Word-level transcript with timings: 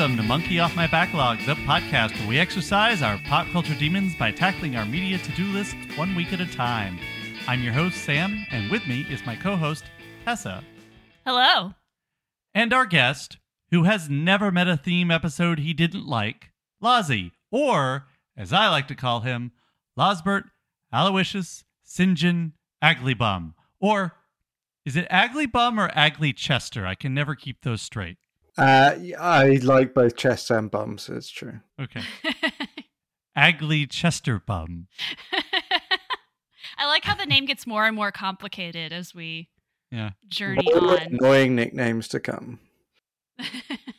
Welcome 0.00 0.16
to 0.16 0.22
Monkey 0.22 0.58
Off 0.60 0.74
My 0.74 0.86
Backlog, 0.86 1.40
the 1.44 1.56
podcast 1.56 2.18
where 2.18 2.28
we 2.28 2.38
exercise 2.38 3.02
our 3.02 3.20
pop 3.26 3.46
culture 3.48 3.74
demons 3.74 4.14
by 4.16 4.32
tackling 4.32 4.74
our 4.74 4.86
media 4.86 5.18
to 5.18 5.32
do 5.32 5.44
list 5.48 5.76
one 5.94 6.14
week 6.14 6.32
at 6.32 6.40
a 6.40 6.46
time. 6.46 6.98
I'm 7.46 7.62
your 7.62 7.74
host, 7.74 8.02
Sam, 8.02 8.46
and 8.50 8.70
with 8.70 8.86
me 8.86 9.02
is 9.10 9.26
my 9.26 9.36
co 9.36 9.56
host, 9.56 9.84
Tessa, 10.24 10.64
Hello. 11.26 11.74
and 12.54 12.72
our 12.72 12.86
guest, 12.86 13.36
who 13.72 13.82
has 13.82 14.08
never 14.08 14.50
met 14.50 14.68
a 14.68 14.78
theme 14.78 15.10
episode 15.10 15.58
he 15.58 15.74
didn't 15.74 16.06
like, 16.06 16.50
Lozzie, 16.80 17.32
or, 17.50 18.06
as 18.38 18.54
I 18.54 18.70
like 18.70 18.88
to 18.88 18.94
call 18.94 19.20
him, 19.20 19.52
Losbert 19.98 20.44
Aloysius 20.94 21.62
Sinjin 21.86 22.52
Aglybum. 22.82 23.52
Or 23.78 24.14
is 24.86 24.96
it 24.96 25.10
Aglybum 25.10 25.78
or 25.78 25.88
Agly 25.90 26.34
Chester? 26.34 26.86
I 26.86 26.94
can 26.94 27.12
never 27.12 27.34
keep 27.34 27.60
those 27.60 27.82
straight. 27.82 28.16
Uh, 28.60 28.94
I 29.18 29.58
like 29.62 29.94
both 29.94 30.16
chests 30.16 30.50
and 30.50 30.70
bums. 30.70 31.08
It's 31.08 31.30
true. 31.30 31.60
Okay. 31.80 32.02
Agly 33.36 33.88
Chester 33.88 34.38
Bum. 34.38 34.86
I 36.76 36.86
like 36.86 37.04
how 37.04 37.14
the 37.14 37.26
name 37.26 37.46
gets 37.46 37.66
more 37.66 37.86
and 37.86 37.96
more 37.96 38.12
complicated 38.12 38.92
as 38.92 39.14
we 39.14 39.48
Yeah. 39.90 40.10
journey 40.28 40.62
More 40.74 40.92
on. 41.00 41.18
annoying 41.20 41.54
nicknames 41.56 42.08
to 42.08 42.20
come. 42.20 42.60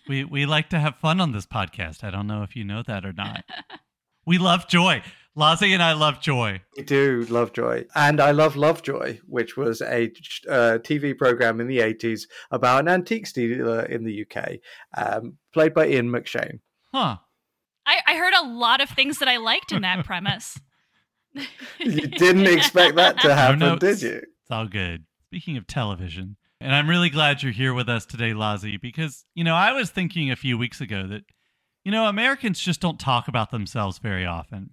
We 0.08 0.26
we 0.26 0.46
like 0.46 0.70
to 0.72 0.80
have 0.80 0.98
fun 0.98 1.22
on 1.22 1.32
this 1.32 1.46
podcast. 1.46 2.04
I 2.04 2.12
don't 2.12 2.28
know 2.28 2.44
if 2.44 2.54
you 2.56 2.66
know 2.66 2.84
that 2.84 3.06
or 3.06 3.14
not. 3.14 3.46
We 4.26 4.38
love 4.38 4.68
joy. 4.68 5.02
Lozzie 5.36 5.74
and 5.74 5.82
I 5.82 5.94
love 5.94 6.20
joy. 6.20 6.62
I 6.78 6.82
do 6.82 7.26
love 7.30 7.54
Joy, 7.54 7.86
and 7.96 8.20
I 8.20 8.32
love 8.32 8.56
Lovejoy, 8.58 9.20
which 9.26 9.56
was 9.56 9.82
a 9.82 10.12
uh, 10.50 10.78
TV 10.80 11.18
program 11.18 11.62
in 11.62 11.68
the 11.68 11.80
eighties 11.80 12.28
about 12.52 12.82
an 12.82 12.90
antique 12.90 13.32
dealer 13.32 13.84
in 13.84 14.04
the 14.04 14.26
UK, 14.26 14.60
um, 14.98 15.38
played 15.54 15.74
by 15.74 15.88
Ian 15.88 16.10
McShane. 16.10 16.60
Huh. 16.94 17.18
I, 17.86 18.00
I 18.06 18.16
heard 18.16 18.34
a 18.34 18.48
lot 18.48 18.82
of 18.82 18.90
things 18.90 19.20
that 19.20 19.30
I 19.30 19.38
liked 19.38 19.72
in 19.72 19.82
that 19.84 20.06
premise. 20.06 20.60
You 21.80 22.08
didn't 22.08 22.48
expect 22.48 22.96
that 22.98 23.20
to 23.22 23.34
happen, 23.34 23.60
notes. 23.60 23.80
did 23.80 24.02
you? 24.02 24.18
It's 24.18 24.52
all 24.52 24.68
good. 24.68 25.06
Speaking 25.30 25.56
of 25.56 25.66
television, 25.66 26.36
and 26.60 26.76
I'm 26.76 26.90
really 26.90 27.10
glad 27.10 27.42
you're 27.42 27.54
here 27.54 27.74
with 27.74 27.88
us 27.88 28.06
today, 28.06 28.34
Lozzie, 28.34 28.78
because, 28.78 29.26
you 29.34 29.46
know, 29.46 29.56
I 29.56 29.72
was 29.72 29.90
thinking 29.90 30.30
a 30.30 30.36
few 30.36 30.58
weeks 30.58 30.82
ago 30.82 31.08
that, 31.08 31.24
you 31.86 31.92
know, 31.92 32.06
Americans 32.06 32.60
just 32.60 32.82
don't 32.82 33.00
talk 33.00 33.28
about 33.30 33.50
themselves 33.50 33.98
very 33.98 34.26
often. 34.26 34.72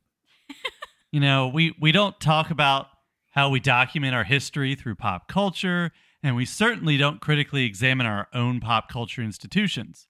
you 1.13 1.21
know, 1.21 1.49
we, 1.49 1.75
we 1.81 1.93
don't 1.93 2.19
talk 2.21 2.51
about 2.51 2.87
how 3.31 3.51
we 3.51 3.61
document 3.61 4.15
our 4.15 4.25
history 4.25 4.75
through 4.75 4.97
pop 4.97 5.29
culture, 5.29 5.93
and 6.23 6.35
we 6.35 6.45
certainly 6.45 6.97
don't 6.97 7.21
critically 7.21 7.65
examine 7.65 8.07
our 8.07 8.29
own 8.33 8.61
pop 8.61 8.89
culture 8.89 9.23
institutions. 9.23 10.09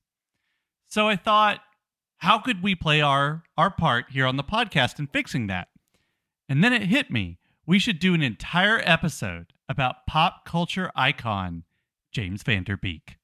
So 0.86 1.08
I 1.08 1.16
thought, 1.16 1.60
how 2.18 2.38
could 2.38 2.62
we 2.62 2.74
play 2.74 3.00
our, 3.00 3.42
our 3.56 3.70
part 3.70 4.06
here 4.10 4.26
on 4.26 4.36
the 4.36 4.44
podcast 4.44 4.98
in 4.98 5.06
fixing 5.06 5.46
that? 5.48 5.68
And 6.48 6.64
then 6.64 6.72
it 6.72 6.82
hit 6.82 7.10
me. 7.10 7.38
We 7.66 7.78
should 7.78 7.98
do 7.98 8.14
an 8.14 8.22
entire 8.22 8.80
episode 8.82 9.52
about 9.68 10.06
pop 10.06 10.46
culture 10.46 10.90
icon 10.96 11.64
James 12.10 12.42
Van 12.42 12.64
Der 12.64 12.76
Beek. 12.76 13.18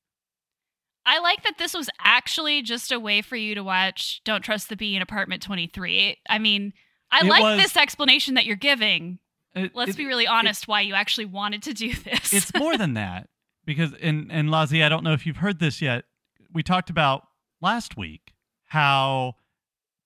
I 1.07 1.19
like 1.19 1.43
that 1.45 1.59
this 1.59 1.75
was 1.75 1.91
actually 2.03 2.63
just 2.63 2.93
a 2.93 3.01
way 3.01 3.23
for 3.23 3.37
you 3.37 3.55
to 3.55 3.65
watch 3.65 4.23
Don't 4.25 4.43
Trust 4.43 4.69
the 4.69 4.77
Bee 4.77 4.97
in 4.97 5.03
Apartment 5.03 5.43
23. 5.43 6.19
I 6.29 6.39
mean, 6.39 6.73
I 7.15 7.21
It 7.27 7.29
like 7.31 7.43
was- 7.43 7.61
this 7.63 7.77
explanation 7.77 8.35
that 8.35 8.45
you're 8.47 8.57
giving. 8.57 9.19
It- 9.55 9.75
Let's 9.75 9.93
it- 9.93 9.97
be 9.97 10.07
really 10.07 10.27
honest 10.27 10.67
why 10.67 10.81
you 10.81 10.95
actually 10.95 11.27
wanted 11.27 11.63
to 11.63 11.75
do 11.75 11.95
this. 11.95 12.33
It's 12.33 12.53
more 12.55 12.77
than 12.77 12.95
that 12.95 13.29
because, 13.65 13.93
and 14.03 14.31
and 14.33 14.51
Lozzie, 14.51 14.83
I 14.83 14.89
don't 14.89 15.05
know 15.05 15.13
if 15.13 15.25
you've 15.27 15.37
heard 15.39 15.59
this 15.61 15.81
yet. 15.81 16.05
We 16.53 16.63
talked 16.63 16.91
about 16.91 17.27
last 17.61 17.97
week 17.97 18.33
how 18.67 19.35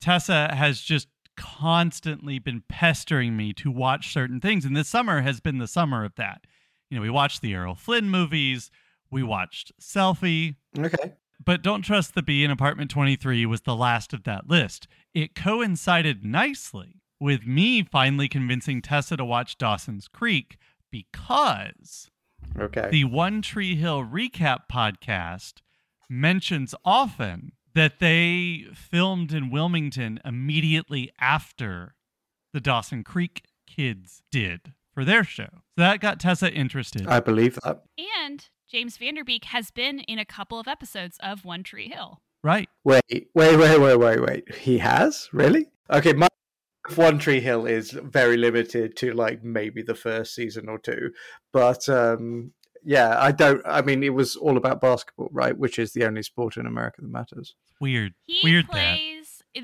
Tessa 0.00 0.54
has 0.54 0.80
just 0.80 1.08
constantly 1.36 2.38
been 2.38 2.62
pestering 2.69 3.36
me 3.36 3.52
to 3.54 3.70
watch 3.70 4.12
certain 4.12 4.40
things, 4.40 4.64
and 4.64 4.76
this 4.76 4.88
summer 4.88 5.22
has 5.22 5.40
been 5.40 5.58
the 5.58 5.66
summer 5.66 6.04
of 6.04 6.14
that. 6.16 6.44
You 6.90 6.96
know, 6.96 7.02
we 7.02 7.10
watched 7.10 7.42
the 7.42 7.52
Errol 7.54 7.75
Flynn 7.75 8.08
movies, 8.10 8.70
we 9.10 9.22
watched 9.22 9.72
Selfie, 9.80 10.56
Okay. 10.78 11.14
But 11.44 11.62
Don't 11.62 11.82
Trust 11.82 12.14
the 12.14 12.22
Bee 12.22 12.42
in 12.44 12.50
Apartment 12.50 12.90
23 12.90 13.46
was 13.46 13.60
the 13.62 13.76
last 13.76 14.12
of 14.12 14.25
that 14.25 14.48
list. 14.48 14.88
It 15.14 15.34
coincided 15.36 16.25
nicely 16.25 16.97
with 17.21 17.47
me 17.47 17.83
finally 17.83 18.29
convincing 18.29 18.81
Tessa 18.83 19.17
to 19.17 19.25
watch 19.25 19.59
Dawson's 19.59 20.09
Creek 20.09 20.56
because 20.91 22.11
Okay. 22.59 22.89
the 22.91 23.05
One 23.05 23.43
Tree 23.43 23.77
Hill 23.77 24.03
recap 24.05 24.62
podcast 24.73 25.55
mentions 26.09 26.75
often 26.84 27.53
that 27.75 27.99
they 28.01 28.67
filmed 28.75 29.33
in 29.33 29.51
Wilmington 29.51 30.21
immediately 30.25 31.11
after 31.21 31.95
the 32.53 32.61
Dawson 32.61 33.05
Creek 33.05 33.45
kids 33.67 34.23
did 34.31 34.73
for 34.93 35.05
their 35.05 35.23
show. 35.25 35.49
So 35.53 35.83
that 35.83 36.00
got 36.00 36.19
Tessa 36.19 36.50
interested. 36.53 37.06
I 37.06 37.21
believe 37.21 37.59
that. 37.65 37.83
and 38.25 38.49
James 38.71 38.97
Van 38.97 39.15
Der 39.15 39.25
Beek 39.25 39.45
has 39.47 39.71
been 39.71 40.00
in 40.00 40.19
a 40.19 40.25
couple 40.25 40.59
of 40.59 40.67
episodes 40.69 41.19
of 41.23 41.45
One 41.45 41.62
Tree 41.62 41.89
Hill. 41.89 42.21
right. 42.43 42.69
Wait, 42.85 43.03
wait, 43.35 43.56
wait, 43.56 43.79
wait, 43.81 43.97
wait, 43.97 44.21
wait. 44.23 44.55
He 44.55 44.79
has 44.79 45.29
really? 45.33 45.67
Okay, 45.91 46.12
my 46.15 46.29
One 46.97 47.19
Tree 47.19 47.41
Hill 47.41 47.66
is 47.66 47.91
very 47.91 48.37
limited 48.37 48.97
to 48.97 49.12
like 49.12 49.43
maybe 49.43 49.82
the 49.82 49.94
first 49.94 50.34
season 50.34 50.69
or 50.69 50.78
two, 50.78 51.10
but 51.53 51.88
um, 51.88 52.53
yeah, 52.84 53.16
I 53.19 53.32
don't. 53.32 53.60
I 53.66 53.82
mean, 53.82 54.03
it 54.03 54.15
was 54.15 54.37
all 54.37 54.56
about 54.56 54.81
basketball, 54.81 55.28
right? 55.32 55.56
Which 55.56 55.78
is 55.78 55.93
the 55.93 56.04
only 56.04 56.22
sport 56.22 56.56
in 56.56 56.66
America 56.66 57.03
that 57.03 57.10
matters. 57.10 57.54
Weird. 57.81 58.15
He 58.25 58.41
Weird 58.43 58.66
that. 58.72 58.99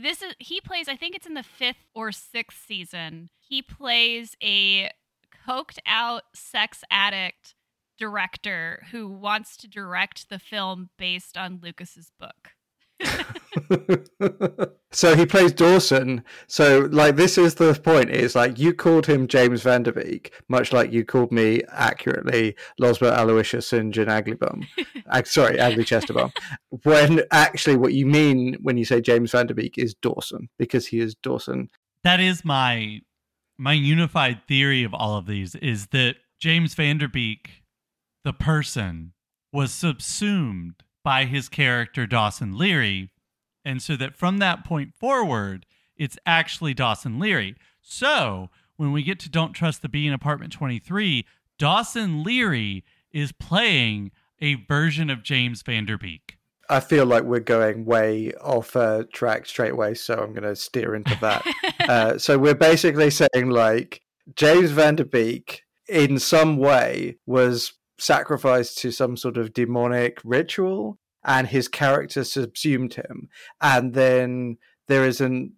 this 0.02 0.22
is 0.22 0.34
he 0.38 0.60
plays 0.60 0.88
I 0.88 0.96
think 0.96 1.14
it's 1.14 1.26
in 1.26 1.34
the 1.34 1.44
5th 1.60 1.86
or 1.94 2.10
6th 2.10 2.66
season. 2.66 3.30
He 3.40 3.62
plays 3.62 4.36
a 4.42 4.90
coked 5.46 5.78
out 5.86 6.22
sex 6.34 6.82
addict 6.90 7.54
director 7.98 8.84
who 8.90 9.08
wants 9.08 9.56
to 9.58 9.68
direct 9.68 10.28
the 10.28 10.38
film 10.38 10.90
based 10.98 11.36
on 11.36 11.60
Lucas's 11.62 12.10
book. 12.18 12.53
so 14.92 15.14
he 15.16 15.26
plays 15.26 15.52
Dawson. 15.52 16.22
So 16.46 16.88
like 16.92 17.16
this 17.16 17.38
is 17.38 17.54
the 17.56 17.74
point. 17.74 18.10
Is 18.10 18.34
like 18.34 18.58
you 18.58 18.72
called 18.72 19.06
him 19.06 19.26
James 19.26 19.62
Van 19.62 19.82
Der 19.82 19.92
Beek, 19.92 20.32
much 20.48 20.72
like 20.72 20.92
you 20.92 21.04
called 21.04 21.32
me 21.32 21.62
accurately 21.70 22.56
Losbert 22.80 23.16
Aloysius 23.16 23.72
and 23.72 23.92
Jan 23.92 24.06
Aglybum. 24.06 24.64
Ag- 25.10 25.26
sorry, 25.38 25.56
Agly 25.56 25.84
Chesterbum. 25.84 26.32
when 26.84 27.22
actually 27.30 27.76
what 27.76 27.92
you 27.92 28.06
mean 28.06 28.56
when 28.62 28.76
you 28.76 28.84
say 28.84 29.00
James 29.00 29.32
Van 29.32 29.46
Der 29.46 29.54
Beek 29.54 29.78
is 29.78 29.94
Dawson 29.94 30.48
because 30.58 30.86
he 30.86 31.00
is 31.00 31.14
Dawson. 31.14 31.70
that 32.02 32.20
is 32.20 32.44
my 32.44 33.00
my 33.58 33.72
unified 33.72 34.40
theory 34.48 34.82
of 34.84 34.92
all 34.94 35.16
of 35.16 35.26
these 35.26 35.54
is 35.56 35.88
that 35.88 36.16
James 36.40 36.74
Van 36.74 36.98
Der 36.98 37.08
Beek, 37.08 37.62
the 38.24 38.32
person, 38.32 39.12
was 39.52 39.72
subsumed 39.72 40.83
by 41.04 41.26
his 41.26 41.48
character 41.48 42.06
Dawson 42.06 42.58
Leary, 42.58 43.10
and 43.64 43.80
so 43.80 43.96
that 43.96 44.16
from 44.16 44.38
that 44.38 44.64
point 44.64 44.94
forward, 44.94 45.66
it's 45.96 46.18
actually 46.26 46.74
Dawson 46.74 47.20
Leary. 47.20 47.54
So 47.80 48.50
when 48.76 48.90
we 48.90 49.02
get 49.02 49.20
to 49.20 49.28
Don't 49.28 49.52
Trust 49.52 49.82
the 49.82 49.88
Bee 49.88 50.06
in 50.06 50.12
Apartment 50.12 50.52
23, 50.52 51.24
Dawson 51.58 52.24
Leary 52.24 52.84
is 53.12 53.30
playing 53.30 54.10
a 54.40 54.54
version 54.54 55.10
of 55.10 55.22
James 55.22 55.62
Van 55.62 55.84
Der 55.84 55.96
Beek. 55.96 56.38
I 56.68 56.80
feel 56.80 57.04
like 57.04 57.24
we're 57.24 57.40
going 57.40 57.84
way 57.84 58.32
off 58.40 58.74
uh, 58.74 59.04
track 59.12 59.46
straight 59.46 59.72
away, 59.72 59.94
so 59.94 60.14
I'm 60.14 60.32
going 60.32 60.42
to 60.44 60.56
steer 60.56 60.94
into 60.94 61.16
that. 61.20 61.46
uh, 61.88 62.18
so 62.18 62.38
we're 62.38 62.54
basically 62.54 63.10
saying 63.10 63.50
like 63.50 64.00
James 64.34 64.70
Van 64.70 64.96
Der 64.96 65.04
Beek 65.04 65.62
in 65.88 66.18
some 66.18 66.56
way 66.56 67.18
was 67.26 67.74
sacrificed 67.98 68.78
to 68.78 68.90
some 68.90 69.16
sort 69.16 69.36
of 69.36 69.52
demonic 69.52 70.20
ritual 70.24 70.98
and 71.24 71.48
his 71.48 71.68
character 71.68 72.24
subsumed 72.24 72.94
him 72.94 73.28
and 73.60 73.94
then 73.94 74.58
there 74.88 75.04
is 75.06 75.20
an 75.20 75.52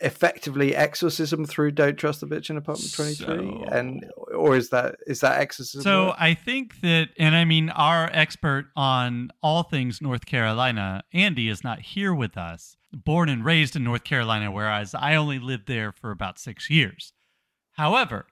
effectively 0.00 0.74
exorcism 0.74 1.44
through 1.44 1.70
don't 1.70 1.96
trust 1.96 2.20
the 2.20 2.26
bitch 2.26 2.50
in 2.50 2.56
apartment 2.56 2.92
23 2.92 3.24
So- 3.26 3.64
and 3.70 4.04
or 4.34 4.56
is 4.56 4.70
that 4.70 4.96
is 5.06 5.20
that 5.20 5.40
exorcism 5.40 5.82
So 5.82 6.06
work? 6.06 6.16
I 6.18 6.34
think 6.34 6.80
that, 6.80 7.10
and 7.18 7.36
I 7.36 7.44
mean, 7.44 7.70
our 7.70 8.10
expert 8.12 8.66
on 8.74 9.30
all 9.42 9.62
things 9.62 10.00
North 10.02 10.26
Carolina, 10.26 11.04
Andy, 11.12 11.48
is 11.48 11.62
not 11.62 11.80
here 11.80 12.12
with 12.14 12.36
us. 12.36 12.76
Born 12.92 13.28
and 13.28 13.44
raised 13.44 13.76
in 13.76 13.84
North 13.84 14.02
Carolina, 14.04 14.50
whereas 14.50 14.92
I 14.94 15.14
only 15.14 15.38
lived 15.38 15.68
there 15.68 15.92
for 15.92 16.10
about 16.10 16.38
six 16.38 16.68
years. 16.68 17.12
However, 17.72 18.26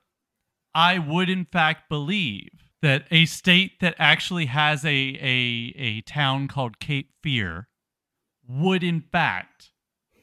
I 0.74 0.98
would 0.98 1.30
in 1.30 1.44
fact 1.44 1.88
believe 1.88 2.69
that 2.82 3.04
a 3.10 3.26
state 3.26 3.80
that 3.80 3.94
actually 3.98 4.46
has 4.46 4.84
a 4.84 4.88
a, 4.88 5.74
a 5.76 6.00
town 6.02 6.48
called 6.48 6.78
Cape 6.78 7.10
Fear 7.22 7.68
would 8.48 8.82
in 8.82 9.00
fact 9.00 9.70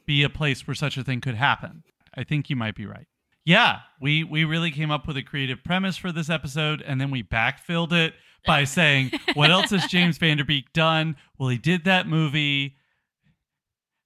be 0.06 0.22
a 0.22 0.28
place 0.28 0.66
where 0.66 0.74
such 0.74 0.96
a 0.96 1.04
thing 1.04 1.20
could 1.20 1.34
happen. 1.34 1.82
I 2.14 2.24
think 2.24 2.50
you 2.50 2.56
might 2.56 2.74
be 2.74 2.86
right. 2.86 3.06
Yeah, 3.44 3.80
we 4.00 4.24
we 4.24 4.44
really 4.44 4.70
came 4.70 4.90
up 4.90 5.06
with 5.06 5.16
a 5.16 5.22
creative 5.22 5.64
premise 5.64 5.96
for 5.96 6.12
this 6.12 6.28
episode, 6.28 6.82
and 6.82 7.00
then 7.00 7.10
we 7.10 7.22
backfilled 7.22 7.92
it 7.92 8.14
by 8.46 8.64
saying, 8.64 9.12
"What 9.34 9.50
else 9.50 9.70
has 9.70 9.86
James 9.86 10.18
Van 10.18 10.36
Der 10.36 10.44
Beek 10.44 10.72
done?" 10.72 11.16
Well, 11.38 11.48
he 11.48 11.58
did 11.58 11.84
that 11.84 12.06
movie. 12.06 12.74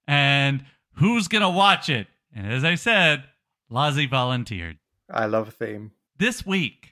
And 0.06 0.64
who's 0.94 1.28
going 1.28 1.42
to 1.42 1.48
watch 1.48 1.88
it? 1.88 2.06
And 2.34 2.52
as 2.52 2.64
I 2.64 2.74
said, 2.74 3.24
Lozzie 3.70 4.06
volunteered. 4.06 4.78
I 5.10 5.26
love 5.26 5.48
a 5.48 5.50
theme. 5.50 5.92
This 6.18 6.44
week, 6.44 6.88
you 6.88 6.91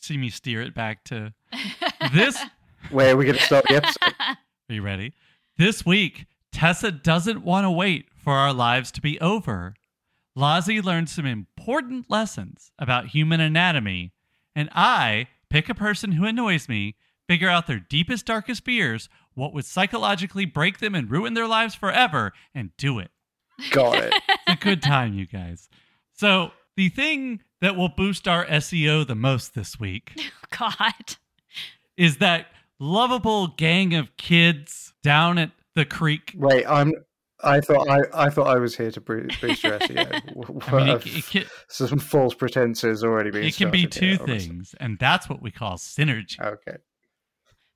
see 0.00 0.16
me 0.16 0.30
steer 0.30 0.60
it 0.62 0.74
back 0.74 1.04
to 1.04 1.32
this. 2.12 2.38
Where 2.90 3.12
are 3.14 3.16
we 3.16 3.24
going 3.26 3.36
to 3.38 3.42
start 3.44 3.66
the 3.68 3.76
episode? 3.76 4.14
Are 4.18 4.36
you 4.74 4.82
ready? 4.82 5.12
This 5.58 5.84
week, 5.84 6.26
Tessa 6.52 6.90
doesn't 6.90 7.44
want 7.44 7.64
to 7.64 7.70
wait 7.70 8.06
for 8.16 8.32
our 8.32 8.52
lives 8.52 8.90
to 8.92 9.00
be 9.00 9.20
over. 9.20 9.74
Lozzie 10.34 10.80
learned 10.80 11.08
some 11.08 11.26
important 11.26 12.08
lessons 12.10 12.72
about 12.78 13.08
human 13.08 13.40
anatomy, 13.40 14.12
and 14.54 14.68
I 14.72 15.26
pick 15.50 15.68
a 15.68 15.74
person 15.74 16.12
who 16.12 16.24
annoys 16.24 16.68
me, 16.68 16.96
figure 17.28 17.48
out 17.48 17.66
their 17.66 17.80
deepest, 17.80 18.26
darkest 18.26 18.64
fears, 18.64 19.08
what 19.34 19.52
would 19.52 19.64
psychologically 19.64 20.44
break 20.44 20.78
them 20.78 20.94
and 20.94 21.10
ruin 21.10 21.34
their 21.34 21.46
lives 21.46 21.74
forever, 21.74 22.32
and 22.54 22.70
do 22.76 22.98
it. 22.98 23.10
Got 23.70 23.98
it. 23.98 24.14
It's 24.28 24.42
a 24.48 24.56
good 24.56 24.82
time, 24.82 25.14
you 25.14 25.26
guys. 25.26 25.68
So, 26.14 26.52
the 26.80 26.88
thing 26.88 27.42
that 27.60 27.76
will 27.76 27.90
boost 27.90 28.26
our 28.26 28.46
SEO 28.46 29.06
the 29.06 29.14
most 29.14 29.54
this 29.54 29.78
week 29.78 30.12
oh, 30.18 30.72
God. 30.78 31.16
is 31.98 32.16
that 32.16 32.46
lovable 32.78 33.48
gang 33.48 33.94
of 33.94 34.16
kids 34.16 34.94
down 35.02 35.36
at 35.36 35.50
the 35.74 35.84
creek. 35.84 36.32
Wait, 36.34 36.64
I'm. 36.66 36.94
I 37.42 37.60
thought 37.60 37.86
I, 37.86 38.00
I 38.14 38.30
thought 38.30 38.46
I 38.46 38.58
was 38.58 38.74
here 38.74 38.90
to 38.90 39.00
boost 39.00 39.42
your 39.42 39.78
SEO. 39.78 40.68
I 40.68 40.76
mean, 40.76 40.88
it, 40.88 40.94
uh, 40.94 41.00
it 41.04 41.26
can, 41.26 41.44
some 41.68 41.98
false 41.98 42.34
pretenses 42.34 43.04
already 43.04 43.30
being. 43.30 43.44
it 43.44 43.56
can 43.56 43.70
be 43.70 43.82
started 43.82 44.00
here, 44.00 44.16
two 44.16 44.22
honestly. 44.22 44.48
things, 44.48 44.74
and 44.80 44.98
that's 44.98 45.28
what 45.28 45.42
we 45.42 45.50
call 45.50 45.76
synergy. 45.76 46.40
Okay. 46.40 46.78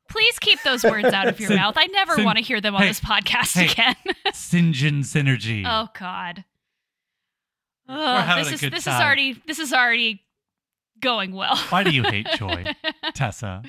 Please 0.08 0.38
keep 0.38 0.62
those 0.62 0.82
words 0.82 1.08
out 1.08 1.28
of 1.28 1.38
your 1.38 1.48
Sin- 1.48 1.58
mouth. 1.58 1.74
I 1.76 1.86
never 1.88 2.14
sin- 2.14 2.24
want 2.24 2.38
to 2.38 2.44
hear 2.44 2.62
them 2.62 2.74
on 2.74 2.82
hey, 2.82 2.88
this 2.88 3.00
podcast 3.00 3.54
hey. 3.54 3.70
again. 3.70 3.96
Sinjin 4.28 5.00
synergy. 5.00 5.64
oh 5.66 5.88
God. 5.98 6.44
Ugh, 7.88 7.96
oh, 7.96 8.16
having 8.22 8.44
this 8.44 8.62
is 8.62 8.70
this 8.70 8.84
time. 8.84 8.94
is 8.94 9.04
already 9.04 9.42
this 9.46 9.58
is 9.58 9.72
already 9.72 10.22
going 11.00 11.32
well. 11.32 11.56
Why 11.68 11.82
do 11.82 11.90
you 11.90 12.02
hate 12.02 12.26
joy, 12.36 12.64
Tessa? 13.14 13.62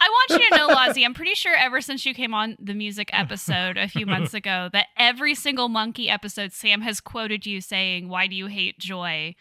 I 0.00 0.08
want 0.08 0.42
you 0.42 0.50
to 0.50 0.56
know, 0.56 0.66
Lozzie, 0.66 1.04
I'm 1.04 1.14
pretty 1.14 1.34
sure 1.34 1.54
ever 1.54 1.80
since 1.80 2.04
you 2.04 2.12
came 2.12 2.34
on 2.34 2.56
the 2.58 2.74
music 2.74 3.10
episode 3.12 3.76
a 3.76 3.86
few 3.86 4.04
months 4.04 4.34
ago, 4.34 4.68
that 4.72 4.86
every 4.98 5.32
single 5.36 5.68
monkey 5.68 6.10
episode, 6.10 6.52
Sam 6.52 6.80
has 6.80 7.00
quoted 7.00 7.46
you 7.46 7.60
saying, 7.60 8.08
Why 8.08 8.26
do 8.26 8.34
you 8.34 8.46
hate 8.46 8.78
joy? 8.80 9.36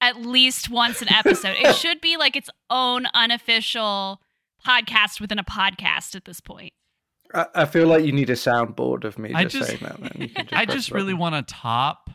At 0.00 0.20
least 0.20 0.70
once 0.70 1.02
an 1.02 1.12
episode. 1.12 1.56
it 1.58 1.74
should 1.74 2.00
be 2.00 2.16
like 2.16 2.36
its 2.36 2.48
own 2.70 3.06
unofficial 3.12 4.20
podcast 4.64 5.20
within 5.20 5.38
a 5.40 5.44
podcast 5.44 6.14
at 6.14 6.26
this 6.26 6.40
point. 6.40 6.72
I, 7.34 7.46
I 7.54 7.64
feel 7.64 7.88
like 7.88 8.04
you 8.04 8.12
need 8.12 8.30
a 8.30 8.34
soundboard 8.34 9.02
of 9.04 9.18
me 9.18 9.32
I 9.34 9.44
just, 9.44 9.56
just- 9.56 9.68
saying 9.68 9.80
that. 9.82 10.00
Then. 10.00 10.12
You 10.28 10.44
I 10.52 10.64
just 10.64 10.92
really 10.92 11.14
want 11.14 11.34
to 11.34 11.54
top. 11.54 12.10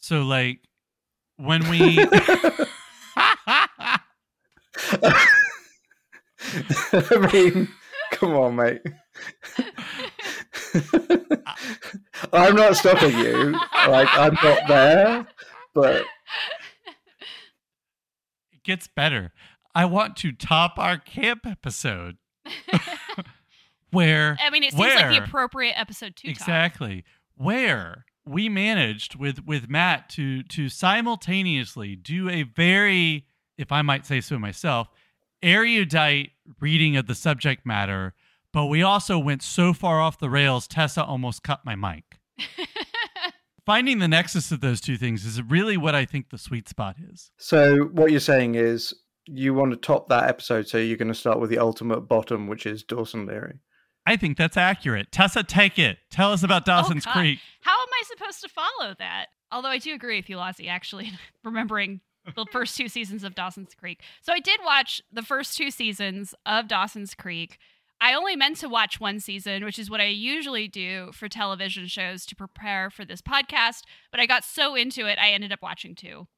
So, 0.00 0.22
like, 0.22 0.60
when 1.36 1.68
we. 1.68 1.98
I 6.92 7.30
mean, 7.32 7.68
come 8.12 8.34
on, 8.34 8.56
mate. 8.56 8.82
I'm 12.32 12.54
not 12.54 12.76
stopping 12.76 13.16
you. 13.18 13.52
Like 13.88 14.08
I'm 14.12 14.34
not 14.42 14.68
there, 14.68 15.26
but 15.74 16.04
it 18.52 18.62
gets 18.64 18.86
better. 18.88 19.32
I 19.74 19.84
want 19.84 20.16
to 20.18 20.32
top 20.32 20.78
our 20.78 20.98
camp 20.98 21.46
episode 21.46 22.16
where 23.90 24.36
I 24.40 24.50
mean, 24.50 24.62
it 24.64 24.72
seems 24.72 24.94
like 24.94 25.10
the 25.10 25.24
appropriate 25.24 25.74
episode 25.78 26.16
to 26.16 26.26
talk. 26.26 26.30
exactly 26.30 27.04
where 27.36 28.04
we 28.28 28.48
managed 28.48 29.16
with 29.16 29.44
with 29.46 29.68
Matt 29.68 30.08
to 30.10 30.42
to 30.44 30.68
simultaneously 30.68 31.96
do 31.96 32.28
a 32.28 32.42
very, 32.42 33.26
if 33.56 33.72
I 33.72 33.82
might 33.82 34.06
say 34.06 34.20
so 34.20 34.38
myself, 34.38 34.88
erudite 35.42 36.30
reading 36.60 36.96
of 36.96 37.06
the 37.06 37.14
subject 37.14 37.66
matter, 37.66 38.14
but 38.52 38.66
we 38.66 38.82
also 38.82 39.18
went 39.18 39.42
so 39.42 39.72
far 39.72 40.00
off 40.00 40.18
the 40.18 40.30
rails. 40.30 40.66
Tessa 40.66 41.04
almost 41.04 41.42
cut 41.42 41.64
my 41.64 41.74
mic. 41.74 42.18
Finding 43.66 43.98
the 43.98 44.08
nexus 44.08 44.50
of 44.50 44.60
those 44.60 44.80
two 44.80 44.96
things 44.96 45.26
is 45.26 45.42
really 45.42 45.76
what 45.76 45.94
I 45.94 46.06
think 46.06 46.30
the 46.30 46.38
sweet 46.38 46.68
spot 46.68 46.96
is. 47.12 47.30
so 47.38 47.84
what 47.92 48.10
you're 48.10 48.20
saying 48.20 48.54
is 48.54 48.94
you 49.26 49.52
want 49.52 49.72
to 49.72 49.76
top 49.76 50.08
that 50.08 50.28
episode, 50.28 50.66
so 50.66 50.78
you're 50.78 50.96
going 50.96 51.08
to 51.08 51.14
start 51.14 51.38
with 51.38 51.50
the 51.50 51.58
ultimate 51.58 52.02
bottom, 52.02 52.46
which 52.46 52.64
is 52.64 52.82
Dawson 52.82 53.26
Leary. 53.26 53.60
I 54.08 54.16
think 54.16 54.38
that's 54.38 54.56
accurate. 54.56 55.12
Tessa, 55.12 55.42
take 55.42 55.78
it. 55.78 55.98
Tell 56.10 56.32
us 56.32 56.42
about 56.42 56.64
Dawson's 56.64 57.04
oh, 57.06 57.10
God. 57.12 57.20
Creek. 57.20 57.40
How 57.60 57.78
am 57.78 57.88
I 57.92 58.02
supposed 58.06 58.40
to 58.40 58.48
follow 58.48 58.94
that? 58.98 59.26
Although 59.52 59.68
I 59.68 59.76
do 59.76 59.92
agree 59.92 60.16
with 60.16 60.30
you, 60.30 60.38
Lassie, 60.38 60.66
actually, 60.66 61.12
remembering 61.44 62.00
the 62.34 62.46
first 62.52 62.74
two 62.74 62.88
seasons 62.88 63.22
of 63.22 63.34
Dawson's 63.34 63.74
Creek. 63.74 64.00
So 64.22 64.32
I 64.32 64.40
did 64.40 64.60
watch 64.64 65.02
the 65.12 65.20
first 65.20 65.58
two 65.58 65.70
seasons 65.70 66.34
of 66.46 66.68
Dawson's 66.68 67.14
Creek. 67.14 67.58
I 68.00 68.14
only 68.14 68.34
meant 68.34 68.56
to 68.58 68.68
watch 68.70 68.98
one 68.98 69.20
season, 69.20 69.62
which 69.62 69.78
is 69.78 69.90
what 69.90 70.00
I 70.00 70.06
usually 70.06 70.68
do 70.68 71.10
for 71.12 71.28
television 71.28 71.86
shows 71.86 72.24
to 72.26 72.36
prepare 72.36 72.88
for 72.88 73.04
this 73.04 73.20
podcast, 73.20 73.82
but 74.10 74.20
I 74.20 74.26
got 74.26 74.42
so 74.42 74.74
into 74.74 75.06
it, 75.06 75.18
I 75.18 75.32
ended 75.32 75.52
up 75.52 75.60
watching 75.60 75.94
two 75.94 76.28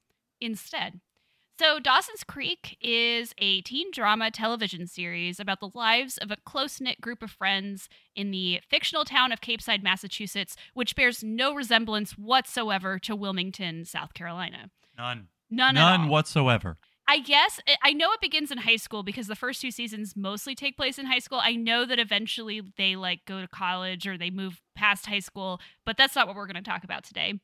instead. 0.40 1.00
So, 1.60 1.78
Dawson's 1.78 2.24
Creek 2.24 2.78
is 2.80 3.34
a 3.36 3.60
teen 3.60 3.90
drama 3.92 4.30
television 4.30 4.86
series 4.86 5.38
about 5.38 5.60
the 5.60 5.68
lives 5.74 6.16
of 6.16 6.30
a 6.30 6.38
close 6.46 6.80
knit 6.80 7.02
group 7.02 7.22
of 7.22 7.30
friends 7.30 7.90
in 8.16 8.30
the 8.30 8.62
fictional 8.70 9.04
town 9.04 9.30
of 9.30 9.42
Capeside, 9.42 9.82
Massachusetts, 9.82 10.56
which 10.72 10.96
bears 10.96 11.22
no 11.22 11.54
resemblance 11.54 12.12
whatsoever 12.12 12.98
to 13.00 13.14
Wilmington, 13.14 13.84
South 13.84 14.14
Carolina. 14.14 14.70
None. 14.96 15.28
None, 15.50 15.74
None 15.74 16.08
whatsoever. 16.08 16.78
I 17.06 17.18
guess 17.18 17.60
I 17.82 17.92
know 17.92 18.10
it 18.12 18.22
begins 18.22 18.50
in 18.50 18.56
high 18.56 18.76
school 18.76 19.02
because 19.02 19.26
the 19.26 19.36
first 19.36 19.60
two 19.60 19.70
seasons 19.70 20.14
mostly 20.16 20.54
take 20.54 20.78
place 20.78 20.98
in 20.98 21.04
high 21.04 21.18
school. 21.18 21.40
I 21.42 21.56
know 21.56 21.84
that 21.84 21.98
eventually 21.98 22.62
they 22.78 22.96
like 22.96 23.26
go 23.26 23.42
to 23.42 23.46
college 23.46 24.06
or 24.06 24.16
they 24.16 24.30
move 24.30 24.62
past 24.74 25.04
high 25.04 25.18
school, 25.18 25.60
but 25.84 25.98
that's 25.98 26.16
not 26.16 26.26
what 26.26 26.36
we're 26.36 26.46
going 26.46 26.64
to 26.64 26.70
talk 26.70 26.84
about 26.84 27.04
today. 27.04 27.34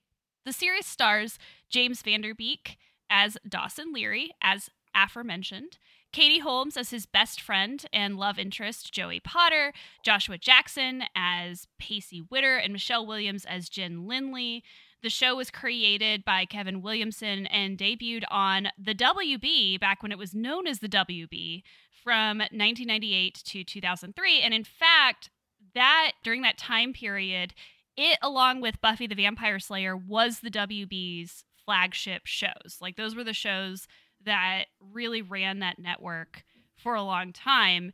The 0.46 0.54
series 0.54 0.86
stars 0.86 1.38
James 1.68 2.00
Van 2.00 2.22
Der 2.22 2.32
Beek 2.32 2.78
as 3.10 3.36
Dawson 3.48 3.92
Leary, 3.92 4.30
as 4.42 4.70
aforementioned, 4.94 5.78
Katie 6.12 6.38
Holmes 6.38 6.76
as 6.76 6.90
his 6.90 7.04
best 7.04 7.40
friend 7.40 7.84
and 7.92 8.16
love 8.16 8.38
interest, 8.38 8.92
Joey 8.92 9.20
Potter, 9.20 9.72
Joshua 10.02 10.38
Jackson 10.38 11.04
as 11.14 11.66
Pacey 11.78 12.22
Witter, 12.30 12.56
and 12.56 12.72
Michelle 12.72 13.06
Williams 13.06 13.44
as 13.44 13.68
Jen 13.68 14.06
Lindley. 14.06 14.64
The 15.02 15.10
show 15.10 15.36
was 15.36 15.50
created 15.50 16.24
by 16.24 16.46
Kevin 16.46 16.80
Williamson 16.80 17.46
and 17.46 17.76
debuted 17.76 18.24
on 18.30 18.68
the 18.78 18.94
WB 18.94 19.78
back 19.78 20.02
when 20.02 20.10
it 20.10 20.18
was 20.18 20.34
known 20.34 20.66
as 20.66 20.78
the 20.78 20.88
WB 20.88 21.62
from 22.02 22.38
1998 22.38 23.34
to 23.44 23.64
2003. 23.64 24.40
And 24.40 24.54
in 24.54 24.64
fact, 24.64 25.28
that 25.74 26.12
during 26.24 26.42
that 26.42 26.56
time 26.56 26.92
period, 26.92 27.52
it 27.96 28.18
along 28.22 28.60
with 28.60 28.80
Buffy 28.80 29.06
the 29.06 29.14
Vampire 29.14 29.58
Slayer 29.58 29.96
was 29.96 30.40
the 30.40 30.50
WB's 30.50 31.44
flagship 31.66 32.22
shows. 32.24 32.78
Like 32.80 32.96
those 32.96 33.14
were 33.14 33.24
the 33.24 33.34
shows 33.34 33.86
that 34.24 34.64
really 34.80 35.20
ran 35.20 35.58
that 35.58 35.78
network 35.78 36.44
for 36.76 36.94
a 36.94 37.02
long 37.02 37.32
time 37.32 37.92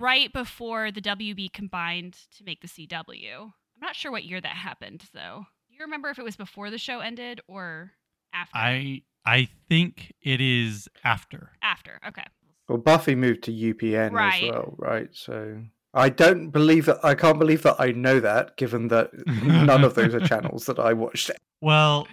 right 0.00 0.32
before 0.32 0.90
the 0.90 1.00
WB 1.00 1.52
combined 1.52 2.16
to 2.36 2.44
make 2.44 2.60
the 2.60 2.68
CW. 2.68 3.40
I'm 3.44 3.80
not 3.80 3.94
sure 3.94 4.10
what 4.10 4.24
year 4.24 4.40
that 4.40 4.48
happened 4.56 5.04
though. 5.14 5.46
Do 5.68 5.74
you 5.76 5.84
remember 5.84 6.08
if 6.10 6.18
it 6.18 6.24
was 6.24 6.36
before 6.36 6.70
the 6.70 6.78
show 6.78 7.00
ended 7.00 7.40
or 7.46 7.92
after? 8.34 8.56
I 8.56 9.02
I 9.24 9.48
think 9.68 10.12
it 10.22 10.40
is 10.40 10.88
after. 11.04 11.52
after. 11.62 12.00
Okay. 12.08 12.24
Well, 12.68 12.78
Buffy 12.78 13.14
moved 13.14 13.44
to 13.44 13.52
UPN 13.52 14.12
Right. 14.12 14.44
as 14.44 14.50
well, 14.50 14.74
right? 14.78 15.08
So 15.12 15.62
I 15.94 16.08
don't 16.08 16.50
believe 16.50 16.86
that. 16.86 17.04
I 17.04 17.14
can't 17.14 17.38
believe 17.38 17.62
that 17.62 17.76
I 17.78 17.92
know 17.92 18.18
that, 18.20 18.56
given 18.56 18.88
that 18.88 19.10
none 19.44 19.84
of 19.84 19.94
those 19.94 20.14
are 20.14 20.20
channels 20.20 20.66
that 20.66 20.78
I 20.78 20.92
watched. 20.92 21.30
Well, 21.60 22.08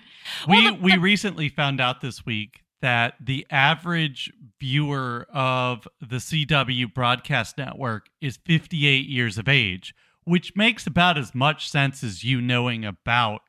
we 0.47 0.55
Well, 0.63 0.75
the- 0.75 0.81
we 0.81 0.91
the- 0.93 0.99
recently 0.99 1.49
found 1.49 1.79
out 1.81 2.01
this 2.01 2.25
week 2.25 2.63
that 2.81 3.15
the 3.19 3.45
average 3.49 4.31
viewer 4.59 5.27
of 5.33 5.87
the 5.99 6.19
CW 6.19 6.87
broadcast 6.93 7.57
network 7.57 8.07
is 8.21 8.37
58 8.45 9.07
years 9.07 9.37
of 9.37 9.47
age, 9.49 9.93
which 10.23 10.55
makes 10.55 10.87
about 10.87 11.17
as 11.17 11.35
much 11.35 11.69
sense 11.69 12.03
as 12.03 12.23
you 12.23 12.39
knowing 12.41 12.85
about 12.85 13.41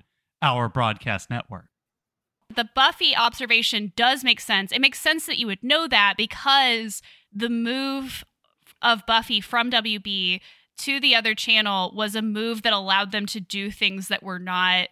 our 0.43 0.69
broadcast 0.69 1.31
network. 1.31 1.67
the 2.53 2.69
Buffy 2.75 3.15
observation 3.15 3.93
does 3.95 4.25
make 4.25 4.41
sense. 4.41 4.73
It 4.73 4.81
makes 4.81 4.99
sense 4.99 5.25
that 5.27 5.39
you 5.39 5.47
would 5.47 5.63
know 5.63 5.87
that 5.87 6.15
because 6.17 7.01
the 7.33 7.49
move 7.49 8.25
of 8.83 9.07
Buffy 9.07 9.41
from 9.41 9.71
WB 9.71 10.41
to 10.79 10.99
the 10.99 11.15
other 11.15 11.37
channel 11.37 11.93
was 11.95 12.17
a 12.17 12.23
move 12.23 12.63
that 12.63 12.73
allowed 12.73 13.13
them 13.13 13.25
to 13.27 13.39
do 13.39 13.71
things 13.71 14.09
that 14.09 14.25
were 14.25 14.41
not 14.41 14.89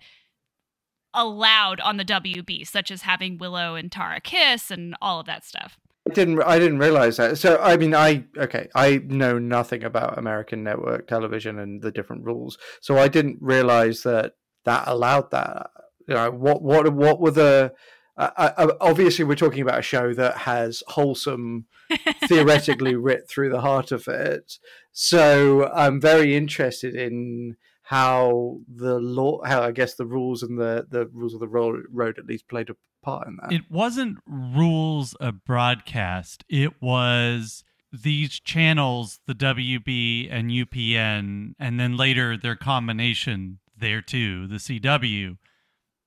allowed 1.14 1.80
on 1.80 1.96
the 1.96 2.04
WB, 2.04 2.66
such 2.66 2.90
as 2.90 3.02
having 3.02 3.38
Willow 3.38 3.74
and 3.74 3.90
Tara 3.90 4.20
kiss 4.20 4.70
and 4.70 4.94
all 5.00 5.20
of 5.20 5.26
that 5.26 5.44
stuff. 5.44 5.78
I 6.08 6.14
didn't 6.14 6.42
I 6.42 6.58
didn't 6.58 6.78
realize 6.78 7.18
that. 7.18 7.38
So 7.38 7.58
I 7.60 7.76
mean 7.76 7.94
I 7.94 8.24
okay, 8.36 8.68
I 8.74 8.98
know 9.04 9.38
nothing 9.38 9.84
about 9.84 10.18
American 10.18 10.64
network 10.64 11.06
television 11.06 11.58
and 11.58 11.82
the 11.82 11.92
different 11.92 12.24
rules. 12.24 12.56
So 12.80 12.96
I 12.96 13.08
didn't 13.08 13.38
realize 13.40 14.02
that 14.02 14.34
that 14.64 14.84
allowed 14.86 15.30
that. 15.32 15.70
You 16.06 16.14
know, 16.14 16.30
what 16.30 16.62
what 16.62 16.92
what 16.94 17.20
were 17.20 17.30
the 17.30 17.74
uh, 18.16 18.30
uh, 18.36 18.72
obviously 18.80 19.24
we're 19.24 19.36
talking 19.36 19.62
about 19.62 19.78
a 19.78 19.82
show 19.82 20.12
that 20.12 20.38
has 20.38 20.82
wholesome 20.88 21.66
theoretically 22.26 22.96
writ 22.96 23.28
through 23.28 23.50
the 23.50 23.60
heart 23.60 23.92
of 23.92 24.08
it. 24.08 24.58
So 24.92 25.70
I'm 25.72 26.00
very 26.00 26.34
interested 26.34 26.96
in 26.96 27.56
how 27.88 28.60
the 28.68 28.98
law, 28.98 29.42
how 29.46 29.62
I 29.62 29.70
guess 29.72 29.94
the 29.94 30.04
rules 30.04 30.42
and 30.42 30.58
the 30.58 30.86
the 30.90 31.06
rules 31.06 31.32
of 31.32 31.40
the 31.40 31.48
road, 31.48 32.18
at 32.18 32.26
least 32.26 32.46
played 32.46 32.68
a 32.68 32.76
part 33.02 33.26
in 33.26 33.38
that. 33.40 33.50
It 33.50 33.70
wasn't 33.70 34.18
rules 34.26 35.14
of 35.14 35.42
broadcast. 35.46 36.44
It 36.50 36.82
was 36.82 37.64
these 37.90 38.40
channels, 38.40 39.20
the 39.26 39.34
WB 39.34 40.28
and 40.30 40.50
UPN, 40.50 41.54
and 41.58 41.80
then 41.80 41.96
later 41.96 42.36
their 42.36 42.56
combination 42.56 43.58
there 43.74 44.02
too, 44.02 44.46
the 44.46 44.56
CW, 44.56 45.38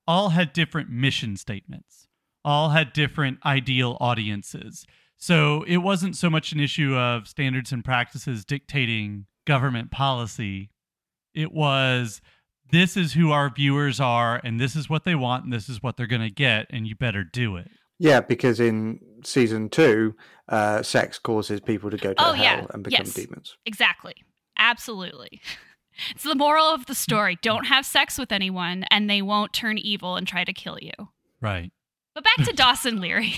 all 0.06 0.28
had 0.28 0.52
different 0.52 0.88
mission 0.88 1.36
statements, 1.36 2.06
all 2.44 2.68
had 2.68 2.92
different 2.92 3.40
ideal 3.44 3.96
audiences. 3.98 4.86
So 5.16 5.64
it 5.66 5.78
wasn't 5.78 6.14
so 6.14 6.30
much 6.30 6.52
an 6.52 6.60
issue 6.60 6.94
of 6.94 7.26
standards 7.26 7.72
and 7.72 7.84
practices 7.84 8.44
dictating 8.44 9.26
government 9.46 9.90
policy 9.90 10.70
it 11.34 11.52
was 11.52 12.20
this 12.70 12.96
is 12.96 13.12
who 13.12 13.30
our 13.30 13.50
viewers 13.50 14.00
are 14.00 14.40
and 14.42 14.58
this 14.58 14.74
is 14.74 14.88
what 14.88 15.04
they 15.04 15.14
want 15.14 15.44
and 15.44 15.52
this 15.52 15.68
is 15.68 15.82
what 15.82 15.96
they're 15.96 16.06
going 16.06 16.22
to 16.22 16.30
get 16.30 16.66
and 16.70 16.86
you 16.86 16.96
better 16.96 17.22
do 17.22 17.56
it. 17.56 17.70
Yeah, 17.98 18.20
because 18.20 18.58
in 18.58 18.98
season 19.22 19.68
two, 19.68 20.16
uh, 20.48 20.82
sex 20.82 21.18
causes 21.18 21.60
people 21.60 21.90
to 21.90 21.96
go 21.96 22.14
to 22.14 22.28
oh, 22.28 22.32
hell 22.32 22.42
yeah. 22.42 22.66
and 22.70 22.82
become 22.82 23.06
yes. 23.06 23.14
demons. 23.14 23.56
Exactly. 23.64 24.14
Absolutely. 24.58 25.40
It's 26.10 26.24
the 26.24 26.34
moral 26.34 26.64
of 26.64 26.86
the 26.86 26.94
story. 26.94 27.38
Don't 27.42 27.66
have 27.66 27.84
sex 27.84 28.18
with 28.18 28.32
anyone 28.32 28.86
and 28.90 29.10
they 29.10 29.20
won't 29.20 29.52
turn 29.52 29.76
evil 29.76 30.16
and 30.16 30.26
try 30.26 30.42
to 30.42 30.52
kill 30.52 30.78
you. 30.80 30.92
Right. 31.38 31.70
But 32.14 32.24
back 32.24 32.46
to 32.46 32.52
Dawson 32.56 33.00
Leary. 33.00 33.34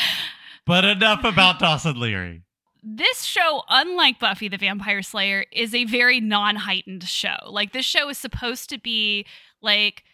but 0.66 0.84
enough 0.84 1.24
about 1.24 1.60
Dawson 1.60 1.98
Leary 1.98 2.42
this 2.88 3.24
show, 3.24 3.64
unlike 3.68 4.20
Buffy 4.20 4.48
the 4.48 4.56
Vampire 4.56 5.02
Slayer, 5.02 5.44
is 5.50 5.74
a 5.74 5.84
very 5.84 6.20
non 6.20 6.54
heightened 6.54 7.02
show. 7.04 7.36
Like, 7.48 7.72
this 7.72 7.84
show 7.84 8.08
is 8.08 8.16
supposed 8.16 8.70
to 8.70 8.78
be 8.78 9.26
like 9.60 10.04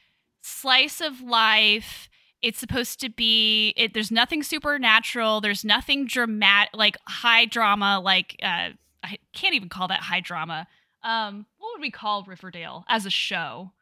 slice 0.40 1.02
of 1.02 1.20
life. 1.20 2.08
It's 2.40 2.58
supposed 2.58 2.98
to 3.00 3.10
be, 3.10 3.74
it, 3.76 3.92
there's 3.92 4.10
nothing 4.10 4.42
supernatural. 4.42 5.42
There's 5.42 5.64
nothing 5.64 6.06
dramatic, 6.06 6.70
like 6.74 6.96
high 7.06 7.44
drama, 7.44 8.00
like, 8.00 8.36
uh, 8.42 8.70
I 9.04 9.18
can't 9.34 9.54
even 9.54 9.68
call 9.68 9.86
that 9.88 10.00
high 10.00 10.20
drama. 10.20 10.66
Um, 11.04 11.46
what 11.58 11.72
would 11.74 11.82
we 11.82 11.90
call 11.90 12.24
Riverdale 12.24 12.84
as 12.88 13.04
a 13.06 13.10
show? 13.10 13.72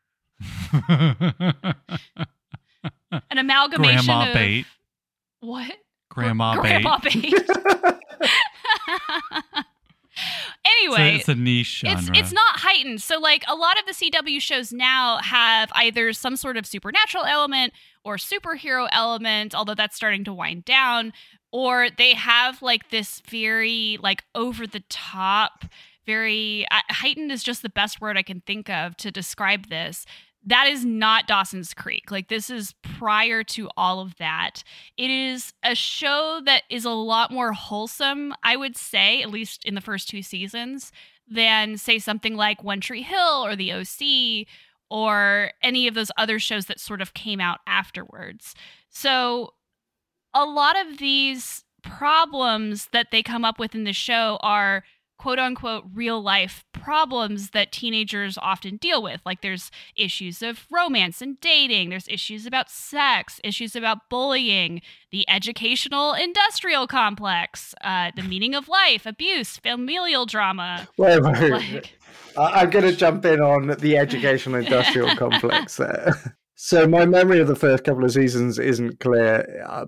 An 3.31 3.39
amalgamation 3.39 4.07
Grandma 4.07 4.29
of 4.29 4.35
bait. 4.35 4.67
what? 5.41 5.77
Grandma 6.09 6.57
Gr- 6.57 6.63
bait. 6.63 6.83
Grandma 6.83 6.99
bait. 6.99 7.35
Anyway, 10.65 11.17
it's 11.17 11.29
a 11.29 11.35
niche 11.35 11.81
genre. 11.81 11.99
it's 11.99 12.19
it's 12.19 12.33
not 12.33 12.57
heightened. 12.57 13.01
So 13.01 13.19
like 13.19 13.45
a 13.49 13.55
lot 13.55 13.79
of 13.79 13.87
the 13.87 13.93
CW 13.93 14.41
shows 14.41 14.73
now 14.73 15.19
have 15.19 15.71
either 15.75 16.13
some 16.13 16.37
sort 16.37 16.57
of 16.57 16.67
supernatural 16.67 17.25
element 17.25 17.73
or 18.05 18.17
superhero 18.17 18.89
element, 18.93 19.55
although 19.55 19.75
that's 19.75 19.97
starting 19.97 20.25
to 20.25 20.35
wind 20.35 20.65
down, 20.65 21.13
or 21.53 21.89
they 21.97 22.15
have 22.15 22.61
like 22.61 22.91
this 22.91 23.23
very 23.29 23.99
like 24.03 24.25
over 24.35 24.67
the 24.67 24.83
top 24.89 25.65
very 26.07 26.67
uh, 26.71 26.81
heightened 26.89 27.31
is 27.31 27.43
just 27.43 27.63
the 27.63 27.69
best 27.69 28.01
word 28.01 28.17
I 28.17 28.23
can 28.23 28.41
think 28.41 28.69
of 28.69 28.97
to 28.99 29.11
describe 29.11 29.69
this 29.69 30.07
that 30.47 30.67
is 30.67 30.85
not 30.85 31.27
Dawson's 31.27 31.75
Creek. 31.75 32.11
Like, 32.11 32.29
this 32.29 32.49
is 32.49 32.75
prior 32.83 33.45
to 33.45 33.69
all 33.77 34.01
of 34.01 34.17
that. 34.17 34.65
It 34.97 35.11
is 35.11 35.53
a 35.63 35.75
show 35.75 36.41
that 36.47 36.63
is 36.71 36.85
a 36.85 36.91
lot 36.91 37.31
more 37.31 37.53
wholesome, 37.53 38.35
I 38.43 38.57
would 38.57 38.77
say, 38.77 39.23
at 39.23 39.31
least 39.31 39.65
in 39.65 39.75
the 39.75 39.81
first 39.81 40.09
two 40.09 40.23
seasons, 40.23 40.93
than, 41.29 41.77
say, 41.77 41.99
something 41.99 42.37
like 42.37 42.65
One 42.65 42.81
Tree 42.81 43.03
Hill 43.03 43.45
or 43.45 43.55
The 43.55 43.73
OC 43.73 44.47
or 44.89 45.53
any 45.63 45.87
of 45.87 45.95
those 45.95 46.11
other 46.17 46.39
shows 46.39 46.67
that 46.67 46.81
sort 46.81 47.03
of 47.03 47.15
came 47.15 47.41
out 47.41 47.61
afterwards. 47.67 48.55
So, 48.89 49.53
a 50.33 50.45
lot 50.45 50.77
of 50.77 50.99
these 50.99 51.65
problems 51.83 52.89
that 52.93 53.09
they 53.11 53.23
come 53.23 53.45
up 53.45 53.59
with 53.59 53.75
in 53.75 53.85
the 53.85 53.93
show 53.93 54.39
are 54.43 54.85
quote 55.21 55.39
unquote 55.39 55.85
real 55.95 56.23
life 56.23 56.65
problems 56.73 57.51
that 57.51 57.71
teenagers 57.71 58.39
often 58.39 58.79
deal 58.79 59.03
with. 59.03 59.21
Like 59.27 59.43
there's 59.43 59.71
issues 59.95 60.41
of 60.41 60.65
romance 60.71 61.21
and 61.21 61.39
dating, 61.43 61.91
there's 61.91 62.09
issues 62.09 62.47
about 62.47 62.71
sex, 62.71 63.39
issues 63.45 63.77
about 63.77 64.09
bullying, 64.09 64.81
the 65.11 65.29
educational 65.29 66.15
industrial 66.15 66.87
complex, 66.87 67.75
uh, 67.85 68.13
the 68.17 68.23
meaning 68.23 68.55
of 68.55 68.67
life, 68.67 69.05
abuse, 69.05 69.59
familial 69.59 70.25
drama. 70.25 70.89
Wait, 70.97 71.21
wait, 71.21 71.51
like, 71.51 71.99
I'm 72.39 72.71
going 72.71 72.87
to 72.87 72.97
jump 72.97 73.27
in 73.27 73.43
on 73.43 73.77
the 73.79 73.99
educational 73.99 74.61
industrial 74.61 75.15
complex 75.17 75.77
there. 75.77 76.35
So 76.63 76.87
my 76.87 77.07
memory 77.07 77.41
of 77.41 77.49
the 77.49 77.57
first 77.57 77.85
couple 77.85 78.05
of 78.05 78.11
seasons 78.11 78.59
isn't 78.59 79.01
clear, 79.01 79.65
uh, 79.67 79.87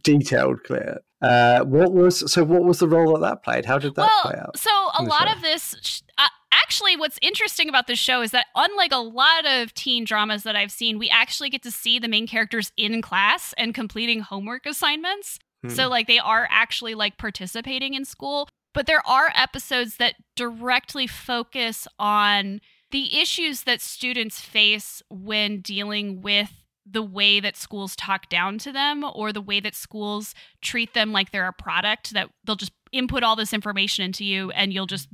detailed 0.00 0.62
clear. 0.62 1.00
Uh, 1.20 1.64
what 1.64 1.92
was 1.92 2.32
so? 2.32 2.44
What 2.44 2.62
was 2.62 2.78
the 2.78 2.86
role 2.86 3.14
that 3.14 3.20
that 3.20 3.42
played? 3.42 3.64
How 3.64 3.78
did 3.78 3.96
that 3.96 4.02
well, 4.02 4.22
play 4.22 4.40
out? 4.40 4.56
So 4.56 4.70
a 4.96 5.02
lot 5.02 5.26
show? 5.26 5.34
of 5.34 5.42
this, 5.42 6.04
uh, 6.16 6.28
actually, 6.52 6.96
what's 6.96 7.18
interesting 7.20 7.68
about 7.68 7.88
this 7.88 7.98
show 7.98 8.22
is 8.22 8.30
that 8.30 8.46
unlike 8.54 8.92
a 8.92 8.98
lot 8.98 9.44
of 9.44 9.74
teen 9.74 10.04
dramas 10.04 10.44
that 10.44 10.54
I've 10.54 10.70
seen, 10.70 11.00
we 11.00 11.10
actually 11.10 11.50
get 11.50 11.64
to 11.64 11.72
see 11.72 11.98
the 11.98 12.06
main 12.06 12.28
characters 12.28 12.70
in 12.76 13.02
class 13.02 13.52
and 13.58 13.74
completing 13.74 14.20
homework 14.20 14.66
assignments. 14.66 15.40
Hmm. 15.62 15.70
So 15.70 15.88
like 15.88 16.06
they 16.06 16.20
are 16.20 16.46
actually 16.48 16.94
like 16.94 17.18
participating 17.18 17.94
in 17.94 18.04
school. 18.04 18.48
But 18.72 18.86
there 18.86 19.04
are 19.04 19.32
episodes 19.34 19.96
that 19.96 20.14
directly 20.36 21.08
focus 21.08 21.88
on 21.98 22.60
the 22.94 23.20
issues 23.20 23.64
that 23.64 23.80
students 23.80 24.38
face 24.38 25.02
when 25.10 25.60
dealing 25.60 26.22
with 26.22 26.62
the 26.88 27.02
way 27.02 27.40
that 27.40 27.56
schools 27.56 27.96
talk 27.96 28.28
down 28.28 28.56
to 28.56 28.70
them 28.70 29.04
or 29.16 29.32
the 29.32 29.40
way 29.40 29.58
that 29.58 29.74
schools 29.74 30.32
treat 30.62 30.94
them 30.94 31.10
like 31.10 31.32
they're 31.32 31.48
a 31.48 31.52
product 31.52 32.12
that 32.12 32.30
they'll 32.44 32.54
just 32.54 32.70
input 32.92 33.24
all 33.24 33.34
this 33.34 33.52
information 33.52 34.04
into 34.04 34.24
you 34.24 34.52
and 34.52 34.72
you'll 34.72 34.86
just 34.86 35.08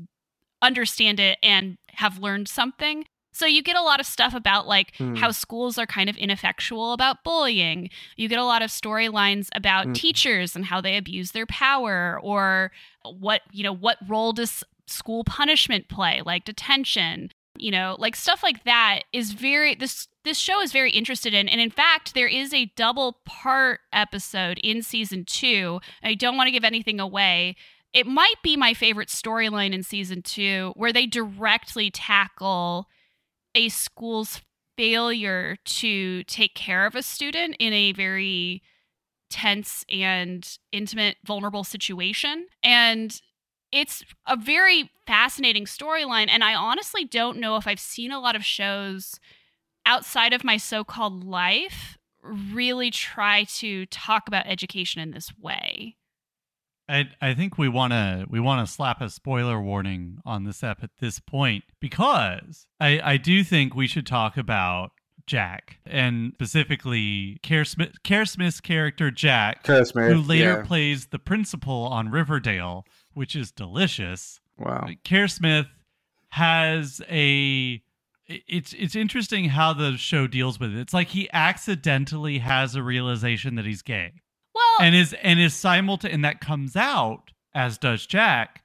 understand 0.61 1.19
it 1.19 1.39
and 1.43 1.79
have 1.89 2.19
learned 2.19 2.49
something. 2.49 3.07
So 3.33 3.47
you 3.47 3.63
get 3.63 3.79
a 3.79 3.83
lot 3.83 3.99
of 3.99 4.05
stuff 4.05 4.35
about 4.35 4.67
like 4.67 4.93
mm. 4.97 5.17
how 5.17 5.31
schools 5.31 5.79
are 5.79 5.87
kind 5.87 6.11
of 6.11 6.19
ineffectual 6.19 6.93
about 6.93 7.25
bullying. 7.25 7.89
You 8.15 8.29
get 8.29 8.39
a 8.39 8.45
lot 8.45 8.61
of 8.61 8.69
storylines 8.69 9.49
about 9.55 9.87
mm. 9.87 9.95
teachers 9.95 10.55
and 10.55 10.67
how 10.67 10.83
they 10.83 10.99
abuse 10.99 11.31
their 11.31 11.47
power 11.47 12.21
or 12.23 12.73
what, 13.11 13.41
you 13.53 13.65
know, 13.65 13.75
what 13.75 13.97
role 14.07 14.35
does 14.35 14.63
school 14.87 15.25
punishment 15.25 15.89
play, 15.89 16.21
like 16.27 16.45
detention 16.45 17.31
you 17.61 17.71
know 17.71 17.97
like 17.99 18.17
stuff 18.17 18.43
like 18.43 18.64
that 18.64 19.02
is 19.12 19.33
very 19.33 19.75
this 19.75 20.09
this 20.25 20.38
show 20.38 20.61
is 20.61 20.73
very 20.73 20.90
interested 20.90 21.33
in. 21.35 21.49
And 21.49 21.61
in 21.61 21.71
fact 21.71 22.14
there 22.14 22.29
is 22.29 22.52
a 22.52 22.73
double 22.76 23.21
part 23.25 23.81
episode 23.93 24.59
in 24.59 24.83
season 24.83 25.25
two. 25.25 25.81
I 26.02 26.14
don't 26.14 26.37
want 26.37 26.49
to 26.49 26.52
give 26.52 26.64
anything 26.64 27.00
away. 27.00 27.57
It 27.93 28.07
might 28.07 28.37
be 28.43 28.57
my 28.57 28.75
favorite 28.75 29.09
storyline 29.09 29.73
in 29.73 29.83
season 29.83 30.23
two 30.23 30.73
where 30.76 30.93
they 30.93 31.07
directly 31.07 31.90
tackle 31.90 32.87
a 33.55 33.69
school's 33.69 34.43
failure 34.76 35.57
to 35.64 36.23
take 36.25 36.55
care 36.55 36.87
of 36.87 36.95
a 36.95 37.02
student 37.02 37.57
in 37.59 37.73
a 37.73 37.93
very 37.93 38.62
tense 39.29 39.85
and 39.88 40.59
intimate 40.73 41.17
vulnerable 41.25 41.64
situation. 41.64 42.47
And 42.62 43.21
it's 43.73 44.05
a 44.27 44.37
very 44.37 44.91
fascinating 45.07 45.65
storyline 45.65 46.29
and 46.29 46.43
i 46.43 46.55
honestly 46.55 47.05
don't 47.05 47.39
know 47.39 47.57
if 47.57 47.67
i've 47.67 47.81
seen 47.81 48.11
a 48.11 48.21
lot 48.21 48.37
of 48.37 48.45
shows 48.45 49.19
outside 49.87 50.33
of 50.33 50.45
my 50.45 50.57
so-called 50.57 51.25
life 51.25 51.99
really 52.23 52.91
try 52.91 53.45
to 53.45 53.87
talk 53.87 54.29
about 54.29 54.47
education 54.47 55.00
in 55.00 55.11
this 55.11 55.33
way 55.41 55.97
I, 56.89 57.09
I 57.23 57.35
think 57.35 57.57
we 57.57 57.69
want 57.69 57.93
to 57.93 58.27
we 58.29 58.41
want 58.41 58.67
to 58.67 58.73
slap 58.73 59.00
a 59.00 59.09
spoiler 59.09 59.61
warning 59.61 60.19
on 60.25 60.43
this 60.43 60.65
ep 60.65 60.83
at 60.83 60.91
this 60.99 61.21
point 61.21 61.62
because 61.81 62.67
I, 62.81 63.00
I 63.12 63.17
do 63.17 63.45
think 63.45 63.77
we 63.77 63.87
should 63.87 64.09
talk 64.09 64.37
about 64.37 64.91
Jack 65.31 65.79
and 65.87 66.33
specifically 66.35 67.39
Kerr, 67.45 67.65
Smith, 67.65 67.93
Kerr 68.03 68.25
Smith's 68.25 68.61
character 68.61 69.12
Jack, 69.12 69.65
Smith, 69.65 69.93
who 69.93 70.21
later 70.21 70.57
yeah. 70.59 70.62
plays 70.62 71.07
the 71.07 71.21
principal 71.21 71.85
on 71.85 72.11
Riverdale, 72.11 72.85
which 73.14 73.37
is 73.37 73.50
delicious. 73.50 74.40
Wow. 74.59 74.88
Kerr 75.05 75.29
Smith 75.29 75.67
has 76.31 77.00
a 77.09 77.83
it's 78.26 78.73
it's 78.75 78.95
interesting 78.95 79.47
how 79.47 79.73
the 79.73 79.97
show 79.97 80.26
deals 80.26 80.61
with 80.61 80.73
it. 80.75 80.81
It's 80.81 80.95
like 80.95 81.09
he 81.09 81.29
accidentally 81.33 82.38
has 82.38 82.75
a 82.75 82.83
realization 82.83 83.57
that 83.57 83.64
he's 83.64 83.83
gay. 83.83 84.12
Well, 84.55 84.87
and 84.87 84.95
is 84.95 85.14
and 85.23 85.40
is 85.40 85.55
simultaneous 85.55 86.14
and 86.14 86.25
that 86.25 86.40
comes 86.40 86.76
out 86.76 87.33
as 87.55 87.79
does 87.79 88.07
Jack 88.07 88.62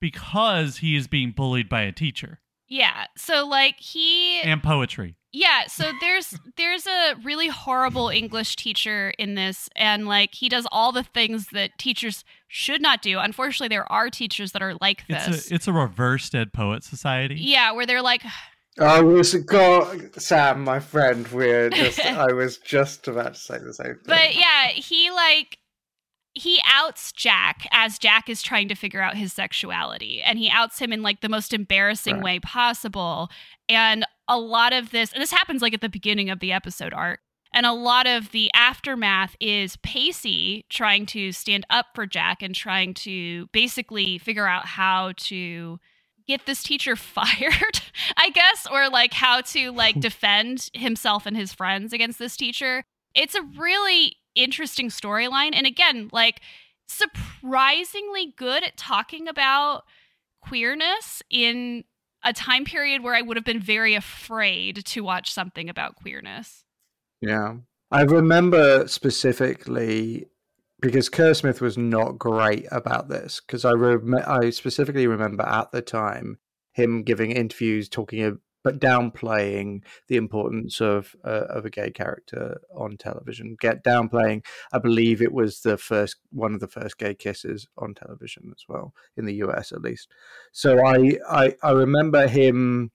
because 0.00 0.78
he 0.78 0.96
is 0.96 1.06
being 1.06 1.30
bullied 1.30 1.68
by 1.68 1.82
a 1.82 1.92
teacher 1.92 2.40
yeah. 2.68 3.06
So 3.16 3.46
like 3.46 3.76
he 3.78 4.40
and 4.42 4.62
poetry. 4.62 5.16
Yeah, 5.32 5.66
so 5.66 5.90
there's 6.00 6.38
there's 6.56 6.86
a 6.86 7.14
really 7.24 7.48
horrible 7.48 8.08
English 8.08 8.56
teacher 8.56 9.12
in 9.18 9.34
this 9.34 9.68
and 9.74 10.06
like 10.06 10.34
he 10.34 10.48
does 10.48 10.66
all 10.70 10.92
the 10.92 11.02
things 11.02 11.48
that 11.52 11.76
teachers 11.78 12.24
should 12.48 12.80
not 12.80 13.02
do. 13.02 13.18
Unfortunately, 13.18 13.68
there 13.68 13.90
are 13.90 14.10
teachers 14.10 14.52
that 14.52 14.62
are 14.62 14.74
like 14.80 15.06
this. 15.08 15.26
It's 15.26 15.50
a 15.50 15.54
it's 15.54 15.68
a 15.68 15.72
reverse 15.72 16.30
dead 16.30 16.52
poet 16.52 16.84
society. 16.84 17.36
Yeah, 17.38 17.72
where 17.72 17.86
they're 17.86 18.02
like 18.02 18.22
I 18.78 19.02
was 19.02 19.34
God, 19.34 20.20
Sam, 20.20 20.64
my 20.64 20.80
friend. 20.80 21.28
We're 21.28 21.70
just. 21.70 22.00
I 22.04 22.32
was 22.32 22.58
just 22.58 23.06
about 23.06 23.34
to 23.34 23.40
say 23.40 23.58
the 23.58 23.72
same 23.72 23.86
thing. 23.86 24.02
But 24.04 24.34
yeah, 24.34 24.68
he 24.68 25.12
like 25.12 25.58
he 26.34 26.60
outs 26.68 27.12
Jack 27.12 27.66
as 27.70 27.98
Jack 27.98 28.28
is 28.28 28.42
trying 28.42 28.68
to 28.68 28.74
figure 28.74 29.00
out 29.00 29.16
his 29.16 29.32
sexuality, 29.32 30.20
and 30.22 30.38
he 30.38 30.50
outs 30.50 30.78
him 30.78 30.92
in 30.92 31.02
like 31.02 31.20
the 31.20 31.28
most 31.28 31.52
embarrassing 31.54 32.16
Right. 32.16 32.24
way 32.24 32.40
possible. 32.40 33.30
And 33.68 34.04
a 34.28 34.38
lot 34.38 34.72
of 34.72 34.90
this, 34.90 35.12
and 35.12 35.22
this 35.22 35.30
happens 35.30 35.62
like 35.62 35.74
at 35.74 35.80
the 35.80 35.88
beginning 35.88 36.30
of 36.30 36.40
the 36.40 36.52
episode 36.52 36.92
arc. 36.92 37.20
And 37.52 37.66
a 37.66 37.72
lot 37.72 38.08
of 38.08 38.32
the 38.32 38.50
aftermath 38.52 39.36
is 39.40 39.76
Pacey 39.76 40.64
trying 40.70 41.06
to 41.06 41.30
stand 41.30 41.64
up 41.70 41.86
for 41.94 42.04
Jack 42.04 42.42
and 42.42 42.52
trying 42.52 42.94
to 42.94 43.46
basically 43.52 44.18
figure 44.18 44.48
out 44.48 44.66
how 44.66 45.12
to 45.18 45.78
get 46.26 46.46
this 46.46 46.64
teacher 46.64 46.96
fired, 46.96 47.80
I 48.16 48.30
guess, 48.30 48.66
or 48.68 48.88
like 48.88 49.12
how 49.12 49.40
to 49.42 49.70
like 49.70 50.00
defend 50.00 50.68
himself 50.74 51.26
and 51.26 51.36
his 51.36 51.52
friends 51.52 51.92
against 51.92 52.18
this 52.18 52.36
teacher. 52.36 52.82
It's 53.14 53.36
a 53.36 53.42
really 53.42 54.16
interesting 54.34 54.88
storyline 54.88 55.50
and 55.52 55.66
again, 55.66 56.08
like 56.12 56.40
surprisingly 56.86 58.34
good 58.36 58.62
at 58.64 58.76
talking 58.76 59.28
about 59.28 59.84
queerness 60.40 61.22
in 61.30 61.84
a 62.24 62.32
time 62.32 62.64
period 62.64 63.02
where 63.02 63.14
I 63.14 63.22
would 63.22 63.36
have 63.36 63.44
been 63.44 63.60
very 63.60 63.94
afraid 63.94 64.84
to 64.86 65.02
watch 65.02 65.32
something 65.32 65.68
about 65.68 65.96
queerness. 65.96 66.64
Yeah. 67.20 67.56
I 67.90 68.02
remember 68.02 68.88
specifically 68.88 70.26
because 70.80 71.08
Kerr 71.08 71.34
Smith 71.34 71.60
was 71.60 71.78
not 71.78 72.18
great 72.18 72.66
about 72.70 73.08
this 73.08 73.40
because 73.40 73.64
I 73.64 73.72
rem- 73.72 74.14
I 74.26 74.50
specifically 74.50 75.06
remember 75.06 75.44
at 75.44 75.70
the 75.72 75.80
time 75.80 76.38
him 76.72 77.02
giving 77.02 77.30
interviews 77.30 77.88
talking 77.88 78.38
but 78.64 78.80
downplaying 78.80 79.82
the 80.08 80.16
importance 80.16 80.80
of 80.80 81.14
uh, 81.22 81.44
of 81.50 81.64
a 81.66 81.70
gay 81.70 81.90
character 81.90 82.60
on 82.74 82.96
television. 82.96 83.56
Get 83.60 83.84
downplaying. 83.84 84.44
I 84.72 84.78
believe 84.78 85.22
it 85.22 85.32
was 85.32 85.60
the 85.60 85.76
first 85.76 86.16
one 86.32 86.54
of 86.54 86.60
the 86.60 86.66
first 86.66 86.98
gay 86.98 87.14
kisses 87.14 87.68
on 87.78 87.94
television 87.94 88.50
as 88.56 88.64
well 88.68 88.94
in 89.16 89.26
the 89.26 89.34
US 89.36 89.70
at 89.70 89.82
least. 89.82 90.08
So 90.50 90.84
I 90.84 91.18
I, 91.28 91.54
I 91.62 91.70
remember 91.72 92.26
him 92.26 92.90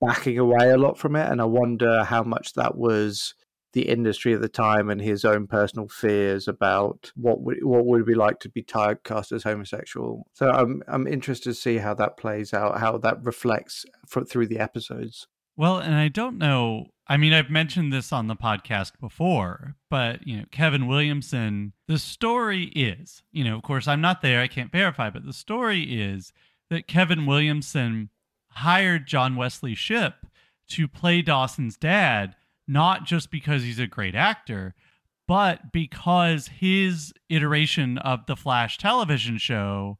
backing 0.00 0.38
away 0.38 0.70
a 0.70 0.78
lot 0.78 0.96
from 0.96 1.16
it, 1.16 1.28
and 1.28 1.42
I 1.42 1.44
wonder 1.44 2.04
how 2.04 2.22
much 2.22 2.54
that 2.54 2.76
was 2.76 3.34
the 3.72 3.88
industry 3.88 4.34
at 4.34 4.40
the 4.40 4.48
time 4.48 4.88
and 4.88 5.00
his 5.00 5.24
own 5.24 5.46
personal 5.46 5.88
fears 5.88 6.48
about 6.48 7.12
what 7.16 7.40
would 7.42 7.62
what 7.62 7.84
would 7.84 8.02
it 8.02 8.06
be 8.06 8.14
like 8.14 8.40
to 8.40 8.48
be 8.48 8.62
typecast 8.62 9.32
as 9.32 9.42
homosexual. 9.42 10.26
So 10.32 10.50
I'm 10.50 10.82
I'm 10.88 11.06
interested 11.06 11.50
to 11.50 11.54
see 11.54 11.78
how 11.78 11.94
that 11.94 12.16
plays 12.16 12.54
out, 12.54 12.78
how 12.78 12.98
that 12.98 13.22
reflects 13.24 13.84
fr- 14.06 14.24
through 14.24 14.46
the 14.46 14.58
episodes. 14.58 15.26
Well, 15.56 15.78
and 15.78 15.94
I 15.94 16.08
don't 16.08 16.38
know. 16.38 16.86
I 17.08 17.16
mean, 17.16 17.32
I've 17.32 17.50
mentioned 17.50 17.92
this 17.92 18.12
on 18.12 18.26
the 18.26 18.36
podcast 18.36 18.92
before, 19.00 19.74
but 19.90 20.26
you 20.26 20.36
know, 20.36 20.44
Kevin 20.50 20.86
Williamson, 20.86 21.72
the 21.88 21.98
story 21.98 22.64
is, 22.76 23.22
you 23.32 23.44
know, 23.44 23.56
of 23.56 23.62
course 23.62 23.88
I'm 23.88 24.00
not 24.00 24.22
there, 24.22 24.40
I 24.40 24.46
can't 24.46 24.70
verify, 24.70 25.10
but 25.10 25.24
the 25.24 25.32
story 25.32 25.82
is 26.00 26.32
that 26.70 26.86
Kevin 26.86 27.26
Williamson 27.26 28.10
hired 28.50 29.06
John 29.06 29.36
Wesley 29.36 29.74
Shipp 29.74 30.14
to 30.68 30.86
play 30.86 31.22
Dawson's 31.22 31.76
dad, 31.76 32.36
not 32.68 33.04
just 33.04 33.30
because 33.30 33.62
he's 33.62 33.78
a 33.78 33.86
great 33.86 34.14
actor, 34.14 34.74
but 35.26 35.72
because 35.72 36.48
his 36.48 37.12
iteration 37.28 37.98
of 37.98 38.26
the 38.26 38.36
Flash 38.36 38.78
television 38.78 39.38
show, 39.38 39.98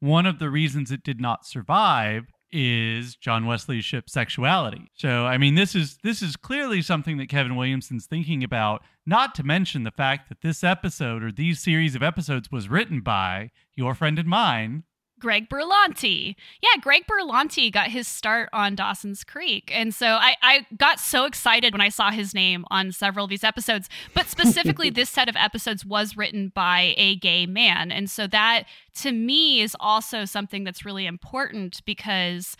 one 0.00 0.26
of 0.26 0.38
the 0.38 0.50
reasons 0.50 0.90
it 0.90 1.02
did 1.02 1.20
not 1.20 1.46
survive 1.46 2.24
is 2.52 3.16
John 3.16 3.46
Wesley 3.46 3.80
Shipp's 3.80 4.12
sexuality. 4.12 4.90
So, 4.94 5.26
I 5.26 5.36
mean, 5.36 5.56
this 5.56 5.74
is 5.74 5.98
this 6.02 6.22
is 6.22 6.36
clearly 6.36 6.80
something 6.80 7.16
that 7.18 7.28
Kevin 7.28 7.56
Williamson's 7.56 8.06
thinking 8.06 8.44
about. 8.44 8.82
Not 9.04 9.34
to 9.36 9.42
mention 9.42 9.84
the 9.84 9.90
fact 9.90 10.28
that 10.28 10.42
this 10.42 10.64
episode 10.64 11.22
or 11.22 11.30
these 11.30 11.60
series 11.60 11.94
of 11.94 12.02
episodes 12.02 12.50
was 12.50 12.68
written 12.68 13.00
by 13.00 13.50
your 13.74 13.94
friend 13.94 14.18
and 14.18 14.28
mine, 14.28 14.84
Greg 15.18 15.48
Berlanti. 15.48 16.34
Yeah, 16.62 16.80
Greg 16.80 17.04
Berlanti 17.06 17.72
got 17.72 17.88
his 17.88 18.06
start 18.06 18.48
on 18.52 18.74
Dawson's 18.74 19.24
Creek. 19.24 19.70
And 19.74 19.94
so 19.94 20.06
I, 20.06 20.36
I 20.42 20.66
got 20.76 21.00
so 21.00 21.24
excited 21.24 21.72
when 21.72 21.80
I 21.80 21.88
saw 21.88 22.10
his 22.10 22.34
name 22.34 22.64
on 22.70 22.92
several 22.92 23.24
of 23.24 23.30
these 23.30 23.44
episodes. 23.44 23.88
But 24.14 24.26
specifically, 24.26 24.90
this 24.96 25.10
set 25.10 25.28
of 25.28 25.36
episodes 25.36 25.84
was 25.84 26.16
written 26.16 26.52
by 26.54 26.94
a 26.96 27.16
gay 27.16 27.46
man. 27.46 27.90
And 27.90 28.10
so 28.10 28.26
that 28.26 28.64
to 28.96 29.12
me 29.12 29.60
is 29.60 29.76
also 29.80 30.24
something 30.24 30.64
that's 30.64 30.84
really 30.84 31.06
important 31.06 31.80
because 31.86 32.56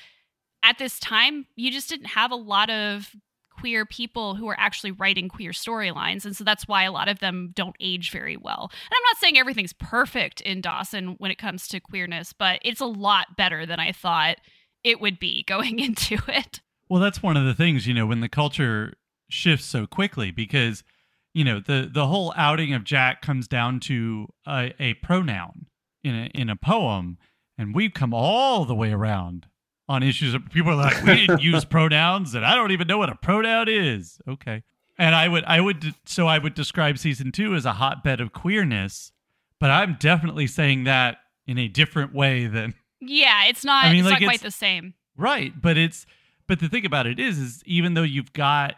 at 0.62 0.78
this 0.78 0.98
time, 0.98 1.46
you 1.54 1.70
just 1.70 1.88
didn't 1.88 2.06
have 2.06 2.32
a 2.32 2.36
lot 2.36 2.70
of 2.70 3.14
queer 3.56 3.86
people 3.86 4.34
who 4.34 4.48
are 4.48 4.58
actually 4.58 4.92
writing 4.92 5.28
queer 5.28 5.52
storylines. 5.52 6.24
And 6.24 6.36
so 6.36 6.44
that's 6.44 6.68
why 6.68 6.84
a 6.84 6.92
lot 6.92 7.08
of 7.08 7.18
them 7.20 7.52
don't 7.54 7.76
age 7.80 8.10
very 8.10 8.36
well. 8.36 8.70
And 8.70 8.92
I'm 8.92 9.02
not 9.10 9.18
saying 9.18 9.38
everything's 9.38 9.72
perfect 9.72 10.40
in 10.42 10.60
Dawson 10.60 11.16
when 11.18 11.30
it 11.30 11.38
comes 11.38 11.68
to 11.68 11.80
queerness, 11.80 12.32
but 12.32 12.60
it's 12.62 12.80
a 12.80 12.86
lot 12.86 13.36
better 13.36 13.66
than 13.66 13.80
I 13.80 13.92
thought 13.92 14.36
it 14.84 15.00
would 15.00 15.18
be 15.18 15.42
going 15.48 15.78
into 15.78 16.18
it. 16.28 16.60
Well, 16.88 17.00
that's 17.00 17.22
one 17.22 17.36
of 17.36 17.44
the 17.44 17.54
things, 17.54 17.86
you 17.86 17.94
know, 17.94 18.06
when 18.06 18.20
the 18.20 18.28
culture 18.28 18.94
shifts 19.28 19.66
so 19.66 19.86
quickly 19.86 20.30
because, 20.30 20.84
you 21.34 21.44
know, 21.44 21.58
the 21.58 21.90
the 21.92 22.06
whole 22.06 22.32
outing 22.36 22.72
of 22.72 22.84
Jack 22.84 23.22
comes 23.22 23.48
down 23.48 23.80
to 23.80 24.28
a, 24.46 24.72
a 24.78 24.94
pronoun 24.94 25.66
in 26.04 26.14
a 26.14 26.26
in 26.32 26.48
a 26.48 26.54
poem, 26.54 27.18
and 27.58 27.74
we've 27.74 27.92
come 27.92 28.14
all 28.14 28.64
the 28.64 28.74
way 28.74 28.92
around 28.92 29.46
on 29.88 30.02
issues 30.02 30.34
of 30.34 30.48
people 30.50 30.72
are 30.72 30.76
like, 30.76 31.02
we 31.04 31.26
didn't 31.26 31.42
use 31.42 31.64
pronouns, 31.76 32.34
and 32.34 32.44
I 32.44 32.54
don't 32.54 32.72
even 32.72 32.86
know 32.88 32.98
what 32.98 33.08
a 33.08 33.14
pronoun 33.14 33.68
is. 33.68 34.18
Okay. 34.28 34.62
And 34.98 35.14
I 35.14 35.28
would 35.28 35.44
I 35.44 35.60
would 35.60 35.94
so 36.06 36.26
I 36.26 36.38
would 36.38 36.54
describe 36.54 36.98
season 36.98 37.30
two 37.32 37.54
as 37.54 37.64
a 37.66 37.74
hotbed 37.74 38.20
of 38.20 38.32
queerness, 38.32 39.12
but 39.60 39.70
I'm 39.70 39.96
definitely 40.00 40.46
saying 40.46 40.84
that 40.84 41.18
in 41.46 41.58
a 41.58 41.68
different 41.68 42.14
way 42.14 42.46
than 42.46 42.74
Yeah, 43.00 43.44
it's 43.46 43.64
not 43.64 43.84
I 43.84 43.90
mean, 43.90 44.00
it's 44.00 44.10
like, 44.10 44.20
not 44.22 44.26
quite 44.26 44.34
it's- 44.36 44.52
the 44.54 44.56
same. 44.56 44.94
Right, 45.16 45.52
but 45.60 45.76
it's 45.76 46.06
but 46.46 46.60
the 46.60 46.68
thing 46.68 46.86
about 46.86 47.06
it 47.06 47.20
is 47.20 47.38
is 47.38 47.62
even 47.66 47.94
though 47.94 48.02
you've 48.02 48.32
got 48.32 48.76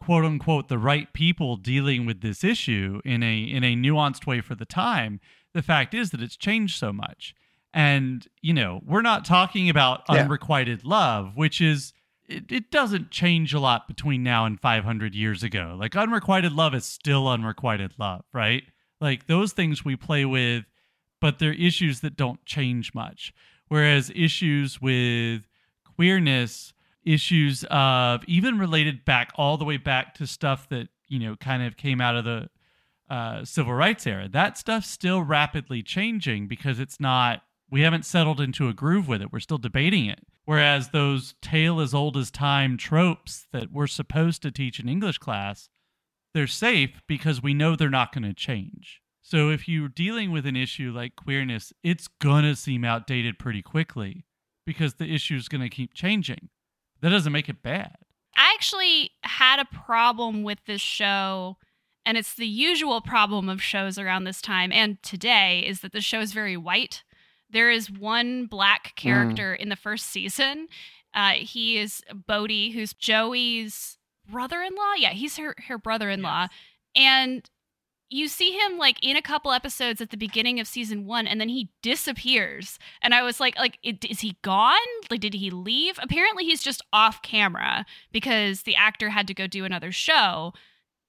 quote 0.00 0.24
unquote 0.24 0.68
the 0.68 0.78
right 0.78 1.12
people 1.12 1.56
dealing 1.56 2.04
with 2.06 2.20
this 2.22 2.42
issue 2.42 3.00
in 3.04 3.22
a 3.22 3.38
in 3.38 3.64
a 3.64 3.74
nuanced 3.76 4.26
way 4.26 4.40
for 4.40 4.54
the 4.54 4.64
time, 4.66 5.20
the 5.52 5.62
fact 5.62 5.92
is 5.94 6.10
that 6.10 6.22
it's 6.22 6.36
changed 6.36 6.78
so 6.78 6.92
much. 6.92 7.34
And, 7.74 8.26
you 8.40 8.54
know, 8.54 8.80
we're 8.86 9.02
not 9.02 9.24
talking 9.24 9.68
about 9.68 10.02
Yeah. 10.08 10.20
unrequited 10.22 10.84
love, 10.84 11.32
which 11.36 11.60
is 11.60 11.92
it, 12.26 12.50
it 12.50 12.70
doesn't 12.70 13.10
change 13.10 13.52
a 13.52 13.58
lot 13.60 13.86
between 13.86 14.22
now 14.22 14.46
and 14.46 14.58
500 14.58 15.14
years 15.14 15.42
ago. 15.42 15.76
Like 15.78 15.94
unrequited 15.94 16.52
love 16.52 16.74
is 16.74 16.86
still 16.86 17.28
unrequited 17.28 17.92
love, 17.98 18.24
right? 18.32 18.62
Like 19.00 19.26
those 19.26 19.52
things 19.52 19.84
we 19.84 19.96
play 19.96 20.24
with, 20.24 20.64
but 21.20 21.38
they're 21.38 21.52
issues 21.52 22.00
that 22.00 22.16
don't 22.16 22.42
change 22.46 22.94
much. 22.94 23.34
Whereas 23.68 24.10
issues 24.14 24.80
with 24.80 25.46
queerness, 25.96 26.72
issues 27.02 27.64
of 27.70 28.24
even 28.26 28.58
related 28.58 29.04
back 29.04 29.32
all 29.34 29.58
the 29.58 29.64
way 29.64 29.76
back 29.76 30.14
to 30.14 30.26
stuff 30.26 30.68
that, 30.70 30.88
you 31.08 31.18
know, 31.18 31.36
kind 31.36 31.62
of 31.62 31.76
came 31.76 32.00
out 32.00 32.16
of 32.16 32.24
the 32.24 32.48
uh, 33.10 33.44
civil 33.44 33.74
rights 33.74 34.06
era, 34.06 34.28
that 34.28 34.56
stuff's 34.56 34.88
still 34.88 35.22
rapidly 35.22 35.82
changing 35.82 36.46
because 36.48 36.80
it's 36.80 36.98
not, 36.98 37.42
we 37.70 37.82
haven't 37.82 38.06
settled 38.06 38.40
into 38.40 38.68
a 38.68 38.74
groove 38.74 39.08
with 39.08 39.22
it. 39.22 39.32
We're 39.32 39.40
still 39.40 39.58
debating 39.58 40.06
it. 40.06 40.20
Whereas 40.44 40.90
those 40.90 41.34
tale 41.40 41.80
as 41.80 41.94
old 41.94 42.16
as 42.16 42.30
time 42.30 42.76
tropes 42.76 43.46
that 43.52 43.72
we're 43.72 43.86
supposed 43.86 44.42
to 44.42 44.50
teach 44.50 44.78
in 44.78 44.88
English 44.88 45.18
class, 45.18 45.68
they're 46.34 46.46
safe 46.46 47.00
because 47.06 47.42
we 47.42 47.54
know 47.54 47.74
they're 47.76 47.88
not 47.88 48.12
going 48.12 48.24
to 48.24 48.34
change. 48.34 49.00
So 49.22 49.48
if 49.48 49.66
you're 49.66 49.88
dealing 49.88 50.32
with 50.32 50.44
an 50.44 50.56
issue 50.56 50.92
like 50.94 51.16
queerness, 51.16 51.72
it's 51.82 52.08
going 52.20 52.44
to 52.44 52.54
seem 52.54 52.84
outdated 52.84 53.38
pretty 53.38 53.62
quickly 53.62 54.26
because 54.66 54.94
the 54.94 55.14
issue 55.14 55.36
is 55.36 55.48
going 55.48 55.62
to 55.62 55.70
keep 55.70 55.94
changing. 55.94 56.50
That 57.00 57.10
doesn't 57.10 57.32
make 57.32 57.48
it 57.48 57.62
bad. 57.62 57.96
I 58.36 58.52
actually 58.54 59.12
had 59.22 59.60
a 59.60 59.64
problem 59.64 60.42
with 60.42 60.58
this 60.66 60.80
show, 60.80 61.56
and 62.04 62.18
it's 62.18 62.34
the 62.34 62.46
usual 62.46 63.00
problem 63.00 63.48
of 63.48 63.62
shows 63.62 63.98
around 63.98 64.24
this 64.24 64.42
time 64.42 64.72
and 64.72 65.02
today 65.02 65.64
is 65.66 65.80
that 65.80 65.92
the 65.92 66.00
show 66.00 66.20
is 66.20 66.32
very 66.32 66.56
white. 66.56 67.02
There 67.54 67.70
is 67.70 67.90
one 67.90 68.46
black 68.46 68.94
character 68.96 69.54
in 69.54 69.70
the 69.70 69.76
first 69.76 70.06
season. 70.06 70.66
Uh, 71.14 71.34
he 71.34 71.78
is 71.78 72.02
Bodie, 72.12 72.72
who's 72.72 72.92
Joey's 72.92 73.96
brother-in-law. 74.30 74.94
Yeah, 74.98 75.10
he's 75.10 75.36
her 75.36 75.54
her 75.68 75.78
brother-in-law, 75.78 76.48
and 76.96 77.48
you 78.10 78.28
see 78.28 78.52
him 78.52 78.76
like 78.76 78.98
in 79.02 79.16
a 79.16 79.22
couple 79.22 79.52
episodes 79.52 80.00
at 80.00 80.10
the 80.10 80.16
beginning 80.16 80.60
of 80.60 80.66
season 80.66 81.06
one 81.06 81.26
and 81.26 81.40
then 81.40 81.48
he 81.48 81.70
disappears. 81.82 82.78
And 83.02 83.14
i 83.14 83.22
was 83.22 83.40
like 83.40 83.56
like 83.58 83.78
is 83.82 84.20
he 84.20 84.36
gone? 84.42 84.76
Like 85.10 85.20
did 85.20 85.34
he 85.34 85.50
leave? 85.50 85.98
Apparently 86.02 86.44
he's 86.44 86.62
just 86.62 86.82
off 86.92 87.22
camera 87.22 87.86
because 88.12 88.62
the 88.62 88.76
actor 88.76 89.10
had 89.10 89.26
to 89.28 89.34
go 89.34 89.46
do 89.46 89.64
another 89.64 89.90
show 89.90 90.52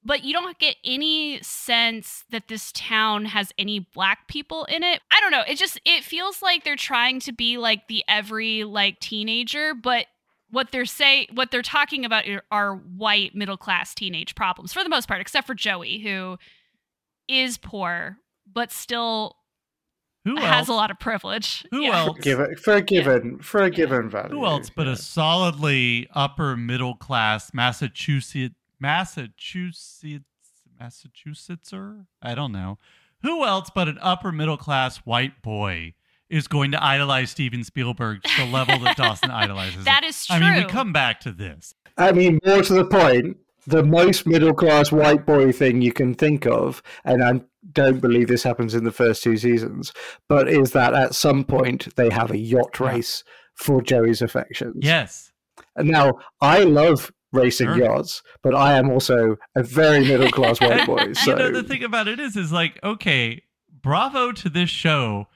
but 0.05 0.23
you 0.23 0.31
don't 0.33 0.57
get 0.59 0.75
any 0.85 1.41
sense 1.41 2.23
that 2.29 2.47
this 2.47 2.71
town 2.71 3.25
has 3.25 3.51
any 3.57 3.79
black 3.79 4.27
people 4.27 4.63
in 4.65 4.83
it. 4.83 5.01
I 5.11 5.19
don't 5.19 5.31
know. 5.31 5.43
It 5.47 5.57
just 5.57 5.79
it 5.83 6.03
feels 6.03 6.41
like 6.41 6.63
they're 6.63 6.75
trying 6.75 7.19
to 7.21 7.33
be 7.33 7.57
like 7.57 7.87
the 7.87 8.03
every 8.07 8.63
like 8.63 8.99
teenager, 8.99 9.73
but 9.73 10.05
what 10.51 10.71
they're 10.71 10.85
say 10.85 11.27
what 11.33 11.49
they're 11.51 11.61
talking 11.63 12.05
about 12.05 12.23
are 12.51 12.75
white 12.75 13.35
middle 13.35 13.57
class 13.57 13.95
teenage 13.95 14.35
problems 14.35 14.71
for 14.71 14.83
the 14.83 14.89
most 14.89 15.07
part, 15.07 15.19
except 15.19 15.47
for 15.47 15.55
Joey, 15.55 15.99
who 15.99 16.37
is 17.27 17.57
poor 17.57 18.17
but 18.53 18.71
still 18.71 19.35
Who 20.23 20.35
has 20.37 20.59
else? 20.59 20.67
a 20.69 20.73
lot 20.73 20.91
of 20.91 20.99
privilege. 20.99 21.65
Who 21.71 21.81
Yeah. 21.81 22.05
else? 22.05 22.19
Given, 22.21 22.55
for 22.57 22.75
a 22.75 22.81
given, 22.81 23.39
for 23.39 23.63
a 23.63 23.71
given 23.71 24.07
value. 24.07 24.29
Who 24.35 24.45
else 24.45 24.69
but 24.69 24.85
yeah. 24.85 24.93
a 24.93 24.95
solidly 24.95 26.07
upper 26.13 26.55
middle 26.55 26.95
class 26.95 27.51
Massachusetts 27.55 28.53
Massachusetts 28.79 30.25
Massachusettser? 30.81 32.05
I 32.21 32.35
don't 32.35 32.51
know. 32.51 32.77
Who 33.21 33.43
else 33.45 33.69
but 33.73 33.87
an 33.87 33.97
upper 34.01 34.31
middle 34.31 34.57
class 34.57 34.97
white 34.97 35.41
boy 35.41 35.93
is 36.29 36.47
going 36.47 36.71
to 36.71 36.83
idolize 36.83 37.31
Steven 37.31 37.63
Spielberg 37.63 38.23
to 38.23 38.45
the 38.45 38.51
level 38.51 38.79
that 38.79 38.97
Dawson 38.97 39.31
idolizes? 39.31 39.85
That 39.85 40.03
him? 40.03 40.09
is 40.09 40.25
true. 40.25 40.35
I 40.35 40.39
mean, 40.39 40.63
we 40.63 40.69
come 40.69 40.93
back 40.93 41.19
to 41.21 41.31
this. 41.31 41.73
I 41.97 42.11
mean, 42.11 42.39
more 42.45 42.61
to 42.61 42.73
the 42.73 42.85
point, 42.85 43.37
the 43.67 43.83
most 43.83 44.27
middle 44.27 44.53
class 44.53 44.91
white 44.91 45.25
boy 45.25 45.51
thing 45.51 45.81
you 45.81 45.93
can 45.93 46.13
think 46.13 46.45
of, 46.45 46.83
and 47.03 47.23
I 47.23 47.41
don't 47.71 47.99
believe 47.99 48.27
this 48.27 48.43
happens 48.43 48.75
in 48.75 48.83
the 48.83 48.91
first 48.91 49.23
two 49.23 49.37
seasons, 49.37 49.91
but 50.27 50.47
is 50.47 50.71
that 50.71 50.93
at 50.93 51.15
some 51.15 51.43
point 51.43 51.95
they 51.95 52.09
have 52.09 52.31
a 52.31 52.37
yacht 52.37 52.79
race 52.79 53.23
for 53.55 53.81
Joey's 53.81 54.21
affections. 54.21 54.77
Yes. 54.81 55.31
Now 55.77 56.19
I 56.41 56.63
love 56.63 57.11
racing 57.35 57.67
Sure. 57.67 57.77
yachts, 57.77 58.21
but 58.41 58.55
I 58.55 58.77
am 58.77 58.89
also 58.89 59.35
a 59.55 59.63
very 59.63 59.99
middle 60.01 60.29
class 60.31 60.59
white 60.61 60.85
boy. 60.87 61.13
So 61.13 61.31
you 61.31 61.37
know, 61.37 61.51
the 61.51 61.63
thing 61.63 61.83
about 61.83 62.07
it 62.07 62.19
is, 62.19 62.35
is 62.35 62.51
like, 62.51 62.79
okay, 62.83 63.41
bravo 63.81 64.31
to 64.31 64.49
this 64.49 64.69
show 64.69 65.27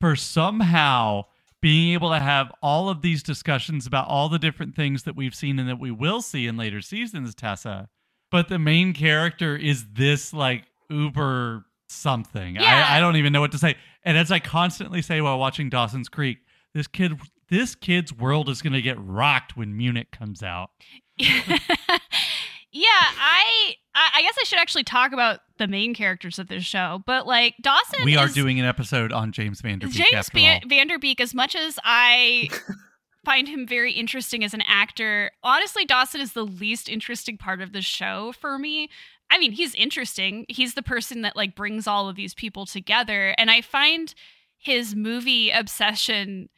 for 0.00 0.14
somehow 0.16 1.22
being 1.62 1.94
able 1.94 2.10
to 2.10 2.18
have 2.20 2.52
all 2.62 2.88
of 2.88 3.02
these 3.02 3.22
discussions 3.22 3.86
about 3.86 4.06
all 4.08 4.28
the 4.28 4.38
different 4.38 4.76
things 4.76 5.02
that 5.04 5.16
we've 5.16 5.34
seen 5.34 5.58
and 5.58 5.68
that 5.68 5.80
we 5.80 5.90
will 5.90 6.22
see 6.22 6.46
in 6.46 6.56
later 6.56 6.80
seasons, 6.80 7.34
Tessa. 7.34 7.88
But 8.30 8.48
the 8.48 8.58
main 8.58 8.92
character 8.92 9.56
is 9.56 9.86
this 9.92 10.32
like 10.32 10.64
uber 10.90 11.64
something. 11.88 12.56
Yeah. 12.56 12.86
I, 12.88 12.98
I 12.98 13.00
don't 13.00 13.16
even 13.16 13.32
know 13.32 13.40
what 13.40 13.52
to 13.52 13.58
say. 13.58 13.76
And 14.04 14.16
as 14.18 14.30
I 14.30 14.38
constantly 14.38 15.00
say 15.02 15.20
while 15.20 15.38
watching 15.38 15.70
Dawson's 15.70 16.08
Creek, 16.08 16.38
this 16.74 16.86
kid 16.86 17.18
this 17.48 17.74
kid's 17.76 18.12
world 18.12 18.48
is 18.48 18.60
gonna 18.60 18.82
get 18.82 18.96
rocked 19.00 19.56
when 19.56 19.76
Munich 19.76 20.10
comes 20.10 20.42
out. 20.42 20.70
yeah, 21.18 22.88
I 22.90 23.74
I 23.94 24.10
I 24.14 24.22
guess 24.22 24.34
I 24.40 24.44
should 24.44 24.58
actually 24.58 24.84
talk 24.84 25.12
about 25.12 25.40
the 25.58 25.66
main 25.66 25.94
characters 25.94 26.38
of 26.38 26.48
this 26.48 26.64
show, 26.64 27.02
but 27.06 27.26
like 27.26 27.54
Dawson 27.62 28.04
We 28.04 28.16
are 28.16 28.26
is- 28.26 28.34
doing 28.34 28.58
an 28.60 28.66
episode 28.66 29.12
on 29.12 29.32
James 29.32 29.60
Van 29.60 29.78
Der 29.78 29.86
Beek 29.88 29.96
James 30.10 30.28
Van-. 30.30 30.60
Vanderbeek, 30.68 31.20
as 31.20 31.34
much 31.34 31.56
as 31.56 31.78
I 31.84 32.48
find 33.24 33.48
him 33.48 33.66
very 33.66 33.92
interesting 33.92 34.44
as 34.44 34.52
an 34.54 34.62
actor, 34.68 35.30
honestly, 35.42 35.84
Dawson 35.84 36.20
is 36.20 36.32
the 36.34 36.44
least 36.44 36.88
interesting 36.88 37.38
part 37.38 37.60
of 37.60 37.72
the 37.72 37.82
show 37.82 38.32
for 38.38 38.58
me. 38.58 38.88
I 39.30 39.38
mean, 39.38 39.52
he's 39.52 39.74
interesting. 39.74 40.44
He's 40.48 40.74
the 40.74 40.82
person 40.82 41.22
that 41.22 41.34
like 41.36 41.56
brings 41.56 41.86
all 41.86 42.08
of 42.08 42.16
these 42.16 42.34
people 42.34 42.66
together, 42.66 43.34
and 43.38 43.50
I 43.50 43.60
find 43.62 44.14
his 44.58 44.94
movie 44.94 45.50
obsession 45.50 46.48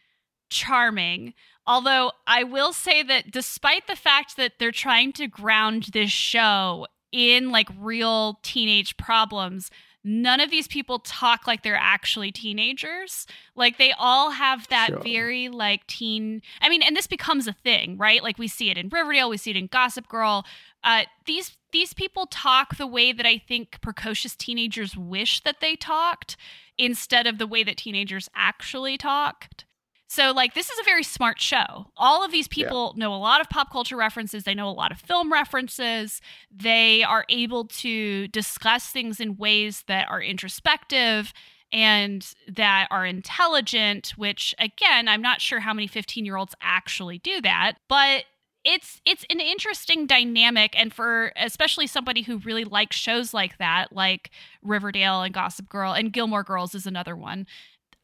charming. 0.51 1.35
Although 1.69 2.13
I 2.27 2.45
will 2.45 2.73
say 2.73 3.03
that 3.03 3.31
despite 3.31 3.87
the 3.87 3.95
fact 3.95 4.39
that 4.39 4.55
they're 4.59 4.73
trying 4.73 5.13
to 5.13 5.27
ground 5.29 5.91
this 5.93 6.11
show 6.11 6.87
in 7.13 7.51
like 7.51 7.69
real 7.79 8.39
teenage 8.43 8.97
problems, 8.97 9.71
none 10.03 10.41
of 10.41 10.51
these 10.51 10.67
people 10.67 10.99
talk 10.99 11.47
like 11.47 11.63
they're 11.63 11.77
actually 11.77 12.33
teenagers. 12.33 13.27
Like 13.55 13.77
they 13.77 13.93
all 13.99 14.31
have 14.31 14.67
that 14.69 14.89
Sure. 14.89 15.01
very 15.01 15.51
like 15.51 15.87
teen. 15.87 16.41
I 16.63 16.71
mean, 16.71 16.83
and 16.83 16.97
this 16.97 17.07
becomes 17.07 17.47
a 17.47 17.53
thing, 17.53 17.99
right? 17.99 18.23
Like 18.23 18.39
we 18.39 18.49
see 18.49 18.71
it 18.71 18.79
in 18.79 18.89
Riverdale, 18.89 19.29
we 19.29 19.37
see 19.37 19.51
it 19.51 19.57
in 19.57 19.67
Gossip 19.67 20.09
Girl. 20.09 20.47
Uh, 20.83 21.03
these 21.27 21.57
these 21.71 21.93
people 21.93 22.25
talk 22.25 22.79
the 22.79 22.87
way 22.87 23.13
that 23.13 23.27
I 23.27 23.37
think 23.37 23.83
precocious 23.83 24.35
teenagers 24.35 24.97
wish 24.97 25.43
that 25.43 25.61
they 25.61 25.77
talked, 25.77 26.39
instead 26.79 27.27
of 27.27 27.37
the 27.37 27.47
way 27.47 27.63
that 27.63 27.77
teenagers 27.77 28.31
actually 28.35 28.97
talked. 28.97 29.67
So, 30.11 30.33
like, 30.33 30.55
this 30.55 30.71
is 30.71 30.79
a 30.79 30.85
very 30.85 31.03
smart 31.03 31.39
show. 31.39 31.91
All 31.95 32.25
of 32.25 32.33
these 32.33 32.49
people 32.49 32.95
know 32.97 33.15
a 33.15 33.17
lot 33.17 33.43
of 33.43 33.51
pop 33.51 33.71
culture 33.71 33.97
references. 33.97 34.45
They 34.45 34.55
know 34.55 34.69
a 34.69 34.73
lot 34.73 34.91
of 34.91 34.99
film 34.99 35.31
references. 35.31 36.23
They 36.51 37.03
are 37.03 37.27
able 37.29 37.67
to 37.67 38.27
discuss 38.29 38.89
things 38.89 39.21
in 39.21 39.37
ways 39.37 39.85
that 39.87 40.09
are 40.09 40.23
introspective 40.23 41.35
and 41.75 42.27
that 42.51 42.89
are 42.91 43.05
intelligent, 43.05 44.15
which, 44.17 44.55
again, 44.59 45.09
I'm 45.09 45.21
not 45.21 45.43
sure 45.43 45.61
how 45.61 45.75
many 45.75 45.87
15 45.87 46.25
year 46.25 46.37
olds 46.37 46.55
actually 46.63 47.19
do 47.19 47.43
that, 47.43 47.75
but 47.87 48.25
it's 48.65 49.01
it's 49.07 49.25
an 49.31 49.41
interesting 49.41 50.07
dynamic 50.07 50.75
and 50.77 50.93
for 50.93 51.33
especially 51.37 51.87
somebody 51.87 52.23
who 52.23 52.39
really 52.39 52.65
likes 52.65 52.97
shows 52.97 53.33
like 53.33 53.57
that 53.59 53.93
like 53.93 54.31
Riverdale 54.63 55.23
and 55.23 55.33
Gossip 55.33 55.69
Girl 55.69 55.93
and 55.93 56.13
Gilmore 56.13 56.43
Girls 56.43 56.75
is 56.75 56.85
another 56.85 57.15
one 57.15 57.47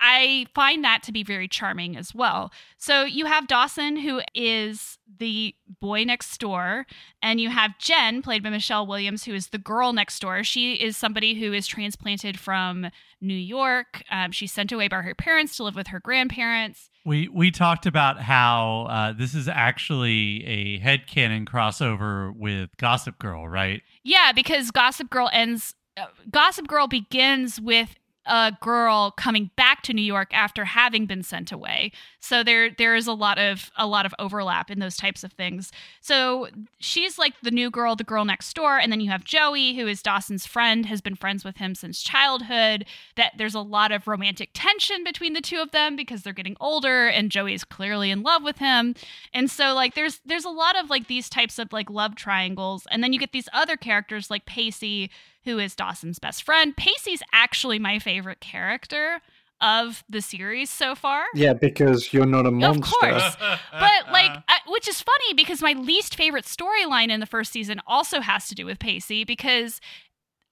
I 0.07 0.45
find 0.55 0.85
that 0.85 1.03
to 1.05 1.13
be 1.13 1.23
very 1.23 1.49
charming 1.49 1.97
as 1.97 2.15
well. 2.15 2.53
So 2.77 3.05
you 3.05 3.25
have 3.25 3.47
Dawson, 3.47 3.97
who 3.97 4.21
is 4.35 4.99
the 5.19 5.55
boy 5.81 6.05
next 6.05 6.37
door, 6.39 6.87
and 7.23 7.41
you 7.41 7.49
have 7.49 7.79
Jen, 7.79 8.21
played 8.21 8.43
by 8.43 8.51
Michelle 8.51 8.87
Williams, 8.87 9.25
who 9.25 9.33
is 9.33 9.49
the 9.49 9.57
girl 9.57 9.95
next 9.95 10.19
door. 10.19 10.45
She 10.45 10.75
is 10.75 10.99
somebody 10.99 11.41
who 11.41 11.55
is 11.55 11.67
transplanted 11.67 12.39
from 12.39 12.91
New 13.23 13.33
York. 13.33 14.03
Um, 14.11 14.31
she's 14.31 14.53
sent 14.53 14.73
away 14.73 14.89
by 14.89 14.97
her 14.97 15.15
parents 15.15 15.57
to 15.57 15.65
live 15.65 15.75
with 15.75 15.87
her 15.87 16.01
grandparents. 16.01 16.91
We 17.07 17.29
we 17.29 17.51
talked 17.51 17.87
about 17.87 18.21
how 18.21 18.87
uh, 18.91 19.13
this 19.15 19.35
is 19.35 19.49
actually 19.49 20.45
a 20.45 20.81
headcanon 20.81 21.47
crossover 21.47 22.31
with 22.37 22.69
Gossip 22.77 23.19
Girl, 23.19 23.49
right? 23.49 23.81
Yeah, 24.03 24.33
because 24.33 24.71
Gossip 24.71 25.09
Girl 25.09 25.31
ends. 25.33 25.75
Uh, 25.97 26.07
Gossip 26.31 26.67
Girl 26.67 26.89
begins 26.89 27.59
with 27.59 27.95
a 28.27 28.53
girl 28.61 29.11
coming 29.11 29.51
back 29.57 29.83
to 29.83 29.93
New 29.93 30.03
York 30.03 30.33
after 30.33 30.65
having 30.65 31.07
been 31.07 31.23
sent 31.23 31.53
away. 31.53 31.93
So 32.25 32.43
there 32.43 32.71
there 32.71 32.95
is 32.95 33.07
a 33.07 33.13
lot 33.13 33.39
of 33.39 33.71
a 33.77 33.87
lot 33.87 34.07
of 34.07 34.15
overlap 34.19 34.71
in 34.71 34.79
those 34.79 34.97
types 34.97 35.25
of 35.25 35.33
things. 35.33 35.71
So 36.01 36.49
she's 36.79 37.19
like 37.19 37.35
the 37.43 37.51
new 37.51 37.71
girl, 37.71 37.97
the 37.97 38.03
girl 38.03 38.25
next 38.25 38.55
door, 38.55 38.79
and 38.79 38.91
then 38.91 39.01
you 39.01 39.11
have 39.11 39.25
Joey, 39.25 39.75
who 39.75 39.87
is 39.87 40.03
Dawson's 40.03 40.47
friend, 40.47 40.87
has 40.87 41.03
been 41.03 41.17
friends 41.17 41.45
with 41.45 41.59
him 41.59 41.75
since 41.75 42.03
childhood. 42.03 42.87
That 43.17 43.33
there's 43.37 43.55
a 43.55 43.61
lot 43.61 43.93
of 43.93 44.09
romantic 44.09 44.51
tension 44.55 45.05
between 45.05 45.35
the 45.35 45.43
two 45.43 45.59
of 45.61 45.73
them 45.73 45.97
because 45.97 46.23
they're 46.23 46.33
getting 46.33 46.57
older, 46.61 47.09
and 47.09 47.31
Joey 47.31 47.53
is 47.53 47.63
clearly 47.63 48.11
in 48.11 48.23
love 48.23 48.43
with 48.43 48.57
him. 48.57 48.95
And 49.35 49.51
so 49.51 49.75
like 49.75 49.95
there's 49.95 50.21
there's 50.25 50.47
a 50.47 50.51
lot 50.51 50.79
of 50.79 50.89
like 50.89 51.09
these 51.09 51.29
types 51.29 51.59
of 51.59 51.75
like 51.75 51.91
love 51.91 52.15
triangles, 52.17 52.87
and 52.91 53.05
then 53.05 53.13
you 53.13 53.19
get 53.19 53.33
these 53.33 53.51
other 53.53 53.77
characters 53.77 54.31
like 54.31 54.47
Pacey, 54.47 55.11
who 55.45 55.59
is 55.59 55.75
Dawson's 55.75 56.19
best 56.19 56.43
friend. 56.43 56.75
Pacey's 56.75 57.23
actually 57.35 57.79
my 57.79 57.99
favorite 57.99 58.41
character 58.41 59.21
of 59.61 60.05
the 60.09 60.21
series 60.21 60.69
so 60.69 60.95
far. 60.95 61.25
yeah, 61.35 61.53
because 61.55 62.13
you're 62.13 62.27
not 62.27 62.47
a 62.47 62.51
monster. 62.51 62.81
Of 62.81 63.01
course. 63.01 63.37
But 63.73 64.13
like, 64.13 64.31
I, 64.49 64.59
which 64.69 64.89
is 64.89 65.01
funny 65.01 65.35
because 65.35 65.63
my 65.63 65.73
least 65.73 66.15
favorite 66.17 66.45
storyline 66.45 67.09
in 67.09 67.21
the 67.21 67.27
first 67.27 67.53
season 67.53 67.81
also 67.87 68.21
has 68.21 68.49
to 68.49 68.55
do 68.55 68.67
with 68.67 68.79
Pacey 68.79 69.25
because 69.25 69.81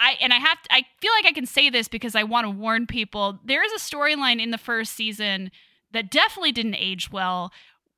I 0.01 0.17
and 0.21 0.33
I 0.33 0.37
have 0.37 0.59
I 0.71 0.85
feel 1.01 1.13
like 1.13 1.27
I 1.27 1.33
can 1.33 1.47
say 1.47 1.71
this 1.71 1.89
because 1.89 2.15
I 2.15 2.25
want 2.25 2.47
to 2.47 2.51
warn 2.51 2.87
people. 2.87 3.39
There 3.45 3.65
is 3.65 3.73
a 3.73 3.79
storyline 3.79 4.43
in 4.43 4.51
the 4.51 4.59
first 4.59 4.95
season 4.95 5.51
that 5.93 6.11
definitely 6.11 6.53
didn't 6.53 6.77
age 6.77 7.11
well 7.13 7.53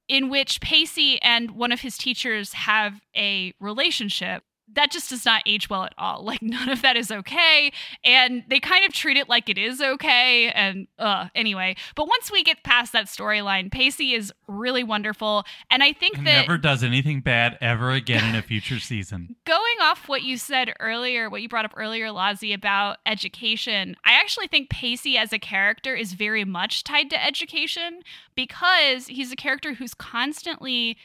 in 0.08 0.28
which 0.28 0.60
Pacey 0.60 1.20
and 1.22 1.52
one 1.52 1.72
of 1.72 1.80
his 1.80 1.96
teachers 1.96 2.52
have 2.52 3.00
a 3.16 3.54
relationship 3.60 4.42
that 4.72 4.90
just 4.90 5.10
does 5.10 5.24
not 5.24 5.42
age 5.46 5.68
well 5.68 5.84
at 5.84 5.94
all. 5.98 6.24
Like 6.24 6.42
none 6.42 6.68
of 6.68 6.82
that 6.82 6.96
is 6.96 7.10
okay, 7.10 7.72
and 8.04 8.44
they 8.48 8.60
kind 8.60 8.84
of 8.84 8.92
treat 8.92 9.16
it 9.16 9.28
like 9.28 9.48
it 9.48 9.58
is 9.58 9.80
okay. 9.80 10.50
And 10.50 10.86
uh, 10.98 11.28
anyway, 11.34 11.76
but 11.94 12.06
once 12.06 12.30
we 12.30 12.42
get 12.42 12.62
past 12.62 12.92
that 12.92 13.06
storyline, 13.06 13.70
Pacey 13.70 14.14
is 14.14 14.32
really 14.46 14.84
wonderful, 14.84 15.44
and 15.70 15.82
I 15.82 15.92
think 15.92 16.16
that 16.16 16.46
Never 16.46 16.58
does 16.58 16.82
anything 16.82 17.20
bad 17.20 17.58
ever 17.60 17.90
again 17.90 18.28
in 18.28 18.34
a 18.34 18.42
future 18.42 18.78
season. 18.78 19.36
going 19.46 19.76
off 19.82 20.08
what 20.08 20.22
you 20.22 20.36
said 20.36 20.72
earlier, 20.80 21.28
what 21.28 21.42
you 21.42 21.48
brought 21.48 21.64
up 21.64 21.74
earlier, 21.76 22.10
Lozzie, 22.10 22.52
about 22.52 22.98
education, 23.06 23.96
I 24.04 24.12
actually 24.12 24.46
think 24.48 24.70
Pacey 24.70 25.16
as 25.16 25.32
a 25.32 25.38
character 25.38 25.94
is 25.94 26.12
very 26.12 26.44
much 26.44 26.84
tied 26.84 27.10
to 27.10 27.24
education 27.24 28.00
because 28.34 29.06
he's 29.06 29.32
a 29.32 29.36
character 29.36 29.74
who's 29.74 29.94
constantly 29.94 30.96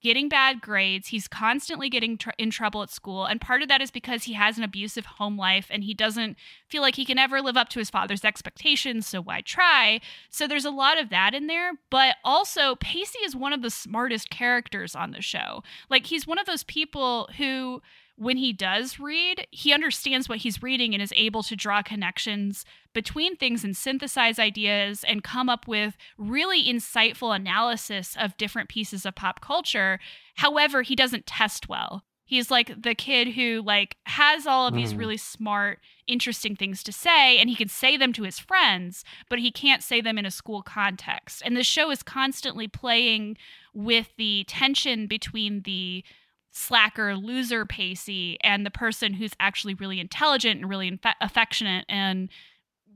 getting 0.00 0.28
bad 0.28 0.60
grades. 0.60 1.08
He's 1.08 1.28
constantly 1.28 1.88
getting 1.88 2.18
tr- 2.18 2.30
in 2.38 2.50
trouble 2.50 2.82
at 2.82 2.90
school. 2.90 3.24
And 3.24 3.40
part 3.40 3.62
of 3.62 3.68
that 3.68 3.80
is 3.80 3.90
because 3.90 4.24
he 4.24 4.34
has 4.34 4.58
an 4.58 4.64
abusive 4.64 5.06
home 5.06 5.36
life 5.36 5.66
and 5.70 5.84
he 5.84 5.94
doesn't 5.94 6.36
feel 6.68 6.82
like 6.82 6.96
he 6.96 7.04
can 7.04 7.18
ever 7.18 7.40
live 7.40 7.56
up 7.56 7.68
to 7.70 7.78
his 7.78 7.90
father's 7.90 8.24
expectations. 8.24 9.06
So 9.06 9.20
why 9.20 9.40
try? 9.40 10.00
So 10.30 10.46
there's 10.46 10.64
a 10.64 10.70
lot 10.70 11.00
of 11.00 11.10
that 11.10 11.34
in 11.34 11.46
there. 11.46 11.72
But 11.90 12.16
also, 12.24 12.76
Pacey 12.76 13.20
is 13.20 13.36
one 13.36 13.52
of 13.52 13.62
the 13.62 13.70
smartest 13.70 14.30
characters 14.30 14.94
on 14.94 15.12
the 15.12 15.22
show. 15.22 15.62
Like, 15.88 16.06
he's 16.06 16.26
one 16.26 16.38
of 16.38 16.46
those 16.46 16.64
people 16.64 17.28
who 17.36 17.82
when 18.18 18.36
he 18.36 18.52
does 18.52 18.98
read, 18.98 19.46
he 19.52 19.72
understands 19.72 20.28
what 20.28 20.38
he's 20.38 20.62
reading 20.62 20.92
and 20.92 21.00
is 21.02 21.12
able 21.16 21.42
to 21.44 21.54
draw 21.54 21.82
connections 21.82 22.64
between 22.92 23.36
things 23.36 23.62
and 23.62 23.76
synthesize 23.76 24.40
ideas 24.40 25.04
and 25.06 25.22
come 25.22 25.48
up 25.48 25.68
with 25.68 25.96
really 26.16 26.64
insightful 26.64 27.34
analysis 27.34 28.16
of 28.18 28.36
different 28.36 28.68
pieces 28.68 29.06
of 29.06 29.14
pop 29.14 29.40
culture. 29.40 30.00
However, 30.34 30.82
he 30.82 30.96
doesn't 30.96 31.26
test 31.26 31.68
well. 31.68 32.02
He's 32.24 32.50
like 32.50 32.82
the 32.82 32.94
kid 32.94 33.28
who 33.28 33.62
like 33.64 33.96
has 34.04 34.46
all 34.46 34.66
of 34.66 34.74
these 34.74 34.92
Mm. 34.92 34.98
really 34.98 35.16
smart, 35.16 35.80
interesting 36.06 36.56
things 36.56 36.82
to 36.82 36.92
say 36.92 37.38
and 37.38 37.48
he 37.48 37.56
can 37.56 37.68
say 37.68 37.96
them 37.96 38.12
to 38.14 38.24
his 38.24 38.38
friends, 38.38 39.02
but 39.30 39.38
he 39.38 39.50
can't 39.50 39.82
say 39.82 40.00
them 40.02 40.18
in 40.18 40.26
a 40.26 40.30
school 40.30 40.62
context. 40.62 41.40
And 41.44 41.56
the 41.56 41.62
show 41.64 41.90
is 41.90 42.02
constantly 42.02 42.68
playing 42.68 43.38
with 43.72 44.12
the 44.18 44.44
tension 44.46 45.06
between 45.06 45.62
the 45.62 46.04
slacker 46.50 47.14
loser 47.16 47.64
Pacey 47.64 48.38
and 48.42 48.64
the 48.64 48.70
person 48.70 49.14
who's 49.14 49.32
actually 49.38 49.74
really 49.74 50.00
intelligent 50.00 50.60
and 50.60 50.68
really 50.68 50.90
infe- 50.90 51.14
affectionate 51.20 51.84
and 51.88 52.28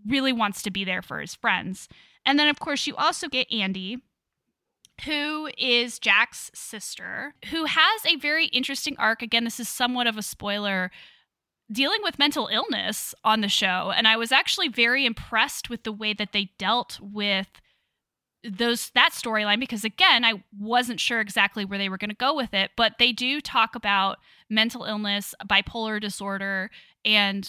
really 0.06 0.32
wants 0.32 0.62
to 0.62 0.70
be 0.70 0.84
there 0.84 1.02
for 1.02 1.20
his 1.20 1.34
friends. 1.34 1.88
And 2.24 2.38
then, 2.38 2.48
of 2.48 2.60
course, 2.60 2.86
you 2.86 2.96
also 2.96 3.28
get 3.28 3.52
Andy, 3.52 3.98
who 5.04 5.48
is 5.58 5.98
Jack's 5.98 6.50
sister, 6.54 7.34
who 7.50 7.64
has 7.64 8.06
a 8.06 8.16
very 8.16 8.46
interesting 8.46 8.96
arc. 8.98 9.22
Again, 9.22 9.44
this 9.44 9.60
is 9.60 9.68
somewhat 9.68 10.06
of 10.06 10.16
a 10.16 10.22
spoiler. 10.22 10.90
Dealing 11.70 12.00
with 12.02 12.18
mental 12.18 12.48
illness 12.52 13.14
on 13.24 13.40
the 13.40 13.48
show, 13.48 13.92
and 13.96 14.06
I 14.06 14.16
was 14.16 14.30
actually 14.30 14.68
very 14.68 15.06
impressed 15.06 15.70
with 15.70 15.84
the 15.84 15.92
way 15.92 16.12
that 16.12 16.32
they 16.32 16.50
dealt 16.58 16.98
with 17.00 17.48
those 18.44 18.90
that 18.94 19.12
storyline 19.12 19.60
because 19.60 19.84
again 19.84 20.24
I 20.24 20.42
wasn't 20.58 20.98
sure 21.00 21.20
exactly 21.20 21.64
where 21.64 21.78
they 21.78 21.88
were 21.88 21.98
going 21.98 22.10
to 22.10 22.16
go 22.16 22.34
with 22.34 22.52
it 22.54 22.72
but 22.76 22.94
they 22.98 23.12
do 23.12 23.40
talk 23.40 23.74
about 23.74 24.18
mental 24.50 24.84
illness 24.84 25.34
bipolar 25.46 26.00
disorder 26.00 26.70
and 27.04 27.48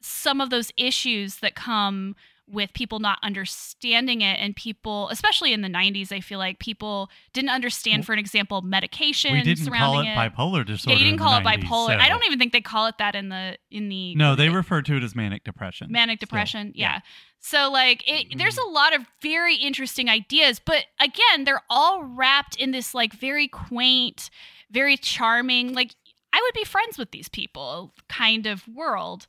some 0.00 0.40
of 0.40 0.50
those 0.50 0.72
issues 0.76 1.36
that 1.36 1.54
come 1.54 2.16
with 2.48 2.72
people 2.74 3.00
not 3.00 3.18
understanding 3.22 4.20
it 4.20 4.38
and 4.40 4.54
people 4.54 5.08
especially 5.08 5.52
in 5.52 5.62
the 5.62 5.68
90s 5.68 6.12
I 6.12 6.20
feel 6.20 6.38
like 6.38 6.58
people 6.58 7.10
didn't 7.32 7.50
understand 7.50 8.06
for 8.06 8.12
an 8.12 8.18
example 8.18 8.62
medication 8.62 9.32
we 9.32 9.42
didn't 9.42 9.66
call 9.72 10.00
it 10.00 10.06
it 10.06 10.16
bipolar 10.16 10.64
disorder. 10.64 10.94
yeah 10.94 10.98
you 10.98 11.10
didn't 11.10 11.18
call 11.18 11.36
it 11.36 11.42
90s, 11.42 11.64
bipolar 11.64 11.86
so- 11.88 11.98
I 11.98 12.08
don't 12.08 12.24
even 12.24 12.38
think 12.38 12.52
they 12.52 12.60
call 12.60 12.86
it 12.86 12.96
that 12.98 13.14
in 13.14 13.28
the 13.30 13.58
in 13.70 13.88
the 13.88 14.14
No, 14.14 14.36
they 14.36 14.48
refer 14.48 14.82
to 14.82 14.96
it 14.96 15.02
as 15.02 15.14
manic 15.14 15.44
depression. 15.44 15.90
manic 15.90 16.20
depression 16.20 16.72
yeah. 16.74 16.94
yeah. 16.94 17.00
so 17.40 17.70
like 17.70 18.04
it, 18.08 18.28
mm-hmm. 18.28 18.38
there's 18.38 18.58
a 18.58 18.68
lot 18.68 18.94
of 18.94 19.02
very 19.22 19.56
interesting 19.56 20.08
ideas 20.08 20.60
but 20.64 20.84
again 21.00 21.44
they're 21.44 21.62
all 21.68 22.04
wrapped 22.04 22.56
in 22.56 22.70
this 22.70 22.94
like 22.94 23.12
very 23.12 23.48
quaint 23.48 24.30
very 24.70 24.96
charming 24.96 25.72
like 25.72 25.94
i 26.32 26.40
would 26.40 26.54
be 26.54 26.64
friends 26.64 26.96
with 26.96 27.10
these 27.10 27.28
people 27.28 27.92
kind 28.08 28.46
of 28.46 28.68
world 28.68 29.26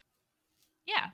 yeah 0.86 1.08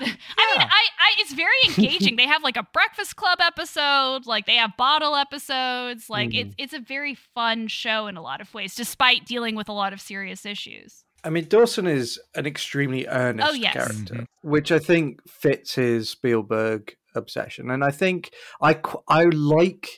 I 0.00 0.04
mean, 0.04 0.16
I, 0.60 0.66
I, 0.98 1.14
it's 1.18 1.32
very 1.32 1.56
engaging. 1.66 2.16
they 2.16 2.26
have 2.26 2.42
like 2.42 2.56
a 2.56 2.66
Breakfast 2.72 3.16
Club 3.16 3.38
episode, 3.40 4.26
like 4.26 4.46
they 4.46 4.56
have 4.56 4.76
bottle 4.76 5.14
episodes. 5.16 6.08
Like 6.08 6.34
it's 6.34 6.54
it's 6.58 6.72
a 6.72 6.80
very 6.80 7.14
fun 7.14 7.68
show 7.68 8.06
in 8.06 8.16
a 8.16 8.22
lot 8.22 8.40
of 8.40 8.52
ways, 8.54 8.74
despite 8.74 9.24
dealing 9.26 9.54
with 9.56 9.68
a 9.68 9.72
lot 9.72 9.92
of 9.92 10.00
serious 10.00 10.44
issues. 10.46 11.04
I 11.24 11.30
mean, 11.30 11.46
Dawson 11.48 11.86
is 11.88 12.18
an 12.36 12.46
extremely 12.46 13.06
earnest 13.08 13.48
Oh, 13.50 13.52
yes. 13.52 13.72
character, 13.74 14.14
Mhm. 14.14 14.26
which 14.42 14.70
I 14.70 14.78
think 14.78 15.20
fits 15.28 15.74
his 15.74 16.08
Spielberg 16.10 16.94
obsession. 17.14 17.70
And 17.70 17.82
I 17.82 17.90
think 17.90 18.30
I 18.62 18.78
I 19.08 19.24
like, 19.24 19.88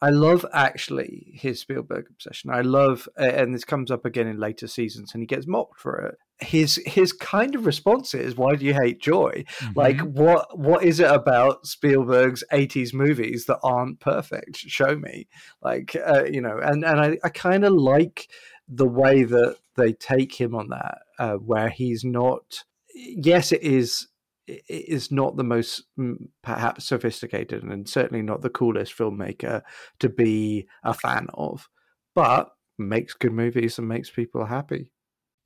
I 0.00 0.10
love 0.10 0.46
actually 0.52 1.32
his 1.34 1.60
Spielberg 1.60 2.06
obsession. 2.10 2.50
I 2.50 2.60
love, 2.60 3.08
and 3.16 3.52
this 3.54 3.64
comes 3.64 3.90
up 3.90 4.04
again 4.04 4.28
in 4.28 4.38
later 4.38 4.68
seasons, 4.68 5.10
and 5.12 5.22
he 5.22 5.26
gets 5.26 5.46
mocked 5.48 5.80
for 5.80 5.98
it. 5.98 6.14
His 6.42 6.80
his 6.86 7.12
kind 7.12 7.54
of 7.54 7.66
response 7.66 8.14
is, 8.14 8.34
"Why 8.36 8.54
do 8.54 8.64
you 8.64 8.74
hate 8.74 9.00
Joy? 9.00 9.44
Like, 9.74 9.96
Mhm. 9.98 10.12
what 10.12 10.58
what 10.58 10.82
is 10.84 10.98
it 11.00 11.10
about 11.10 11.66
Spielberg's 11.66 12.42
'80s 12.52 12.94
movies 12.94 13.46
that 13.46 13.58
aren't 13.62 14.00
perfect? 14.00 14.56
Show 14.56 14.96
me." 14.96 15.28
Like, 15.62 15.94
uh, 15.96 16.24
you 16.24 16.40
know, 16.40 16.58
and 16.62 16.84
and 16.84 17.00
I, 17.00 17.18
I 17.22 17.28
kind 17.28 17.64
of 17.64 17.72
like 17.74 18.28
the 18.68 18.86
way 18.88 19.24
that 19.24 19.56
they 19.76 19.92
take 19.92 20.34
him 20.40 20.54
on 20.54 20.68
that, 20.68 20.98
uh, 21.18 21.34
where 21.34 21.68
he's 21.68 22.04
not. 22.04 22.64
Yes, 22.94 23.52
it 23.52 23.62
is. 23.62 24.08
It 24.46 24.64
is 24.68 25.12
not 25.12 25.36
the 25.36 25.44
most 25.44 25.84
mm, 25.98 26.16
perhaps 26.42 26.84
sophisticated, 26.86 27.62
and 27.62 27.88
certainly 27.88 28.22
not 28.22 28.42
the 28.42 28.50
coolest 28.50 28.96
filmmaker 28.96 29.62
to 30.00 30.08
be 30.08 30.66
a 30.82 30.92
fan 30.94 31.28
of, 31.34 31.68
but 32.14 32.50
makes 32.78 33.12
good 33.14 33.32
movies 33.32 33.78
and 33.78 33.86
makes 33.86 34.10
people 34.10 34.46
happy. 34.46 34.90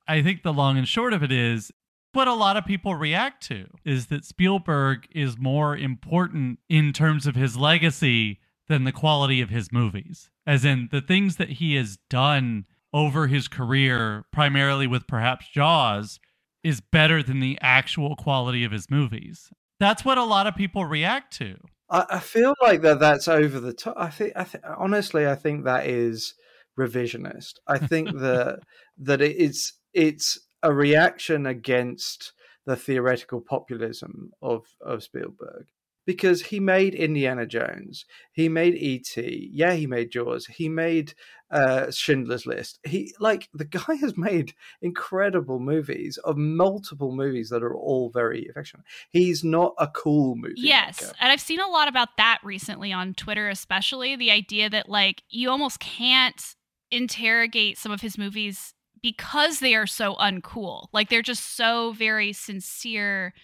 I 0.07 0.21
think 0.21 0.43
the 0.43 0.53
long 0.53 0.77
and 0.77 0.87
short 0.87 1.13
of 1.13 1.23
it 1.23 1.31
is 1.31 1.71
what 2.13 2.27
a 2.27 2.33
lot 2.33 2.57
of 2.57 2.65
people 2.65 2.95
react 2.95 3.45
to 3.47 3.65
is 3.83 4.07
that 4.07 4.23
Spielberg 4.23 5.07
is 5.11 5.37
more 5.37 5.75
important 5.75 6.59
in 6.69 6.93
terms 6.93 7.27
of 7.27 7.35
his 7.35 7.57
legacy 7.57 8.39
than 8.67 8.83
the 8.83 8.91
quality 8.91 9.41
of 9.41 9.49
his 9.49 9.71
movies. 9.71 10.29
As 10.47 10.63
in 10.63 10.89
the 10.91 11.01
things 11.01 11.35
that 11.35 11.49
he 11.49 11.75
has 11.75 11.97
done 12.09 12.65
over 12.93 13.27
his 13.27 13.47
career, 13.47 14.25
primarily 14.31 14.87
with 14.87 15.07
perhaps 15.07 15.47
Jaws, 15.49 16.19
is 16.63 16.81
better 16.81 17.21
than 17.21 17.41
the 17.41 17.57
actual 17.61 18.15
quality 18.15 18.63
of 18.63 18.71
his 18.71 18.89
movies. 18.89 19.49
That's 19.79 20.05
what 20.05 20.17
a 20.17 20.23
lot 20.23 20.47
of 20.47 20.55
people 20.55 20.85
react 20.85 21.35
to. 21.37 21.57
I, 21.89 22.05
I 22.09 22.19
feel 22.19 22.55
like 22.61 22.81
that 22.81 22.99
that's 22.99 23.27
over 23.27 23.59
the 23.59 23.73
top. 23.73 23.95
I 23.97 24.09
think, 24.09 24.33
I 24.35 24.45
th- 24.45 24.63
honestly, 24.77 25.27
I 25.27 25.35
think 25.35 25.65
that 25.65 25.85
is 25.85 26.33
revisionist. 26.79 27.55
I 27.67 27.77
think 27.77 28.11
that 28.19 28.59
that 28.97 29.21
it 29.21 29.35
is 29.35 29.73
it's 29.95 30.37
a 30.61 30.73
reaction 30.73 31.45
against 31.45 32.33
the 32.65 32.75
theoretical 32.75 33.41
populism 33.41 34.31
of 34.41 34.65
of 34.81 35.03
Spielberg 35.03 35.67
because 36.05 36.43
he 36.43 36.59
made 36.59 36.93
Indiana 36.93 37.45
Jones, 37.45 38.05
he 38.31 38.47
made 38.47 38.75
E.T., 38.75 39.49
yeah, 39.51 39.73
he 39.73 39.87
made 39.87 40.11
Jaws, 40.11 40.45
he 40.45 40.69
made 40.69 41.15
uh, 41.49 41.89
Schindler's 41.89 42.45
List. 42.45 42.79
He 42.83 43.13
like 43.19 43.49
the 43.53 43.65
guy 43.65 43.95
has 43.95 44.15
made 44.17 44.53
incredible 44.81 45.59
movies 45.59 46.17
of 46.23 46.37
multiple 46.37 47.15
movies 47.15 47.49
that 47.49 47.63
are 47.63 47.75
all 47.75 48.09
very 48.09 48.47
affectionate. 48.47 48.85
He's 49.09 49.43
not 49.43 49.73
a 49.79 49.87
cool 49.87 50.35
movie. 50.35 50.55
Yes, 50.57 51.01
maker. 51.01 51.13
and 51.19 51.31
I've 51.31 51.41
seen 51.41 51.59
a 51.59 51.67
lot 51.67 51.87
about 51.87 52.17
that 52.17 52.39
recently 52.43 52.91
on 52.91 53.13
Twitter, 53.13 53.49
especially 53.49 54.15
the 54.15 54.31
idea 54.31 54.69
that 54.69 54.89
like 54.89 55.23
you 55.29 55.49
almost 55.49 55.79
can't 55.79 56.55
interrogate 56.91 57.77
some 57.77 57.91
of 57.91 58.01
his 58.01 58.17
movies 58.17 58.74
because 59.05 59.59
they 59.59 59.75
are 59.75 59.85
so 59.85 60.15
uncool. 60.15 60.87
Like 60.91 61.09
they're 61.09 61.21
just 61.21 61.55
so 61.55 61.91
very 61.91 62.33
sincere 62.33 63.35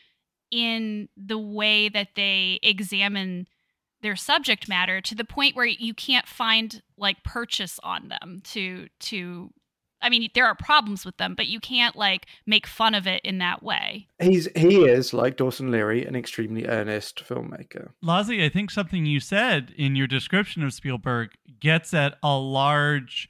in 0.49 1.07
the 1.15 1.37
way 1.37 1.87
that 1.87 2.15
they 2.15 2.59
examine 2.63 3.45
their 4.01 4.15
subject 4.15 4.67
matter 4.67 5.01
to 5.01 5.13
the 5.13 5.23
point 5.23 5.55
where 5.55 5.67
you 5.67 5.93
can't 5.93 6.27
find 6.27 6.81
like 6.97 7.23
purchase 7.23 7.79
on 7.83 8.07
them 8.07 8.41
to 8.43 8.87
to 9.01 9.51
I 10.01 10.09
mean 10.09 10.27
there 10.33 10.47
are 10.47 10.55
problems 10.55 11.05
with 11.05 11.17
them 11.17 11.35
but 11.35 11.45
you 11.45 11.59
can't 11.59 11.95
like 11.95 12.25
make 12.47 12.65
fun 12.65 12.95
of 12.95 13.05
it 13.05 13.21
in 13.23 13.37
that 13.37 13.61
way. 13.61 14.07
He's 14.19 14.47
he 14.55 14.85
is 14.85 15.13
like 15.13 15.37
Dawson 15.37 15.69
Leary, 15.69 16.03
an 16.07 16.15
extremely 16.15 16.65
earnest 16.65 17.23
filmmaker. 17.23 17.89
Lozzie, 18.01 18.43
I 18.43 18.49
think 18.49 18.71
something 18.71 19.05
you 19.05 19.19
said 19.19 19.75
in 19.77 19.95
your 19.95 20.07
description 20.07 20.63
of 20.63 20.73
Spielberg 20.73 21.29
gets 21.59 21.93
at 21.93 22.17
a 22.23 22.35
large, 22.35 23.29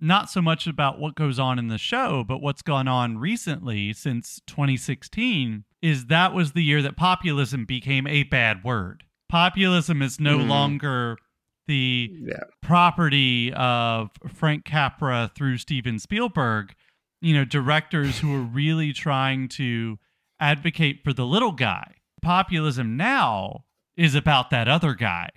not 0.00 0.30
so 0.30 0.42
much 0.42 0.66
about 0.66 0.98
what 0.98 1.14
goes 1.14 1.38
on 1.38 1.58
in 1.58 1.68
the 1.68 1.78
show, 1.78 2.22
but 2.26 2.42
what's 2.42 2.62
gone 2.62 2.86
on 2.88 3.18
recently 3.18 3.92
since 3.92 4.40
2016 4.46 5.64
is 5.82 6.06
that 6.06 6.34
was 6.34 6.52
the 6.52 6.62
year 6.62 6.82
that 6.82 6.96
populism 6.96 7.64
became 7.64 8.06
a 8.06 8.24
bad 8.24 8.62
word. 8.64 9.04
Populism 9.28 10.02
is 10.02 10.20
no 10.20 10.38
Mhm. 10.38 10.48
longer 10.48 11.18
the 11.66 12.10
Yeah. 12.22 12.44
property 12.62 13.52
of 13.54 14.10
Frank 14.28 14.64
Capra 14.64 15.30
through 15.34 15.58
Steven 15.58 15.98
Spielberg, 15.98 16.74
you 17.20 17.34
know, 17.34 17.44
directors 17.44 18.20
who 18.20 18.32
are 18.34 18.42
really 18.42 18.92
trying 18.92 19.48
to 19.48 19.98
advocate 20.38 21.02
for 21.02 21.12
the 21.12 21.26
little 21.26 21.52
guy. 21.52 21.94
Populism 22.22 22.96
now 22.96 23.64
is 23.96 24.14
about 24.14 24.50
that 24.50 24.68
other 24.68 24.94
guy. 24.94 25.30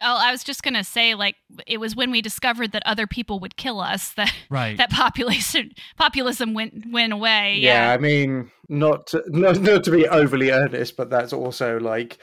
Oh, 0.00 0.16
I 0.20 0.30
was 0.30 0.44
just 0.44 0.62
gonna 0.62 0.84
say, 0.84 1.14
like, 1.14 1.34
it 1.66 1.78
was 1.78 1.96
when 1.96 2.10
we 2.10 2.22
discovered 2.22 2.72
that 2.72 2.82
other 2.86 3.06
people 3.06 3.40
would 3.40 3.56
kill 3.56 3.80
us 3.80 4.10
that 4.14 4.32
Right. 4.48 4.76
that 4.76 4.90
population 4.90 5.72
populism 5.96 6.54
went 6.54 6.84
went 6.92 7.12
away. 7.12 7.56
yeah, 7.56 7.88
Yeah, 7.88 7.92
I 7.94 7.98
mean, 7.98 8.50
not 8.68 9.08
to, 9.08 9.22
not 9.28 9.60
not 9.60 9.84
to 9.84 9.90
be 9.90 10.06
overly 10.06 10.50
earnest, 10.50 10.96
but 10.96 11.10
that's 11.10 11.32
also 11.32 11.78
like 11.80 12.18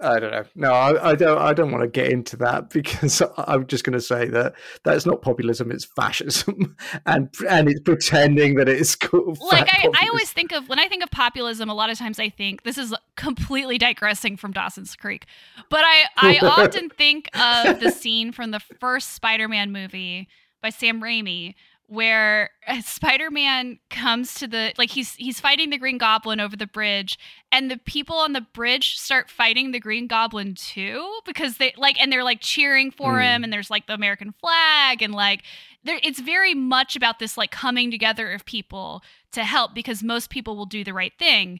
I 0.00 0.20
don't 0.20 0.30
know. 0.30 0.44
No, 0.54 0.72
I, 0.72 1.10
I, 1.10 1.14
don't. 1.16 1.38
I 1.38 1.52
don't 1.52 1.72
want 1.72 1.82
to 1.82 1.88
get 1.88 2.12
into 2.12 2.36
that 2.36 2.70
because 2.72 3.20
I'm 3.36 3.66
just 3.66 3.84
going 3.84 3.94
to 3.94 4.00
say 4.00 4.26
that 4.28 4.54
that's 4.84 5.06
not 5.06 5.22
populism; 5.22 5.70
it's 5.72 5.84
fascism, 5.84 6.76
and 7.06 7.28
and 7.48 7.68
it's 7.68 7.80
pretending 7.80 8.54
that 8.56 8.68
it's 8.68 8.94
cool. 8.96 9.36
Like 9.50 9.68
I, 9.72 9.88
I 9.94 10.08
always 10.08 10.30
think 10.30 10.52
of 10.52 10.68
when 10.68 10.78
I 10.78 10.88
think 10.88 11.02
of 11.02 11.10
populism. 11.10 11.68
A 11.68 11.74
lot 11.74 11.90
of 11.90 11.98
times 11.98 12.18
I 12.18 12.28
think 12.28 12.62
this 12.62 12.78
is 12.78 12.94
completely 13.16 13.78
digressing 13.78 14.36
from 14.36 14.52
Dawson's 14.52 14.94
Creek, 14.94 15.26
but 15.68 15.80
I 15.84 16.04
I 16.16 16.38
often 16.42 16.90
think 16.90 17.28
of 17.36 17.80
the 17.80 17.90
scene 17.90 18.32
from 18.32 18.52
the 18.52 18.60
first 18.60 19.14
Spider-Man 19.14 19.72
movie 19.72 20.28
by 20.62 20.70
Sam 20.70 21.00
Raimi 21.00 21.54
where 21.88 22.50
Spider-Man 22.84 23.78
comes 23.88 24.34
to 24.34 24.46
the 24.46 24.72
like 24.76 24.90
he's 24.90 25.14
he's 25.14 25.40
fighting 25.40 25.70
the 25.70 25.78
Green 25.78 25.98
Goblin 25.98 26.38
over 26.38 26.54
the 26.54 26.66
bridge 26.66 27.18
and 27.50 27.70
the 27.70 27.78
people 27.78 28.16
on 28.16 28.34
the 28.34 28.42
bridge 28.42 28.96
start 28.98 29.30
fighting 29.30 29.72
the 29.72 29.80
Green 29.80 30.06
Goblin 30.06 30.54
too 30.54 31.20
because 31.24 31.56
they 31.56 31.72
like 31.78 32.00
and 32.00 32.12
they're 32.12 32.24
like 32.24 32.40
cheering 32.40 32.90
for 32.90 33.14
mm. 33.14 33.22
him 33.22 33.42
and 33.42 33.52
there's 33.52 33.70
like 33.70 33.86
the 33.86 33.94
American 33.94 34.34
flag 34.38 35.02
and 35.02 35.14
like 35.14 35.42
there 35.82 35.98
it's 36.02 36.20
very 36.20 36.54
much 36.54 36.94
about 36.94 37.18
this 37.18 37.38
like 37.38 37.50
coming 37.50 37.90
together 37.90 38.32
of 38.32 38.44
people 38.44 39.02
to 39.32 39.42
help 39.42 39.74
because 39.74 40.02
most 40.02 40.28
people 40.28 40.56
will 40.56 40.66
do 40.66 40.84
the 40.84 40.94
right 40.94 41.14
thing. 41.18 41.58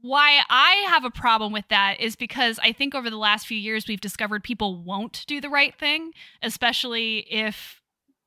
Why 0.00 0.40
I 0.50 0.84
have 0.88 1.04
a 1.04 1.10
problem 1.10 1.52
with 1.52 1.68
that 1.68 2.00
is 2.00 2.16
because 2.16 2.58
I 2.60 2.72
think 2.72 2.92
over 2.92 3.08
the 3.08 3.16
last 3.16 3.46
few 3.46 3.56
years 3.56 3.86
we've 3.86 4.00
discovered 4.00 4.42
people 4.42 4.82
won't 4.82 5.24
do 5.28 5.40
the 5.40 5.48
right 5.48 5.78
thing, 5.78 6.10
especially 6.42 7.18
if 7.30 7.81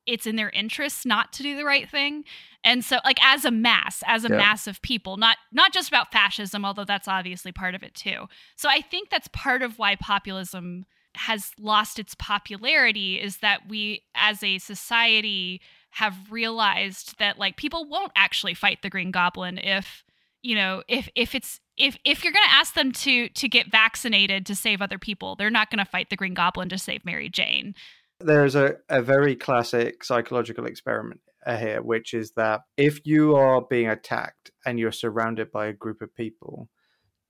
it's 0.06 0.26
in 0.26 0.36
their 0.36 0.50
interests 0.50 1.04
not 1.04 1.32
to 1.34 1.42
do 1.42 1.56
the 1.56 1.64
right 1.64 1.88
thing. 1.88 2.24
And 2.64 2.84
so 2.84 2.98
like 3.04 3.18
as 3.22 3.44
a 3.44 3.50
mass 3.50 4.02
as 4.06 4.24
a 4.24 4.28
yeah. 4.28 4.36
mass 4.36 4.66
of 4.66 4.82
people 4.82 5.16
not 5.16 5.36
not 5.52 5.72
just 5.72 5.88
about 5.88 6.12
fascism 6.12 6.64
although 6.64 6.84
that's 6.84 7.08
obviously 7.08 7.52
part 7.52 7.74
of 7.74 7.82
it 7.82 7.94
too. 7.94 8.26
So 8.56 8.68
i 8.68 8.80
think 8.80 9.10
that's 9.10 9.28
part 9.28 9.62
of 9.62 9.78
why 9.78 9.96
populism 9.96 10.86
has 11.16 11.52
lost 11.58 11.98
its 11.98 12.14
popularity 12.14 13.20
is 13.20 13.38
that 13.38 13.68
we 13.68 14.02
as 14.14 14.42
a 14.42 14.58
society 14.58 15.60
have 15.90 16.14
realized 16.30 17.18
that 17.18 17.38
like 17.38 17.56
people 17.56 17.88
won't 17.88 18.12
actually 18.14 18.52
fight 18.52 18.82
the 18.82 18.90
green 18.90 19.10
goblin 19.10 19.58
if 19.58 20.04
you 20.42 20.54
know 20.54 20.82
if 20.88 21.08
if 21.14 21.34
it's 21.34 21.58
if 21.78 21.96
if 22.04 22.22
you're 22.22 22.32
going 22.32 22.46
to 22.46 22.54
ask 22.54 22.74
them 22.74 22.92
to 22.92 23.28
to 23.30 23.48
get 23.48 23.70
vaccinated 23.70 24.44
to 24.44 24.54
save 24.54 24.82
other 24.82 24.98
people 24.98 25.36
they're 25.36 25.50
not 25.50 25.70
going 25.70 25.78
to 25.78 25.90
fight 25.90 26.10
the 26.10 26.16
green 26.16 26.34
goblin 26.34 26.68
to 26.68 26.78
save 26.78 27.04
mary 27.04 27.30
jane 27.30 27.74
there's 28.20 28.54
a, 28.54 28.76
a 28.88 29.02
very 29.02 29.36
classic 29.36 30.02
psychological 30.02 30.66
experiment 30.66 31.20
here, 31.46 31.82
which 31.82 32.12
is 32.14 32.32
that 32.32 32.62
if 32.76 33.00
you 33.04 33.36
are 33.36 33.60
being 33.60 33.88
attacked 33.88 34.50
and 34.64 34.78
you're 34.78 34.92
surrounded 34.92 35.52
by 35.52 35.66
a 35.66 35.72
group 35.72 36.02
of 36.02 36.14
people, 36.14 36.68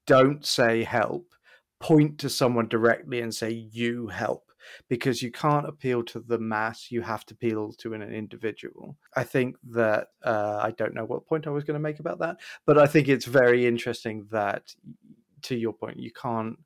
don't 0.06 0.44
say 0.46 0.84
help. 0.84 1.26
Point 1.78 2.18
to 2.20 2.30
someone 2.30 2.68
directly 2.68 3.20
and 3.20 3.34
say, 3.34 3.50
You 3.50 4.06
help. 4.06 4.44
Because 4.88 5.22
you 5.22 5.30
can't 5.30 5.68
appeal 5.68 6.02
to 6.04 6.18
the 6.18 6.38
mass, 6.38 6.90
you 6.90 7.02
have 7.02 7.24
to 7.26 7.34
appeal 7.34 7.72
to 7.78 7.94
an 7.94 8.02
individual. 8.02 8.96
I 9.14 9.22
think 9.22 9.56
that 9.70 10.08
uh, 10.24 10.58
I 10.60 10.72
don't 10.72 10.94
know 10.94 11.04
what 11.04 11.26
point 11.26 11.46
I 11.46 11.50
was 11.50 11.62
going 11.62 11.76
to 11.76 11.80
make 11.80 12.00
about 12.00 12.18
that, 12.18 12.38
but 12.66 12.76
I 12.76 12.86
think 12.86 13.06
it's 13.06 13.26
very 13.26 13.64
interesting 13.66 14.26
that, 14.32 14.74
to 15.42 15.54
your 15.54 15.72
point, 15.72 15.98
you 16.00 16.10
can't 16.10 16.56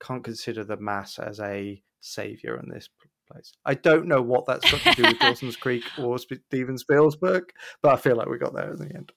can't 0.00 0.22
consider 0.22 0.62
the 0.62 0.76
mass 0.76 1.18
as 1.18 1.40
a 1.40 1.82
savior 2.00 2.60
in 2.62 2.70
this 2.70 2.88
place. 3.30 3.52
I 3.64 3.74
don't 3.74 4.06
know 4.06 4.22
what 4.22 4.46
that's 4.46 4.70
got 4.70 4.80
to 4.80 4.94
do 4.94 5.02
with 5.08 5.18
Dawson's 5.20 5.56
Creek 5.56 5.84
or 5.98 6.18
Steven 6.18 6.78
Spielberg, 6.78 7.44
but 7.82 7.92
I 7.92 7.96
feel 7.96 8.16
like 8.16 8.28
we 8.28 8.38
got 8.38 8.54
there 8.54 8.72
in 8.72 8.78
the 8.78 8.94
end. 8.94 9.12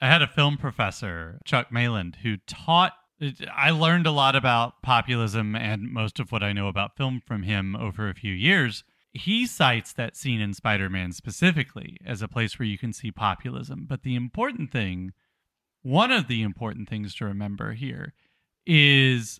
I 0.00 0.08
had 0.08 0.22
a 0.22 0.26
film 0.26 0.56
professor, 0.56 1.40
Chuck 1.44 1.68
Mayland, 1.70 2.16
who 2.16 2.38
taught. 2.46 2.92
I 3.54 3.70
learned 3.70 4.06
a 4.06 4.10
lot 4.10 4.34
about 4.34 4.80
populism 4.82 5.54
and 5.54 5.92
most 5.92 6.18
of 6.18 6.32
what 6.32 6.42
I 6.42 6.54
know 6.54 6.68
about 6.68 6.96
film 6.96 7.20
from 7.26 7.42
him 7.42 7.76
over 7.76 8.08
a 8.08 8.14
few 8.14 8.32
years. 8.32 8.82
He 9.12 9.46
cites 9.46 9.92
that 9.94 10.16
scene 10.16 10.40
in 10.40 10.54
Spider 10.54 10.88
Man 10.88 11.12
specifically 11.12 11.98
as 12.06 12.22
a 12.22 12.28
place 12.28 12.58
where 12.58 12.66
you 12.66 12.78
can 12.78 12.92
see 12.92 13.10
populism. 13.10 13.84
But 13.86 14.04
the 14.04 14.14
important 14.14 14.72
thing, 14.72 15.12
one 15.82 16.10
of 16.10 16.28
the 16.28 16.42
important 16.42 16.88
things 16.88 17.14
to 17.16 17.26
remember 17.26 17.72
here, 17.72 18.14
is 18.66 19.38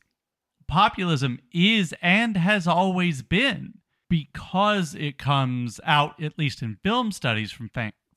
populism 0.70 1.40
is 1.52 1.94
and 2.00 2.36
has 2.36 2.66
always 2.66 3.22
been 3.22 3.74
because 4.08 4.94
it 4.94 5.18
comes 5.18 5.80
out, 5.84 6.20
at 6.22 6.38
least 6.38 6.62
in 6.62 6.78
film 6.82 7.12
studies 7.12 7.52
from 7.52 7.70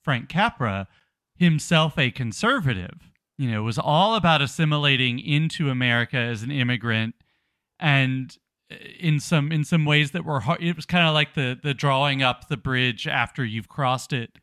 Frank 0.04 0.30
Capra, 0.30 0.88
himself 1.36 1.98
a 1.98 2.12
conservative. 2.12 3.12
You 3.38 3.52
know, 3.52 3.64
was 3.64 3.80
all 3.80 4.16
about 4.16 4.42
assimilating 4.42 5.20
into 5.20 5.70
America 5.70 6.18
as 6.18 6.44
an 6.44 6.52
immigrant 6.52 7.16
and 7.80 8.38
uh, 8.72 8.76
in 9.00 9.20
some 9.20 9.52
in 9.52 9.64
some 9.64 9.86
ways 9.86 10.12
that 10.12 10.24
were 10.24 10.40
hard 10.40 10.62
it 10.64 10.76
was 10.76 10.86
kind 10.86 11.08
of 11.08 11.14
like 11.14 11.34
the 11.34 11.60
the 11.62 11.74
drawing 11.74 12.24
up 12.24 12.48
the 12.48 12.58
bridge 12.58 13.08
after 13.08 13.44
you've 13.44 13.68
crossed 13.68 14.14
it 14.14 14.38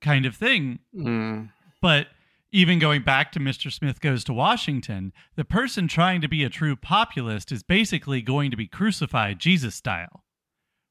kind 0.00 0.26
of 0.26 0.36
thing 0.36 0.78
mm. 0.94 1.48
but 1.80 2.06
even 2.50 2.78
going 2.78 3.02
back 3.02 3.32
to 3.32 3.40
Mr. 3.40 3.72
Smith 3.72 4.00
Goes 4.00 4.24
to 4.24 4.32
Washington, 4.32 5.12
the 5.36 5.44
person 5.44 5.86
trying 5.86 6.20
to 6.20 6.28
be 6.28 6.44
a 6.44 6.50
true 6.50 6.76
populist 6.76 7.52
is 7.52 7.62
basically 7.62 8.22
going 8.22 8.50
to 8.50 8.56
be 8.56 8.66
crucified 8.66 9.38
Jesus 9.38 9.74
style, 9.74 10.24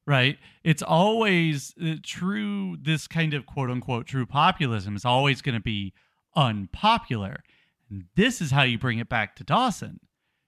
right? 0.06 0.38
It's 0.62 0.82
always 0.82 1.74
uh, 1.82 1.94
true, 2.02 2.76
this 2.80 3.08
kind 3.08 3.34
of 3.34 3.46
quote 3.46 3.70
unquote 3.70 4.06
true 4.06 4.26
populism 4.26 4.94
is 4.94 5.04
always 5.04 5.42
going 5.42 5.56
to 5.56 5.60
be 5.60 5.92
unpopular. 6.36 7.42
And 7.90 8.04
this 8.14 8.40
is 8.40 8.52
how 8.52 8.62
you 8.62 8.78
bring 8.78 8.98
it 8.98 9.08
back 9.08 9.34
to 9.36 9.44
Dawson, 9.44 9.98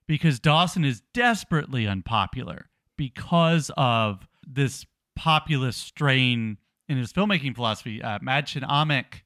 because 0.06 0.38
Dawson 0.38 0.84
is 0.84 1.02
desperately 1.12 1.86
unpopular 1.88 2.70
because 2.96 3.70
of 3.76 4.28
this 4.46 4.86
populist 5.16 5.80
strain 5.80 6.58
in 6.88 6.98
his 6.98 7.12
filmmaking 7.12 7.56
philosophy. 7.56 8.02
Uh, 8.02 8.18
Mädchen 8.20 8.62
Amick 8.68 9.22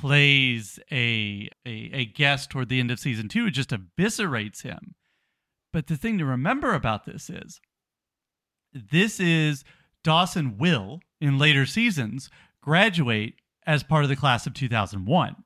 plays 0.00 0.78
a, 0.90 1.48
a 1.66 1.90
a 1.92 2.04
guest 2.04 2.50
toward 2.50 2.68
the 2.68 2.80
end 2.80 2.90
of 2.90 2.98
season 2.98 3.28
two, 3.28 3.46
it 3.46 3.52
just 3.52 3.70
eviscerates 3.70 4.62
him. 4.62 4.94
But 5.72 5.86
the 5.86 5.96
thing 5.96 6.18
to 6.18 6.24
remember 6.24 6.74
about 6.74 7.04
this 7.04 7.28
is 7.28 7.60
this 8.72 9.20
is 9.20 9.64
Dawson 10.04 10.58
will, 10.58 11.00
in 11.20 11.38
later 11.38 11.66
seasons, 11.66 12.30
graduate 12.62 13.34
as 13.66 13.82
part 13.82 14.04
of 14.04 14.08
the 14.08 14.16
class 14.16 14.46
of 14.46 14.54
2001. 14.54 15.36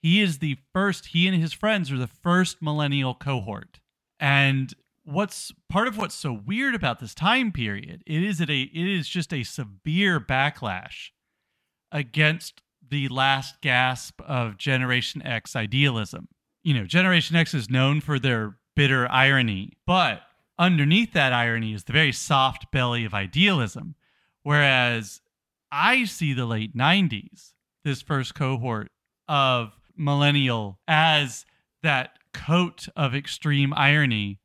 He 0.00 0.20
is 0.20 0.38
the 0.38 0.56
first, 0.72 1.06
he 1.06 1.28
and 1.28 1.40
his 1.40 1.52
friends 1.52 1.92
are 1.92 1.98
the 1.98 2.06
first 2.06 2.60
millennial 2.60 3.14
cohort. 3.14 3.80
And 4.18 4.72
what's 5.04 5.52
part 5.68 5.88
of 5.88 5.96
what's 5.96 6.14
so 6.14 6.32
weird 6.32 6.74
about 6.74 6.98
this 6.98 7.14
time 7.14 7.52
period, 7.52 8.02
it 8.06 8.22
is 8.22 8.40
a 8.40 8.44
it 8.44 8.70
is 8.74 9.08
just 9.08 9.32
a 9.32 9.44
severe 9.44 10.20
backlash 10.20 11.10
against 11.90 12.61
the 12.92 13.08
last 13.08 13.62
gasp 13.62 14.20
of 14.20 14.58
Generation 14.58 15.26
X 15.26 15.56
idealism. 15.56 16.28
You 16.62 16.74
know, 16.74 16.84
Generation 16.84 17.36
X 17.36 17.54
is 17.54 17.70
known 17.70 18.02
for 18.02 18.18
their 18.18 18.58
bitter 18.76 19.10
irony, 19.10 19.72
but 19.86 20.20
underneath 20.58 21.14
that 21.14 21.32
irony 21.32 21.72
is 21.72 21.84
the 21.84 21.94
very 21.94 22.12
soft 22.12 22.70
belly 22.70 23.06
of 23.06 23.14
idealism. 23.14 23.94
Whereas 24.42 25.22
I 25.72 26.04
see 26.04 26.34
the 26.34 26.44
late 26.44 26.76
90s, 26.76 27.54
this 27.82 28.02
first 28.02 28.34
cohort 28.34 28.90
of 29.26 29.72
millennial, 29.96 30.78
as 30.86 31.46
that 31.82 32.18
coat 32.34 32.88
of 32.94 33.14
extreme 33.14 33.72
irony 33.72 34.38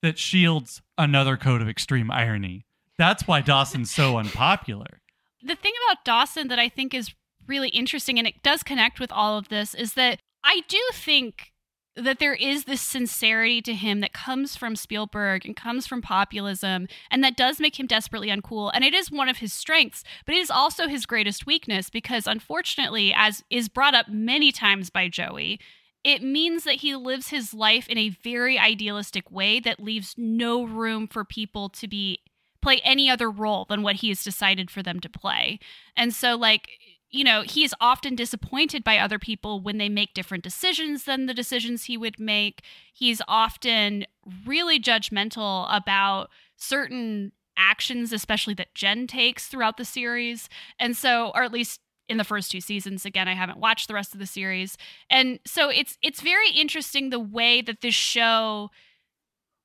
that 0.00 0.16
shields 0.18 0.80
another 0.96 1.36
coat 1.36 1.60
of 1.60 1.68
extreme 1.68 2.10
irony. 2.10 2.64
That's 2.96 3.28
why 3.28 3.42
Dawson's 3.42 3.90
so 3.90 4.16
unpopular. 4.16 5.02
The 5.42 5.56
thing 5.56 5.72
about 5.86 6.06
Dawson 6.06 6.48
that 6.48 6.58
I 6.58 6.70
think 6.70 6.94
is 6.94 7.12
really 7.50 7.68
interesting 7.68 8.18
and 8.18 8.26
it 8.26 8.42
does 8.42 8.62
connect 8.62 8.98
with 8.98 9.12
all 9.12 9.36
of 9.36 9.48
this 9.48 9.74
is 9.74 9.92
that 9.94 10.20
I 10.42 10.62
do 10.68 10.80
think 10.94 11.52
that 11.96 12.20
there 12.20 12.34
is 12.34 12.64
this 12.64 12.80
sincerity 12.80 13.60
to 13.62 13.74
him 13.74 14.00
that 14.00 14.12
comes 14.12 14.56
from 14.56 14.76
Spielberg 14.76 15.44
and 15.44 15.56
comes 15.56 15.86
from 15.86 16.00
populism, 16.00 16.86
and 17.10 17.22
that 17.22 17.36
does 17.36 17.60
make 17.60 17.78
him 17.78 17.86
desperately 17.86 18.28
uncool. 18.28 18.70
And 18.72 18.84
it 18.84 18.94
is 18.94 19.10
one 19.10 19.28
of 19.28 19.38
his 19.38 19.52
strengths, 19.52 20.04
but 20.24 20.34
it 20.34 20.38
is 20.38 20.50
also 20.50 20.86
his 20.86 21.04
greatest 21.04 21.46
weakness 21.46 21.90
because, 21.90 22.26
unfortunately, 22.26 23.12
as 23.14 23.42
is 23.50 23.68
brought 23.68 23.94
up 23.94 24.08
many 24.08 24.52
times 24.52 24.88
by 24.88 25.08
Joey, 25.08 25.60
it 26.04 26.22
means 26.22 26.64
that 26.64 26.76
he 26.76 26.94
lives 26.94 27.28
his 27.28 27.52
life 27.52 27.88
in 27.88 27.98
a 27.98 28.16
very 28.22 28.58
idealistic 28.58 29.30
way 29.30 29.60
that 29.60 29.82
leaves 29.82 30.14
no 30.16 30.64
room 30.64 31.06
for 31.06 31.24
people 31.24 31.68
to 31.70 31.88
be 31.88 32.20
play 32.62 32.80
any 32.84 33.08
other 33.08 33.30
role 33.30 33.64
than 33.68 33.82
what 33.82 33.96
he 33.96 34.08
has 34.08 34.22
decided 34.22 34.70
for 34.70 34.82
them 34.82 35.00
to 35.00 35.08
play. 35.08 35.58
And 35.96 36.14
so, 36.14 36.36
like, 36.36 36.68
you 37.10 37.24
know, 37.24 37.42
he 37.42 37.64
is 37.64 37.74
often 37.80 38.14
disappointed 38.14 38.84
by 38.84 38.98
other 38.98 39.18
people 39.18 39.60
when 39.60 39.78
they 39.78 39.88
make 39.88 40.14
different 40.14 40.44
decisions 40.44 41.04
than 41.04 41.26
the 41.26 41.34
decisions 41.34 41.84
he 41.84 41.96
would 41.96 42.20
make. 42.20 42.62
He's 42.92 43.20
often 43.26 44.06
really 44.46 44.80
judgmental 44.80 45.66
about 45.74 46.30
certain 46.56 47.32
actions, 47.56 48.12
especially 48.12 48.54
that 48.54 48.74
Jen 48.74 49.06
takes 49.06 49.48
throughout 49.48 49.76
the 49.76 49.84
series. 49.84 50.48
And 50.78 50.96
so, 50.96 51.32
or 51.34 51.42
at 51.42 51.52
least 51.52 51.80
in 52.08 52.16
the 52.16 52.24
first 52.24 52.50
two 52.50 52.60
seasons 52.60 53.04
again 53.04 53.28
i 53.28 53.34
haven't 53.34 53.60
watched 53.60 53.86
the 53.86 53.94
rest 53.94 54.14
of 54.14 54.18
the 54.18 54.26
series 54.26 54.76
and 55.08 55.38
so 55.46 55.68
it's 55.68 55.96
it's 56.02 56.20
very 56.20 56.50
interesting 56.50 57.10
the 57.10 57.20
way 57.20 57.62
that 57.62 57.82
this 57.82 57.94
show 57.94 58.68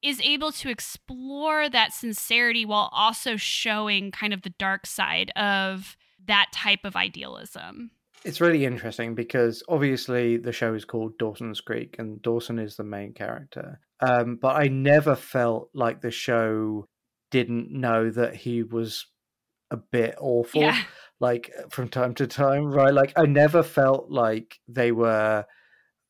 is 0.03 0.21
able 0.21 0.51
to 0.51 0.69
explore 0.69 1.67
that 1.67 1.91
sincerity 1.91 2.63
while 2.63 2.89
also 2.91 3.35
showing 3.35 4.11
kind 4.11 4.31
of 4.31 4.43
the 4.43 4.53
dark 4.59 4.85
side 4.85 5.31
of 5.35 5.97
that 6.27 6.47
type 6.53 6.81
of 6.83 6.95
idealism. 6.95 7.91
It's 8.23 8.41
really 8.41 8.65
interesting 8.65 9.13
because 9.13 9.61
obviously 9.69 10.37
the 10.37 10.51
show 10.51 10.73
is 10.73 10.85
called 10.85 11.17
Dawson's 11.17 11.61
Creek 11.61 11.95
and 11.99 12.21
Dawson 12.21 12.57
is 12.59 12.75
the 12.75 12.83
main 12.83 13.13
character. 13.13 13.79
Um, 13.99 14.37
but 14.41 14.55
I 14.55 14.67
never 14.67 15.15
felt 15.15 15.69
like 15.73 16.01
the 16.01 16.11
show 16.11 16.87
didn't 17.29 17.71
know 17.71 18.09
that 18.09 18.35
he 18.35 18.63
was 18.63 19.05
a 19.71 19.77
bit 19.77 20.15
awful, 20.19 20.61
Yeah. 20.61 20.81
like 21.19 21.51
from 21.69 21.87
time 21.89 22.15
to 22.15 22.25
time, 22.27 22.65
right? 22.71 22.93
Like 22.93 23.13
I 23.15 23.25
never 23.25 23.61
felt 23.61 24.09
like 24.09 24.59
they 24.67 24.91
were 24.91 25.45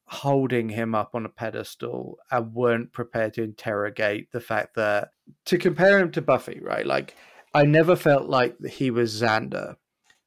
holding 0.07 0.69
him 0.69 0.93
up 0.93 1.11
on 1.15 1.25
a 1.25 1.29
pedestal 1.29 2.17
and 2.31 2.53
weren't 2.53 2.93
prepared 2.93 3.33
to 3.33 3.43
interrogate 3.43 4.31
the 4.31 4.39
fact 4.39 4.75
that 4.75 5.09
to 5.45 5.57
compare 5.57 5.99
him 5.99 6.11
to 6.11 6.21
Buffy, 6.21 6.59
right? 6.61 6.85
Like 6.85 7.15
I 7.53 7.63
never 7.63 7.95
felt 7.95 8.29
like 8.29 8.55
he 8.65 8.91
was 8.91 9.19
Xander, 9.19 9.75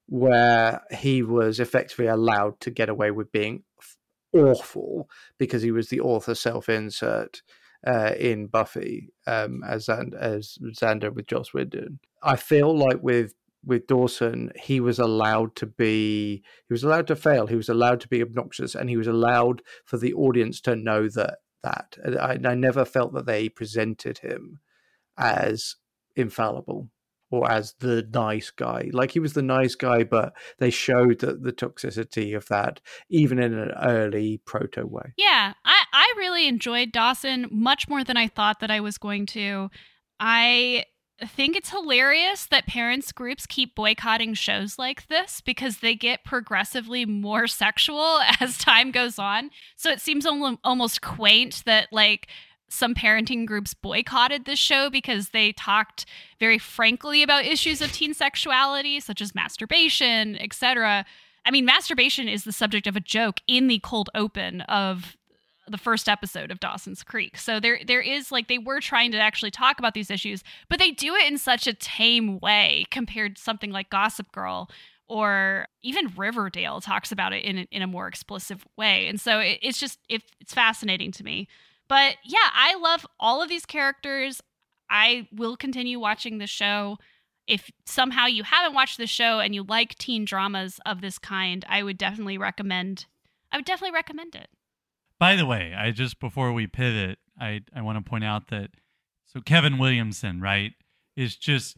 where 0.09 0.81
he 0.91 1.23
was 1.23 1.61
effectively 1.61 2.07
allowed 2.07 2.59
to 2.61 2.71
get 2.71 2.89
away 2.89 3.11
with 3.11 3.31
being 3.31 3.63
awful 4.33 5.09
because 5.39 5.63
he 5.63 5.71
was 5.71 5.89
the 5.89 6.01
author 6.01 6.35
self-insert 6.35 7.43
uh, 7.87 8.13
in 8.19 8.47
Buffy 8.47 9.11
um, 9.27 9.63
as 9.67 9.89
as 9.89 10.59
Xander 10.63 11.13
with 11.15 11.27
Joss 11.27 11.53
Whedon. 11.53 12.01
I 12.23 12.37
feel 12.37 12.77
like 12.77 13.03
with 13.03 13.35
with 13.65 13.87
Dawson, 13.87 14.51
he 14.57 14.81
was 14.81 14.99
allowed 14.99 15.55
to 15.57 15.67
be 15.67 16.43
he 16.69 16.73
was 16.73 16.85
allowed 16.85 17.07
to 17.09 17.17
fail. 17.17 17.47
He 17.47 17.57
was 17.57 17.69
allowed 17.69 18.01
to 18.01 18.09
be 18.09 18.23
obnoxious, 18.23 18.75
and 18.75 18.89
he 18.89 18.97
was 18.97 19.07
allowed 19.07 19.63
for 19.85 19.99
the 19.99 20.15
audience 20.15 20.61
to 20.63 20.75
know 20.75 21.09
that 21.11 21.39
that. 21.63 21.99
I, 22.19 22.39
I 22.45 22.55
never 22.55 22.85
felt 22.85 23.13
that 23.13 23.27
they 23.27 23.51
presented 23.51 24.19
him 24.19 24.61
as 25.19 25.77
infallible 26.17 26.89
or 27.31 27.51
as 27.51 27.75
the 27.81 28.07
nice 28.13 28.51
guy. 28.51 28.91
Like 28.93 29.11
he 29.11 29.21
was 29.21 29.35
the 29.35 29.43
nice 29.43 29.75
guy, 29.75 30.05
but 30.05 30.35
they 30.59 30.71
showed 30.71 31.21
the, 31.21 31.35
the 31.35 31.53
toxicity 31.53 32.37
of 32.37 32.47
that 32.49 32.81
even 33.09 33.39
in 33.39 33.55
an 33.55 33.73
early 33.83 34.41
proto 34.45 34.87
way. 34.87 35.13
Yeah, 35.17 35.55
I, 35.65 35.85
I 35.93 36.15
really 36.17 36.49
enjoyed 36.49 36.93
Dawson 36.93 37.49
much 37.51 37.89
more 37.89 38.05
than 38.05 38.17
I 38.17 38.29
thought 38.29 38.61
that 38.61 38.71
I 38.71 38.81
was 38.81 38.99
going 38.99 39.27
to. 39.27 39.71
I 40.21 40.85
think 41.27 41.57
it's 41.57 41.71
hilarious 41.71 42.47
that 42.47 42.67
parents 42.67 43.11
groups 43.11 43.47
keep 43.47 43.75
boycotting 43.75 44.35
shows 44.35 44.79
like 44.79 45.07
this 45.09 45.41
because 45.41 45.79
they 45.79 45.95
get 45.95 46.25
progressively 46.25 47.05
more 47.05 47.47
sexual 47.47 48.21
as 48.41 48.59
time 48.59 48.91
goes 48.91 49.19
on. 49.19 49.51
So 49.77 49.91
it 49.91 50.01
seems 50.01 50.27
almost 50.65 51.03
quaint 51.03 51.63
that 51.67 51.89
like 51.93 52.29
some 52.69 52.95
parenting 52.95 53.47
groups 53.47 53.75
boycotted 53.75 54.45
this 54.45 54.59
show 54.59 54.91
because 54.91 55.31
they 55.31 55.53
talked 55.53 56.05
very 56.39 56.59
frankly 56.59 57.23
about 57.23 57.45
issues 57.45 57.81
of 57.81 57.93
teen 57.93 58.15
sexuality 58.15 59.01
such 59.01 59.21
as 59.21 59.35
masturbation, 59.35 60.37
etc. 60.37 61.05
I 61.45 61.51
mean, 61.51 61.65
masturbation 61.65 62.29
is 62.29 62.45
the 62.45 62.53
subject 62.53 62.87
of 62.87 62.97
a 62.97 63.01
joke 63.01 63.41
in 63.47 63.69
the 63.69 63.79
cold 63.79 64.11
open 64.15 64.61
of 64.63 65.17
the 65.67 65.79
first 65.79 66.09
episode 66.09 66.51
of 66.51 66.61
Dawson's 66.61 67.03
Creek. 67.03 67.37
So 67.37 67.61
there 67.61 67.81
there 67.87 68.01
is 68.01 68.33
like 68.33 68.49
they 68.49 68.59
were 68.59 68.81
trying 68.81 69.13
to 69.13 69.19
actually 69.19 69.51
talk 69.51 69.79
about 69.79 69.95
these 69.95 70.11
issues, 70.11 70.43
but 70.69 70.79
they 70.79 70.91
do 70.91 71.15
it 71.15 71.27
in 71.31 71.39
such 71.39 71.67
a 71.67 71.75
tame 71.75 72.39
way 72.41 72.87
compared 72.91 73.37
to 73.37 73.43
something 73.43 73.71
like 73.71 73.91
Gossip 73.91 74.33
Girl 74.33 74.71
or 75.09 75.67
even 75.83 76.13
Riverdale 76.17 76.81
talks 76.81 77.11
about 77.11 77.33
it 77.33 77.45
in 77.45 77.59
a, 77.59 77.67
in 77.71 77.83
a 77.83 77.87
more 77.87 78.09
explicit 78.09 78.59
way. 78.77 79.09
And 79.09 79.21
so 79.21 79.41
it, 79.41 79.59
it's 79.63 79.81
just 79.81 79.99
it, 80.09 80.23
it's 80.41 80.53
fascinating 80.53 81.13
to 81.13 81.25
me. 81.25 81.49
But 81.89 82.17
yeah, 82.25 82.51
I 82.53 82.77
love 82.77 83.07
all 83.19 83.43
of 83.43 83.49
these 83.49 83.67
characters. 83.67 84.41
I 84.91 85.29
will 85.33 85.57
continue 85.57 85.99
watching 85.99 86.39
the 86.39 86.47
show. 86.47 86.99
If 87.47 87.71
somehow 87.87 88.27
you 88.27 88.43
haven't 88.43 88.75
watched 88.75 88.99
the 88.99 89.07
show 89.07 89.41
and 89.41 89.55
you 89.55 89.63
like 89.63 89.97
teen 89.97 90.25
dramas 90.25 90.81
of 90.85 91.01
this 91.01 91.19
kind, 91.19 91.65
I 91.69 91.83
would 91.83 91.99
definitely 91.99 92.39
recommend 92.39 93.07
I 93.51 93.57
would 93.57 93.65
definitely 93.65 93.95
recommend 93.95 94.35
it. 94.35 94.49
By 95.19 95.35
the 95.35 95.47
way, 95.47 95.75
I 95.75 95.91
just 95.91 96.21
before 96.21 96.53
we 96.53 96.67
pivot, 96.67 97.19
I 97.41 97.63
I 97.75 97.83
want 97.83 98.05
to 98.05 98.09
point 98.09 98.25
out 98.25 98.49
that 98.49 98.71
so 99.25 99.41
Kevin 99.41 99.79
Williamson, 99.79 100.41
right, 100.41 100.73
is 101.17 101.37
just 101.37 101.77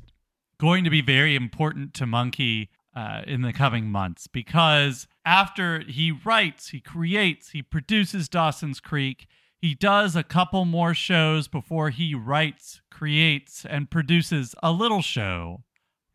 going 0.59 0.85
to 0.85 0.91
be 0.91 1.01
very 1.01 1.35
important 1.35 1.95
to 1.95 2.07
Monkey 2.07 2.71
uh, 2.95 3.23
in 3.27 3.43
the 3.43 3.53
coming 3.53 3.87
months 3.87 4.27
because 4.27 5.07
after 5.25 5.81
he 5.81 6.13
writes, 6.13 6.69
he 6.69 6.81
creates, 6.81 7.51
he 7.51 7.63
produces 7.63 8.29
Dawson's 8.29 8.81
Creek. 8.81 9.27
He 9.61 9.75
does 9.75 10.17
a 10.17 10.23
couple 10.23 10.65
more 10.65 10.95
shows 10.95 11.47
before 11.47 11.91
he 11.91 12.15
writes, 12.15 12.81
creates, 12.91 13.67
and 13.67 13.91
produces 13.91 14.55
a 14.63 14.73
little 14.73 15.03
show 15.03 15.65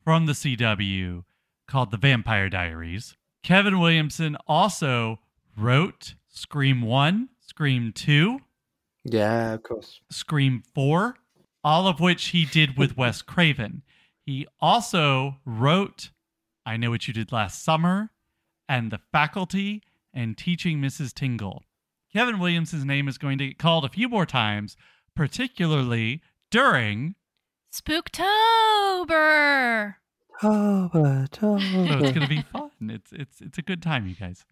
from 0.03 0.25
the 0.25 0.33
CW 0.33 1.23
called 1.67 1.91
The 1.91 1.97
Vampire 1.97 2.49
Diaries. 2.49 3.15
Kevin 3.43 3.79
Williamson 3.79 4.35
also 4.47 5.19
wrote 5.55 6.15
Scream 6.27 6.81
1, 6.81 7.29
Scream 7.39 7.91
2, 7.93 8.39
Yeah, 9.03 9.53
of 9.53 9.63
course. 9.63 10.01
Scream 10.09 10.63
4, 10.73 11.15
all 11.63 11.87
of 11.87 11.99
which 11.99 12.27
he 12.29 12.45
did 12.45 12.77
with 12.77 12.97
Wes 12.97 13.21
Craven. 13.21 13.83
He 14.25 14.47
also 14.59 15.35
wrote 15.45 16.09
I 16.65 16.77
Know 16.77 16.89
What 16.89 17.07
You 17.07 17.13
Did 17.13 17.31
Last 17.31 17.63
Summer 17.63 18.09
and 18.67 18.91
The 18.91 19.01
Faculty 19.11 19.83
and 20.11 20.35
Teaching 20.35 20.79
Mrs. 20.79 21.13
Tingle. 21.13 21.63
Kevin 22.15 22.39
Williamson's 22.39 22.85
name 22.85 23.09
is 23.09 23.17
going 23.17 23.37
to 23.39 23.47
get 23.47 23.57
called 23.57 23.83
a 23.83 23.89
few 23.89 24.07
more 24.07 24.25
times, 24.25 24.77
particularly 25.17 26.21
during 26.49 27.15
Spooktober. 27.73 29.95
Toba, 30.39 31.27
so 31.37 31.57
it's 31.57 32.11
going 32.13 32.21
to 32.21 32.27
be 32.27 32.41
fun. 32.53 32.69
It's 32.83 33.11
it's 33.11 33.41
it's 33.41 33.57
a 33.57 33.61
good 33.61 33.81
time, 33.81 34.07
you 34.07 34.15
guys. 34.15 34.45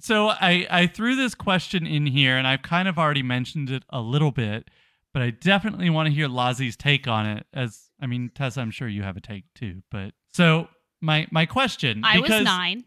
So 0.00 0.30
I 0.30 0.66
I 0.68 0.88
threw 0.88 1.14
this 1.14 1.36
question 1.36 1.86
in 1.86 2.06
here, 2.06 2.36
and 2.36 2.48
I've 2.48 2.62
kind 2.62 2.88
of 2.88 2.98
already 2.98 3.22
mentioned 3.22 3.70
it 3.70 3.84
a 3.90 4.00
little 4.00 4.32
bit, 4.32 4.68
but 5.12 5.22
I 5.22 5.30
definitely 5.30 5.90
want 5.90 6.08
to 6.08 6.12
hear 6.12 6.26
Lozzie's 6.26 6.76
take 6.76 7.06
on 7.06 7.26
it. 7.26 7.46
As 7.54 7.90
I 8.00 8.08
mean, 8.08 8.32
Tessa, 8.34 8.60
I'm 8.60 8.72
sure 8.72 8.88
you 8.88 9.04
have 9.04 9.16
a 9.16 9.20
take 9.20 9.44
too. 9.54 9.84
But 9.88 10.14
so 10.32 10.66
my 11.00 11.28
my 11.30 11.46
question, 11.46 12.02
I 12.04 12.18
was 12.18 12.42
nine. 12.42 12.86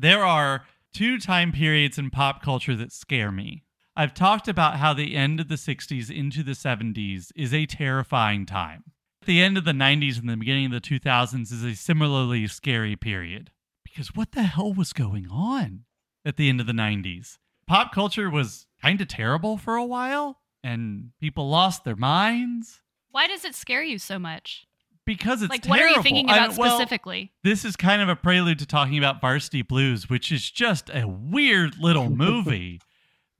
there 0.00 0.24
are 0.24 0.64
two 0.92 1.18
time 1.18 1.52
periods 1.52 1.98
in 1.98 2.10
pop 2.10 2.42
culture 2.42 2.76
that 2.76 2.92
scare 2.92 3.32
me. 3.32 3.64
I've 3.96 4.14
talked 4.14 4.48
about 4.48 4.76
how 4.76 4.94
the 4.94 5.14
end 5.14 5.40
of 5.40 5.48
the 5.48 5.56
60s 5.56 6.10
into 6.10 6.42
the 6.42 6.52
70s 6.52 7.30
is 7.36 7.52
a 7.52 7.66
terrifying 7.66 8.46
time. 8.46 8.84
The 9.26 9.40
end 9.40 9.58
of 9.58 9.64
the 9.64 9.72
90s 9.72 10.18
and 10.18 10.28
the 10.28 10.36
beginning 10.36 10.66
of 10.66 10.72
the 10.72 10.80
2000s 10.80 11.52
is 11.52 11.62
a 11.62 11.74
similarly 11.74 12.46
scary 12.46 12.96
period. 12.96 13.50
Because 13.84 14.14
what 14.14 14.32
the 14.32 14.44
hell 14.44 14.72
was 14.72 14.92
going 14.92 15.28
on 15.30 15.84
at 16.24 16.36
the 16.36 16.48
end 16.48 16.60
of 16.60 16.66
the 16.66 16.72
90s? 16.72 17.36
Pop 17.66 17.92
culture 17.92 18.30
was 18.30 18.66
kind 18.80 19.00
of 19.00 19.08
terrible 19.08 19.58
for 19.58 19.76
a 19.76 19.84
while, 19.84 20.40
and 20.64 21.10
people 21.20 21.48
lost 21.48 21.84
their 21.84 21.96
minds 21.96 22.80
Why 23.10 23.26
does 23.26 23.44
it 23.44 23.54
scare 23.54 23.82
you 23.82 23.98
so 23.98 24.18
much? 24.18 24.66
Because 25.04 25.42
it's 25.42 25.50
like, 25.50 25.66
what 25.66 25.78
are 25.80 25.82
you 25.82 25.88
terrible. 25.94 26.02
thinking 26.02 26.30
I- 26.30 26.36
about 26.44 26.56
well, 26.58 26.78
specifically? 26.78 27.32
this 27.44 27.64
is 27.64 27.76
kind 27.76 28.02
of 28.02 28.08
a 28.08 28.16
prelude 28.16 28.58
to 28.60 28.66
talking 28.66 28.98
about 28.98 29.20
Varsity 29.20 29.62
Blues, 29.62 30.08
which 30.08 30.30
is 30.32 30.50
just 30.50 30.90
a 30.90 31.06
weird 31.06 31.78
little 31.78 32.08
movie 32.24 32.80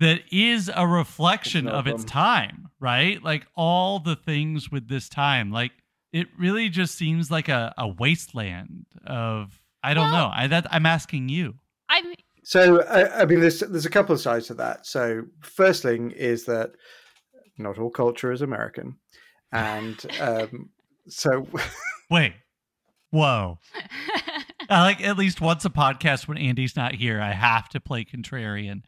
that 0.01 0.21
is 0.33 0.71
a 0.75 0.87
reflection 0.87 1.67
It's 1.69 1.75
of 1.75 1.87
its 1.87 2.05
time, 2.05 2.69
right? 2.81 3.23
Like 3.23 3.47
all 3.55 4.01
the 4.01 4.17
things 4.17 4.71
with 4.71 4.89
this 4.89 5.09
time. 5.09 5.53
Like 5.53 5.73
it 6.13 6.27
really 6.39 6.69
just 6.69 6.97
seems 6.97 7.31
like 7.31 7.49
a, 7.49 7.73
a 7.79 7.89
wasteland 7.89 8.87
of 9.07 9.59
I 9.85 9.95
don't 9.95 10.11
Well- 10.11 10.29
know. 10.29 10.33
I 10.35 10.47
that 10.49 10.67
I'm 10.71 10.87
asking 10.87 11.29
you. 11.29 11.55
I'm 11.89 12.15
So 12.43 12.83
I, 12.85 13.23
I 13.23 13.25
mean, 13.27 13.41
there's 13.41 13.61
there's 13.61 13.87
a 13.87 13.91
couple 13.91 14.15
of 14.15 14.21
sides 14.21 14.49
to 14.49 14.55
that. 14.55 14.87
So 14.87 15.25
first 15.41 15.83
thing 15.83 16.11
is 16.11 16.45
that 16.47 16.73
not 17.59 17.79
all 17.79 17.91
culture 17.91 18.33
is 18.33 18.43
American, 18.43 18.97
and 19.53 20.05
um, 20.21 20.71
so 21.09 21.47
Wait. 22.11 22.35
Whoa. 23.11 23.59
I 24.71 24.83
like 24.83 25.03
at 25.03 25.19
least 25.19 25.41
once 25.41 25.65
a 25.65 25.71
podcast 25.71 26.29
when 26.29 26.39
Andy's 26.39 26.77
not 26.77 26.95
here, 26.95 27.21
I 27.21 27.33
have 27.33 27.69
to 27.71 27.81
play 27.81 28.05
contrarian. 28.05 28.83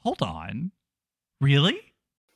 Hold 0.00 0.22
on. 0.22 0.72
Really? 1.40 1.80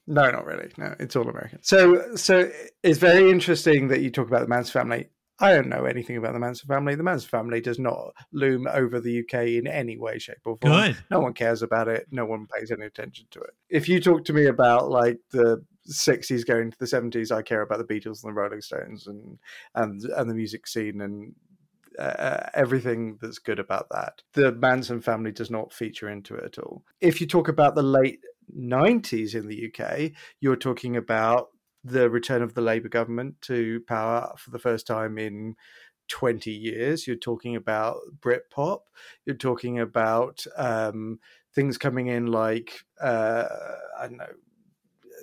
no, 0.07 0.31
not 0.31 0.45
really. 0.45 0.71
No, 0.77 0.95
it's 1.01 1.17
all 1.17 1.29
American. 1.29 1.63
So 1.63 2.17
so 2.17 2.51
it's 2.83 2.99
very 2.99 3.31
interesting 3.31 3.89
that 3.89 4.01
you 4.01 4.11
talk 4.11 4.29
about 4.29 4.43
the 4.43 4.49
Manson 4.49 4.73
family. 4.73 5.09
I 5.41 5.53
don't 5.53 5.69
know 5.69 5.85
anything 5.85 6.17
about 6.17 6.33
the 6.33 6.39
Manson 6.39 6.69
family. 6.69 6.95
The 6.95 7.03
Manson 7.03 7.29
family 7.29 7.61
does 7.61 7.79
not 7.79 8.15
loom 8.33 8.69
over 8.71 9.01
the 9.01 9.21
UK 9.21 9.49
in 9.49 9.67
any 9.67 9.99
way, 9.99 10.19
shape, 10.19 10.37
or 10.45 10.57
form. 10.57 10.73
Good. 10.73 10.97
No 11.11 11.21
one 11.21 11.33
cares 11.33 11.63
about 11.63 11.89
it. 11.89 12.07
No 12.11 12.25
one 12.25 12.47
pays 12.47 12.71
any 12.71 12.87
attention 12.87 13.27
to 13.33 13.41
it. 13.41 13.51
If 13.69 13.89
you 13.89 14.01
talk 14.01 14.25
to 14.27 14.33
me 14.33 14.47
about 14.47 14.91
like 14.91 15.19
the 15.33 15.65
60s 15.89 16.47
going 16.47 16.71
to 16.71 16.79
the 16.79 16.87
70s, 16.87 17.31
I 17.31 17.43
care 17.43 17.63
about 17.63 17.79
the 17.79 17.95
Beatles 17.95 18.23
and 18.23 18.31
the 18.31 18.41
Rolling 18.41 18.61
Stones 18.61 19.07
and 19.07 19.39
and 19.75 20.03
and 20.03 20.31
the 20.31 20.35
music 20.35 20.67
scene 20.67 21.01
and 21.01 21.35
uh, 21.99 22.49
everything 22.55 23.19
that's 23.21 23.39
good 23.39 23.59
about 23.59 23.89
that. 23.91 24.23
The 24.33 24.53
Manson 24.53 25.01
family 25.01 25.33
does 25.33 25.51
not 25.51 25.73
feature 25.73 26.09
into 26.09 26.35
it 26.35 26.45
at 26.45 26.59
all. 26.59 26.83
If 27.01 27.21
you 27.21 27.27
talk 27.27 27.49
about 27.49 27.75
the 27.75 27.83
late 27.83 28.21
90s 28.57 29.35
in 29.35 29.49
the 29.49 29.71
UK, 29.71 30.13
you're 30.41 30.57
talking 30.57 30.97
about 30.97 31.49
the 31.85 32.09
return 32.09 32.43
of 32.43 32.55
the 32.55 32.63
Labour 32.63 32.89
government 32.89 33.41
to 33.43 33.81
power 33.87 34.33
for 34.39 34.51
the 34.51 34.59
first 34.59 34.87
time 34.87 35.19
in 35.19 35.55
20 36.09 36.51
years. 36.51 37.07
You're 37.07 37.17
talking 37.17 37.57
about 37.57 37.99
Britpop. 38.21 38.81
You're 39.27 39.37
talking 39.37 39.79
about 39.79 40.45
um, 40.57 41.21
things 41.55 41.79
coming 41.79 42.09
in 42.09 42.27
like, 42.27 42.81
uh, 43.01 43.45
I 43.99 44.07
don't 44.09 44.17
know, 44.17 44.27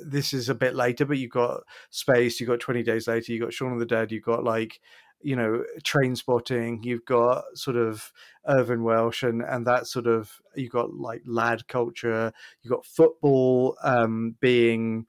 this 0.05 0.33
is 0.33 0.49
a 0.49 0.55
bit 0.55 0.75
later, 0.75 1.05
but 1.05 1.17
you've 1.17 1.31
got 1.31 1.61
Spaced, 1.89 2.39
you've 2.39 2.49
got 2.49 2.59
20 2.59 2.83
Days 2.83 3.07
Later, 3.07 3.31
you've 3.31 3.41
got 3.41 3.53
Shaun 3.53 3.73
of 3.73 3.79
the 3.79 3.85
Dead, 3.85 4.11
you've 4.11 4.23
got 4.23 4.43
like, 4.43 4.79
you 5.21 5.35
know, 5.35 5.63
Trainspotting, 5.83 6.83
you've 6.83 7.05
got 7.05 7.43
sort 7.53 7.77
of 7.77 8.11
Irvine 8.47 8.83
Welsh 8.83 9.23
and, 9.23 9.41
and 9.41 9.65
that 9.67 9.87
sort 9.87 10.07
of, 10.07 10.31
you've 10.55 10.71
got 10.71 10.93
like 10.93 11.21
lad 11.25 11.67
culture, 11.67 12.31
you've 12.61 12.71
got 12.71 12.85
football 12.85 13.77
um, 13.83 14.35
being 14.39 15.05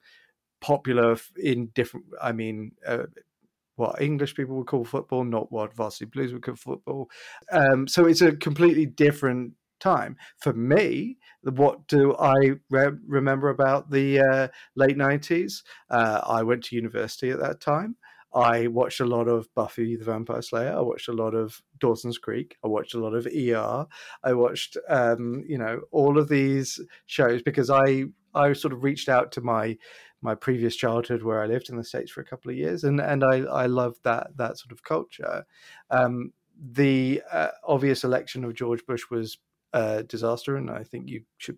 popular 0.61 1.17
in 1.41 1.67
different, 1.73 2.05
I 2.21 2.31
mean, 2.31 2.73
uh, 2.87 3.05
what 3.75 4.01
English 4.01 4.35
people 4.35 4.55
would 4.57 4.67
call 4.67 4.85
football, 4.85 5.23
not 5.23 5.51
what 5.51 5.73
Varsity 5.75 6.05
Blues 6.05 6.31
would 6.31 6.43
call 6.43 6.55
football. 6.55 7.09
Um, 7.51 7.87
so 7.87 8.05
it's 8.05 8.21
a 8.21 8.35
completely 8.35 8.85
different 8.85 9.53
time. 9.83 10.15
For 10.37 10.53
me, 10.53 11.17
what 11.43 11.87
do 11.87 12.15
I 12.15 12.53
re- 12.69 12.97
remember 13.05 13.49
about 13.49 13.91
the 13.91 14.19
uh, 14.19 14.47
late 14.75 14.97
90s? 14.97 15.63
Uh, 15.89 16.21
I 16.25 16.43
went 16.43 16.63
to 16.65 16.75
university 16.75 17.29
at 17.31 17.39
that 17.39 17.59
time. 17.59 17.97
I 18.33 18.67
watched 18.67 18.99
a 18.99 19.05
lot 19.05 19.27
of 19.27 19.53
Buffy 19.53 19.95
the 19.95 20.05
Vampire 20.05 20.41
Slayer. 20.41 20.73
I 20.75 20.81
watched 20.81 21.07
a 21.07 21.13
lot 21.13 21.35
of 21.35 21.61
Dawson's 21.79 22.17
Creek. 22.17 22.57
I 22.63 22.67
watched 22.67 22.95
a 22.95 22.99
lot 22.99 23.13
of 23.13 23.27
ER. 23.27 23.85
I 24.23 24.33
watched, 24.33 24.75
um, 24.89 25.43
you 25.47 25.57
know, 25.57 25.81
all 25.91 26.17
of 26.17 26.29
these 26.29 26.79
shows 27.05 27.43
because 27.43 27.69
I 27.69 28.05
I 28.33 28.53
sort 28.53 28.73
of 28.73 28.83
reached 28.83 29.09
out 29.09 29.31
to 29.33 29.41
my 29.41 29.77
my 30.23 30.33
previous 30.33 30.75
childhood 30.75 31.21
where 31.21 31.43
I 31.43 31.47
lived 31.47 31.69
in 31.69 31.77
the 31.77 31.83
states 31.83 32.09
for 32.09 32.21
a 32.21 32.25
couple 32.25 32.49
of 32.49 32.57
years, 32.57 32.83
and 32.83 32.99
and 32.99 33.23
I 33.23 33.41
I 33.41 33.65
loved 33.67 33.99
that 34.03 34.35
that 34.37 34.57
sort 34.57 34.71
of 34.71 34.83
culture. 34.83 35.45
Um, 35.91 36.33
the 36.59 37.21
uh, 37.31 37.49
obvious 37.67 38.03
election 38.03 38.43
of 38.43 38.55
George 38.55 38.85
Bush 38.85 39.03
was 39.11 39.37
a 39.73 40.03
disaster, 40.03 40.55
and 40.55 40.69
I 40.69 40.83
think 40.83 41.09
you 41.09 41.23
should 41.37 41.57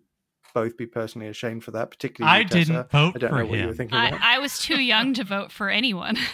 both 0.54 0.76
be 0.76 0.86
personally 0.86 1.28
ashamed 1.28 1.64
for 1.64 1.70
that. 1.72 1.90
Particularly, 1.90 2.34
I 2.34 2.38
you, 2.38 2.44
Tessa. 2.48 2.64
didn't 2.72 2.90
vote 2.90 3.12
I 3.14 3.18
don't 3.18 3.30
for 3.30 3.38
know 3.38 3.46
what 3.46 3.58
you 3.58 3.66
were 3.66 3.74
thinking. 3.74 3.98
I, 3.98 4.36
I 4.36 4.38
was 4.38 4.58
too 4.58 4.80
young 4.80 5.14
to 5.14 5.24
vote 5.24 5.52
for 5.52 5.68
anyone. 5.68 6.16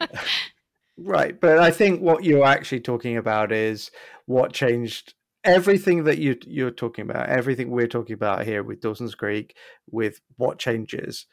Right, 0.96 1.40
but 1.40 1.58
I 1.58 1.70
think 1.70 2.00
what 2.00 2.24
you're 2.24 2.44
actually 2.44 2.80
talking 2.80 3.16
about 3.16 3.50
is 3.50 3.90
what 4.26 4.52
changed 4.52 5.14
everything 5.42 6.04
that 6.04 6.18
you 6.18 6.36
you're 6.46 6.70
talking 6.70 7.02
about, 7.02 7.28
everything 7.28 7.70
we're 7.70 7.88
talking 7.88 8.14
about 8.14 8.44
here 8.44 8.62
with 8.62 8.80
Dawson's 8.80 9.16
Creek, 9.16 9.56
with 9.90 10.20
what 10.36 10.58
changes. 10.58 11.26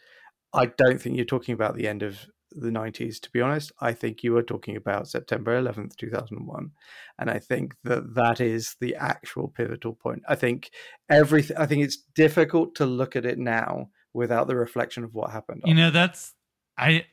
I 0.52 0.66
don't 0.66 1.00
think 1.00 1.16
you're 1.16 1.26
talking 1.26 1.54
about 1.54 1.76
the 1.76 1.88
end 1.88 2.02
of 2.02 2.26
the 2.52 2.70
90s 2.70 3.20
to 3.20 3.30
be 3.32 3.42
honest 3.42 3.72
i 3.80 3.94
think 3.94 4.24
you 4.24 4.36
are 4.36 4.44
talking 4.44 4.76
about 4.76 5.08
september 5.08 5.60
11th 5.62 5.96
2001 5.96 6.72
and 7.20 7.30
i 7.30 7.40
think 7.40 7.76
that 7.84 8.14
that 8.16 8.42
is 8.42 8.76
the 8.80 8.96
actual 8.96 9.48
pivotal 9.48 9.94
point 9.94 10.22
i 10.28 10.36
think 10.36 10.70
everything 11.10 11.58
i 11.58 11.66
think 11.66 11.84
it's 11.84 11.98
difficult 12.16 12.76
to 12.76 12.86
look 12.86 13.16
at 13.16 13.26
it 13.26 13.38
now 13.38 13.90
without 14.14 14.48
the 14.48 14.56
reflection 14.56 15.04
of 15.04 15.14
what 15.14 15.32
happened 15.32 15.62
You 15.66 15.74
know, 15.74 15.92
that's 15.92 16.34
I 16.78 17.06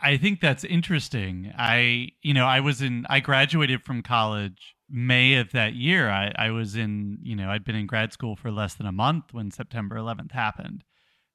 I 0.00 0.16
think 0.16 0.40
that's 0.40 0.64
interesting. 0.64 1.52
I 1.56 2.08
you 2.22 2.34
know, 2.34 2.46
I 2.46 2.60
was 2.60 2.82
in 2.82 3.06
I 3.08 3.20
graduated 3.20 3.82
from 3.82 4.02
college 4.02 4.74
May 4.88 5.36
of 5.36 5.52
that 5.52 5.74
year. 5.74 6.10
I, 6.10 6.32
I 6.36 6.50
was 6.50 6.76
in, 6.76 7.18
you 7.22 7.34
know, 7.34 7.50
I'd 7.50 7.64
been 7.64 7.76
in 7.76 7.86
grad 7.86 8.12
school 8.12 8.36
for 8.36 8.50
less 8.50 8.74
than 8.74 8.86
a 8.86 8.92
month 8.92 9.32
when 9.32 9.50
September 9.50 9.96
11th 9.96 10.32
happened. 10.32 10.84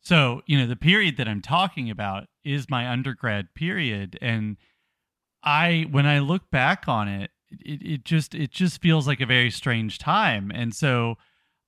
So, 0.02 0.42
you 0.46 0.58
know, 0.58 0.68
the 0.68 0.76
period 0.76 1.18
that 1.18 1.28
I'm 1.28 1.42
talking 1.42 1.90
about 1.90 2.28
is 2.44 2.70
my 2.70 2.90
undergrad 2.90 3.54
period. 3.54 4.18
And 4.22 4.58
I, 5.44 5.88
when 5.92 6.06
I 6.06 6.20
look 6.20 6.50
back 6.52 6.88
on 6.88 7.08
it, 7.08 7.32
it, 7.52 7.82
it 7.82 8.06
just, 8.06 8.34
it 8.34 8.52
just 8.52 8.82
feels 8.82 9.08
like 9.08 9.22
a 9.22 9.26
very 9.26 9.52
strange 9.52 9.98
time. 9.98 10.52
And 10.54 10.74
so 10.74 11.16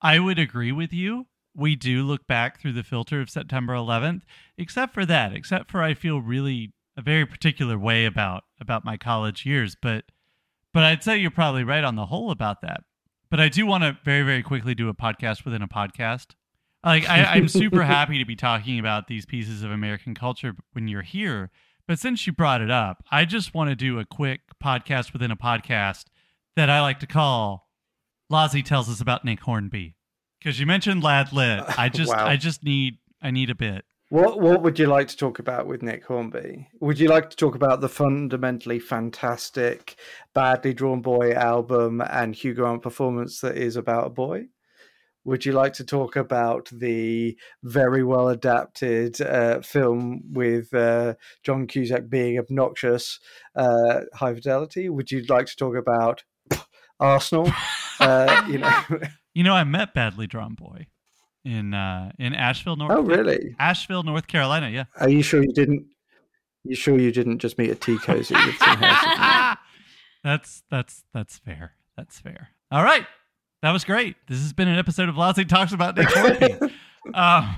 I 0.02 0.20
would 0.20 0.40
agree 0.40 0.72
with 0.72 0.94
you. 0.94 1.28
We 1.54 1.76
do 1.76 2.04
look 2.04 2.26
back 2.28 2.60
through 2.60 2.74
the 2.74 2.84
filter 2.84 3.20
of 3.20 3.30
September 3.30 3.74
11th, 3.74 4.22
except 4.58 4.94
for 4.94 5.06
that, 5.06 5.34
except 5.34 5.70
for 5.70 5.84
I 5.84 5.94
feel 5.94 6.22
really 6.22 6.74
a 6.96 7.02
very 7.02 7.26
particular 7.26 7.78
way 7.78 8.06
about, 8.06 8.44
about 8.60 8.86
my 8.86 8.96
college 8.96 9.46
years. 9.46 9.76
But, 9.82 10.06
but 10.74 10.84
I'd 10.84 11.04
say 11.04 11.18
you're 11.18 11.32
probably 11.32 11.66
right 11.66 11.84
on 11.84 11.96
the 11.96 12.06
whole 12.06 12.32
about 12.32 12.62
that. 12.62 12.82
But 13.30 13.42
I 13.42 13.50
do 13.50 13.66
want 13.66 13.84
to 13.84 13.98
very, 14.06 14.24
very 14.24 14.44
quickly 14.44 14.76
do 14.76 14.88
a 14.88 14.94
podcast 14.94 15.44
within 15.44 15.62
a 15.62 15.68
podcast 15.68 16.36
like 16.84 17.10
I, 17.10 17.24
I'm 17.24 17.48
super 17.48 17.84
happy 17.84 18.20
to 18.20 18.26
be 18.26 18.36
talking 18.36 18.80
about 18.80 19.08
these 19.08 19.26
pieces 19.26 19.64
of 19.64 19.72
American 19.72 20.16
culture 20.16 20.56
when 20.74 20.88
you're 20.88 21.02
here. 21.02 21.52
But 21.88 22.00
since 22.00 22.26
you 22.26 22.34
brought 22.34 22.62
it 22.62 22.72
up, 22.72 23.04
I 23.12 23.26
just 23.26 23.54
want 23.54 23.70
to 23.70 23.76
do 23.76 24.00
a 24.00 24.06
quick 24.06 24.42
podcast 24.64 25.14
within 25.14 25.32
a 25.32 25.36
podcast 25.36 26.06
that 26.56 26.70
I 26.70 26.82
like 26.82 27.00
to 27.00 27.08
call 27.08 27.68
Lozzie 28.30 28.64
tells 28.64 28.90
us 28.90 29.02
about 29.02 29.26
Nick 29.26 29.42
Hornby. 29.42 29.96
Because 30.40 30.60
you 30.60 30.66
mentioned 30.66 31.04
Lad 31.04 31.34
Lit. 31.34 31.64
I 31.78 31.90
just 31.90 32.12
Wow. 32.12 32.26
I 32.26 32.38
just 32.38 32.64
need 32.64 32.98
I 33.22 33.32
need 33.32 33.50
a 33.50 33.56
bit. 33.56 33.86
What 34.10 34.42
what 34.42 34.62
would 34.62 34.80
you 34.80 34.88
like 34.88 35.08
to 35.10 35.18
talk 35.18 35.40
about 35.40 35.68
with 35.68 35.82
Nick 35.82 36.06
Hornby? 36.06 36.68
Would 36.80 37.00
you 37.00 37.08
like 37.08 37.30
to 37.30 37.38
talk 37.38 37.56
about 37.56 37.80
the 37.80 37.88
fundamentally 37.88 38.80
fantastic, 38.80 39.96
badly 40.34 40.74
drawn 40.74 41.02
boy 41.02 41.32
album 41.34 42.02
and 42.02 42.36
Hugh 42.36 42.54
Grant 42.54 42.82
performance 42.82 43.40
that 43.42 43.58
is 43.58 43.76
about 43.76 44.08
a 44.08 44.10
boy? 44.10 44.48
Would 45.24 45.46
you 45.46 45.52
like 45.52 45.74
to 45.74 45.84
talk 45.84 46.16
about 46.16 46.70
the 46.72 47.38
very 47.64 48.04
well 48.04 48.30
adapted 48.30 49.22
uh, 49.22 49.62
film 49.62 50.22
with 50.32 50.74
uh, 50.74 51.16
John 51.44 51.68
Cusack 51.68 52.10
being 52.10 52.40
obnoxious, 52.40 53.20
uh, 53.56 54.02
High 54.14 54.34
Fidelity? 54.34 54.90
Would 54.90 55.12
you 55.12 55.24
like 55.30 55.46
to 55.46 55.56
talk 55.56 55.76
about 55.76 56.24
Arsenal? 57.00 57.52
Uh, 58.00 58.46
you 58.50 58.58
know. 58.58 58.82
You 59.34 59.46
know, 59.46 59.54
I 59.54 59.64
met 59.64 59.94
Badly 59.94 60.28
Drawn 60.28 60.56
Boy 60.56 60.88
in 61.46 61.74
uh 61.74 62.12
in 62.20 62.34
Asheville, 62.34 62.76
North 62.76 62.92
oh, 62.92 63.02
really? 63.02 63.56
Asheville, 63.60 64.04
North 64.04 64.28
Carolina, 64.28 64.70
yeah. 64.70 64.84
Are 65.00 65.08
you 65.10 65.24
sure 65.24 65.42
you 65.42 65.54
didn't? 65.54 65.86
You 66.66 66.76
sure 66.76 67.00
you 67.00 67.14
didn't 67.14 67.40
just 67.40 67.58
meet 67.58 67.70
a 67.70 67.76
tea 67.76 67.98
cozy 67.98 68.36
that's 70.24 70.64
that's 70.70 71.04
that's 71.14 71.40
fair. 71.40 71.76
That's 71.98 72.20
fair. 72.20 72.50
All 72.72 72.84
right. 72.84 73.06
That 73.62 73.72
was 73.72 73.84
great. 73.84 74.16
This 74.28 74.40
has 74.40 74.54
been 74.54 74.68
an 74.68 74.80
episode 74.80 75.08
of 75.08 75.18
Lozzie 75.18 75.46
Talks 75.46 75.72
about 75.72 75.96
Nick 75.96 76.10
Hornby. 76.10 76.74
um, 77.14 77.56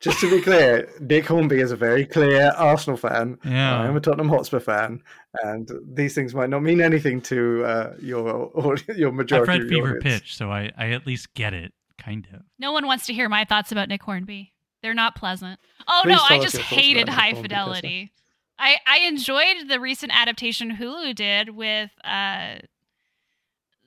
Just 0.00 0.18
to 0.20 0.30
be 0.30 0.40
clear, 0.40 0.88
Nick 0.98 1.26
Hornby 1.26 1.60
is 1.60 1.70
a 1.70 1.76
very 1.76 2.06
clear 2.06 2.52
Arsenal 2.56 2.96
fan. 2.96 3.38
Yeah. 3.44 3.82
I 3.82 3.86
am 3.86 3.96
a 3.96 4.00
Tottenham 4.00 4.30
Hotspur 4.30 4.60
fan, 4.60 5.02
and 5.44 5.70
these 5.84 6.14
things 6.14 6.34
might 6.34 6.48
not 6.48 6.62
mean 6.62 6.80
anything 6.80 7.20
to 7.22 7.64
uh, 7.64 7.92
your 8.00 8.28
or 8.54 8.76
your 8.96 9.12
majority. 9.12 9.52
I've 9.52 9.60
read 9.60 9.68
Fever 9.68 9.96
audience. 9.98 10.20
Pitch, 10.20 10.36
so 10.36 10.50
I, 10.50 10.72
I 10.76 10.90
at 10.90 11.06
least 11.06 11.34
get 11.34 11.52
it, 11.54 11.72
kind 11.98 12.26
of. 12.34 12.40
no 12.58 12.72
one 12.72 12.86
wants 12.86 13.06
to 13.06 13.12
hear 13.12 13.28
my 13.28 13.44
thoughts 13.44 13.70
about 13.70 13.88
Nick 13.88 14.02
Hornby. 14.02 14.52
They're 14.82 14.94
not 14.94 15.14
pleasant. 15.14 15.60
Oh 15.86 16.00
Please 16.02 16.16
no, 16.16 16.22
I 16.28 16.40
just 16.40 16.56
hated 16.56 17.08
High 17.08 17.30
Hornby, 17.30 17.42
Fidelity. 17.42 18.12
I 18.58 18.78
I 18.86 18.98
enjoyed 19.06 19.68
the 19.68 19.78
recent 19.78 20.12
adaptation 20.12 20.76
Hulu 20.76 21.14
did 21.14 21.50
with 21.50 21.90
uh, 22.02 22.56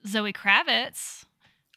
Zoe 0.07 0.32
Kravitz. 0.32 1.24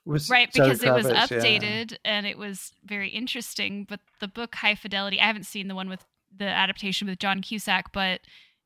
Was 0.09 0.31
Right, 0.31 0.51
because 0.51 0.83
it 0.83 0.91
was 0.91 1.07
Kravitz, 1.07 1.31
yeah. 1.31 1.39
updated 1.39 1.97
and 2.03 2.27
it 2.27 2.39
was 2.39 2.73
very 2.83 3.11
interesting. 3.11 3.85
But 3.85 4.01
the 4.21 4.29
book 4.29 4.55
High 4.55 4.75
Fidelity, 4.75 5.21
I 5.21 5.27
haven't 5.27 5.45
seen 5.45 5.69
the 5.69 5.75
one 5.75 5.91
with 5.91 6.05
the 6.35 6.47
adaptation 6.47 7.09
with 7.09 7.19
John 7.19 7.43
Cusack, 7.43 7.93
but 7.93 8.23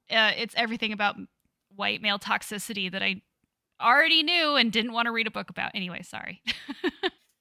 uh, 0.08 0.30
it's 0.36 0.54
everything 0.56 0.92
about 0.92 1.16
white 1.74 2.00
male 2.00 2.20
toxicity 2.20 2.90
that 2.92 3.02
I 3.02 3.22
already 3.80 4.22
knew 4.22 4.54
and 4.54 4.70
didn't 4.70 4.92
want 4.92 5.06
to 5.06 5.12
read 5.12 5.26
a 5.26 5.32
book 5.32 5.50
about. 5.50 5.72
Anyway, 5.74 6.02
sorry. 6.02 6.42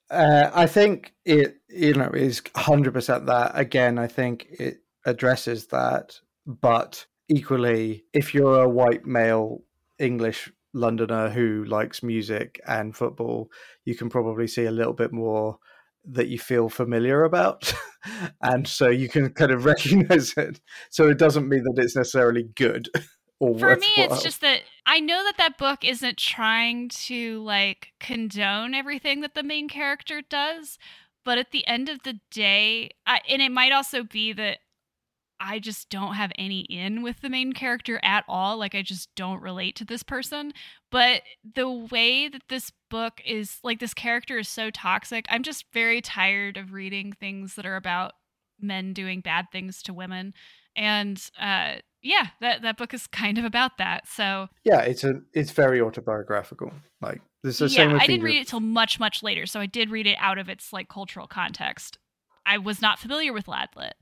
Uh, 0.10 0.52
I 0.54 0.68
think 0.68 1.14
it, 1.24 1.62
you 1.70 1.94
know, 1.94 2.10
is 2.14 2.42
hundred 2.54 2.94
percent 2.94 3.28
that. 3.28 3.54
Again, 3.56 3.98
I 3.98 4.08
think 4.08 4.48
it 4.52 4.82
addresses 5.06 5.68
that, 5.68 6.20
but 6.46 7.06
equally, 7.30 8.04
if 8.12 8.34
you're 8.34 8.62
a 8.62 8.68
white 8.68 9.06
male 9.06 9.64
English 10.00 10.52
Londoner 10.74 11.30
who 11.30 11.66
likes 11.66 12.04
music 12.04 12.60
and 12.68 12.96
football, 12.96 13.50
you 13.86 13.96
can 13.96 14.10
probably 14.10 14.48
see 14.48 14.66
a 14.66 14.72
little 14.72 14.94
bit 14.94 15.12
more 15.12 15.58
that 16.06 16.28
you 16.28 16.40
feel 16.40 16.70
familiar 16.70 17.24
about, 17.24 17.74
and 18.42 18.68
so 18.68 18.90
you 18.90 19.08
can 19.08 19.30
kind 19.34 19.52
of 19.52 19.66
recognize 19.66 20.34
it. 20.38 20.60
So 20.90 21.10
it 21.10 21.18
doesn't 21.18 21.50
mean 21.50 21.64
that 21.64 21.84
it's 21.84 21.96
necessarily 21.96 22.50
good. 22.56 22.90
Or 23.42 23.58
For 23.58 23.76
me, 23.76 23.88
it's 23.98 24.22
just 24.22 24.42
that 24.42 24.62
I 24.86 25.00
know 25.00 25.24
that 25.24 25.38
that 25.40 25.58
book 25.58 25.84
isn't 25.84 26.18
trying 26.18 26.90
to 27.08 27.42
like 27.42 27.88
condone 28.00 28.76
everything 28.76 29.22
that 29.22 29.34
the 29.34 29.42
main 29.42 29.68
character 29.68 30.22
does, 30.22 30.78
but 31.26 31.40
at 31.40 31.50
the 31.50 31.66
end 31.66 31.90
of 31.90 32.04
the 32.04 32.20
day, 32.30 32.92
I, 33.08 33.20
and 33.28 33.42
it 33.42 33.52
might 33.52 33.72
also 33.72 34.04
be 34.04 34.32
that 34.34 34.60
I 35.42 35.58
just 35.60 35.90
don't 35.90 36.14
have 36.14 36.32
any 36.38 36.62
in 36.62 37.02
with 37.02 37.22
the 37.22 37.30
main 37.30 37.54
character 37.54 38.00
at 38.04 38.24
all. 38.28 38.58
Like, 38.58 38.76
I 38.76 38.84
just 38.84 39.14
don't 39.16 39.42
relate 39.42 39.76
to 39.78 39.86
this 39.86 40.04
person. 40.04 40.54
But 40.92 41.24
the 41.56 41.70
way 41.70 42.28
that 42.28 42.44
this 42.48 42.72
book 42.90 43.22
is 43.26 43.58
like, 43.64 43.80
this 43.80 43.96
character 43.96 44.38
is 44.38 44.48
so 44.48 44.70
toxic, 44.70 45.26
I'm 45.30 45.42
just 45.42 45.66
very 45.74 46.00
tired 46.00 46.58
of 46.58 46.74
reading 46.74 47.12
things 47.12 47.56
that 47.56 47.66
are 47.66 47.76
about 47.76 48.14
men 48.60 48.94
doing 48.94 49.22
bad 49.22 49.48
things 49.52 49.82
to 49.84 49.94
women. 49.94 50.36
And 50.76 51.22
uh, 51.40 51.76
yeah, 52.02 52.28
that 52.40 52.62
that 52.62 52.78
book 52.78 52.94
is 52.94 53.08
kind 53.08 53.38
of 53.38 53.44
about 53.44 53.78
that. 53.80 54.08
So 54.08 54.48
yeah, 54.64 54.82
it's 54.82 55.04
a 55.04 55.22
it's 55.34 55.52
very 55.52 55.82
autobiographical. 55.82 56.72
Like 57.02 57.22
this 57.44 57.60
is 57.60 57.72
the 57.72 57.78
yeah, 57.78 57.86
same. 57.86 57.94
With 57.94 58.02
I 58.02 58.08
didn't 58.08 58.24
read 58.24 58.42
it 58.42 58.48
till 58.48 58.60
much 58.60 59.00
much 59.00 59.22
later, 59.22 59.46
so 59.46 59.60
I 59.60 59.66
did 59.66 59.90
read 59.90 60.08
it 60.08 60.18
out 60.20 60.38
of 60.38 60.50
its 60.50 60.72
like 60.72 60.88
cultural 60.88 61.28
context. 61.28 61.98
I 62.46 62.58
was 62.58 62.82
not 62.82 63.00
familiar 63.00 63.34
with 63.34 63.48
Ladlit 63.48 63.94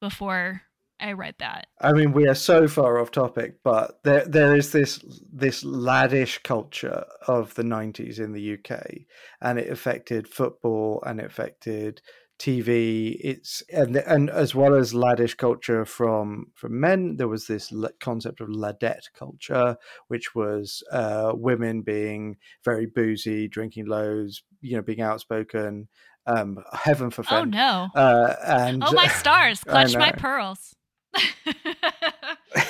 before 0.00 0.62
I 1.02 1.12
read 1.12 1.34
that. 1.40 1.66
I 1.80 1.92
mean, 1.92 2.12
we 2.12 2.28
are 2.28 2.34
so 2.34 2.68
far 2.68 2.98
off 3.00 3.10
topic, 3.10 3.56
but 3.64 3.98
there 4.04 4.24
there 4.24 4.54
is 4.54 4.70
this 4.70 5.04
this 5.32 5.64
laddish 5.64 6.42
culture 6.44 7.04
of 7.26 7.54
the 7.54 7.64
'90s 7.64 8.20
in 8.20 8.32
the 8.32 8.54
UK, 8.54 9.06
and 9.40 9.58
it 9.58 9.68
affected 9.68 10.28
football 10.28 11.02
and 11.04 11.18
it 11.18 11.26
affected 11.26 12.00
TV. 12.38 13.16
It's 13.20 13.64
and 13.72 13.96
and 13.96 14.30
as 14.30 14.54
well 14.54 14.74
as 14.74 14.92
laddish 14.92 15.36
culture 15.36 15.84
from 15.84 16.52
from 16.54 16.78
men, 16.78 17.16
there 17.16 17.28
was 17.28 17.48
this 17.48 17.72
concept 17.98 18.40
of 18.40 18.48
ladette 18.48 19.12
culture, 19.12 19.76
which 20.06 20.36
was 20.36 20.84
uh, 20.92 21.32
women 21.34 21.82
being 21.82 22.36
very 22.64 22.86
boozy, 22.86 23.48
drinking 23.48 23.86
loads, 23.86 24.44
you 24.60 24.76
know, 24.76 24.82
being 24.82 25.00
outspoken. 25.00 25.88
Um, 26.24 26.58
heaven 26.72 27.10
Oh 27.32 27.42
no. 27.42 27.88
Uh, 27.96 28.34
and 28.46 28.84
Oh 28.84 28.92
my 28.92 29.08
stars, 29.08 29.64
clutch 29.64 29.96
my 29.96 30.12
pearls. 30.12 30.76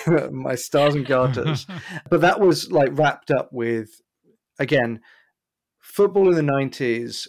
my 0.31 0.55
stars 0.55 0.95
and 0.95 1.07
garters. 1.07 1.67
but 2.11 2.21
that 2.21 2.41
was 2.41 2.71
like 2.71 2.91
wrapped 2.93 3.31
up 3.31 3.53
with 3.53 4.01
again 4.59 5.01
football 5.79 6.29
in 6.29 6.35
the 6.35 6.53
90s 6.53 7.29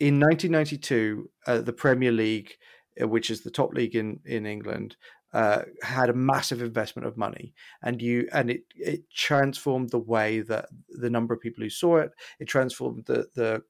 in 0.00 0.20
1992 0.20 1.30
uh, 1.46 1.60
the 1.60 1.72
premier 1.72 2.12
league 2.12 2.52
uh, 3.00 3.08
which 3.08 3.30
is 3.30 3.42
the 3.42 3.50
top 3.50 3.72
league 3.72 3.94
in 3.94 4.20
in 4.24 4.46
england 4.46 4.96
uh, 5.34 5.62
had 5.82 6.08
a 6.08 6.14
massive 6.14 6.62
investment 6.62 7.08
of 7.08 7.16
money. 7.16 7.54
And 7.82 8.00
you 8.00 8.28
and 8.32 8.50
it 8.50 8.62
it 8.76 9.10
transformed 9.10 9.90
the 9.90 9.98
way 9.98 10.40
that 10.42 10.68
the 10.88 11.10
number 11.10 11.34
of 11.34 11.40
people 11.40 11.64
who 11.64 11.70
saw 11.70 11.96
it. 11.96 12.12
It 12.38 12.46
transformed 12.46 13.04
the 13.06 13.26
the 13.34 13.62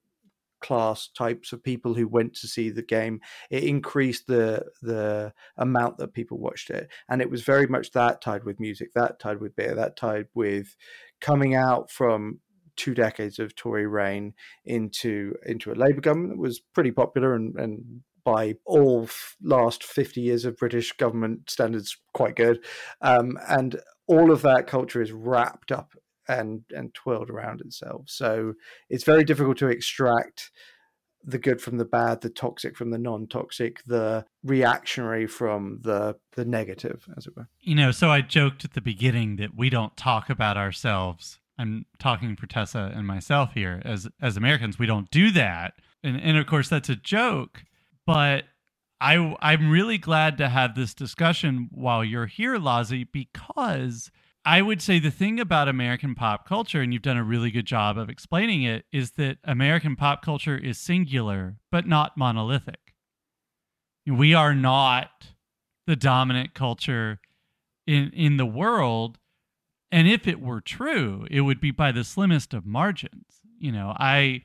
class 0.64 1.08
types 1.08 1.52
of 1.52 1.62
people 1.62 1.92
who 1.92 2.08
went 2.08 2.32
to 2.32 2.48
see 2.48 2.70
the 2.70 2.82
game 2.82 3.20
it 3.50 3.64
increased 3.64 4.26
the 4.26 4.64
the 4.80 5.30
amount 5.58 5.98
that 5.98 6.14
people 6.14 6.38
watched 6.38 6.70
it. 6.70 6.88
And 7.06 7.20
it 7.20 7.30
was 7.30 7.42
very 7.42 7.66
much 7.66 7.90
that 7.92 8.22
tied 8.22 8.44
with 8.44 8.58
music 8.58 8.94
that 8.94 9.20
tied 9.20 9.40
with 9.40 9.54
beer 9.54 9.74
that 9.74 9.94
tied 9.96 10.26
with 10.34 10.74
coming 11.20 11.54
out 11.54 11.90
from 11.90 12.40
two 12.76 12.94
decades 12.94 13.38
of 13.38 13.54
Tory 13.54 13.86
reign 13.86 14.32
into 14.64 15.34
into 15.44 15.70
a 15.70 15.74
Labour 15.74 16.00
government 16.00 16.30
that 16.30 16.40
was 16.40 16.60
pretty 16.60 16.92
popular 16.92 17.34
and, 17.34 17.54
and 17.56 18.00
by 18.24 18.54
all 18.64 19.02
f- 19.04 19.36
last 19.42 19.84
50 19.84 20.22
years 20.22 20.46
of 20.46 20.56
British 20.56 20.92
government 20.92 21.50
standards 21.50 21.98
quite 22.14 22.36
good. 22.36 22.64
Um, 23.02 23.38
and 23.46 23.78
all 24.06 24.30
of 24.30 24.40
that 24.42 24.66
culture 24.66 25.02
is 25.02 25.12
wrapped 25.12 25.70
up 25.70 25.92
and 26.28 26.62
and 26.74 26.94
twirled 26.94 27.30
around 27.30 27.60
itself 27.60 28.02
so 28.06 28.54
it's 28.88 29.04
very 29.04 29.24
difficult 29.24 29.56
to 29.58 29.68
extract 29.68 30.50
the 31.26 31.38
good 31.38 31.60
from 31.60 31.78
the 31.78 31.84
bad, 31.84 32.20
the 32.20 32.28
toxic 32.28 32.76
from 32.76 32.90
the 32.90 32.98
non-toxic, 32.98 33.82
the 33.84 34.24
reactionary 34.42 35.26
from 35.26 35.78
the 35.82 36.16
the 36.32 36.44
negative, 36.44 37.08
as 37.16 37.26
it 37.26 37.36
were. 37.36 37.48
You 37.60 37.74
know, 37.74 37.90
so 37.90 38.10
I 38.10 38.20
joked 38.20 38.64
at 38.64 38.74
the 38.74 38.80
beginning 38.80 39.36
that 39.36 39.56
we 39.56 39.70
don't 39.70 39.96
talk 39.96 40.28
about 40.28 40.56
ourselves. 40.56 41.38
I'm 41.58 41.86
talking 41.98 42.36
for 42.36 42.46
Tessa 42.46 42.92
and 42.94 43.06
myself 43.06 43.52
here. 43.54 43.80
As 43.84 44.08
as 44.20 44.36
Americans, 44.36 44.78
we 44.78 44.86
don't 44.86 45.10
do 45.10 45.30
that. 45.32 45.74
And 46.02 46.20
and 46.20 46.36
of 46.36 46.46
course 46.46 46.68
that's 46.68 46.88
a 46.88 46.96
joke, 46.96 47.64
but 48.06 48.44
I 49.00 49.36
I'm 49.40 49.70
really 49.70 49.98
glad 49.98 50.36
to 50.38 50.48
have 50.48 50.74
this 50.74 50.94
discussion 50.94 51.68
while 51.72 52.04
you're 52.04 52.26
here, 52.26 52.58
Lozzie, 52.58 53.04
because 53.04 54.10
I 54.46 54.60
would 54.60 54.82
say 54.82 54.98
the 54.98 55.10
thing 55.10 55.40
about 55.40 55.68
American 55.68 56.14
pop 56.14 56.46
culture, 56.46 56.82
and 56.82 56.92
you've 56.92 57.02
done 57.02 57.16
a 57.16 57.24
really 57.24 57.50
good 57.50 57.66
job 57.66 57.96
of 57.96 58.10
explaining 58.10 58.62
it, 58.62 58.84
is 58.92 59.12
that 59.12 59.38
American 59.44 59.96
pop 59.96 60.22
culture 60.22 60.56
is 60.56 60.78
singular, 60.78 61.56
but 61.72 61.86
not 61.86 62.16
monolithic. 62.16 62.94
We 64.06 64.34
are 64.34 64.54
not 64.54 65.08
the 65.86 65.96
dominant 65.96 66.54
culture 66.54 67.20
in 67.86 68.10
in 68.10 68.36
the 68.36 68.46
world 68.46 69.18
and 69.92 70.08
if 70.08 70.26
it 70.26 70.40
were 70.40 70.60
true 70.60 71.26
it 71.30 71.42
would 71.42 71.60
be 71.60 71.70
by 71.70 71.92
the 71.92 72.04
slimmest 72.04 72.54
of 72.54 72.64
margins 72.64 73.40
you 73.58 73.70
know 73.70 73.94
i 73.98 74.42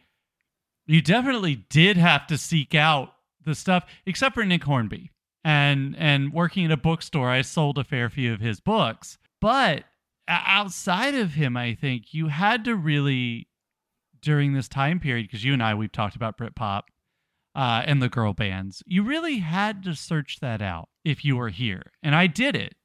you 0.85 1.01
definitely 1.01 1.55
did 1.69 1.97
have 1.97 2.27
to 2.27 2.37
seek 2.37 2.75
out 2.75 3.13
the 3.45 3.55
stuff 3.55 3.85
except 4.05 4.35
for 4.35 4.43
nick 4.43 4.63
hornby 4.63 5.11
and 5.43 5.95
and 5.97 6.33
working 6.33 6.65
at 6.65 6.71
a 6.71 6.77
bookstore 6.77 7.29
i 7.29 7.41
sold 7.41 7.77
a 7.77 7.83
fair 7.83 8.09
few 8.09 8.33
of 8.33 8.41
his 8.41 8.59
books 8.59 9.17
but 9.39 9.85
outside 10.29 11.15
of 11.15 11.33
him 11.33 11.57
i 11.57 11.73
think 11.73 12.13
you 12.13 12.27
had 12.27 12.63
to 12.65 12.75
really 12.75 13.47
during 14.21 14.53
this 14.53 14.67
time 14.67 14.99
period 14.99 15.25
because 15.27 15.43
you 15.43 15.53
and 15.53 15.63
i 15.63 15.73
we've 15.73 15.91
talked 15.91 16.15
about 16.15 16.37
britpop 16.37 16.83
uh, 17.55 17.81
and 17.85 18.01
the 18.01 18.09
girl 18.09 18.31
bands 18.33 18.83
you 18.85 19.01
really 19.03 19.39
had 19.39 19.83
to 19.83 19.95
search 19.95 20.39
that 20.39 20.61
out 20.61 20.87
if 21.03 21.25
you 21.25 21.35
were 21.35 21.49
here. 21.49 21.81
And 22.03 22.13
i 22.15 22.27
did 22.27 22.55
it 22.55 22.75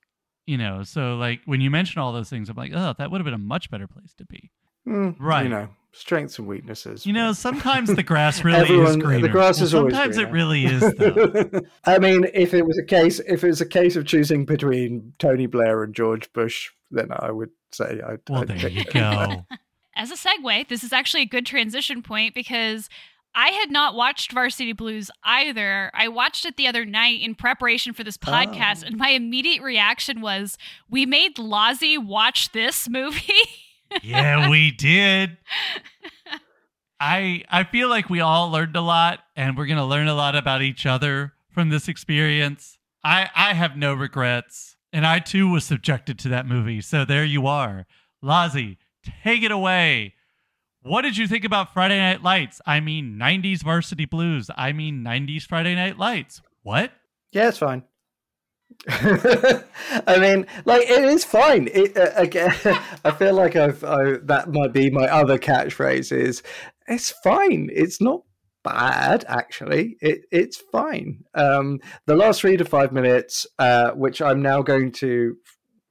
you 0.47 0.59
know? 0.59 0.83
So 0.83 1.17
like 1.17 1.41
when 1.47 1.63
you 1.63 1.71
mention 1.71 2.01
all 2.01 2.13
those 2.13 2.29
things 2.31 2.49
i'm 2.49 2.57
like 2.57 2.73
oh 2.75 2.95
that 2.99 3.11
would 3.11 3.19
have 3.21 3.25
been 3.25 3.35
a 3.35 3.39
much 3.39 3.71
better 3.71 3.87
place 3.87 4.15
to 4.19 4.25
be. 4.25 4.51
Mm, 4.89 5.17
Right. 5.19 5.45
You 5.45 5.49
know, 5.49 5.69
strengths 5.93 6.39
and 6.39 6.47
weaknesses. 6.49 7.07
you 7.07 7.13
know 7.13 7.33
sometimes 7.33 7.95
the 7.95 8.03
grass 8.13 8.43
really 8.45 8.59
Everyone- 8.61 8.87
is 8.87 8.97
greener. 8.97 9.23
the 9.23 9.29
grass 9.29 9.61
is 9.61 9.75
always 9.75 9.95
sometimes 9.95 10.19
it 10.19 10.31
really 10.31 10.65
is 10.67 10.81
though. 10.99 11.61
I 11.85 11.99
mean, 11.99 12.27
if 12.35 12.53
it 12.55 12.67
was 12.67 12.77
a 12.79 12.85
case, 12.85 13.21
if 13.21 13.45
it 13.45 13.47
was 13.49 13.61
a 13.61 13.67
case 13.67 13.97
of 13.97 14.07
choosing 14.07 14.45
between 14.45 15.13
Tony 15.19 15.47
Blair 15.47 15.83
and 15.83 15.95
George 15.95 16.31
Bush, 16.33 16.71
then 16.95 17.09
I 17.11 17.31
would 17.31 17.51
say 17.73 18.01
I'd. 18.07 18.21
well 18.29 18.43
I'd 18.43 18.49
there 18.49 18.57
pick 18.59 18.73
you 18.75 18.85
go 18.93 19.47
As 19.97 20.11
a 20.11 20.17
segue, 20.17 20.67
this 20.69 20.83
is 20.83 20.93
actually 20.93 21.23
a 21.23 21.27
good 21.27 21.47
transition 21.47 22.03
point 22.03 22.35
because 22.35 22.89
I 23.37 23.49
had 23.51 23.71
not 23.71 23.95
watched 23.95 24.33
Varsity 24.33 24.73
Blues 24.73 25.09
either. 25.23 25.91
I 25.95 26.09
watched 26.09 26.45
it 26.47 26.57
the 26.57 26.67
other 26.67 26.85
night 26.85 27.21
in 27.21 27.35
preparation 27.37 27.93
for 27.93 28.03
this 28.03 28.17
podcast, 28.17 28.83
Oh. 28.83 28.87
and 28.89 28.97
my 28.97 29.11
immediate 29.11 29.63
reaction 29.63 30.21
was, 30.21 30.59
"We 30.91 31.07
made 31.07 31.39
Lozzie 31.39 31.97
watch 31.99 32.51
this 32.53 32.89
movie." 32.89 33.33
yeah 34.03 34.49
we 34.51 34.73
did 34.73 35.37
i 37.01 37.43
i 37.51 37.63
feel 37.65 37.89
like 37.89 38.09
we 38.11 38.21
all 38.21 38.51
learned 38.51 38.75
a 38.77 38.81
lot 38.81 39.21
and 39.37 39.57
we're 39.57 39.67
gonna 39.67 39.87
learn 39.87 40.09
a 40.09 40.15
lot 40.15 40.35
about 40.35 40.63
each 40.63 40.87
other 40.87 41.33
from 41.51 41.69
this 41.69 41.87
experience 41.87 42.79
i 43.05 43.29
i 43.37 43.53
have 43.55 43.77
no 43.77 43.95
regrets 43.95 44.74
and 44.95 45.07
i 45.07 45.19
too 45.19 45.49
was 45.49 45.65
subjected 45.65 46.19
to 46.21 46.29
that 46.31 46.47
movie. 46.47 46.81
So 46.81 47.05
there 47.05 47.25
you 47.25 47.47
are. 47.47 47.87
Lozzie 48.23 48.79
take 49.23 49.43
it 49.43 49.51
away. 49.51 50.15
What 50.81 51.03
did 51.03 51.17
you 51.17 51.27
think 51.27 51.45
about 51.45 51.75
friday 51.75 51.99
night 51.99 52.23
lights? 52.23 52.61
I 52.65 52.81
mean 52.81 53.19
90s 53.21 53.63
varsity 53.63 54.07
blues. 54.07 54.51
I 54.57 54.73
mean 54.73 55.05
90s 55.05 55.43
friday 55.43 55.75
night 55.75 55.99
lights. 55.99 56.41
What? 56.63 56.93
Yeah, 57.33 57.49
it's 57.49 57.59
fine. 57.59 57.83
I 58.89 60.19
mean, 60.19 60.47
like 60.65 60.83
it 60.83 61.05
is 61.05 61.25
fine. 61.25 61.69
It, 61.73 61.97
uh, 61.97 62.11
again, 62.17 62.55
I 63.05 63.11
feel 63.11 63.35
like 63.35 63.57
I've 63.57 63.83
I, 63.85 64.19
that 64.23 64.53
might 64.53 64.73
be 64.73 64.91
my 64.91 65.07
other 65.07 65.39
catchphrase 65.39 66.17
is 66.17 66.43
it's 66.89 67.11
fine. 67.11 67.71
It's 67.73 68.01
not 68.01 68.23
bad 68.65 69.25
actually. 69.29 69.97
It 70.01 70.25
it's 70.33 70.57
fine. 70.57 71.25
Um, 71.35 71.81
the 72.07 72.17
last 72.17 72.41
three 72.41 72.57
to 72.57 72.65
five 72.65 72.93
minutes, 72.93 73.47
uh, 73.59 73.93
which 73.93 74.21
I'm 74.21 74.43
now 74.43 74.63
going 74.63 74.91
to 74.93 75.37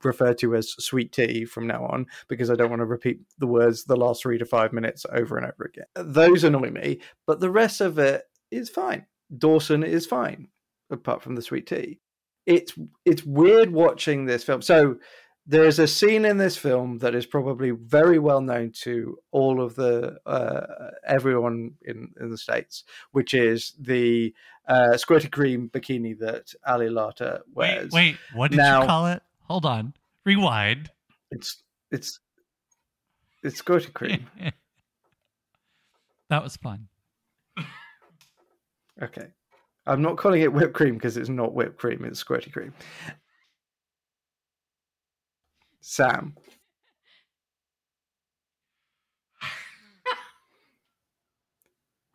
refer 0.03 0.33
to 0.33 0.55
as 0.55 0.71
sweet 0.71 1.13
tea 1.13 1.45
from 1.45 1.67
now 1.67 1.85
on 1.85 2.05
because 2.27 2.49
I 2.49 2.55
don't 2.55 2.69
want 2.69 2.81
to 2.81 2.85
repeat 2.85 3.21
the 3.37 3.47
words 3.47 3.85
the 3.85 3.95
last 3.95 4.21
three 4.21 4.37
to 4.37 4.45
five 4.45 4.73
minutes 4.73 5.05
over 5.11 5.37
and 5.37 5.45
over 5.45 5.63
again. 5.63 5.85
Those 5.95 6.43
annoy 6.43 6.71
me, 6.71 6.99
but 7.25 7.39
the 7.39 7.49
rest 7.49 7.79
of 7.79 7.97
it 7.99 8.23
is 8.51 8.69
fine. 8.69 9.05
Dawson 9.37 9.83
is 9.83 10.05
fine, 10.05 10.49
apart 10.91 11.21
from 11.21 11.35
the 11.35 11.41
sweet 11.41 11.67
tea. 11.67 11.99
It's 12.45 12.73
it's 13.05 13.23
weird 13.23 13.71
watching 13.71 14.25
this 14.25 14.43
film. 14.43 14.61
So 14.61 14.97
there 15.45 15.65
is 15.65 15.77
a 15.79 15.87
scene 15.87 16.23
in 16.25 16.37
this 16.37 16.55
film 16.55 16.99
that 16.99 17.13
is 17.15 17.25
probably 17.25 17.71
very 17.71 18.17
well 18.19 18.39
known 18.41 18.71
to 18.83 19.17
all 19.31 19.61
of 19.61 19.75
the 19.75 20.17
uh, 20.25 20.91
everyone 21.05 21.73
in, 21.83 22.11
in 22.19 22.29
the 22.29 22.37
states, 22.37 22.83
which 23.11 23.33
is 23.33 23.73
the 23.79 24.33
uh, 24.67 24.91
squirty 24.93 25.29
cream 25.29 25.69
bikini 25.73 26.17
that 26.19 26.53
Ali 26.65 26.87
Larter 26.87 27.41
wait 27.53 27.75
wears. 27.75 27.91
wait 27.91 28.17
what 28.33 28.51
did 28.51 28.57
Now- 28.57 28.81
you 28.81 28.87
call 28.87 29.07
it 29.07 29.21
hold 29.41 29.65
on 29.65 29.93
rewind 30.25 30.89
It's 31.31 31.61
it's 31.91 32.19
it's 33.43 33.61
squirty 33.61 33.91
cream. 33.91 34.25
that 36.29 36.41
was 36.43 36.55
fun 36.57 36.87
Okay. 39.01 39.27
I'm 39.85 40.01
not 40.01 40.15
calling 40.17 40.41
it 40.43 40.53
whipped 40.53 40.73
cream 40.73 40.93
because 40.93 41.17
it's 41.17 41.27
not 41.27 41.53
whipped 41.53 41.77
cream, 41.77 42.05
it's 42.05 42.23
squirty 42.23 42.51
cream. 42.53 42.73
Sam. 45.83 46.35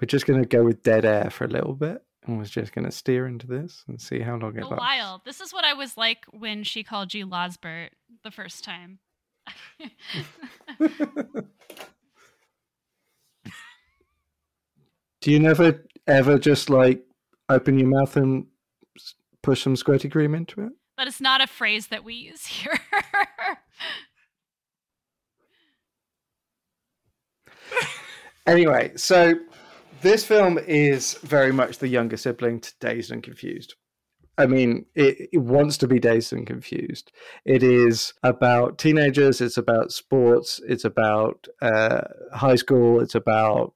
We're 0.01 0.07
just 0.07 0.27
going 0.27 0.41
to 0.41 0.49
go 0.49 0.62
with 0.64 0.83
dead 0.83 1.05
air 1.05 1.29
for 1.31 1.45
a 1.45 1.49
little 1.49 1.75
bit. 1.75 2.03
I 2.27 2.33
was 2.33 2.51
just 2.51 2.73
going 2.73 2.85
to 2.85 2.91
steer 2.93 3.27
into 3.27 3.47
this 3.47 3.85
and 3.89 4.01
see 4.01 4.21
how 4.21 4.37
long 4.37 4.57
it 4.57 4.62
A 4.62 4.69
lasts. 4.69 4.79
while. 4.81 5.23
This 5.25 5.41
is 5.41 5.53
what 5.53 5.64
I 5.64 5.73
was 5.73 5.97
like 5.97 6.25
when 6.31 6.62
she 6.62 6.85
called 6.85 7.14
you 7.14 7.27
Losbert 7.27 7.89
the 8.23 8.31
first 8.31 8.62
time. 8.64 8.99
Do 15.21 15.33
you 15.33 15.41
never 15.41 15.85
ever 16.07 16.39
just 16.39 16.71
like 16.71 17.03
open 17.49 17.79
your 17.79 17.89
mouth 17.89 18.16
and 18.16 18.47
push 19.43 19.62
some 19.62 19.75
squirty 19.75 20.11
cream 20.11 20.35
into 20.35 20.61
it? 20.62 20.73
That 20.99 21.07
is 21.07 21.20
not 21.20 21.40
a 21.40 21.46
phrase 21.46 21.86
that 21.86 22.05
we 22.05 22.14
use 22.14 22.46
here. 22.46 22.78
Anyway, 28.46 28.90
so 28.96 29.34
this 30.01 30.24
film 30.24 30.59
is 30.66 31.14
very 31.22 31.53
much 31.53 31.78
the 31.78 31.88
younger 31.88 32.16
sibling 32.16 32.61
to 32.61 32.72
Dazed 32.80 33.12
and 33.12 33.22
Confused. 33.22 33.74
I 34.38 34.46
mean, 34.46 34.86
it, 34.94 35.28
it 35.32 35.38
wants 35.38 35.76
to 35.78 35.86
be 35.86 35.99
Dazed 35.99 36.32
and 36.32 36.46
Confused. 36.46 37.12
It 37.44 37.62
is 37.62 38.14
about 38.22 38.78
teenagers. 38.78 39.42
It's 39.42 39.59
about 39.59 39.92
sports. 39.92 40.62
It's 40.66 40.84
about 40.86 41.46
uh, 41.61 42.01
high 42.32 42.55
school. 42.55 43.01
It's 43.01 43.14
about 43.14 43.74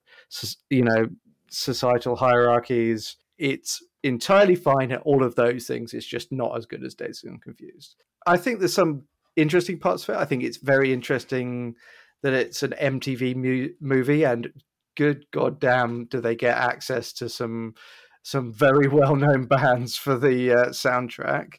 you 0.70 0.84
know 0.84 1.08
societal 1.50 2.16
hierarchies. 2.16 3.16
It's 3.36 3.82
entirely 4.02 4.56
fine 4.56 4.92
at 4.92 5.02
all 5.02 5.24
of 5.24 5.34
those 5.34 5.66
things. 5.66 5.94
It's 5.94 6.06
just 6.06 6.32
not 6.32 6.56
as 6.56 6.66
good 6.66 6.84
as 6.84 6.94
Dazed 6.94 7.24
and 7.24 7.40
Confused. 7.40 7.96
I 8.26 8.36
think 8.36 8.58
there's 8.58 8.74
some 8.74 9.04
interesting 9.36 9.78
parts 9.78 10.04
of 10.04 10.14
it. 10.14 10.18
I 10.18 10.24
think 10.24 10.42
it's 10.42 10.58
very 10.58 10.92
interesting 10.92 11.76
that 12.22 12.32
it's 12.32 12.62
an 12.62 12.74
MTV 12.80 13.34
mu- 13.36 13.74
movie, 13.80 14.24
and 14.24 14.52
good 14.96 15.26
goddamn, 15.30 16.06
do 16.06 16.20
they 16.20 16.36
get 16.36 16.56
access 16.56 17.12
to 17.14 17.28
some 17.28 17.74
some 18.22 18.52
very 18.52 18.88
well 18.92 19.16
known 19.16 19.46
bands 19.46 19.96
for 19.96 20.16
the 20.16 20.52
uh, 20.52 20.66
soundtrack. 20.68 21.54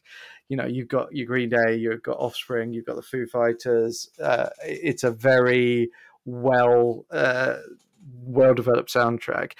You 0.48 0.56
know, 0.56 0.66
you've 0.66 0.88
got 0.88 1.14
your 1.14 1.26
Green 1.26 1.48
Day, 1.48 1.76
you've 1.76 2.02
got 2.02 2.18
Offspring, 2.18 2.72
you've 2.72 2.84
got 2.84 2.96
the 2.96 3.02
Foo 3.02 3.26
Fighters. 3.26 4.10
Uh, 4.22 4.50
it's 4.62 5.04
a 5.04 5.10
very 5.10 5.90
well 6.26 7.06
uh, 7.10 7.56
well 8.24 8.54
developed 8.54 8.92
soundtrack, 8.92 9.52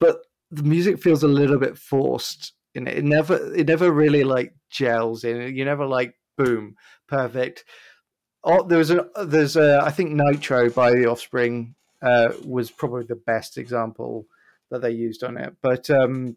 but 0.00 0.18
the 0.50 0.62
music 0.62 1.02
feels 1.02 1.22
a 1.22 1.28
little 1.28 1.58
bit 1.58 1.76
forced 1.78 2.52
in 2.74 2.86
it. 2.86 2.98
It 2.98 3.04
never 3.04 3.54
it 3.54 3.66
never 3.66 3.92
really 3.92 4.24
like 4.24 4.54
gels 4.70 5.24
in. 5.24 5.54
You 5.54 5.64
never 5.64 5.86
like 5.86 6.14
boom 6.36 6.76
perfect 7.08 7.64
oh, 8.44 8.66
there 8.66 8.78
was 8.78 8.90
a 8.90 9.06
there's 9.24 9.56
a 9.56 9.80
I 9.82 9.90
think 9.90 10.12
Nitro 10.12 10.70
by 10.70 10.92
the 10.92 11.06
Offspring 11.06 11.74
uh, 12.02 12.32
was 12.44 12.70
probably 12.70 13.04
the 13.04 13.16
best 13.16 13.58
example 13.58 14.26
that 14.70 14.82
they 14.82 14.90
used 14.90 15.24
on 15.24 15.36
it. 15.36 15.56
But 15.62 15.88
um, 15.90 16.36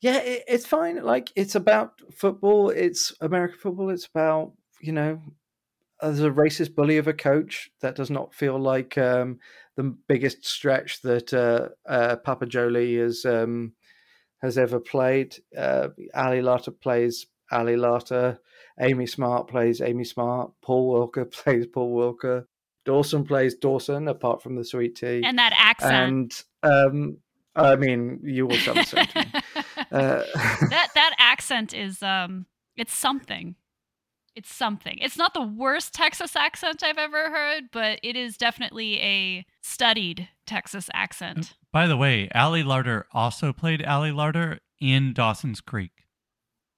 yeah, 0.00 0.18
it, 0.18 0.44
it's 0.48 0.66
fine. 0.66 1.02
Like 1.02 1.30
it's 1.36 1.54
about 1.54 2.00
football. 2.12 2.70
It's 2.70 3.12
American 3.20 3.58
football. 3.58 3.90
It's 3.90 4.06
about 4.06 4.52
you 4.80 4.92
know 4.92 5.20
there's 6.00 6.20
a 6.20 6.30
racist 6.30 6.74
bully 6.74 6.98
of 6.98 7.06
a 7.06 7.12
coach 7.12 7.70
that 7.80 7.94
does 7.94 8.10
not 8.10 8.34
feel 8.34 8.58
like 8.58 8.98
um, 8.98 9.38
the 9.76 9.84
biggest 10.08 10.44
stretch 10.44 11.02
that 11.02 11.32
uh, 11.32 11.68
uh, 11.88 12.16
Papa 12.16 12.46
Jolie 12.46 12.96
has 12.96 13.24
um, 13.24 13.72
has 14.40 14.58
ever 14.58 14.80
played. 14.80 15.36
Uh, 15.56 15.88
Ali 16.14 16.40
Larter 16.40 16.78
plays 16.78 17.26
Ali 17.50 17.74
Larter. 17.76 18.38
Amy 18.80 19.06
Smart 19.06 19.48
plays 19.48 19.80
Amy 19.80 20.04
Smart. 20.04 20.52
Paul 20.62 20.88
Walker 20.88 21.24
plays 21.26 21.66
Paul 21.66 21.92
Walker. 21.92 22.48
Dawson 22.84 23.24
plays 23.24 23.54
Dawson, 23.54 24.08
apart 24.08 24.42
from 24.42 24.56
the 24.56 24.64
sweet 24.64 24.96
tea. 24.96 25.22
and 25.24 25.38
that 25.38 25.52
accent. 25.56 26.44
And 26.62 26.72
um, 26.72 27.18
I 27.54 27.76
mean, 27.76 28.20
you 28.24 28.46
will 28.46 28.56
sound 28.56 28.78
the 28.78 28.84
same 28.84 29.06
to 29.06 29.18
me. 29.20 29.32
Uh, 29.90 30.22
that 30.70 30.88
that 30.94 31.14
accent 31.18 31.74
is 31.74 32.02
um 32.02 32.46
it's 32.76 32.94
something. 32.96 33.56
It's 34.34 34.52
something. 34.52 34.96
It's 34.98 35.18
not 35.18 35.34
the 35.34 35.42
worst 35.42 35.92
Texas 35.92 36.34
accent 36.36 36.82
I've 36.82 36.98
ever 36.98 37.30
heard, 37.30 37.64
but 37.70 37.98
it 38.02 38.16
is 38.16 38.36
definitely 38.38 38.98
a 39.00 39.46
studied 39.60 40.28
Texas 40.46 40.88
accent. 40.94 41.54
By 41.70 41.86
the 41.86 41.98
way, 41.98 42.30
Ali 42.34 42.62
Larter 42.62 43.04
also 43.12 43.52
played 43.52 43.84
Ali 43.84 44.10
Larter 44.10 44.58
in 44.80 45.12
Dawson's 45.12 45.60
Creek. 45.60 46.06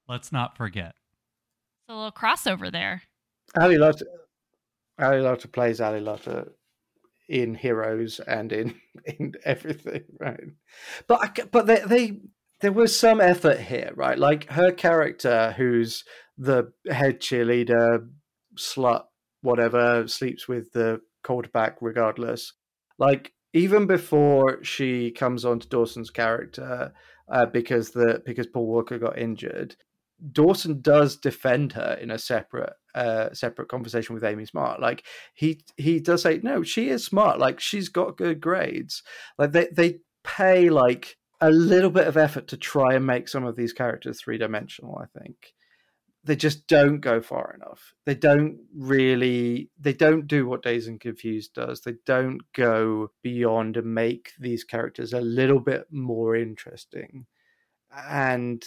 Let's 0.09 0.33
not 0.33 0.57
forget. 0.57 0.95
It's 1.87 1.91
a 1.91 1.95
little 1.95 2.13
crossover 2.13 2.73
there. 2.73 3.03
Ali 3.59 3.77
Larter, 3.77 4.07
Ali 4.99 5.19
Larter 5.19 5.53
plays 5.53 5.81
Ali 5.81 6.01
Larter 6.01 6.49
in 7.29 7.55
Heroes 7.55 8.21
and 8.27 8.53
in 8.53 8.75
in 9.05 9.35
everything, 9.45 10.05
right? 10.19 10.41
But 11.07 11.21
I, 11.23 11.45
but 11.45 11.67
they, 11.67 11.81
they 11.87 12.21
there 12.65 12.73
was 12.73 12.99
some 12.99 13.21
effort 13.21 13.61
here, 13.61 13.93
right? 13.95 14.19
Like 14.19 14.51
her 14.51 14.73
character, 14.73 15.53
who's 15.59 16.03
the 16.39 16.73
head 16.91 17.21
cheerleader, 17.21 18.09
slut, 18.57 19.03
whatever, 19.43 20.09
sleeps 20.09 20.49
with 20.49 20.73
the 20.73 21.03
quarterback 21.23 21.77
regardless. 21.83 22.55
Like 22.99 23.35
even 23.53 23.87
before 23.87 24.65
she 24.65 25.11
comes 25.11 25.45
on 25.45 25.59
to 25.59 25.69
Dawson's 25.69 26.09
character, 26.09 26.95
uh, 27.31 27.45
because 27.45 27.91
the 27.91 28.23
because 28.25 28.47
Paul 28.47 28.67
Walker 28.67 28.99
got 28.99 29.19
injured, 29.19 29.77
Dawson 30.33 30.81
does 30.81 31.17
defend 31.17 31.75
her 31.75 31.99
in 32.01 32.11
a 32.11 32.19
separate 32.19 32.73
uh 32.95 33.31
separate 33.35 33.69
conversation 33.69 34.15
with 34.15 34.25
Amy 34.25 34.47
Smart. 34.47 34.81
Like 34.81 35.05
he 35.35 35.61
he 35.77 36.01
does 36.01 36.23
say, 36.23 36.41
no, 36.43 36.62
she 36.62 36.89
is 36.89 37.05
smart. 37.05 37.39
Like 37.39 37.61
she's 37.61 37.91
got 37.91 38.17
good 38.17 38.41
grades. 38.41 39.03
Like 39.37 39.53
they 39.53 39.69
they 39.71 39.99
pay 40.23 40.71
like 40.71 41.19
a 41.41 41.51
little 41.51 41.91
bit 41.91 42.07
of 42.07 42.16
effort 42.16 42.49
to 42.49 42.57
try 42.57 42.95
and 42.95 43.07
make 43.07 43.28
some 43.28 43.45
of 43.45 43.57
these 43.57 43.72
characters 43.72 44.20
three 44.20 44.39
dimensional. 44.39 44.99
I 44.99 45.18
think 45.18 45.55
they 46.24 46.37
just 46.37 46.66
don't 46.66 47.01
go 47.01 47.20
far 47.20 47.55
enough. 47.55 47.93
They 48.07 48.14
don't 48.14 48.59
really 48.74 49.70
they 49.78 49.93
don't 49.93 50.26
do 50.26 50.47
what 50.47 50.62
Dazed 50.62 50.89
and 50.89 51.01
Confused 51.01 51.55
does. 51.55 51.82
They 51.82 51.95
don't 52.07 52.41
go 52.55 53.11
beyond 53.22 53.76
and 53.76 53.95
make 53.95 54.32
these 54.39 54.64
characters 54.64 55.12
a 55.12 55.20
little 55.20 55.61
bit 55.61 55.87
more 55.91 56.35
interesting. 56.35 57.26
And 58.09 58.64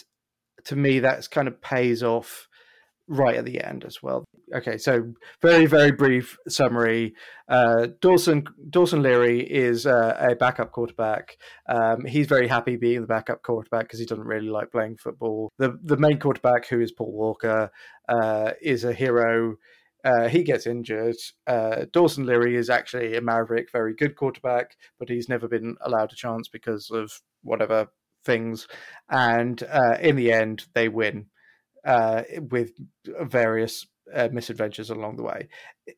to 0.65 0.75
me 0.75 0.99
that's 0.99 1.27
kind 1.27 1.47
of 1.47 1.61
pays 1.61 2.03
off 2.03 2.47
right 3.07 3.35
at 3.35 3.45
the 3.45 3.63
end 3.63 3.85
as 3.85 4.01
well. 4.01 4.25
Okay, 4.53 4.77
so 4.77 5.13
very 5.41 5.65
very 5.65 5.91
brief 5.91 6.37
summary. 6.47 7.13
Uh, 7.49 7.87
Dawson 8.01 8.45
Dawson 8.69 9.01
Leery 9.01 9.41
is 9.41 9.85
uh, 9.85 10.15
a 10.19 10.35
backup 10.35 10.71
quarterback. 10.71 11.37
Um, 11.69 12.05
he's 12.05 12.27
very 12.27 12.47
happy 12.47 12.75
being 12.77 13.01
the 13.01 13.07
backup 13.07 13.41
quarterback 13.41 13.83
because 13.83 13.99
he 13.99 14.05
doesn't 14.05 14.25
really 14.25 14.49
like 14.49 14.71
playing 14.71 14.97
football. 14.97 15.49
The 15.57 15.77
the 15.83 15.97
main 15.97 16.19
quarterback, 16.19 16.67
who 16.67 16.79
is 16.79 16.91
Paul 16.91 17.13
Walker, 17.13 17.71
uh, 18.09 18.51
is 18.61 18.83
a 18.83 18.93
hero. 18.93 19.55
Uh, 20.05 20.29
he 20.29 20.43
gets 20.43 20.67
injured. 20.67 21.15
Uh, 21.47 21.85
Dawson 21.91 22.25
Leery 22.25 22.55
is 22.55 22.69
actually 22.69 23.17
a 23.17 23.21
Maverick, 23.21 23.71
very 23.71 23.93
good 23.93 24.15
quarterback, 24.15 24.77
but 24.99 25.09
he's 25.09 25.27
never 25.27 25.47
been 25.47 25.75
allowed 25.81 26.13
a 26.13 26.15
chance 26.15 26.47
because 26.47 26.89
of 26.91 27.11
whatever 27.41 27.87
things. 28.23 28.67
And 29.09 29.61
uh, 29.63 29.97
in 29.99 30.15
the 30.15 30.31
end, 30.31 30.65
they 30.73 30.87
win 30.87 31.27
uh, 31.87 32.23
with 32.51 32.71
various 33.21 33.87
uh, 34.13 34.29
misadventures 34.31 34.89
along 34.89 35.15
the 35.15 35.23
way. 35.23 35.47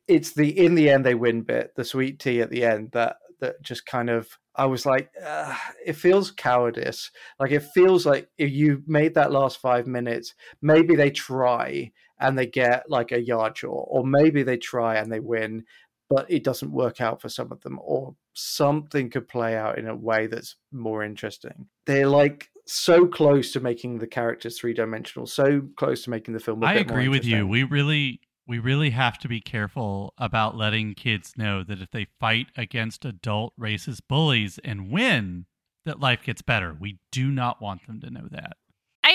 It's 0.08 0.32
the 0.32 0.58
in 0.58 0.74
the 0.74 0.88
end 0.88 1.04
they 1.04 1.14
win 1.14 1.42
bit, 1.42 1.72
the 1.76 1.84
sweet 1.84 2.18
tea 2.20 2.40
at 2.40 2.50
the 2.50 2.64
end 2.64 2.92
that 2.92 3.16
that 3.40 3.60
just 3.62 3.84
kind 3.86 4.08
of 4.08 4.38
I 4.54 4.66
was 4.66 4.84
like, 4.84 5.10
uh, 5.24 5.56
it 5.84 5.94
feels 5.94 6.30
cowardice. 6.30 7.10
Like 7.38 7.50
it 7.50 7.64
feels 7.74 8.06
like 8.06 8.28
if 8.38 8.50
you 8.50 8.82
made 8.86 9.14
that 9.14 9.32
last 9.32 9.60
five 9.60 9.86
minutes, 9.86 10.34
maybe 10.60 10.96
they 10.96 11.10
try 11.10 11.92
and 12.20 12.38
they 12.38 12.46
get 12.46 12.84
like 12.88 13.12
a 13.12 13.20
yard 13.20 13.56
short, 13.56 13.88
or 13.90 14.04
maybe 14.04 14.42
they 14.42 14.58
try 14.58 14.96
and 14.96 15.10
they 15.10 15.20
win, 15.20 15.64
but 16.08 16.30
it 16.30 16.44
doesn't 16.44 16.72
work 16.72 17.00
out 17.00 17.22
for 17.22 17.28
some 17.28 17.50
of 17.50 17.62
them, 17.62 17.78
or 17.82 18.14
something 18.34 19.10
could 19.10 19.28
play 19.28 19.56
out 19.56 19.78
in 19.78 19.88
a 19.88 19.96
way 19.96 20.26
that's 20.26 20.56
more 20.72 21.02
interesting. 21.02 21.66
They're 21.86 22.06
like 22.06 22.49
so 22.70 23.06
close 23.06 23.52
to 23.52 23.60
making 23.60 23.98
the 23.98 24.06
characters 24.06 24.58
three 24.58 24.72
dimensional, 24.72 25.26
so 25.26 25.62
close 25.76 26.04
to 26.04 26.10
making 26.10 26.34
the 26.34 26.40
film. 26.40 26.62
I 26.62 26.74
I 26.74 26.74
agree 26.74 27.08
with 27.08 27.24
you. 27.24 27.46
We 27.46 27.64
really 27.64 28.20
we 28.46 28.58
really 28.58 28.90
have 28.90 29.18
to 29.18 29.28
be 29.28 29.40
careful 29.40 30.14
about 30.18 30.56
letting 30.56 30.94
kids 30.94 31.34
know 31.36 31.62
that 31.64 31.80
if 31.80 31.90
they 31.90 32.06
fight 32.18 32.48
against 32.56 33.04
adult 33.04 33.52
racist 33.58 34.00
bullies 34.08 34.58
and 34.64 34.90
win, 34.90 35.46
that 35.84 36.00
life 36.00 36.22
gets 36.24 36.42
better. 36.42 36.76
We 36.78 36.98
do 37.12 37.30
not 37.30 37.60
want 37.60 37.86
them 37.86 38.00
to 38.00 38.10
know 38.10 38.26
that. 38.30 38.56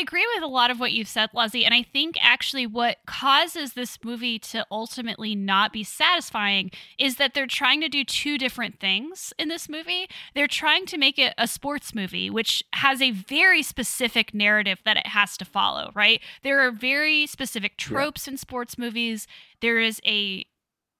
I 0.05 0.07
agree 0.07 0.27
with 0.35 0.43
a 0.43 0.47
lot 0.47 0.69
of 0.69 0.79
what 0.79 0.91
you've 0.91 1.07
said, 1.07 1.31
Leslie, 1.33 1.65
and 1.65 1.73
I 1.73 1.81
think 1.81 2.15
actually 2.21 2.67
what 2.67 2.97
causes 3.07 3.73
this 3.73 3.97
movie 4.03 4.37
to 4.37 4.63
ultimately 4.69 5.33
not 5.33 5.73
be 5.73 5.83
satisfying 5.83 6.69
is 6.99 7.15
that 7.15 7.33
they're 7.33 7.47
trying 7.47 7.81
to 7.81 7.89
do 7.89 8.03
two 8.03 8.37
different 8.37 8.79
things 8.79 9.33
in 9.39 9.47
this 9.47 9.67
movie. 9.67 10.07
They're 10.35 10.47
trying 10.47 10.85
to 10.87 10.99
make 10.99 11.17
it 11.17 11.33
a 11.39 11.47
sports 11.47 11.95
movie, 11.95 12.29
which 12.29 12.63
has 12.73 13.01
a 13.01 13.09
very 13.09 13.63
specific 13.63 14.31
narrative 14.31 14.77
that 14.85 14.97
it 14.97 15.07
has 15.07 15.37
to 15.37 15.45
follow, 15.45 15.89
right? 15.95 16.21
There 16.43 16.59
are 16.59 16.69
very 16.69 17.25
specific 17.25 17.75
tropes 17.75 18.27
in 18.27 18.37
sports 18.37 18.77
movies. 18.77 19.25
There 19.59 19.79
is 19.79 19.99
a 20.05 20.45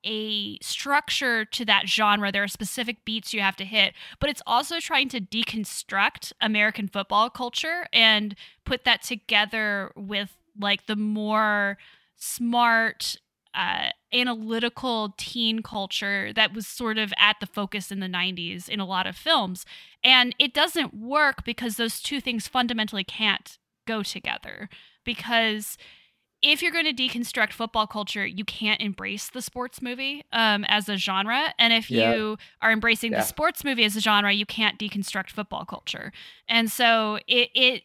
a 0.05 0.57
structure 0.61 1.43
to 1.45 1.65
that 1.65 1.87
genre. 1.87 2.31
There 2.31 2.43
are 2.43 2.47
specific 2.47 3.03
beats 3.03 3.33
you 3.33 3.41
have 3.41 3.55
to 3.57 3.65
hit, 3.65 3.93
but 4.19 4.29
it's 4.29 4.41
also 4.45 4.79
trying 4.79 5.09
to 5.09 5.19
deconstruct 5.19 6.31
American 6.39 6.87
football 6.87 7.29
culture 7.29 7.87
and 7.91 8.35
put 8.63 8.85
that 8.85 9.01
together 9.01 9.91
with 9.95 10.37
like 10.59 10.85
the 10.85 10.95
more 10.95 11.77
smart 12.15 13.17
uh, 13.53 13.89
analytical 14.13 15.13
teen 15.17 15.61
culture 15.61 16.31
that 16.33 16.53
was 16.53 16.67
sort 16.67 16.97
of 16.97 17.13
at 17.17 17.37
the 17.39 17.45
focus 17.45 17.91
in 17.91 17.99
the 17.99 18.07
90s 18.07 18.67
in 18.67 18.79
a 18.79 18.85
lot 18.85 19.07
of 19.07 19.15
films. 19.15 19.65
And 20.03 20.35
it 20.39 20.53
doesn't 20.53 20.93
work 20.93 21.43
because 21.45 21.77
those 21.77 22.01
two 22.01 22.19
things 22.19 22.47
fundamentally 22.47 23.03
can't 23.03 23.57
go 23.87 24.03
together. 24.03 24.69
Because 25.03 25.77
if 26.41 26.61
you're 26.61 26.71
going 26.71 26.85
to 26.85 26.93
deconstruct 26.93 27.53
football 27.53 27.87
culture, 27.87 28.25
you 28.25 28.45
can't 28.45 28.81
embrace 28.81 29.29
the 29.29 29.41
sports 29.41 29.81
movie 29.81 30.23
um, 30.31 30.63
as 30.65 30.87
a 30.89 30.95
genre. 30.97 31.53
And 31.57 31.73
if 31.73 31.89
Yeah. 31.89 32.13
you 32.13 32.37
are 32.61 32.71
embracing 32.71 33.11
Yeah. 33.11 33.19
the 33.21 33.23
sports 33.23 33.63
movie 33.63 33.83
as 33.83 33.95
a 33.95 34.01
genre, 34.01 34.31
you 34.31 34.45
can't 34.45 34.77
deconstruct 34.77 35.29
football 35.31 35.65
culture. 35.65 36.11
And 36.47 36.69
so 36.71 37.19
it, 37.27 37.49
it 37.55 37.83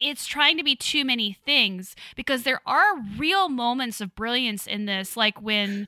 it's 0.00 0.26
trying 0.26 0.56
to 0.58 0.64
be 0.64 0.74
too 0.76 1.04
many 1.04 1.32
things 1.44 1.94
because 2.16 2.42
there 2.42 2.60
are 2.66 3.00
real 3.16 3.48
moments 3.48 4.00
of 4.00 4.14
brilliance 4.14 4.66
in 4.66 4.86
this, 4.86 5.16
like 5.16 5.40
when 5.40 5.86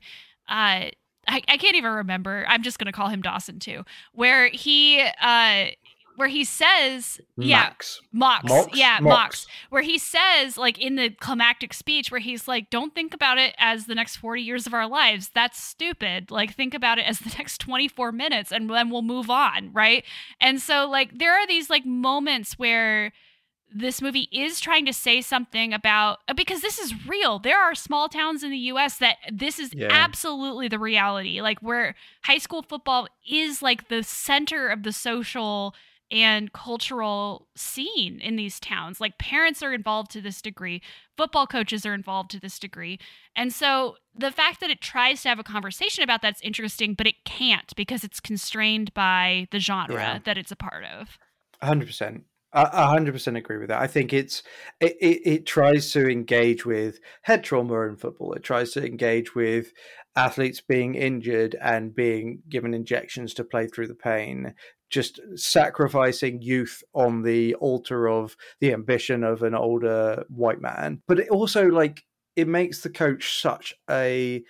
uh 0.49 0.89
I, 1.29 1.41
I 1.49 1.57
can't 1.57 1.75
even 1.75 1.91
remember. 1.91 2.45
I'm 2.47 2.63
just 2.63 2.79
gonna 2.79 2.93
call 2.93 3.09
him 3.09 3.21
Dawson 3.21 3.59
too, 3.59 3.83
where 4.13 4.47
he 4.49 5.01
uh 5.21 5.65
where 6.17 6.27
he 6.27 6.43
says 6.43 7.21
yeah 7.37 7.61
Max. 7.67 8.01
Mox. 8.11 8.43
Mox? 8.49 8.77
Yeah, 8.77 8.97
Mox. 9.01 9.05
Mox. 9.05 9.47
Where 9.69 9.83
he 9.83 9.97
says, 9.97 10.57
like 10.57 10.77
in 10.79 10.95
the 10.95 11.11
climactic 11.11 11.73
speech, 11.73 12.11
where 12.11 12.19
he's 12.19 12.47
like, 12.47 12.69
don't 12.69 12.93
think 12.93 13.13
about 13.13 13.37
it 13.37 13.55
as 13.57 13.85
the 13.85 13.95
next 13.95 14.17
40 14.17 14.41
years 14.41 14.67
of 14.67 14.73
our 14.73 14.87
lives. 14.87 15.29
That's 15.33 15.61
stupid. 15.61 16.29
Like, 16.31 16.53
think 16.55 16.73
about 16.73 16.97
it 16.97 17.05
as 17.05 17.19
the 17.19 17.29
next 17.37 17.59
24 17.59 18.11
minutes 18.11 18.51
and 18.51 18.69
then 18.69 18.89
we'll 18.89 19.03
move 19.03 19.29
on. 19.29 19.71
Right. 19.71 20.03
And 20.41 20.59
so, 20.59 20.89
like, 20.89 21.17
there 21.17 21.33
are 21.33 21.47
these 21.47 21.69
like 21.69 21.85
moments 21.85 22.53
where 22.59 23.13
this 23.69 24.01
movie 24.01 24.29
is 24.31 24.59
trying 24.61 24.85
to 24.85 24.93
say 24.93 25.21
something 25.21 25.73
about 25.73 26.19
uh, 26.29 26.33
because 26.33 26.61
this 26.61 26.79
is 26.79 27.05
real. 27.05 27.37
There 27.37 27.59
are 27.59 27.75
small 27.75 28.07
towns 28.09 28.41
in 28.41 28.49
the 28.49 28.57
US 28.73 28.97
that 28.99 29.17
this 29.31 29.59
is 29.59 29.73
Yeah. 29.75 29.89
absolutely 29.91 30.67
the 30.69 30.79
reality. 30.79 31.41
Like 31.41 31.59
where 31.59 31.93
high 32.23 32.37
school 32.37 32.63
football 32.63 33.07
is 33.29 33.61
like 33.61 33.89
the 33.89 34.03
center 34.03 34.69
of 34.69 34.83
the 34.83 34.93
social 34.93 35.75
and 36.11 36.53
cultural 36.53 37.47
scene 37.55 38.19
in 38.19 38.35
these 38.35 38.59
towns. 38.59 39.01
Like 39.01 39.17
parents 39.17 39.61
are 39.61 39.73
involved 39.73 40.11
to 40.11 40.21
this 40.21 40.41
degree, 40.41 40.81
football 41.17 41.47
coaches 41.47 41.85
are 41.85 41.93
involved 41.93 42.31
to 42.31 42.39
this 42.39 42.59
degree. 42.59 42.99
And 43.35 43.51
so 43.51 43.97
the 44.15 44.31
fact 44.31 44.61
that 44.61 44.69
it 44.69 44.81
tries 44.81 45.21
to 45.23 45.29
have 45.29 45.39
a 45.39 45.43
conversation 45.43 46.03
about 46.03 46.21
that's 46.21 46.41
interesting, 46.41 46.93
but 46.93 47.07
it 47.07 47.25
can't 47.25 47.75
because 47.75 48.03
it's 48.03 48.19
constrained 48.19 48.93
by 48.93 49.47
the 49.51 49.59
genre 49.59 49.95
Yeah. 49.95 50.19
that 50.25 50.37
it's 50.37 50.51
a 50.51 50.55
part 50.55 50.85
of. 50.85 51.17
hundred 51.61 51.87
percent. 51.87 52.23
A 52.53 52.87
hundred 52.87 53.11
percent 53.11 53.35
agree 53.37 53.57
with 53.57 53.67
that. 53.67 53.81
I 53.81 53.87
think 53.87 54.13
it's 54.13 54.41
it, 54.79 54.95
it, 55.01 55.21
it 55.25 55.45
tries 55.45 55.91
to 55.91 56.09
engage 56.09 56.65
with 56.65 56.99
head 57.23 57.43
trauma 57.43 57.81
in 57.81 57.97
football. 57.97 58.33
It 58.33 58.41
tries 58.41 58.71
to 58.71 58.85
engage 58.85 59.35
with 59.35 59.73
athletes 60.15 60.61
being 60.61 60.95
injured 60.95 61.55
and 61.61 61.93
being 61.93 62.41
given 62.49 62.73
injections 62.73 63.33
to 63.35 63.43
play 63.43 63.67
through 63.67 63.87
the 63.87 63.95
pain. 63.95 64.55
Just 64.89 65.19
sacrificing 65.35 66.41
youth 66.41 66.83
on 66.93 67.23
the 67.23 67.55
altar 67.55 68.07
of 68.07 68.35
the 68.59 68.73
ambition 68.73 69.23
of 69.23 69.43
an 69.43 69.55
older 69.55 70.23
white 70.29 70.61
man. 70.61 71.01
But 71.07 71.19
it 71.19 71.29
also 71.29 71.67
like 71.67 72.03
it 72.35 72.47
makes 72.47 72.81
the 72.81 72.89
coach 72.89 73.41
such 73.41 73.73
a 73.89 74.43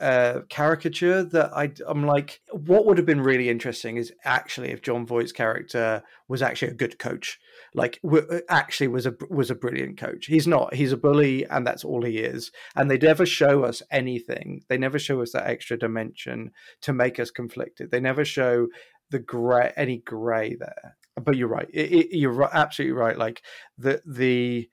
uh, 0.00 0.40
caricature 0.48 1.22
that 1.22 1.52
I, 1.54 1.72
I'm 1.86 2.06
like, 2.06 2.40
what 2.52 2.86
would 2.86 2.96
have 2.96 3.06
been 3.06 3.20
really 3.20 3.48
interesting 3.48 3.96
is 3.96 4.12
actually 4.24 4.70
if 4.70 4.82
Jon 4.82 5.06
Voight's 5.06 5.32
character 5.32 6.02
was 6.28 6.42
actually 6.42 6.72
a 6.72 6.76
good 6.76 6.98
coach, 6.98 7.38
like 7.74 8.00
w- 8.02 8.40
actually 8.48 8.88
was 8.88 9.06
a 9.06 9.14
was 9.28 9.50
a 9.50 9.54
brilliant 9.54 9.98
coach. 9.98 10.26
He's 10.26 10.46
not. 10.46 10.74
He's 10.74 10.92
a 10.92 10.96
bully, 10.96 11.44
and 11.46 11.66
that's 11.66 11.84
all 11.84 12.02
he 12.02 12.18
is. 12.18 12.50
And 12.76 12.90
they 12.90 12.98
never 12.98 13.26
show 13.26 13.64
us 13.64 13.82
anything. 13.90 14.62
They 14.68 14.78
never 14.78 14.98
show 14.98 15.20
us 15.22 15.32
that 15.32 15.46
extra 15.46 15.78
dimension 15.78 16.52
to 16.82 16.92
make 16.92 17.18
us 17.18 17.30
conflicted. 17.30 17.90
They 17.90 18.00
never 18.00 18.24
show 18.24 18.68
the 19.10 19.18
gray 19.18 19.72
any 19.76 19.98
gray 19.98 20.56
there. 20.56 20.96
But 21.16 21.36
you're 21.36 21.48
right. 21.48 21.68
It, 21.72 21.92
it, 21.92 22.16
you're 22.16 22.48
absolutely 22.54 22.96
right. 22.96 23.18
Like 23.18 23.42
the 23.76 24.00
the 24.06 24.68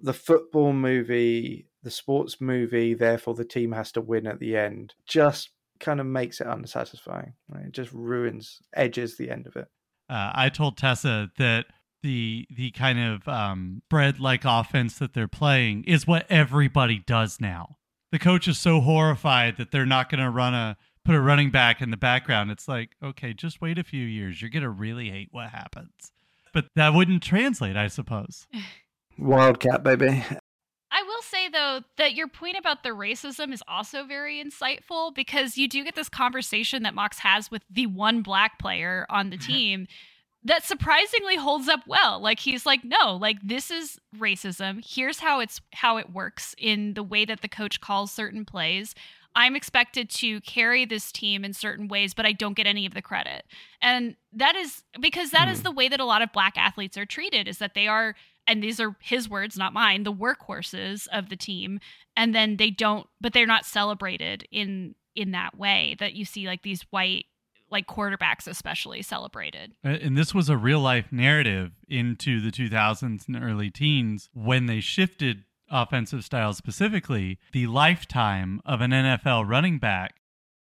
the 0.00 0.14
football 0.14 0.72
movie, 0.72 1.68
the 1.82 1.90
sports 1.90 2.40
movie, 2.40 2.94
therefore 2.94 3.34
the 3.34 3.44
team 3.44 3.72
has 3.72 3.92
to 3.92 4.00
win 4.00 4.26
at 4.26 4.40
the 4.40 4.56
end, 4.56 4.94
just 5.06 5.50
kind 5.80 6.00
of 6.00 6.06
makes 6.06 6.40
it 6.40 6.46
unsatisfying. 6.46 7.34
Right? 7.48 7.66
It 7.66 7.72
just 7.72 7.92
ruins, 7.92 8.60
edges 8.74 9.16
the 9.16 9.30
end 9.30 9.46
of 9.46 9.56
it. 9.56 9.68
Uh, 10.08 10.32
I 10.34 10.48
told 10.48 10.76
Tessa 10.76 11.30
that 11.38 11.66
the 12.02 12.46
the 12.54 12.70
kind 12.72 12.98
of 12.98 13.28
um, 13.28 13.82
spread 13.86 14.20
like 14.20 14.44
offense 14.44 14.98
that 14.98 15.14
they're 15.14 15.28
playing 15.28 15.84
is 15.84 16.06
what 16.06 16.26
everybody 16.28 17.02
does 17.06 17.40
now. 17.40 17.76
The 18.10 18.18
coach 18.18 18.46
is 18.46 18.58
so 18.58 18.80
horrified 18.80 19.56
that 19.56 19.70
they're 19.70 19.86
not 19.86 20.10
going 20.10 20.22
to 20.22 20.30
run 20.30 20.52
a 20.52 20.76
put 21.04 21.14
a 21.14 21.20
running 21.20 21.50
back 21.50 21.80
in 21.80 21.90
the 21.90 21.96
background. 21.96 22.50
It's 22.50 22.68
like, 22.68 22.90
okay, 23.02 23.32
just 23.32 23.60
wait 23.60 23.78
a 23.78 23.84
few 23.84 24.04
years. 24.04 24.40
You're 24.40 24.50
going 24.50 24.62
to 24.62 24.70
really 24.70 25.10
hate 25.10 25.28
what 25.30 25.50
happens. 25.50 26.12
But 26.52 26.66
that 26.76 26.94
wouldn't 26.94 27.22
translate, 27.22 27.76
I 27.76 27.88
suppose. 27.88 28.46
Wildcat, 29.18 29.82
baby. 29.82 30.24
I 30.92 31.02
will 31.02 31.22
say 31.22 31.48
though 31.48 31.80
that 31.96 32.14
your 32.14 32.28
point 32.28 32.56
about 32.58 32.82
the 32.82 32.90
racism 32.90 33.52
is 33.52 33.62
also 33.66 34.04
very 34.04 34.42
insightful 34.42 35.14
because 35.14 35.56
you 35.56 35.66
do 35.66 35.84
get 35.84 35.94
this 35.94 36.10
conversation 36.10 36.82
that 36.82 36.94
Mox 36.94 37.18
has 37.20 37.50
with 37.50 37.62
the 37.70 37.86
one 37.86 38.20
black 38.20 38.58
player 38.58 39.06
on 39.08 39.30
the 39.30 39.36
team 39.38 39.86
that 40.44 40.64
surprisingly 40.64 41.36
holds 41.36 41.68
up 41.68 41.80
well. 41.86 42.20
Like 42.20 42.40
he's 42.40 42.66
like, 42.66 42.84
"No, 42.84 43.16
like 43.16 43.38
this 43.42 43.70
is 43.70 43.98
racism. 44.16 44.84
Here's 44.86 45.20
how 45.20 45.40
it's 45.40 45.60
how 45.72 45.96
it 45.96 46.12
works 46.12 46.54
in 46.58 46.94
the 46.94 47.02
way 47.02 47.24
that 47.24 47.40
the 47.40 47.48
coach 47.48 47.80
calls 47.80 48.12
certain 48.12 48.44
plays. 48.44 48.94
I'm 49.34 49.56
expected 49.56 50.10
to 50.10 50.40
carry 50.42 50.84
this 50.84 51.10
team 51.12 51.44
in 51.44 51.52
certain 51.52 51.88
ways, 51.88 52.14
but 52.14 52.26
I 52.26 52.32
don't 52.32 52.54
get 52.54 52.66
any 52.66 52.86
of 52.86 52.94
the 52.94 53.02
credit." 53.02 53.44
And 53.80 54.16
that 54.32 54.56
is 54.56 54.84
because 55.00 55.30
that 55.30 55.48
is 55.48 55.58
Hmm. 55.58 55.64
the 55.64 55.70
way 55.72 55.88
that 55.88 56.00
a 56.00 56.04
lot 56.04 56.22
of 56.22 56.32
black 56.32 56.56
athletes 56.56 56.96
are 56.96 57.06
treated 57.06 57.48
is 57.48 57.58
that 57.58 57.74
they 57.74 57.88
are 57.88 58.14
and 58.48 58.60
these 58.60 58.80
are 58.80 58.96
his 59.00 59.28
words, 59.28 59.56
not 59.56 59.72
mine, 59.72 60.02
the 60.02 60.12
workhorses 60.12 61.06
of 61.12 61.28
the 61.28 61.36
team. 61.36 61.78
And 62.16 62.34
then 62.34 62.56
they 62.56 62.70
don't, 62.70 63.06
but 63.20 63.32
they're 63.32 63.46
not 63.46 63.64
celebrated 63.64 64.46
in 64.50 64.94
in 65.14 65.30
that 65.32 65.56
way 65.56 65.94
that 66.00 66.14
you 66.14 66.24
see 66.24 66.46
like 66.46 66.62
these 66.62 66.82
white 66.90 67.26
like 67.70 67.86
quarterbacks 67.86 68.46
especially 68.46 69.00
celebrated. 69.00 69.72
And 69.82 70.16
this 70.18 70.34
was 70.34 70.48
a 70.50 70.56
real 70.58 70.80
life 70.80 71.10
narrative 71.12 71.72
into 71.88 72.40
the 72.40 72.50
2000s 72.50 73.26
and 73.28 73.42
early 73.42 73.70
teens 73.70 74.28
when 74.34 74.66
they 74.66 74.80
shifted 74.80 75.44
offensive 75.72 76.24
styles 76.24 76.58
specifically. 76.58 77.38
The 77.52 77.66
lifetime 77.66 78.60
of 78.64 78.80
an 78.80 78.92
NFL 78.92 79.48
running 79.48 79.78
back. 79.78 80.20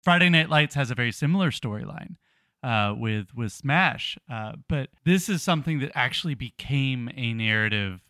Friday 0.03 0.29
Night 0.29 0.49
Lights 0.49 0.75
has 0.75 0.89
a 0.89 0.95
very 0.95 1.11
similar 1.11 1.51
storyline 1.51 2.15
uh, 2.63 2.93
with 2.97 3.35
with 3.35 3.51
Smash, 3.51 4.17
uh, 4.31 4.53
but 4.67 4.89
this 5.05 5.29
is 5.29 5.41
something 5.41 5.79
that 5.79 5.91
actually 5.95 6.35
became 6.35 7.09
a 7.15 7.33
narrative. 7.33 8.01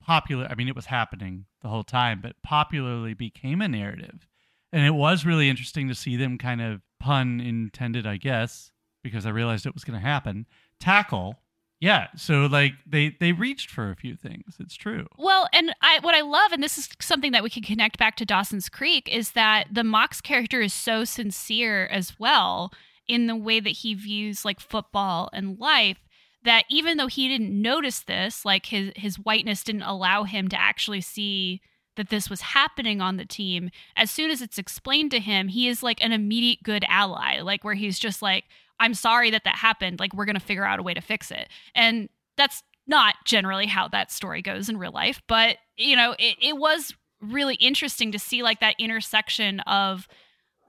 Popular. 0.00 0.46
I 0.50 0.54
mean, 0.54 0.68
it 0.68 0.76
was 0.76 0.86
happening 0.86 1.46
the 1.62 1.68
whole 1.68 1.84
time, 1.84 2.20
but 2.20 2.36
popularly 2.42 3.14
became 3.14 3.62
a 3.62 3.68
narrative, 3.68 4.28
and 4.72 4.84
it 4.84 4.94
was 4.94 5.24
really 5.24 5.48
interesting 5.48 5.88
to 5.88 5.94
see 5.94 6.16
them 6.16 6.36
kind 6.36 6.60
of 6.60 6.82
pun 7.00 7.40
intended, 7.40 8.06
I 8.06 8.18
guess, 8.18 8.70
because 9.02 9.24
I 9.24 9.30
realized 9.30 9.64
it 9.64 9.74
was 9.74 9.84
going 9.84 9.98
to 9.98 10.06
happen. 10.06 10.46
Tackle, 10.78 11.38
yeah. 11.84 12.06
So 12.16 12.46
like 12.46 12.72
they 12.86 13.14
they 13.20 13.32
reached 13.32 13.70
for 13.70 13.90
a 13.90 13.94
few 13.94 14.16
things. 14.16 14.56
It's 14.58 14.74
true. 14.74 15.06
Well, 15.18 15.48
and 15.52 15.74
I 15.82 15.98
what 16.00 16.14
I 16.14 16.22
love, 16.22 16.50
and 16.50 16.62
this 16.62 16.78
is 16.78 16.88
something 16.98 17.32
that 17.32 17.42
we 17.42 17.50
can 17.50 17.62
connect 17.62 17.98
back 17.98 18.16
to 18.16 18.24
Dawson's 18.24 18.70
Creek, 18.70 19.06
is 19.12 19.32
that 19.32 19.66
the 19.70 19.84
Mox 19.84 20.22
character 20.22 20.62
is 20.62 20.72
so 20.72 21.04
sincere 21.04 21.84
as 21.86 22.18
well 22.18 22.72
in 23.06 23.26
the 23.26 23.36
way 23.36 23.60
that 23.60 23.68
he 23.68 23.92
views 23.92 24.46
like 24.46 24.60
football 24.60 25.28
and 25.34 25.58
life 25.58 25.98
that 26.42 26.64
even 26.70 26.96
though 26.96 27.06
he 27.06 27.28
didn't 27.28 27.50
notice 27.50 28.00
this, 28.00 28.46
like 28.46 28.66
his 28.66 28.90
his 28.96 29.16
whiteness 29.16 29.62
didn't 29.62 29.82
allow 29.82 30.24
him 30.24 30.48
to 30.48 30.58
actually 30.58 31.02
see 31.02 31.60
that 31.96 32.08
this 32.08 32.30
was 32.30 32.40
happening 32.40 33.02
on 33.02 33.18
the 33.18 33.26
team, 33.26 33.68
as 33.94 34.10
soon 34.10 34.30
as 34.30 34.40
it's 34.40 34.56
explained 34.56 35.10
to 35.10 35.20
him, 35.20 35.48
he 35.48 35.68
is 35.68 35.82
like 35.82 36.02
an 36.02 36.12
immediate 36.12 36.62
good 36.62 36.84
ally, 36.88 37.40
like 37.40 37.62
where 37.62 37.74
he's 37.74 37.98
just 37.98 38.22
like, 38.22 38.44
I'm 38.80 38.94
sorry 38.94 39.30
that 39.30 39.44
that 39.44 39.56
happened. 39.56 40.00
Like, 40.00 40.14
we're 40.14 40.24
going 40.24 40.34
to 40.34 40.40
figure 40.40 40.64
out 40.64 40.78
a 40.78 40.82
way 40.82 40.94
to 40.94 41.00
fix 41.00 41.30
it. 41.30 41.48
And 41.74 42.08
that's 42.36 42.62
not 42.86 43.14
generally 43.24 43.66
how 43.66 43.88
that 43.88 44.10
story 44.10 44.42
goes 44.42 44.68
in 44.68 44.76
real 44.76 44.92
life, 44.92 45.22
but, 45.26 45.56
you 45.76 45.96
know, 45.96 46.14
it, 46.18 46.36
it 46.40 46.56
was 46.56 46.92
really 47.20 47.54
interesting 47.56 48.12
to 48.12 48.18
see 48.18 48.42
like 48.42 48.60
that 48.60 48.74
intersection 48.78 49.60
of 49.60 50.06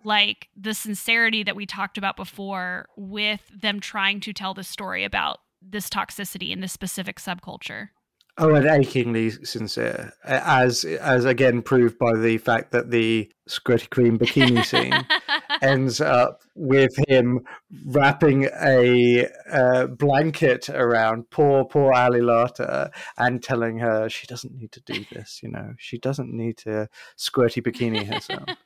like 0.03 0.49
the 0.55 0.73
sincerity 0.73 1.43
that 1.43 1.55
we 1.55 1.65
talked 1.65 1.97
about 1.97 2.15
before 2.15 2.87
with 2.95 3.41
them 3.53 3.79
trying 3.79 4.19
to 4.21 4.33
tell 4.33 4.53
the 4.53 4.63
story 4.63 5.03
about 5.03 5.39
this 5.61 5.89
toxicity 5.89 6.51
in 6.51 6.61
this 6.61 6.71
specific 6.71 7.17
subculture. 7.19 7.89
Oh, 8.37 8.53
and 8.53 8.67
achingly 8.67 9.29
sincere, 9.29 10.11
as 10.25 10.83
as 10.83 11.23
again 11.23 11.61
proved 11.61 11.97
by 11.97 12.17
the 12.17 12.37
fact 12.37 12.71
that 12.71 12.91
the 12.91 13.31
squirty 13.49 13.89
cream 13.89 14.19
bikini 14.19 14.63
scene 14.65 14.91
ends 15.61 15.99
up 16.01 16.41
with 16.55 16.91
him 17.07 17.41
wrapping 17.85 18.49
a 18.61 19.27
uh, 19.51 19.87
blanket 19.87 20.69
around 20.69 21.29
poor 21.29 21.65
poor 21.65 21.93
Ali 21.93 22.21
Larter 22.21 22.91
and 23.17 23.41
telling 23.43 23.79
her 23.79 24.09
she 24.09 24.27
doesn't 24.27 24.55
need 24.55 24.71
to 24.73 24.81
do 24.81 25.05
this. 25.11 25.39
You 25.43 25.49
know, 25.49 25.73
she 25.77 25.97
doesn't 25.97 26.31
need 26.33 26.57
to 26.59 26.87
squirty 27.17 27.61
bikini 27.61 28.05
herself. 28.05 28.43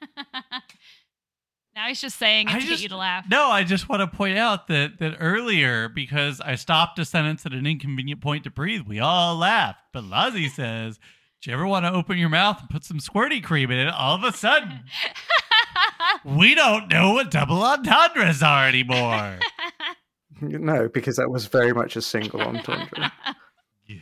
Now 1.76 1.88
he's 1.88 2.02
just 2.02 2.18
saying 2.20 2.50
it 2.50 2.56
I 2.56 2.60
to 2.60 2.66
just- 2.66 2.70
get 2.72 2.84
you 2.84 2.90
to 2.90 2.98
laugh. 2.98 3.26
No, 3.30 3.46
I 3.50 3.64
just 3.64 3.88
want 3.88 4.02
to 4.02 4.08
point 4.18 4.38
out 4.38 4.68
that 4.68 5.00
that 5.00 5.16
earlier, 5.20 5.88
because 5.88 6.42
I 6.42 6.56
stopped 6.56 7.00
a 7.00 7.06
sentence 7.06 7.46
at 7.46 7.54
an 7.54 7.66
inconvenient 7.66 8.20
point 8.22 8.44
to 8.46 8.50
breathe, 8.52 8.82
we 8.86 9.00
all 9.00 9.38
laughed. 9.38 9.80
But 9.94 10.04
Lozzie 10.04 10.50
says, 10.50 11.00
"Do 11.42 11.50
you 11.50 11.56
ever 11.56 11.66
want 11.66 11.86
to 11.86 11.94
open 11.94 12.18
your 12.18 12.28
mouth 12.28 12.60
and 12.60 12.70
put 12.70 12.84
some 12.84 12.98
squirty 12.98 13.42
cream 13.42 13.72
in 13.72 13.78
it?" 13.78 13.94
All 13.94 14.16
of 14.16 14.24
a 14.26 14.34
sudden, 14.36 14.82
we 16.24 16.56
don't 16.56 16.90
know 16.90 17.14
what 17.14 17.32
double 17.32 17.62
entendres 17.62 18.42
are 18.44 18.68
anymore. 18.68 19.40
no, 20.42 20.90
because 20.90 21.18
that 21.18 21.30
was 21.30 21.48
very 21.48 21.74
much 21.74 21.96
a 21.96 22.02
single 22.02 22.42
entendre. 22.42 22.90
yeah. 23.88 23.98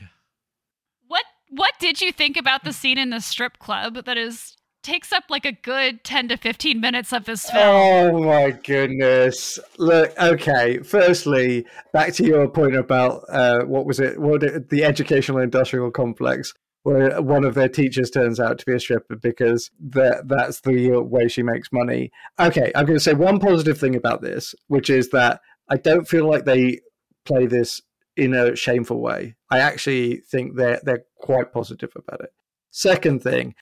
what 1.08 1.24
what 1.50 1.74
did 1.80 2.02
you 2.02 2.12
think 2.12 2.38
about 2.38 2.64
the 2.64 2.74
scene 2.74 2.98
in 2.98 3.10
the 3.10 3.22
strip 3.22 3.60
club 3.60 4.06
that 4.06 4.18
is 4.18 4.58
takes 4.84 5.12
up 5.12 5.26
like 5.30 5.46
a 5.46 5.52
good 5.52 6.02
10 6.06 6.30
to 6.30 6.38
15 6.38 6.80
minutes 6.80 7.12
of 7.12 7.26
this 7.26 7.50
film? 7.50 7.64
Oh 7.64 8.24
my 8.24 8.52
goodness! 8.52 9.60
Look, 9.78 10.18
okay. 10.18 10.80
Firstly, 10.80 11.66
back 11.94 12.14
to 12.14 12.24
your 12.24 12.48
point 12.48 12.76
about 12.76 13.24
uh, 13.30 13.66
what 13.66 13.86
was 13.86 14.00
it? 14.00 14.20
What 14.20 14.44
it, 14.44 14.70
the 14.70 14.84
educational 14.84 15.40
industrial 15.40 15.92
complex, 15.92 16.54
where 16.84 17.22
one 17.22 17.44
of 17.44 17.54
their 17.54 17.70
teachers 17.70 18.10
turns 18.10 18.40
out 18.40 18.58
to 18.60 18.66
be 18.66 18.74
a 18.74 18.80
stripper 18.80 19.16
because 19.16 19.70
that 19.80 20.28
that's 20.28 20.62
the 20.62 20.98
way 21.02 21.28
she 21.28 21.44
makes 21.44 21.72
money. 21.72 22.12
Okay, 22.40 22.72
I'm 22.76 22.86
going 22.86 22.98
to 22.98 23.04
say 23.04 23.14
one 23.14 23.40
positive 23.40 23.78
thing 23.78 23.96
about 23.96 24.22
this, 24.22 24.56
which 24.68 24.90
is 24.90 25.10
that 25.10 25.42
I 25.70 25.78
don't 25.78 26.08
feel 26.08 26.30
like 26.30 26.46
they 26.46 26.80
play 27.26 27.46
this 27.46 27.82
in 28.16 28.34
a 28.34 28.56
shameful 28.56 29.02
way. 29.02 29.36
I 29.50 29.60
actually 29.60 30.18
think 30.18 30.56
they're 30.56 30.80
they're 30.84 31.06
quite 31.18 31.54
positive 31.54 31.92
about 31.96 32.22
it. 32.22 32.32
Second 32.72 33.22
thing, 33.22 33.56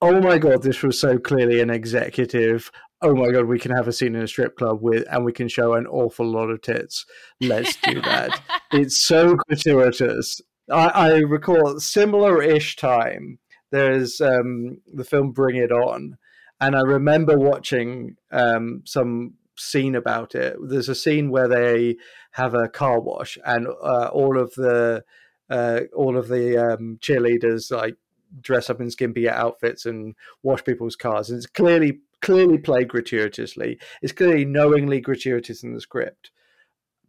oh 0.00 0.20
my 0.20 0.38
god, 0.38 0.62
this 0.62 0.82
was 0.82 0.98
so 0.98 1.18
clearly 1.18 1.60
an 1.60 1.70
executive. 1.70 2.70
Oh 3.02 3.14
my 3.14 3.30
god, 3.30 3.46
we 3.46 3.58
can 3.58 3.70
have 3.70 3.88
a 3.88 3.92
scene 3.92 4.14
in 4.14 4.22
a 4.22 4.28
strip 4.28 4.56
club 4.56 4.82
with, 4.82 5.06
and 5.10 5.24
we 5.24 5.32
can 5.32 5.48
show 5.48 5.74
an 5.74 5.86
awful 5.86 6.26
lot 6.26 6.50
of 6.50 6.60
tits. 6.60 7.06
Let's 7.40 7.76
do 7.76 8.00
that. 8.02 8.40
it's 8.72 9.00
so 9.00 9.36
gratuitous. 9.36 10.40
I, 10.70 10.88
I 10.88 11.18
recall 11.18 11.78
similar-ish 11.80 12.76
time. 12.76 13.38
There's 13.70 14.20
um, 14.20 14.78
the 14.92 15.04
film 15.04 15.32
Bring 15.32 15.56
It 15.56 15.72
On, 15.72 16.16
and 16.60 16.76
I 16.76 16.80
remember 16.80 17.38
watching 17.38 18.16
um, 18.30 18.82
some 18.84 19.34
scene 19.56 19.94
about 19.94 20.34
it. 20.34 20.56
There's 20.60 20.88
a 20.88 20.94
scene 20.94 21.30
where 21.30 21.48
they 21.48 21.96
have 22.32 22.54
a 22.54 22.68
car 22.68 23.00
wash, 23.00 23.38
and 23.44 23.66
uh, 23.68 24.10
all 24.12 24.38
of 24.38 24.54
the 24.54 25.04
uh, 25.48 25.80
all 25.94 26.16
of 26.16 26.28
the 26.28 26.56
um, 26.56 26.98
cheerleaders 27.00 27.70
like 27.70 27.96
dress 28.40 28.70
up 28.70 28.80
in 28.80 28.90
skimpy 28.90 29.28
outfits 29.28 29.86
and 29.86 30.14
wash 30.42 30.64
people's 30.64 30.96
cars. 30.96 31.30
And 31.30 31.36
it's 31.36 31.46
clearly 31.46 32.00
clearly 32.22 32.58
played 32.58 32.88
gratuitously. 32.88 33.78
It's 34.02 34.12
clearly 34.12 34.44
knowingly 34.44 35.00
gratuitous 35.00 35.62
in 35.62 35.74
the 35.74 35.80
script. 35.80 36.30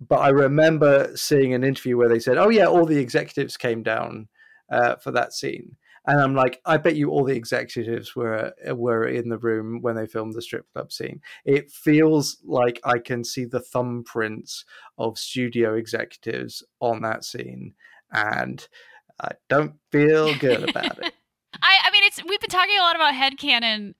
But 0.08 0.20
I 0.20 0.30
remember 0.30 1.16
seeing 1.16 1.54
an 1.54 1.64
interview 1.64 1.96
where 1.96 2.10
they 2.10 2.20
said, 2.20 2.38
"Oh 2.38 2.50
yeah, 2.50 2.66
all 2.66 2.86
the 2.86 3.00
executives 3.00 3.56
came 3.56 3.84
down 3.84 4.28
uh, 4.72 4.96
for 4.96 5.12
that 5.12 5.34
scene." 5.34 5.78
And 6.08 6.20
I'm 6.20 6.34
like, 6.34 6.60
I 6.66 6.78
bet 6.78 6.96
you 6.96 7.12
all 7.12 7.24
the 7.24 7.36
executives 7.36 8.16
were 8.16 8.54
were 8.70 9.08
in 9.08 9.30
the 9.30 9.38
room 9.38 9.82
when 9.82 9.96
they 9.96 10.08
filmed 10.08 10.34
the 10.34 10.42
strip 10.42 10.66
club 10.74 10.92
scene. 10.92 11.22
It 11.46 11.72
feels 11.72 12.38
like 12.44 12.80
I 12.84 12.98
can 12.98 13.24
see 13.24 13.46
the 13.46 13.60
thumbprints 13.60 14.64
of 14.98 15.20
studio 15.20 15.76
executives 15.76 16.64
on 16.80 17.04
that 17.04 17.24
scene, 17.24 17.76
and 18.12 18.68
I 19.20 19.34
don't 19.48 19.76
feel 19.92 20.36
good 20.40 20.68
about 20.70 20.98
it. 21.04 21.14
I, 21.62 21.78
I 21.84 21.92
mean, 21.92 22.04
it's 22.06 22.24
we've 22.24 22.40
been 22.40 22.50
talking 22.50 22.78
a 22.80 22.82
lot 22.82 22.96
about 22.96 23.14
headcanon 23.14 23.94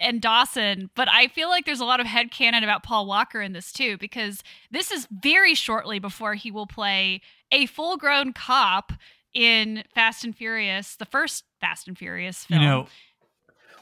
and 0.00 0.20
Dawson, 0.20 0.90
but 0.96 1.08
I 1.10 1.28
feel 1.28 1.48
like 1.48 1.64
there's 1.66 1.80
a 1.80 1.84
lot 1.84 2.00
of 2.00 2.06
headcanon 2.06 2.62
about 2.62 2.82
Paul 2.82 3.06
Walker 3.06 3.40
in 3.40 3.52
this 3.52 3.72
too, 3.72 3.96
because 3.98 4.42
this 4.70 4.90
is 4.90 5.06
very 5.10 5.54
shortly 5.54 5.98
before 5.98 6.34
he 6.34 6.50
will 6.50 6.66
play 6.66 7.20
a 7.52 7.66
full 7.66 7.96
grown 7.96 8.32
cop 8.32 8.92
in 9.32 9.84
Fast 9.94 10.24
and 10.24 10.36
Furious, 10.36 10.96
the 10.96 11.04
first 11.06 11.44
Fast 11.60 11.88
and 11.88 11.96
Furious 11.98 12.46
You 12.48 12.56
film. 12.58 12.64
know, 12.64 12.86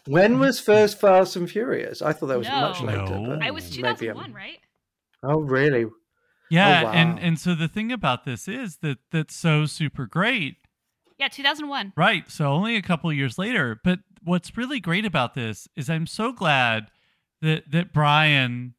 When 0.06 0.38
was 0.38 0.58
first 0.58 1.00
Fast 1.00 1.36
and 1.36 1.48
Furious? 1.50 2.02
I 2.02 2.12
thought 2.12 2.26
that 2.26 2.38
was 2.38 2.48
No. 2.48 2.60
much 2.60 2.80
later. 2.80 3.04
No. 3.04 3.26
but 3.28 3.42
I 3.42 3.50
was 3.50 3.70
maybe 3.76 3.86
I'm- 3.88 3.96
2001, 3.96 4.32
right? 4.32 4.58
Oh, 5.22 5.38
really? 5.40 5.86
yeah, 6.50 6.80
Oh, 6.80 6.84
wow. 6.86 6.92
and 6.92 7.18
and 7.20 7.38
so 7.38 7.54
the 7.54 7.68
thing 7.68 7.92
about 7.92 8.24
this 8.24 8.48
is 8.48 8.78
that 8.78 8.98
that's 9.10 9.34
so 9.36 9.64
super 9.66 10.06
great 10.06 10.56
Yeah, 11.18 11.28
2001. 11.28 11.92
Right. 11.96 12.28
So 12.30 12.46
only 12.48 12.74
a 12.74 12.82
couple 12.82 13.08
of 13.08 13.14
years 13.16 13.38
later. 13.38 13.80
But 13.84 14.00
what's 14.24 14.56
really 14.56 14.80
great 14.80 15.04
about 15.04 15.34
this 15.34 15.68
is 15.76 15.90
I'm 15.90 16.06
so 16.06 16.32
glad 16.32 16.88
that 17.40 17.70
that 17.70 17.92
Brian 17.92 18.74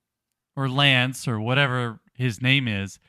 or 0.55 0.69
Lance 0.69 1.27
or 1.27 1.39
whatever 1.39 1.99
his 2.13 2.41
name 2.41 2.67
is 2.67 2.99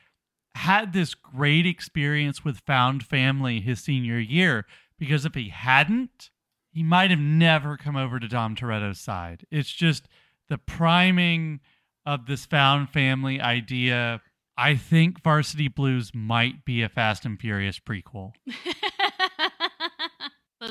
had 0.55 0.93
this 0.93 1.13
great 1.13 1.65
experience 1.65 2.43
with 2.43 2.59
found 2.59 3.03
family 3.03 3.59
his 3.59 3.81
senior 3.81 4.19
year 4.19 4.65
because 4.97 5.25
if 5.25 5.35
he 5.35 5.49
hadn't, 5.49 6.29
he 6.71 6.81
might 6.81 7.09
have 7.09 7.19
never 7.19 7.77
come 7.77 7.95
over 7.95 8.19
to 8.19 8.27
Dom 8.27 8.55
Toretto's 8.55 8.99
side. 8.99 9.45
It's 9.51 9.71
just 9.71 10.07
the 10.49 10.57
priming 10.57 11.59
of 12.05 12.25
this 12.25 12.45
found 12.45 12.89
family 12.89 13.41
idea. 13.41 14.21
I 14.57 14.75
think 14.75 15.21
Varsity 15.21 15.67
Blues 15.67 16.11
might 16.13 16.63
be 16.63 16.81
a 16.81 16.89
Fast 16.89 17.25
and 17.25 17.39
Furious 17.39 17.79
prequel. 17.79 18.31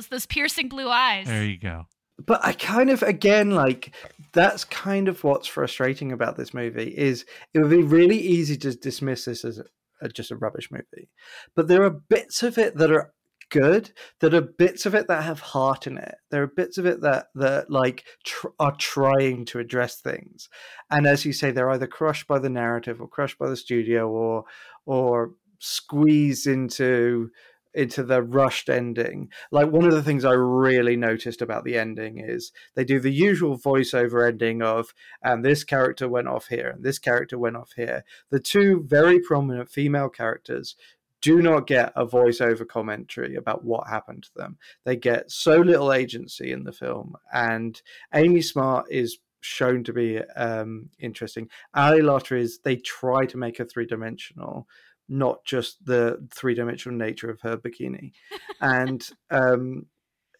those 0.08 0.24
those 0.24 0.26
piercing 0.26 0.68
blue 0.68 0.88
eyes. 0.88 1.26
There 1.26 1.44
you 1.44 1.58
go. 1.58 1.86
But 2.24 2.44
I 2.44 2.52
kind 2.52 2.90
of 2.90 3.02
again 3.02 3.50
like 3.50 3.94
that's 4.32 4.64
kind 4.64 5.08
of 5.08 5.24
what's 5.24 5.48
frustrating 5.48 6.12
about 6.12 6.36
this 6.36 6.54
movie 6.54 6.94
is 6.96 7.24
it 7.52 7.58
would 7.58 7.70
be 7.70 7.82
really 7.82 8.18
easy 8.18 8.56
to 8.58 8.74
dismiss 8.74 9.24
this 9.24 9.44
as 9.44 9.58
a, 9.58 9.64
a- 10.00 10.08
just 10.08 10.30
a 10.30 10.36
rubbish 10.36 10.70
movie, 10.70 11.10
but 11.56 11.66
there 11.68 11.82
are 11.82 11.90
bits 11.90 12.42
of 12.42 12.56
it 12.58 12.76
that 12.76 12.92
are 12.92 13.12
good. 13.50 13.90
That 14.20 14.32
are 14.34 14.40
bits 14.40 14.86
of 14.86 14.94
it 14.94 15.06
that 15.08 15.22
have 15.24 15.40
heart 15.40 15.86
in 15.86 15.98
it. 15.98 16.14
There 16.30 16.42
are 16.42 16.46
bits 16.46 16.78
of 16.78 16.86
it 16.86 17.00
that 17.02 17.26
that 17.34 17.68
like 17.70 18.04
tr- 18.24 18.48
are 18.60 18.74
trying 18.76 19.44
to 19.46 19.58
address 19.58 20.00
things, 20.00 20.48
and 20.90 21.06
as 21.06 21.24
you 21.24 21.32
say, 21.32 21.50
they're 21.50 21.70
either 21.70 21.86
crushed 21.88 22.28
by 22.28 22.38
the 22.38 22.48
narrative 22.48 23.00
or 23.00 23.08
crushed 23.08 23.38
by 23.38 23.48
the 23.48 23.56
studio 23.56 24.08
or 24.08 24.44
or 24.86 25.32
squeezed 25.58 26.46
into 26.46 27.30
into 27.74 28.02
the 28.02 28.22
rushed 28.22 28.68
ending 28.68 29.28
like 29.50 29.70
one 29.70 29.84
of 29.84 29.92
the 29.92 30.02
things 30.02 30.24
I 30.24 30.32
really 30.32 30.96
noticed 30.96 31.42
about 31.42 31.64
the 31.64 31.76
ending 31.76 32.18
is 32.18 32.52
they 32.74 32.84
do 32.84 33.00
the 33.00 33.12
usual 33.12 33.58
voiceover 33.58 34.26
ending 34.26 34.62
of 34.62 34.94
and 35.22 35.44
this 35.44 35.64
character 35.64 36.08
went 36.08 36.28
off 36.28 36.48
here 36.48 36.70
and 36.70 36.84
this 36.84 36.98
character 36.98 37.38
went 37.38 37.56
off 37.56 37.72
here. 37.76 38.04
The 38.30 38.40
two 38.40 38.84
very 38.86 39.20
prominent 39.20 39.68
female 39.68 40.08
characters 40.08 40.76
do 41.20 41.40
not 41.40 41.66
get 41.66 41.92
a 41.96 42.06
voiceover 42.06 42.68
commentary 42.68 43.34
about 43.34 43.64
what 43.64 43.88
happened 43.88 44.24
to 44.24 44.30
them. 44.36 44.58
They 44.84 44.96
get 44.96 45.30
so 45.30 45.56
little 45.56 45.90
agency 45.90 46.52
in 46.52 46.64
the 46.64 46.72
film, 46.72 47.16
and 47.32 47.80
Amy 48.12 48.42
Smart 48.42 48.88
is 48.90 49.18
shown 49.40 49.84
to 49.84 49.92
be 49.94 50.18
um, 50.36 50.90
interesting. 50.98 51.48
Ali 51.74 52.00
Larter 52.00 52.38
is 52.38 52.58
they 52.58 52.76
try 52.76 53.24
to 53.24 53.38
make 53.38 53.56
her 53.56 53.64
three 53.64 53.86
dimensional, 53.86 54.68
not 55.08 55.44
just 55.44 55.84
the 55.84 56.26
three 56.34 56.54
dimensional 56.54 56.96
nature 56.98 57.30
of 57.30 57.40
her 57.42 57.56
bikini, 57.56 58.12
and 58.60 59.08
um, 59.30 59.86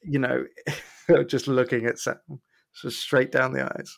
you 0.03 0.19
know, 0.19 0.45
just 1.27 1.49
looking 1.49 1.87
at 1.87 1.99
Sam, 1.99 2.17
just 2.83 3.01
straight 3.01 3.33
down 3.33 3.53
the 3.53 3.65
eyes. 3.65 3.97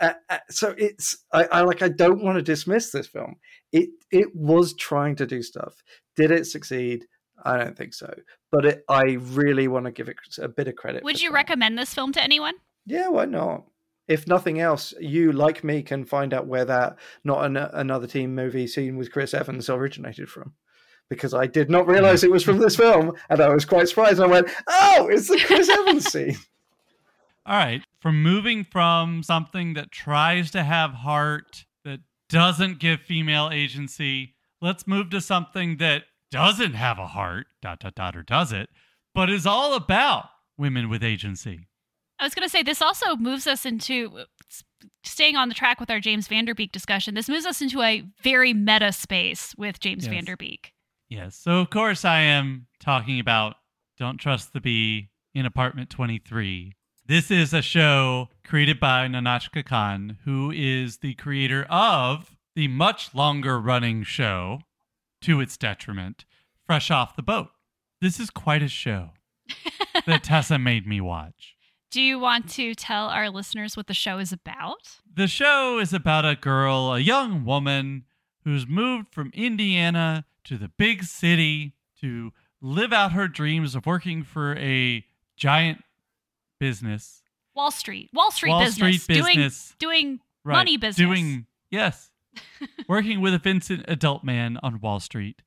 Uh, 0.00 0.14
uh, 0.28 0.38
so 0.50 0.74
it's 0.76 1.24
I, 1.32 1.44
I 1.44 1.60
like 1.62 1.82
I 1.82 1.88
don't 1.88 2.22
want 2.22 2.36
to 2.36 2.42
dismiss 2.42 2.90
this 2.90 3.06
film. 3.06 3.36
It 3.72 3.90
it 4.10 4.28
was 4.34 4.74
trying 4.74 5.16
to 5.16 5.26
do 5.26 5.42
stuff. 5.42 5.82
Did 6.16 6.30
it 6.30 6.46
succeed? 6.46 7.06
I 7.44 7.58
don't 7.58 7.76
think 7.76 7.94
so. 7.94 8.12
But 8.50 8.64
it, 8.64 8.84
I 8.88 9.16
really 9.20 9.68
want 9.68 9.86
to 9.86 9.92
give 9.92 10.08
it 10.08 10.16
a 10.38 10.48
bit 10.48 10.68
of 10.68 10.76
credit. 10.76 11.02
Would 11.02 11.20
you 11.20 11.30
trying. 11.30 11.40
recommend 11.40 11.78
this 11.78 11.92
film 11.92 12.12
to 12.12 12.22
anyone? 12.22 12.54
Yeah, 12.86 13.08
why 13.08 13.24
not? 13.24 13.64
If 14.06 14.26
nothing 14.26 14.60
else, 14.60 14.92
you 15.00 15.32
like 15.32 15.64
me 15.64 15.82
can 15.82 16.04
find 16.04 16.34
out 16.34 16.46
where 16.46 16.64
that 16.66 16.98
not 17.24 17.44
an, 17.46 17.56
another 17.56 18.06
team 18.06 18.34
movie 18.34 18.66
scene 18.66 18.96
with 18.96 19.12
Chris 19.12 19.32
Evans 19.32 19.70
originated 19.70 20.28
from. 20.28 20.52
Because 21.08 21.34
I 21.34 21.46
did 21.46 21.70
not 21.70 21.86
realize 21.86 22.24
it 22.24 22.30
was 22.30 22.42
from 22.42 22.58
this 22.58 22.76
film, 22.76 23.12
and 23.28 23.40
I 23.40 23.52
was 23.52 23.64
quite 23.64 23.88
surprised. 23.88 24.20
I 24.20 24.26
went, 24.26 24.48
"Oh, 24.68 25.08
it's 25.10 25.28
the 25.28 25.38
Chris 25.38 25.68
Evans 25.68 26.06
scene." 26.12 26.36
All 27.46 27.56
right. 27.56 27.82
From 28.00 28.22
moving 28.22 28.64
from 28.64 29.22
something 29.22 29.74
that 29.74 29.92
tries 29.92 30.50
to 30.52 30.62
have 30.62 30.92
heart, 30.92 31.66
that 31.84 32.00
doesn't 32.28 32.78
give 32.78 33.00
female 33.00 33.50
agency, 33.52 34.34
let's 34.62 34.86
move 34.86 35.10
to 35.10 35.20
something 35.20 35.76
that 35.76 36.04
doesn't 36.30 36.72
have 36.72 36.98
a 36.98 37.08
heart, 37.08 37.46
dot, 37.60 37.80
dot, 37.80 37.94
dot, 37.94 38.16
or 38.16 38.22
does 38.22 38.50
it, 38.50 38.70
but 39.14 39.30
is 39.30 39.46
all 39.46 39.74
about 39.74 40.24
women 40.56 40.88
with 40.88 41.04
agency. 41.04 41.68
I 42.18 42.24
was 42.24 42.34
going 42.34 42.46
to 42.46 42.50
say 42.50 42.62
this 42.62 42.80
also 42.82 43.16
moves 43.16 43.46
us 43.46 43.66
into 43.66 44.24
staying 45.02 45.36
on 45.36 45.48
the 45.48 45.54
track 45.54 45.80
with 45.80 45.90
our 45.90 46.00
James 46.00 46.28
Van 46.28 46.44
Der 46.44 46.54
Beek 46.54 46.72
discussion. 46.72 47.14
This 47.14 47.28
moves 47.28 47.46
us 47.46 47.60
into 47.60 47.82
a 47.82 48.04
very 48.22 48.52
meta 48.54 48.92
space 48.92 49.54
with 49.56 49.80
James 49.80 50.04
Yes. 50.04 50.12
Van 50.14 50.24
Der 50.24 50.36
Beek. 50.36 50.72
Yes. 51.08 51.36
So, 51.36 51.58
of 51.60 51.70
course, 51.70 52.04
I 52.04 52.20
am 52.20 52.66
talking 52.80 53.20
about 53.20 53.56
Don't 53.98 54.18
Trust 54.18 54.52
the 54.52 54.60
Bee 54.60 55.10
in 55.34 55.46
Apartment 55.46 55.90
23. 55.90 56.72
This 57.06 57.30
is 57.30 57.52
a 57.52 57.60
show 57.62 58.28
created 58.44 58.80
by 58.80 59.06
Nahnatchka 59.08 59.64
Khan, 59.66 60.18
who 60.24 60.50
is 60.50 60.98
the 60.98 61.14
creator 61.14 61.64
of 61.68 62.36
the 62.54 62.68
much 62.68 63.14
longer 63.14 63.60
running 63.60 64.04
show, 64.04 64.60
to 65.20 65.40
its 65.40 65.56
detriment, 65.56 66.24
Fresh 66.66 66.90
Off 66.90 67.16
the 67.16 67.22
Boat. 67.22 67.48
This 68.00 68.20
is 68.20 68.30
quite 68.30 68.62
a 68.62 68.68
show 68.68 69.10
that 70.06 70.24
Tessa 70.24 70.58
made 70.58 70.86
me 70.86 71.00
watch. 71.00 71.53
Do 71.94 72.02
you 72.02 72.18
want 72.18 72.50
to 72.54 72.74
tell 72.74 73.06
our 73.06 73.30
listeners 73.30 73.76
what 73.76 73.86
the 73.86 73.94
show 73.94 74.18
is 74.18 74.32
about? 74.32 74.98
The 75.14 75.28
show 75.28 75.78
is 75.78 75.92
about 75.92 76.24
a 76.24 76.34
girl, 76.34 76.92
a 76.92 76.98
young 76.98 77.44
woman 77.44 78.02
who's 78.42 78.66
moved 78.66 79.14
from 79.14 79.30
Indiana 79.32 80.24
to 80.42 80.58
the 80.58 80.66
big 80.76 81.04
city 81.04 81.74
to 82.00 82.32
live 82.60 82.92
out 82.92 83.12
her 83.12 83.28
dreams 83.28 83.76
of 83.76 83.86
working 83.86 84.24
for 84.24 84.56
a 84.56 85.04
giant 85.36 85.84
business. 86.58 87.22
Wall 87.54 87.70
Street. 87.70 88.10
Wall 88.12 88.32
Street 88.32 88.50
Wall 88.50 88.64
business. 88.64 89.02
Street 89.04 89.14
business. 89.22 89.76
Doing 89.78 89.94
doing 90.06 90.20
Right. 90.42 90.54
money 90.56 90.76
business. 90.76 90.96
Doing, 90.96 91.46
yes, 91.70 92.10
working 92.88 93.20
with 93.20 93.34
a 93.34 93.38
Vincent 93.38 93.86
Adultman 93.86 94.58
on 94.64 94.80
Wall 94.80 94.98
Street. 94.98 95.42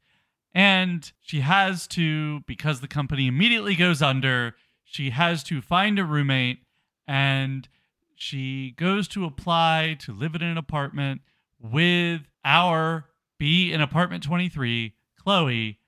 And 0.53 1.11
she 1.19 1.41
has 1.41 1.87
to, 1.87 2.39
because 2.47 2.79
the 2.79 2.87
company 2.87 3.27
immediately 3.27 3.75
goes 3.75 4.01
under, 4.01 4.55
she 4.89 5.09
has 5.09 5.43
to 5.43 5.61
find 5.61 5.99
a 5.99 6.05
roommate 6.05 6.59
and 7.05 7.67
she 8.15 8.73
goes 8.77 9.07
to 9.09 9.25
apply 9.25 9.97
to 9.99 10.13
live 10.13 10.33
in 10.33 10.41
an 10.41 10.57
apartment 10.57 11.21
with 11.59 12.21
our 12.45 13.05
B 13.38 13.73
in 13.73 13.81
apartment 13.81 14.23
23, 14.23 14.93
Chloe, 15.21 15.79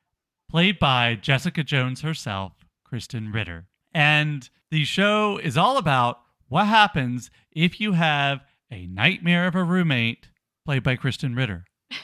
played 0.50 0.78
by 0.80 1.16
Jessica 1.16 1.64
Jones 1.64 2.02
herself, 2.02 2.66
Krysten 2.86 3.34
Ritter. 3.34 3.68
And 3.94 4.50
the 4.70 4.84
show 4.84 5.38
is 5.38 5.58
all 5.58 5.78
about 5.78 6.20
what 6.50 6.68
happens 6.68 7.32
if 7.54 7.80
you 7.80 7.94
have 7.94 8.42
a 8.70 8.86
nightmare 8.86 9.48
of 9.48 9.56
a 9.56 9.64
roommate 9.64 10.28
played 10.66 10.84
by 10.84 10.98
Krysten 10.98 11.36
Ritter. 11.36 11.66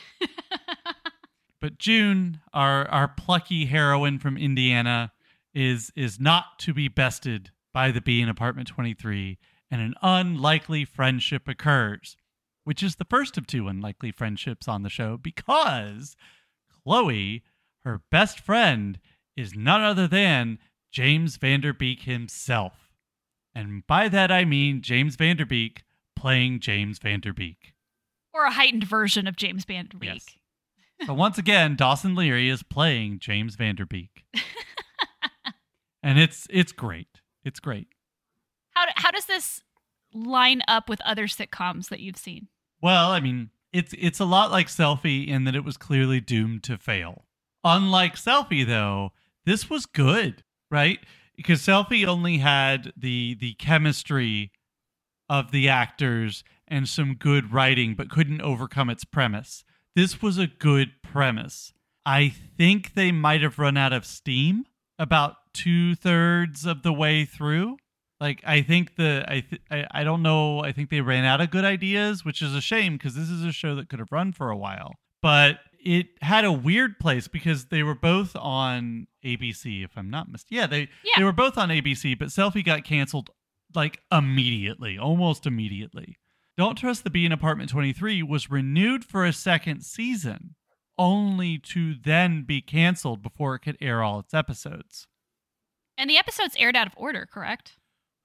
But 1.66 1.80
June, 1.80 2.41
our 2.54 2.88
our 2.89 3.08
plucky 3.08 3.66
heroine 3.66 4.20
from 4.20 4.38
Indiana, 4.38 5.12
is 5.56 5.91
is 5.95 6.20
not 6.20 6.60
to 6.60 6.74
be 6.74 6.88
bested 6.88 7.51
by 7.74 7.89
the 7.91 8.01
bee 8.01 8.22
in 8.22 8.30
apartment 8.30 8.68
23, 8.68 9.38
and 9.72 9.82
an 9.82 9.95
unlikely 10.01 10.86
friendship 10.86 11.47
occurs, 11.47 12.16
which 12.66 12.84
is 12.84 12.95
the 12.97 13.06
first 13.06 13.38
of 13.38 13.47
two 13.47 13.68
unlikely 13.68 14.12
friendships 14.12 14.68
on 14.68 14.84
the 14.84 14.89
show 14.89 15.18
because 15.18 16.16
Chloe, 16.84 17.43
her 17.84 18.01
best 18.12 18.39
friend, 18.39 18.99
is 19.36 19.56
none 19.56 19.82
other 19.82 20.08
than 20.08 20.60
James 20.91 21.38
Van 21.38 21.62
Der 21.62 21.74
Beek 21.74 22.03
himself. 22.03 22.91
And 23.53 23.86
by 23.88 24.10
that 24.10 24.32
I 24.32 24.45
mean 24.45 24.82
James 24.82 25.16
Van 25.16 25.38
Der 25.38 25.45
Beek 25.45 25.84
playing 26.16 26.60
James 26.60 26.99
Van 26.99 27.20
Der 27.22 27.34
Beek. 27.34 27.74
or 28.34 28.43
a 28.45 28.51
heightened 28.51 28.84
version 28.86 29.28
of 29.28 29.36
James 29.38 29.64
vanderbeek 29.66 29.99
Der 29.99 30.06
Yes. 30.06 30.26
So 31.06 31.14
once 31.14 31.38
again, 31.38 31.76
Dawson 31.76 32.16
Leery 32.16 32.49
is 32.49 32.64
playing 32.64 33.20
James 33.20 33.56
Van 33.56 33.76
Der 33.76 33.86
Beek. 33.86 34.24
and 36.04 36.20
it's 36.20 36.48
it's 36.50 36.72
great. 36.72 37.22
It's 37.43 37.60
great. 37.60 37.88
How 38.72 38.86
how 38.96 39.12
does 39.12 39.26
this 39.26 39.62
line 40.14 40.62
up 40.68 40.89
with 40.89 41.02
other 41.02 41.28
sitcoms 41.28 41.89
that 41.89 42.00
you've 42.00 42.18
seen? 42.18 42.48
Well, 42.82 43.12
I 43.12 43.20
mean, 43.20 43.50
it's 43.74 43.93
it's 43.98 44.20
a 44.20 44.26
lot 44.26 44.52
like 44.52 44.68
Selfie 44.68 45.28
in 45.28 45.43
that 45.46 45.56
it 45.56 45.66
was 45.66 45.78
clearly 45.78 46.20
doomed 46.20 46.64
to 46.64 46.78
fail. 46.78 47.26
Unlike 47.64 48.16
Selfie 48.16 48.66
though, 48.66 49.12
this 49.46 49.70
was 49.70 49.86
good, 49.86 50.43
right? 50.70 51.00
Because 51.36 51.62
Selfie 51.62 52.06
only 52.06 52.38
had 52.38 52.93
the 52.96 53.36
the 53.39 53.54
chemistry 53.56 54.52
of 55.30 55.52
the 55.52 55.68
actors 55.68 56.43
and 56.68 56.88
some 56.88 57.16
good 57.16 57.52
writing 57.52 57.96
but 57.96 58.10
couldn't 58.10 58.41
overcome 58.41 58.89
its 58.89 59.04
premise. 59.04 59.64
This 59.96 60.22
was 60.22 60.38
a 60.38 60.48
good 60.48 60.91
premise. 61.02 61.74
I 62.06 62.30
think 62.30 62.93
they 62.93 63.12
might 63.12 63.41
have 63.41 63.58
run 63.58 63.78
out 63.78 63.93
of 63.93 64.06
steam 64.06 64.66
about 65.00 65.36
two 65.54 65.96
thirds 65.96 66.66
of 66.66 66.84
the 66.84 66.93
way 66.93 67.26
through. 67.26 67.78
Like 68.20 68.41
I 68.46 68.62
think 68.62 68.96
the 68.96 69.26
I, 69.28 69.41
th- 69.41 69.62
I 69.70 69.86
I 69.91 70.04
don't 70.04 70.22
know. 70.22 70.60
I 70.62 70.72
think 70.72 70.89
they 70.89 71.02
ran 71.02 71.26
out 71.26 71.41
of 71.41 71.50
good 71.52 71.66
ideas, 71.66 72.24
which 72.24 72.41
is 72.41 72.56
a 72.56 72.62
shame 72.62 72.93
because 72.93 73.14
this 73.16 73.30
is 73.30 73.43
a 73.43 73.52
show 73.52 73.76
that 73.76 73.89
could 73.89 74.00
have 74.00 74.12
run 74.12 74.32
for 74.32 74.50
a 74.50 74.58
while. 74.58 74.93
But 75.22 75.60
it 75.84 76.08
had 76.22 76.46
a 76.46 76.52
weird 76.52 76.98
place 77.00 77.28
because 77.28 77.66
they 77.66 77.84
were 77.84 77.93
both 77.96 78.36
on 78.36 79.08
ABC, 79.24 79.84
if 79.84 79.91
I'm 79.98 80.10
not 80.10 80.32
mistaken. 80.32 80.58
Yeah, 80.58 80.68
they 80.68 80.80
Yeah. 81.04 81.14
they 81.18 81.24
were 81.24 81.32
both 81.34 81.58
on 81.58 81.70
ABC, 81.70 82.18
but 82.18 82.30
Selfie 82.30 82.64
got 82.66 82.84
canceled 82.86 83.30
like 83.76 84.00
immediately, 84.12 84.98
almost 84.98 85.46
immediately. 85.46 86.16
Don't 86.58 86.78
Trust 86.78 87.04
the 87.04 87.10
Bee 87.10 87.26
in 87.26 87.34
Apartment 87.34 87.70
23 87.70 88.24
was 88.24 88.50
renewed 88.50 89.04
for 89.04 89.26
a 89.26 89.34
second 89.34 89.82
season, 89.84 90.56
only 90.98 91.58
to 91.60 91.93
then 91.96 92.43
be 92.43 92.62
canceled 92.62 93.22
before 93.22 93.56
it 93.56 93.60
could 93.60 93.78
air 93.82 94.02
all 94.04 94.20
its 94.20 94.34
episodes. 94.34 95.08
And 95.98 96.10
the 96.10 96.18
episodes 96.18 96.56
aired 96.58 96.76
out 96.76 96.88
of 96.88 96.93
order, 96.98 97.28
correct? 97.32 97.74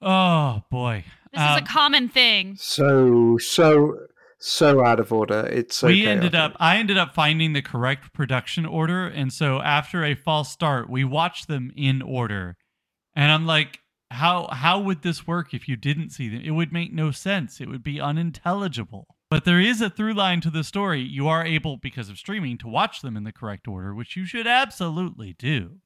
Oh 0.02 0.62
boy. 0.70 1.04
This 1.32 1.40
is 1.42 1.46
Um, 1.48 1.58
a 1.58 1.66
common 1.66 2.08
thing. 2.08 2.56
So 2.56 3.36
so 3.38 3.96
so 4.38 4.84
out 4.84 4.98
of 4.98 5.12
order. 5.12 5.46
It's 5.52 5.76
so 5.76 5.88
we 5.88 6.06
ended 6.06 6.32
chaotic. 6.32 6.54
up 6.54 6.56
I 6.60 6.78
ended 6.78 6.96
up 6.96 7.14
finding 7.14 7.52
the 7.52 7.60
correct 7.62 8.12
production 8.14 8.64
order 8.64 9.06
and 9.06 9.32
so 9.32 9.60
after 9.60 10.02
a 10.04 10.14
false 10.14 10.50
start 10.50 10.88
we 10.88 11.04
watched 11.04 11.46
them 11.48 11.70
in 11.76 12.00
order 12.00 12.56
and 13.14 13.30
I'm 13.30 13.46
like 13.46 13.80
how 14.10 14.48
how 14.50 14.80
would 14.80 15.02
this 15.02 15.26
work 15.26 15.52
if 15.52 15.68
you 15.68 15.76
didn't 15.76 16.10
see 16.10 16.28
them 16.30 16.40
it 16.42 16.50
would 16.52 16.72
make 16.72 16.92
no 16.92 17.10
sense 17.10 17.60
it 17.60 17.68
would 17.68 17.84
be 17.84 18.00
unintelligible 18.00 19.06
but 19.30 19.44
there 19.44 19.60
is 19.60 19.80
a 19.80 19.88
through 19.88 20.12
line 20.14 20.40
to 20.42 20.50
the 20.50 20.64
story 20.64 21.00
you 21.00 21.28
are 21.28 21.44
able 21.46 21.76
because 21.76 22.08
of 22.10 22.18
streaming 22.18 22.58
to 22.58 22.68
watch 22.68 23.00
them 23.00 23.16
in 23.16 23.24
the 23.24 23.32
correct 23.32 23.66
order 23.68 23.94
which 23.94 24.16
you 24.16 24.24
should 24.24 24.46
absolutely 24.46 25.34
do 25.38 25.76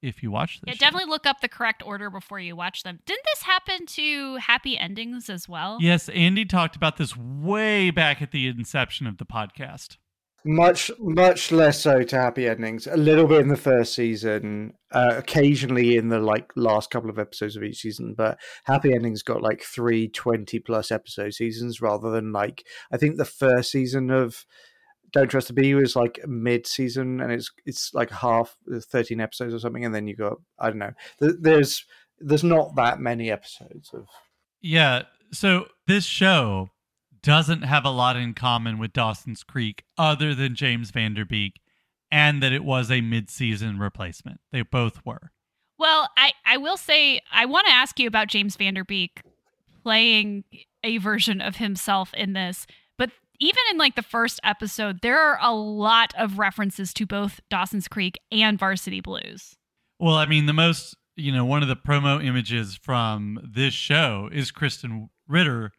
if 0.00 0.22
you 0.22 0.30
watch 0.32 0.60
this 0.60 0.68
Yeah, 0.68 0.74
show. 0.74 0.78
definitely 0.90 1.10
look 1.10 1.26
up 1.26 1.40
the 1.40 1.48
correct 1.48 1.82
order 1.86 2.10
before 2.10 2.40
you 2.40 2.56
watch 2.56 2.82
them. 2.82 2.98
Didn't 3.06 3.24
this 3.34 3.42
happen 3.42 3.86
to 3.86 4.36
Happy 4.38 4.76
Endings 4.78 5.30
as 5.30 5.48
well? 5.48 5.78
yes 5.80 6.08
Andy 6.08 6.44
talked 6.44 6.74
about 6.76 6.96
this 6.96 7.16
way 7.16 7.90
back 7.90 8.20
at 8.22 8.30
the 8.32 8.48
inception 8.48 9.06
of 9.06 9.18
the 9.18 9.26
podcast 9.26 9.96
much 10.44 10.90
much 10.98 11.52
less 11.52 11.80
so 11.80 12.02
to 12.02 12.16
happy 12.16 12.48
endings. 12.48 12.86
A 12.86 12.96
little 12.96 13.26
bit 13.26 13.40
in 13.40 13.48
the 13.48 13.56
first 13.56 13.94
season, 13.94 14.74
uh, 14.90 15.14
occasionally 15.16 15.96
in 15.96 16.08
the 16.08 16.18
like 16.18 16.50
last 16.56 16.90
couple 16.90 17.10
of 17.10 17.18
episodes 17.18 17.56
of 17.56 17.62
each 17.62 17.80
season. 17.80 18.14
But 18.16 18.38
happy 18.64 18.94
endings 18.94 19.22
got 19.22 19.42
like 19.42 19.62
three 19.62 20.08
20 20.08 20.58
plus 20.60 20.90
episode 20.90 21.34
seasons 21.34 21.80
rather 21.80 22.10
than 22.10 22.32
like 22.32 22.66
I 22.90 22.96
think 22.96 23.16
the 23.16 23.24
first 23.24 23.70
season 23.70 24.10
of 24.10 24.44
Don't 25.12 25.28
Trust 25.28 25.48
the 25.48 25.54
Bee 25.54 25.74
was 25.74 25.94
like 25.94 26.20
mid 26.26 26.66
season 26.66 27.20
and 27.20 27.32
it's 27.32 27.50
it's 27.64 27.94
like 27.94 28.10
half 28.10 28.56
uh, 28.72 28.80
thirteen 28.80 29.20
episodes 29.20 29.54
or 29.54 29.58
something, 29.58 29.84
and 29.84 29.94
then 29.94 30.06
you 30.08 30.16
got 30.16 30.38
I 30.58 30.68
don't 30.68 30.78
know. 30.78 30.92
There's 31.20 31.84
there's 32.18 32.44
not 32.44 32.74
that 32.76 33.00
many 33.00 33.30
episodes 33.30 33.90
of 33.92 34.06
Yeah. 34.60 35.02
So 35.32 35.66
this 35.86 36.04
show 36.04 36.70
doesn't 37.22 37.62
have 37.62 37.84
a 37.84 37.90
lot 37.90 38.16
in 38.16 38.34
common 38.34 38.78
with 38.78 38.92
Dawson's 38.92 39.42
Creek 39.42 39.84
other 39.96 40.34
than 40.34 40.54
James 40.54 40.90
Van 40.90 41.14
Der 41.14 41.24
Beek 41.24 41.60
and 42.10 42.42
that 42.42 42.52
it 42.52 42.64
was 42.64 42.90
a 42.90 43.00
mid-season 43.00 43.78
replacement. 43.78 44.40
They 44.52 44.62
both 44.62 45.00
were. 45.04 45.32
Well, 45.78 46.10
I, 46.16 46.32
I 46.44 46.58
will 46.58 46.76
say 46.76 47.20
I 47.32 47.46
want 47.46 47.66
to 47.66 47.72
ask 47.72 47.98
you 47.98 48.06
about 48.06 48.28
James 48.28 48.54
Van 48.56 48.74
Der 48.74 48.84
Beek 48.84 49.22
playing 49.82 50.44
a 50.84 50.98
version 50.98 51.40
of 51.40 51.56
himself 51.56 52.12
in 52.14 52.34
this. 52.34 52.66
But 52.98 53.10
even 53.40 53.62
in 53.70 53.78
like 53.78 53.96
the 53.96 54.02
first 54.02 54.38
episode, 54.44 55.00
there 55.02 55.18
are 55.18 55.38
a 55.42 55.54
lot 55.54 56.12
of 56.16 56.38
references 56.38 56.92
to 56.94 57.06
both 57.06 57.40
Dawson's 57.50 57.88
Creek 57.88 58.20
and 58.30 58.58
Varsity 58.58 59.00
Blues. 59.00 59.56
Well, 59.98 60.14
I 60.14 60.26
mean, 60.26 60.46
the 60.46 60.52
most, 60.52 60.96
you 61.16 61.32
know, 61.32 61.44
one 61.44 61.62
of 61.62 61.68
the 61.68 61.76
promo 61.76 62.24
images 62.24 62.76
from 62.76 63.40
this 63.42 63.74
show 63.74 64.28
is 64.32 64.52
Krysten 64.52 65.08
Ritter 65.26 65.72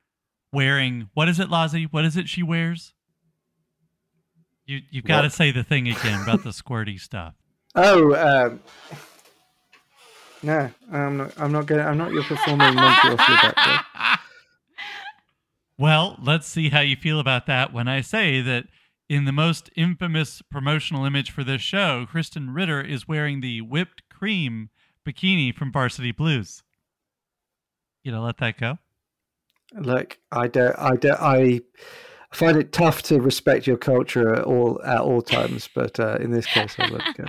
wearing 0.53 1.09
what 1.13 1.27
is 1.27 1.39
it, 1.39 1.49
Lozzie? 1.49 1.85
What 1.85 2.05
is 2.05 2.15
it 2.15 2.29
she 2.29 2.43
wears? 2.43 2.93
You 4.65 4.79
you've 4.91 5.03
got 5.03 5.21
to 5.23 5.29
say 5.29 5.51
the 5.51 5.63
thing 5.63 5.89
again 5.89 6.21
about 6.21 6.43
the 6.43 6.51
squirty 6.51 6.99
stuff. 6.99 7.35
Oh, 7.75 8.13
um, 8.13 8.59
no, 10.43 10.69
I'm 10.91 11.17
not. 11.17 11.33
I'm 11.37 11.51
not 11.51 11.65
going. 11.65 11.81
I'm 11.81 11.97
not 11.97 12.11
your 12.11 12.21
performing 12.21 12.75
monkey 12.75 13.07
off 13.07 13.27
your 13.27 13.51
back. 13.51 14.19
Well, 15.75 16.17
let's 16.21 16.47
see 16.47 16.69
how 16.69 16.81
you 16.81 16.95
feel 16.95 17.19
about 17.19 17.47
that 17.47 17.73
when 17.73 17.87
I 17.87 18.01
say 18.01 18.41
that 18.41 18.65
in 19.09 19.25
the 19.25 19.31
most 19.31 19.71
infamous 19.75 20.41
promotional 20.43 21.03
image 21.03 21.31
for 21.31 21.43
this 21.43 21.61
show, 21.61 22.05
Krysten 22.05 22.53
Ritter 22.53 22.79
is 22.79 23.07
wearing 23.07 23.41
the 23.41 23.61
whipped 23.61 24.03
cream 24.07 24.69
bikini 25.05 25.53
from 25.53 25.71
Varsity 25.71 26.11
Blues. 26.11 26.61
You 28.03 28.11
know, 28.11 28.21
let 28.23 28.37
that 28.37 28.59
go. 28.59 28.77
Look, 29.79 30.17
I 30.31 30.47
don't, 30.47 30.75
I 30.77 30.95
don't, 30.95 31.19
I 31.19 31.61
find 32.31 32.57
it 32.57 32.71
tough 32.71 33.03
to 33.03 33.19
respect 33.19 33.67
your 33.67 33.77
culture 33.77 34.35
at 34.35 34.43
all 34.43 34.81
at 34.83 35.01
all 35.01 35.21
times, 35.21 35.69
but 35.73 35.99
uh, 35.99 36.17
in 36.19 36.31
this 36.31 36.45
case, 36.45 36.75
I 36.77 36.87
let 36.87 37.07
it 37.07 37.17
go. 37.17 37.25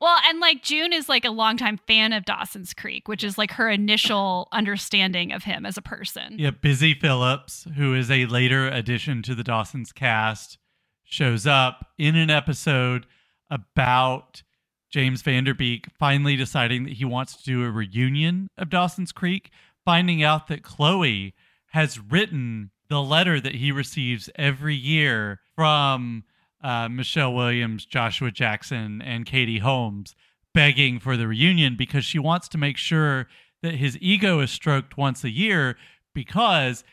Well, 0.00 0.18
and 0.26 0.40
like 0.40 0.62
June 0.62 0.94
is 0.94 1.10
like 1.10 1.26
a 1.26 1.30
longtime 1.30 1.78
fan 1.86 2.14
of 2.14 2.24
Dawson's 2.24 2.72
Creek, 2.72 3.06
which 3.06 3.22
is 3.22 3.36
like 3.36 3.52
her 3.52 3.68
initial 3.68 4.48
understanding 4.50 5.30
of 5.30 5.44
him 5.44 5.66
as 5.66 5.76
a 5.76 5.82
person. 5.82 6.36
Yeah, 6.38 6.52
Busy 6.52 6.94
Philipps, 6.94 7.66
who 7.76 7.94
is 7.94 8.10
a 8.10 8.24
later 8.26 8.66
addition 8.66 9.22
to 9.24 9.34
the 9.34 9.44
Dawson's 9.44 9.92
cast, 9.92 10.56
shows 11.04 11.46
up 11.46 11.88
in 11.98 12.16
an 12.16 12.30
episode 12.30 13.06
about 13.50 14.42
James 14.88 15.20
Van 15.20 15.44
Der 15.44 15.52
Beek 15.52 15.88
finally 15.98 16.34
deciding 16.34 16.84
that 16.84 16.94
he 16.94 17.04
wants 17.04 17.36
to 17.36 17.44
do 17.44 17.64
a 17.64 17.70
reunion 17.70 18.48
of 18.56 18.70
Dawson's 18.70 19.12
Creek, 19.12 19.50
finding 19.90 20.22
out 20.22 20.46
that 20.46 20.62
Chloe 20.62 21.34
has 21.72 21.98
written 21.98 22.70
the 22.88 23.02
letter 23.02 23.40
that 23.40 23.56
he 23.56 23.72
receives 23.72 24.30
every 24.36 24.76
year 24.76 25.40
from 25.56 26.22
uh, 26.62 26.88
Michelle 26.88 27.34
Williams, 27.34 27.84
Joshua 27.86 28.30
Jackson, 28.30 29.02
and 29.02 29.26
Katie 29.26 29.58
Holmes 29.58 30.14
begging 30.54 31.00
for 31.00 31.16
the 31.16 31.26
reunion 31.26 31.74
because 31.76 32.04
she 32.04 32.20
wants 32.20 32.46
to 32.50 32.56
make 32.56 32.76
sure 32.76 33.26
that 33.64 33.74
his 33.74 33.98
ego 34.00 34.38
is 34.38 34.52
stroked 34.52 34.96
once 34.96 35.24
a 35.24 35.28
year 35.28 35.76
because 36.14 36.84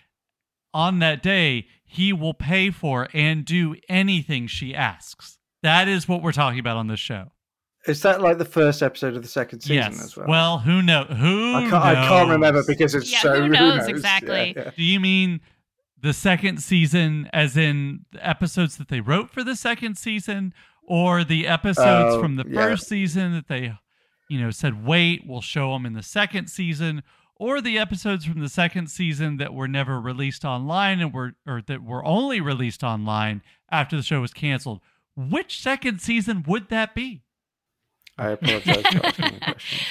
on 0.74 0.98
that 0.98 1.22
day 1.22 1.68
he 1.86 2.12
will 2.12 2.34
pay 2.34 2.72
for 2.72 3.10
and 3.14 3.46
do 3.46 3.76
anything 3.88 4.48
she 4.48 4.74
asks. 4.74 5.38
That 5.62 5.88
is 5.88 6.08
what 6.08 6.24
we're 6.24 6.32
talking 6.32 6.60
about 6.60 6.78
on 6.78 6.88
this 6.88 7.00
show. 7.00 7.28
Is 7.88 8.02
that 8.02 8.22
like 8.22 8.38
the 8.38 8.46
first 8.46 8.84
episode 8.84 9.16
of 9.16 9.24
the 9.24 9.30
second 9.30 9.62
season 9.62 9.94
yes. 9.94 10.04
as 10.04 10.18
well? 10.18 10.28
Well, 10.28 10.60
who 10.60 10.82
know 10.82 11.06
who 11.06 11.56
I 11.56 11.62
can't, 11.62 11.74
I 11.74 11.94
can't 12.08 12.30
remember 12.30 12.64
because 12.68 12.94
it's 12.94 13.12
Yeah, 13.12 13.22
so 13.22 13.42
who 13.42 13.50
knows 13.50 13.88
exactly? 13.88 14.54
Yeah, 14.56 14.64
yeah. 14.66 14.72
Do 14.76 14.84
you 14.84 15.00
mean 15.00 15.40
the 16.02 16.14
second 16.14 16.62
season, 16.62 17.30
as 17.34 17.56
in 17.58 18.06
the 18.12 18.28
episodes 18.28 18.78
that 18.78 18.90
they 18.90 19.00
wrote 19.00 19.32
for 19.32 19.44
the 19.44 19.56
second 19.56 19.98
season, 19.98 20.54
or 20.84 21.24
the 21.24 21.48
episodes 21.48 22.16
Oh, 22.16 22.22
from 22.22 22.36
the 22.36 22.46
yeah. 22.48 22.62
first 22.62 22.88
season 22.88 23.34
that 23.34 23.48
they, 23.48 23.74
you 24.30 24.40
know, 24.40 24.52
said, 24.52 24.86
wait, 24.86 25.24
we'll 25.26 25.42
show 25.42 25.74
them 25.74 25.86
in 25.86 25.94
the 25.94 26.04
second 26.04 26.48
season, 26.50 27.04
or 27.36 27.62
the 27.62 27.78
episodes 27.78 28.26
from 28.26 28.42
the 28.42 28.50
second 28.50 28.88
season 28.88 29.38
that 29.38 29.54
were 29.54 29.68
never 29.68 30.00
released 30.00 30.44
online 30.44 31.00
and 31.00 31.14
were, 31.14 31.34
or 31.48 31.62
that 31.68 31.84
were 31.84 32.04
only 32.06 32.42
released 32.42 32.84
online 32.84 33.42
after 33.72 33.96
the 33.96 34.04
show 34.04 34.22
was 34.22 34.34
canceled? 34.34 34.82
Which 35.16 35.62
second 35.62 36.00
season 36.00 36.44
would 36.48 36.70
that 36.70 36.94
be? 36.94 37.24
I 38.18 38.30
apologize 38.30 38.86
for 38.88 39.06
asking 39.06 39.34
the 39.34 39.40
question. 39.40 39.80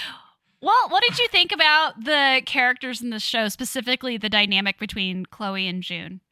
Well, 0.62 0.88
what 0.88 1.02
did 1.06 1.18
you 1.18 1.28
think 1.28 1.52
about 1.52 2.04
the 2.04 2.42
characters 2.44 3.02
in 3.02 3.10
the 3.10 3.20
show, 3.20 3.48
specifically 3.48 4.16
the 4.16 4.30
dynamic 4.30 4.78
between 4.78 5.26
Chloe 5.26 5.68
and 5.68 5.82
June? 5.82 6.22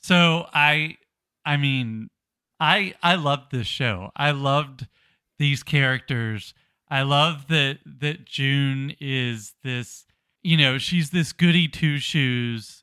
So 0.00 0.46
I 0.54 0.96
I 1.44 1.56
mean 1.56 2.08
I 2.60 2.94
I 3.02 3.16
loved 3.16 3.50
this 3.50 3.66
show. 3.66 4.10
I 4.16 4.30
loved 4.30 4.86
these 5.38 5.62
characters. 5.62 6.54
I 6.88 7.02
love 7.02 7.48
that 7.48 7.80
that 7.84 8.24
June 8.24 8.94
is 9.00 9.54
this 9.64 10.06
you 10.42 10.56
know, 10.56 10.78
she's 10.78 11.10
this 11.10 11.32
goody 11.32 11.68
two 11.68 11.98
shoes 11.98 12.82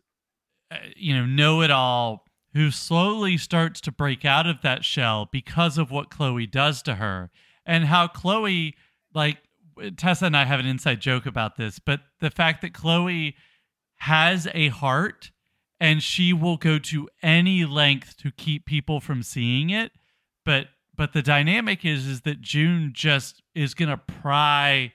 uh, 0.72 0.78
you 0.96 1.16
know, 1.16 1.26
know 1.26 1.62
it 1.62 1.72
all 1.72 2.26
who 2.54 2.72
slowly 2.72 3.38
starts 3.38 3.82
to 3.82 3.92
break 3.92 4.26
out 4.26 4.46
of 4.46 4.62
that 4.62 4.84
shell 4.84 5.28
because 5.32 5.78
of 5.78 5.92
what 5.92 6.12
Chloe 6.12 6.46
does 6.46 6.82
to 6.84 6.96
her 6.96 7.32
and 7.66 7.86
how 7.86 8.08
Chloe 8.08 8.76
like 9.14 9.38
Tessa 9.98 10.26
and 10.26 10.36
I 10.38 10.46
have 10.46 10.60
an 10.60 10.66
inside 10.66 11.00
joke 11.00 11.26
about 11.26 11.56
this, 11.56 11.80
but 11.80 12.02
the 12.20 12.30
fact 12.30 12.62
that 12.62 12.74
Chloe 12.74 13.36
has 13.98 14.48
a 14.54 14.70
heart 14.70 15.32
and 15.80 16.04
she 16.04 16.34
will 16.34 16.58
go 16.58 16.78
to 16.80 17.08
any 17.24 17.66
length 17.66 18.18
to 18.18 18.32
keep 18.32 18.66
people 18.66 19.00
from 19.00 19.24
seeing 19.24 19.70
it, 19.70 19.92
but 20.46 20.68
but 20.96 21.14
the 21.14 21.22
dynamic 21.22 21.86
is 21.86 22.06
is 22.06 22.22
that 22.22 22.42
June 22.42 22.92
just 22.94 23.42
is 23.56 23.74
going 23.74 23.90
to 23.90 23.98
pry 23.98 24.94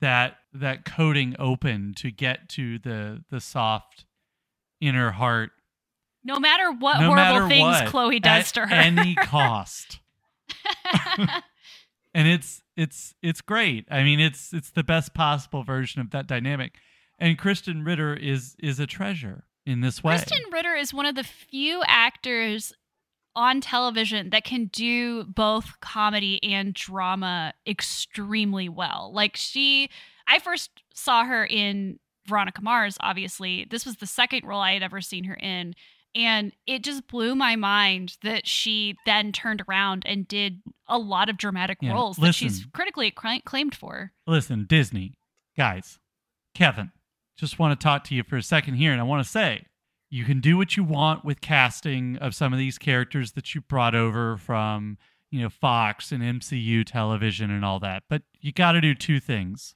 that 0.00 0.38
that 0.54 0.84
coating 0.84 1.36
open 1.38 1.92
to 1.98 2.10
get 2.10 2.48
to 2.50 2.78
the 2.78 3.22
the 3.30 3.40
soft 3.40 4.06
inner 4.80 5.10
heart 5.10 5.50
No 6.24 6.38
matter 6.38 6.70
what 6.70 7.00
no 7.00 7.08
horrible 7.08 7.14
matter 7.16 7.48
things 7.48 7.62
what, 7.62 7.86
Chloe 7.88 8.20
does 8.20 8.52
to 8.52 8.66
her. 8.66 8.74
any 8.74 9.14
cost. 9.16 9.98
and 12.18 12.26
it's 12.26 12.62
it's 12.76 13.14
it's 13.22 13.40
great. 13.40 13.86
I 13.92 14.02
mean, 14.02 14.18
it's 14.18 14.52
it's 14.52 14.72
the 14.72 14.82
best 14.82 15.14
possible 15.14 15.62
version 15.62 16.00
of 16.00 16.10
that 16.10 16.26
dynamic. 16.26 16.74
And 17.16 17.38
Krysten 17.38 17.86
Ritter 17.86 18.12
is 18.12 18.56
is 18.58 18.80
a 18.80 18.88
treasure 18.88 19.44
in 19.64 19.82
this 19.82 20.02
way. 20.02 20.16
Krysten 20.16 20.52
Ritter 20.52 20.74
is 20.74 20.92
one 20.92 21.06
of 21.06 21.14
the 21.14 21.22
few 21.22 21.80
actors 21.86 22.72
on 23.36 23.60
television 23.60 24.30
that 24.30 24.42
can 24.42 24.64
do 24.64 25.26
both 25.26 25.78
comedy 25.80 26.42
and 26.42 26.74
drama 26.74 27.54
extremely 27.68 28.68
well. 28.68 29.12
Like 29.14 29.36
she 29.36 29.88
I 30.26 30.40
first 30.40 30.70
saw 30.92 31.24
her 31.24 31.46
in 31.46 32.00
Veronica 32.26 32.62
Mars, 32.62 32.96
obviously. 32.98 33.64
This 33.70 33.86
was 33.86 33.98
the 33.98 34.08
second 34.08 34.44
role 34.44 34.60
I 34.60 34.72
had 34.72 34.82
ever 34.82 35.00
seen 35.00 35.22
her 35.22 35.36
in. 35.36 35.74
And 36.18 36.52
it 36.66 36.82
just 36.82 37.06
blew 37.06 37.36
my 37.36 37.54
mind 37.54 38.16
that 38.24 38.46
she 38.46 38.96
then 39.06 39.30
turned 39.30 39.62
around 39.68 40.02
and 40.04 40.26
did 40.26 40.60
a 40.88 40.98
lot 40.98 41.28
of 41.28 41.36
dramatic 41.36 41.78
Yeah, 41.80 41.92
roles 41.92 42.16
that 42.16 42.34
she's 42.34 42.66
critically 42.72 43.10
accla- 43.10 43.38
acclaimed 43.38 43.76
for. 43.76 44.10
Listen, 44.26 44.66
Disney, 44.68 45.14
guys, 45.56 46.00
Kevin, 46.54 46.90
just 47.36 47.60
want 47.60 47.78
to 47.78 47.84
talk 47.84 48.02
to 48.04 48.16
you 48.16 48.24
for 48.24 48.36
a 48.36 48.42
second 48.42 48.74
here, 48.74 48.90
and 48.90 49.00
I 49.00 49.04
want 49.04 49.22
to 49.24 49.30
say 49.30 49.66
you 50.10 50.24
can 50.24 50.40
do 50.40 50.56
what 50.56 50.76
you 50.76 50.82
want 50.82 51.24
with 51.24 51.40
casting 51.40 52.16
of 52.16 52.34
some 52.34 52.52
of 52.52 52.58
these 52.58 52.78
characters 52.78 53.32
that 53.32 53.54
you 53.54 53.60
brought 53.60 53.94
over 53.94 54.36
from, 54.36 54.98
you 55.30 55.40
know, 55.40 55.48
Fox 55.48 56.10
and 56.10 56.22
MCU 56.22 56.84
television 56.84 57.50
and 57.50 57.64
all 57.64 57.78
that, 57.78 58.02
but 58.08 58.22
you 58.40 58.50
got 58.52 58.72
to 58.72 58.80
do 58.80 58.94
two 58.94 59.20
things. 59.20 59.74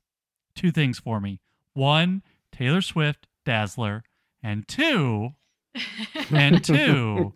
Two 0.57 0.73
things 0.73 0.99
for 0.99 1.21
me. 1.21 1.41
One, 1.73 2.23
Taylor 2.51 2.83
Swift, 2.83 3.27
Dazzler, 3.45 4.03
and 4.43 4.67
two, 4.67 5.31
and 6.31 6.63
two, 6.65 7.33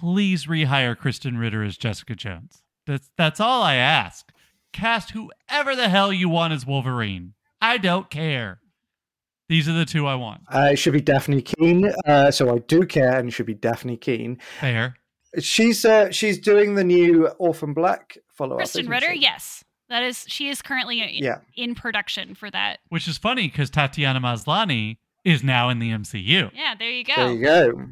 please 0.00 0.46
rehire 0.46 0.96
Krysten 0.96 1.38
Ritter 1.38 1.62
as 1.62 1.76
Jessica 1.76 2.14
Jones. 2.14 2.62
That's 2.86 3.10
that's 3.16 3.40
all 3.40 3.62
I 3.62 3.74
ask. 3.74 4.30
Cast 4.72 5.10
whoever 5.10 5.76
the 5.76 5.88
hell 5.88 6.12
you 6.12 6.28
want 6.28 6.52
as 6.52 6.66
Wolverine. 6.66 7.34
I 7.60 7.78
don't 7.78 8.08
care. 8.10 8.60
These 9.48 9.68
are 9.68 9.72
the 9.72 9.84
two 9.84 10.06
I 10.06 10.14
want. 10.14 10.42
Uh, 10.52 10.70
it 10.72 10.76
should 10.76 10.94
be 10.94 11.02
Dafne 11.02 11.44
Keen. 11.44 11.92
Uh, 12.06 12.30
so 12.30 12.54
I 12.54 12.58
do 12.60 12.86
care, 12.86 13.18
and 13.18 13.28
it 13.28 13.32
should 13.32 13.46
be 13.46 13.54
Dafne 13.54 14.00
Keen. 14.00 14.38
Fair. 14.60 14.96
She's 15.40 15.84
uh, 15.84 16.10
she's 16.10 16.38
doing 16.38 16.74
the 16.74 16.84
new 16.84 17.28
Orphan 17.38 17.74
Black 17.74 18.16
follow 18.28 18.56
up. 18.56 18.62
Krysten 18.62 18.88
Ritter, 18.88 19.12
yes. 19.12 19.62
That 19.88 20.02
is 20.04 20.24
she 20.26 20.48
is 20.48 20.62
currently 20.62 21.02
in, 21.02 21.22
Yeah. 21.22 21.38
in 21.54 21.74
production 21.74 22.34
for 22.34 22.50
that. 22.50 22.78
Which 22.88 23.06
is 23.06 23.18
funny 23.18 23.48
because 23.48 23.68
Tatiana 23.68 24.20
Maslany 24.20 24.96
is 25.24 25.42
now 25.42 25.68
in 25.68 25.78
the 25.78 25.90
MCU. 25.90 26.50
Yeah, 26.54 26.74
there 26.78 26.90
you 26.90 27.04
go. 27.04 27.14
There 27.16 27.32
you 27.32 27.44
go. 27.44 27.84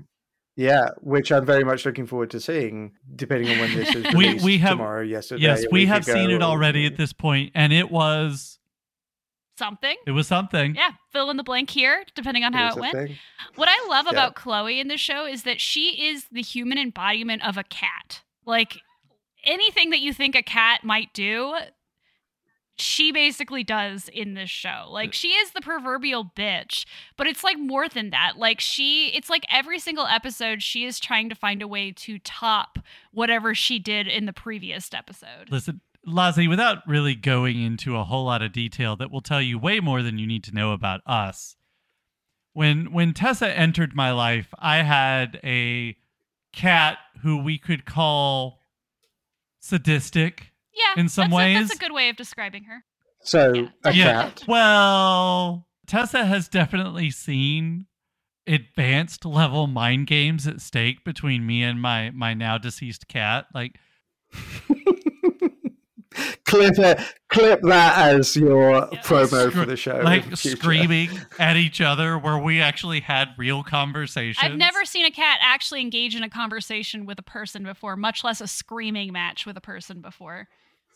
Yeah, 0.57 0.89
which 1.01 1.33
I'm 1.33 1.47
very 1.47 1.65
much 1.65 1.87
looking 1.87 2.07
forward 2.07 2.31
to 2.33 2.41
seeing, 2.41 2.93
depending 3.15 3.51
on 3.51 3.61
when 3.61 3.75
this 3.77 3.95
is 3.95 4.05
released 4.13 4.45
we 4.45 4.59
have- 4.59 4.73
tomorrow, 4.73 5.03
yesterday. 5.03 5.43
Yes, 5.43 5.65
we 5.71 5.87
have 5.87 6.03
ago, 6.03 6.13
seen 6.13 6.31
it 6.31 6.41
or- 6.43 6.43
already 6.43 6.85
at 6.87 6.97
this 6.97 7.13
point, 7.13 7.53
and 7.55 7.73
it 7.73 7.91
was 7.91 8.59
Something. 9.57 9.97
it 10.07 10.11
was 10.13 10.27
something. 10.27 10.75
Yeah, 10.75 10.93
fill 11.13 11.31
in 11.31 11.37
the 11.37 11.43
blank 11.45 11.71
here, 11.71 12.05
depending 12.15 12.45
on 12.45 12.53
how 12.53 12.65
Here's 12.65 12.77
it 12.77 12.81
went. 12.81 12.93
thing. 12.95 13.17
What 13.57 13.69
I 13.71 13.87
love 13.89 14.07
Yeah. 14.07 14.13
about 14.13 14.35
Chloe 14.35 14.81
in 14.81 14.89
the 14.89 14.97
show 14.97 15.25
is 15.27 15.43
that 15.45 15.61
she 15.61 16.09
is 16.09 16.27
the 16.33 16.43
human 16.43 16.79
embodiment 16.79 17.47
of 17.47 17.57
a 17.57 17.65
cat. 17.65 18.23
Like 18.47 18.79
anything 19.45 19.91
that 19.91 20.01
you 20.01 20.13
think 20.15 20.35
a 20.35 20.43
cat 20.43 20.83
might 20.83 21.13
do, 21.15 21.55
she 22.81 23.13
basically 23.13 23.63
does 23.63 24.09
in 24.09 24.35
this 24.35 24.51
show. 24.51 24.87
Like 24.89 25.13
she 25.13 25.29
is 25.29 25.53
the 25.53 25.61
proverbial 25.61 26.33
bitch, 26.37 26.85
but 27.17 27.27
it's 27.27 27.45
like 27.45 27.59
more 27.59 27.89
than 27.89 28.11
that. 28.11 28.37
Like 28.37 28.61
she 28.61 29.09
it's 29.09 29.31
like 29.31 29.45
every 29.51 29.79
single 29.79 30.07
episode 30.07 30.63
she 30.63 30.85
is 30.85 30.99
trying 30.99 31.29
to 31.29 31.35
find 31.35 31.63
a 31.63 31.69
way 31.69 31.93
to 31.93 32.19
top 32.19 32.79
whatever 33.13 33.55
she 33.55 33.79
did 33.79 34.09
in 34.09 34.27
the 34.27 34.33
previous 34.33 34.93
episode. 34.93 35.51
Listen, 35.51 35.81
Lozzie, 36.07 36.49
without 36.49 36.87
really 36.87 37.15
going 37.15 37.61
into 37.61 37.97
a 37.97 38.05
whole 38.05 38.25
lot 38.25 38.43
of 38.43 38.53
detail 38.53 38.97
that 38.97 39.11
will 39.11 39.21
tell 39.21 39.43
you 39.43 39.59
way 39.59 39.81
more 39.81 40.03
than 40.03 40.19
you 40.19 40.27
need 40.27 40.45
to 40.45 40.55
know 40.55 40.73
about 40.73 41.01
us. 41.07 41.57
When 42.53 42.93
when 42.93 43.15
Tessa 43.15 43.57
entered 43.57 43.95
my 43.95 44.11
life, 44.11 44.53
I 44.59 44.79
had 44.79 45.39
a 45.45 45.97
cat 46.53 46.99
who 47.23 47.43
we 47.43 47.59
could 47.59 47.85
call 47.85 48.61
sadistic. 49.61 50.50
Yeah. 50.97 51.01
in 51.03 51.09
some 51.09 51.31
that's 51.31 51.41
a, 51.41 51.55
that's 51.55 51.75
a 51.75 51.79
good 51.79 51.93
way 51.93 52.09
of 52.09 52.17
describing 52.17 52.65
her. 52.65 52.85
So 53.23 53.53
Yeah. 53.55 53.69
a 53.85 53.93
Yeah. 53.93 54.23
cat. 54.25 54.45
Well, 54.49 55.67
Tessa 55.87 56.25
has 56.25 56.49
definitely 56.49 57.11
seen 57.11 57.87
advanced 58.47 59.25
level 59.25 59.67
mind 59.67 60.07
games 60.07 60.47
at 60.47 60.61
stake 60.61 61.05
between 61.05 61.47
me 61.47 61.63
and 61.63 61.81
my 61.81 62.11
my 62.11 62.35
now 62.35 62.59
deceased 62.59 63.07
cat. 63.09 63.47
Like 63.55 63.79
clip 66.45 66.77
it, 66.79 67.01
clip 67.29 67.61
that 67.63 67.97
as 67.99 68.35
your 68.35 68.89
Yeah. 68.93 69.01
promo 69.03 69.51
Scr- 69.51 69.59
for 69.61 69.67
the 69.67 69.77
show. 69.77 70.01
like 70.03 70.29
the 70.29 70.37
screaming 70.37 71.11
at 71.39 71.57
each 71.57 71.81
other 71.81 72.19
where 72.19 72.39
we 72.39 72.61
actually 72.61 73.01
had 73.01 73.29
real 73.39 73.63
conversations. 73.63 74.39
I've 74.43 74.57
never 74.57 74.85
seen 74.85 75.05
a 75.07 75.11
cat 75.11 75.39
actually 75.41 75.81
engage 75.81 76.17
in 76.17 76.23
a 76.25 76.29
conversation 76.31 77.07
with 77.07 77.19
a 77.19 77.23
person 77.23 77.63
before, 77.63 77.97
much 77.97 78.25
less 78.25 78.41
a 78.41 78.49
screaming 78.49 79.13
match 79.13 79.47
with 79.47 79.57
a 79.57 79.61
person 79.61 80.01
before. 80.01 80.49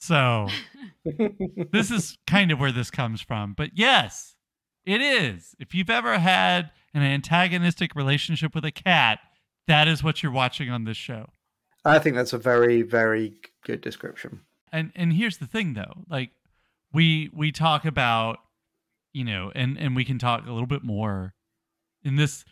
So 0.05 0.49
this 1.73 1.91
is 1.91 2.19
kind 2.27 2.51
of 2.51 2.61
where 2.61 2.73
this 2.73 2.91
comes 2.91 3.23
from. 3.23 3.55
But 3.55 3.71
yes, 3.75 4.37
it 4.85 5.01
is. 5.01 5.55
If 5.59 5.75
you've 5.75 5.89
ever 5.89 6.19
had 6.19 6.71
an 6.93 7.01
antagonistic 7.01 7.95
relationship 7.95 8.55
with 8.55 8.67
a 8.67 8.71
cat, 8.71 9.21
that 9.67 9.89
is 9.89 10.05
what 10.05 10.23
you're 10.23 10.31
watching 10.31 10.71
on 10.71 10.85
this 10.85 10.99
show. 10.99 11.31
I 11.87 11.99
think 11.99 12.17
that's 12.17 12.35
a 12.35 12.39
very, 12.39 12.83
very 12.83 13.33
good 13.65 13.81
description. 13.81 14.43
And 14.71 14.93
and 14.95 15.15
here's 15.15 15.39
the 15.39 15.47
thing 15.47 15.73
though, 15.73 16.05
like 16.11 16.33
we 16.93 17.31
we 17.33 17.51
talk 17.51 17.87
about, 17.87 18.41
you 19.15 19.25
know, 19.25 19.53
and 19.55 19.79
and 19.79 19.97
we 19.97 20.05
can 20.05 20.19
talk 20.19 20.47
a 20.47 20.53
little 20.53 20.67
bit 20.67 20.85
more 20.85 21.33
in 22.03 22.17
this, 22.17 22.45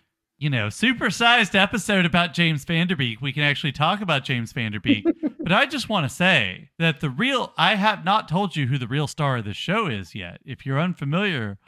you 0.43 0.51
know, 0.51 0.66
supersized 0.66 1.55
episode 1.55 2.05
about 2.05 2.35
James 2.35 2.64
Van 2.64 2.89
Der 2.89 2.97
Beek. 2.97 3.20
We 3.20 3.32
can 3.32 3.44
actually 3.44 3.70
talk 3.70 4.01
about 4.01 4.24
James 4.24 4.51
Van 4.51 4.73
Der 4.73 4.81
Beek. 4.81 5.06
but 5.39 5.52
I 5.52 5.66
just 5.66 5.89
want 5.89 6.05
to 6.09 6.12
say 6.12 6.70
that 6.81 6.98
the 6.98 7.10
real 7.10 7.52
I 7.56 7.77
have 7.77 8.05
not 8.05 8.28
told 8.28 8.56
you 8.56 8.66
who 8.66 8.77
the 8.77 8.89
real 8.89 9.06
star 9.06 9.36
of 9.36 9.44
this 9.44 9.56
show 9.56 9.86
is 9.86 10.16
yet. 10.16 10.40
If 10.44 10.66
you're 10.66 10.81
unfamiliar 10.81 11.59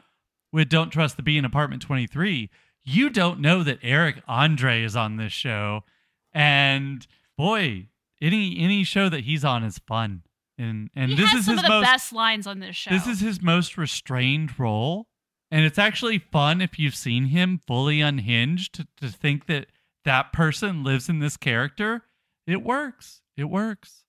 with 0.51 0.67
Don't 0.67 0.89
Trust 0.89 1.15
the 1.15 1.23
Bee 1.23 1.37
in 1.37 1.45
Apartment 1.45 1.83
23, 1.83 2.49
you 2.83 3.09
don't 3.09 3.39
know 3.39 3.63
that 3.63 3.79
Eric 3.81 4.21
Andre 4.27 4.83
is 4.83 4.97
on 4.97 5.15
this 5.15 5.31
show. 5.31 5.85
And 6.33 7.07
boy, 7.37 7.87
any 8.21 8.59
any 8.59 8.83
show 8.83 9.07
that 9.07 9.21
he's 9.21 9.45
on 9.45 9.63
is 9.63 9.79
fun. 9.87 10.23
And 10.57 10.89
and 10.93 11.11
he 11.11 11.15
this 11.15 11.33
is 11.33 11.45
some 11.45 11.53
his 11.55 11.63
of 11.63 11.69
the 11.69 11.75
most 11.75 11.85
best 11.85 12.11
lines 12.11 12.45
on 12.45 12.59
this 12.59 12.75
show. 12.75 12.91
this 12.91 13.07
is 13.07 13.21
his 13.21 13.41
most 13.41 13.77
restrained 13.77 14.59
role. 14.59 15.07
And 15.55 15.63
it's 15.63 15.79
actually 15.79 16.19
fun 16.19 16.59
if 16.59 16.77
you've 16.77 16.97
seen 16.97 17.27
him 17.27 17.61
fully 17.65 18.01
unhinged 18.01 18.85
to, 18.99 19.07
think 19.07 19.45
that 19.45 19.67
that 20.03 20.33
person 20.33 20.83
lives 20.83 21.07
in 21.07 21.19
this 21.19 21.37
character. 21.37 22.03
It 22.45 22.61
works. 22.61 23.21
It 23.37 23.45
works. 23.45 24.03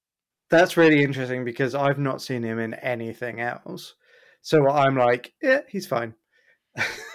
That's 0.50 0.76
really 0.76 1.04
interesting 1.04 1.44
because 1.44 1.72
I've 1.72 2.00
not 2.00 2.20
seen 2.20 2.42
him 2.42 2.58
in 2.58 2.74
anything 2.74 3.40
else. 3.40 3.94
So 4.42 4.68
I'm 4.68 4.96
like, 4.96 5.34
yeah, 5.40 5.60
he's 5.68 5.86
fine. 5.86 6.14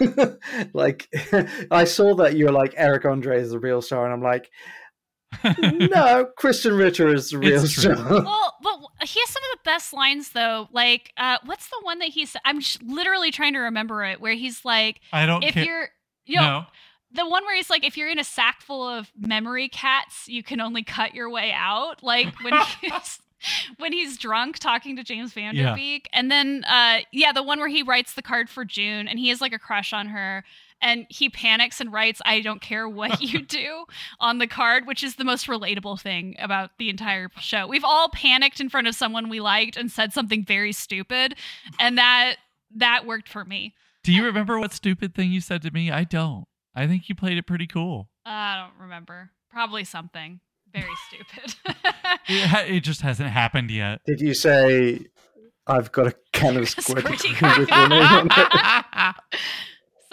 like, 0.72 1.08
I 1.70 1.84
saw 1.84 2.14
that 2.14 2.34
you 2.34 2.46
were 2.46 2.52
like 2.52 2.72
Eric 2.78 3.04
Andre 3.04 3.38
is 3.38 3.50
the 3.50 3.58
real 3.58 3.82
star, 3.82 4.06
and 4.06 4.14
I'm 4.14 4.22
like, 4.22 4.50
no, 5.44 6.28
Krysten 6.38 6.78
Ritter 6.78 7.12
is 7.14 7.30
the 7.30 7.38
real 7.38 7.64
It's 7.64 7.72
true. 7.74 7.94
star. 7.94 8.22
well, 8.22 8.56
but 8.62 9.06
he 9.08 9.20
has 9.20 9.28
some 9.30 9.42
of 9.42 9.50
the 9.58 9.60
best 9.64 9.92
lines 9.92 10.30
though. 10.30 10.68
Like, 10.72 11.12
uh, 11.16 11.38
what's 11.44 11.68
the 11.68 11.78
one 11.82 11.98
that 12.00 12.08
he 12.08 12.26
said? 12.26 12.40
I'm 12.44 12.60
sh- 12.60 12.78
literally 12.82 13.30
trying 13.30 13.54
to 13.54 13.60
remember 13.60 14.04
it. 14.04 14.20
Where 14.20 14.34
he's 14.34 14.64
like, 14.64 15.00
I 15.12 15.26
don't 15.26 15.42
if 15.42 15.54
care. 15.54 15.64
you're, 15.64 15.88
you 16.26 16.36
know, 16.36 16.42
no. 16.60 16.66
the 17.12 17.28
one 17.28 17.44
where 17.44 17.56
he's 17.56 17.70
like, 17.70 17.84
if 17.84 17.96
you're 17.96 18.10
in 18.10 18.18
a 18.18 18.24
sack 18.24 18.60
full 18.60 18.86
of 18.88 19.10
memory 19.18 19.68
cats, 19.68 20.28
you 20.28 20.42
can 20.42 20.60
only 20.60 20.82
cut 20.82 21.14
your 21.14 21.30
way 21.30 21.52
out. 21.54 22.02
Like 22.02 22.34
when 22.42 22.54
he's 22.80 23.18
when 23.78 23.92
he's 23.92 24.16
drunk 24.18 24.58
talking 24.58 24.94
to 24.96 25.02
James 25.02 25.32
Van 25.32 25.54
Der 25.54 25.74
Beek, 25.74 26.08
and 26.12 26.30
then 26.30 26.64
uh, 26.64 26.98
yeah, 27.10 27.32
the 27.32 27.42
one 27.42 27.58
where 27.58 27.68
he 27.68 27.82
writes 27.82 28.14
the 28.14 28.22
card 28.22 28.48
for 28.48 28.64
June, 28.64 29.08
and 29.08 29.18
he 29.18 29.28
has 29.30 29.40
like 29.40 29.52
a 29.52 29.58
crush 29.58 29.92
on 29.92 30.06
her. 30.08 30.44
And 30.82 31.06
he 31.08 31.30
panics 31.30 31.80
and 31.80 31.92
writes, 31.92 32.20
I 32.26 32.40
don't 32.40 32.60
care 32.60 32.88
what 32.88 33.22
you 33.22 33.42
do 33.46 33.86
on 34.20 34.38
the 34.38 34.46
card, 34.46 34.86
which 34.86 35.02
is 35.02 35.14
the 35.14 35.24
most 35.24 35.46
relatable 35.46 36.00
thing 36.00 36.34
about 36.38 36.70
the 36.78 36.90
entire 36.90 37.30
show. 37.38 37.66
We've 37.66 37.84
all 37.84 38.08
panicked 38.10 38.60
in 38.60 38.68
front 38.68 38.88
of 38.88 38.94
someone 38.94 39.28
we 39.28 39.40
liked 39.40 39.76
and 39.76 39.90
said 39.90 40.12
something 40.12 40.44
very 40.44 40.72
stupid. 40.72 41.36
And 41.78 41.96
that 41.96 42.36
that 42.74 43.06
worked 43.06 43.28
for 43.28 43.44
me. 43.44 43.74
Do 44.02 44.12
you 44.12 44.24
remember 44.24 44.58
what 44.58 44.72
stupid 44.72 45.14
thing 45.14 45.30
you 45.30 45.40
said 45.40 45.62
to 45.62 45.70
me? 45.70 45.90
I 45.90 46.04
don't. 46.04 46.46
I 46.74 46.86
think 46.86 47.08
you 47.08 47.14
played 47.14 47.38
it 47.38 47.46
pretty 47.46 47.66
cool. 47.66 48.08
I 48.26 48.56
don't 48.56 48.82
remember. 48.82 49.30
Probably 49.50 49.84
something 49.84 50.40
very 50.72 50.90
stupid. 51.08 51.54
It, 52.28 52.46
ha- 52.46 52.64
it 52.66 52.80
just 52.80 53.02
hasn't 53.02 53.28
happened 53.30 53.70
yet. 53.70 54.00
Did 54.06 54.20
you 54.20 54.34
say 54.34 55.06
I've 55.66 55.92
got 55.92 56.08
a 56.08 56.14
can 56.32 56.56
of 56.56 56.64
Squirty 56.64 57.18
squid 57.18 57.68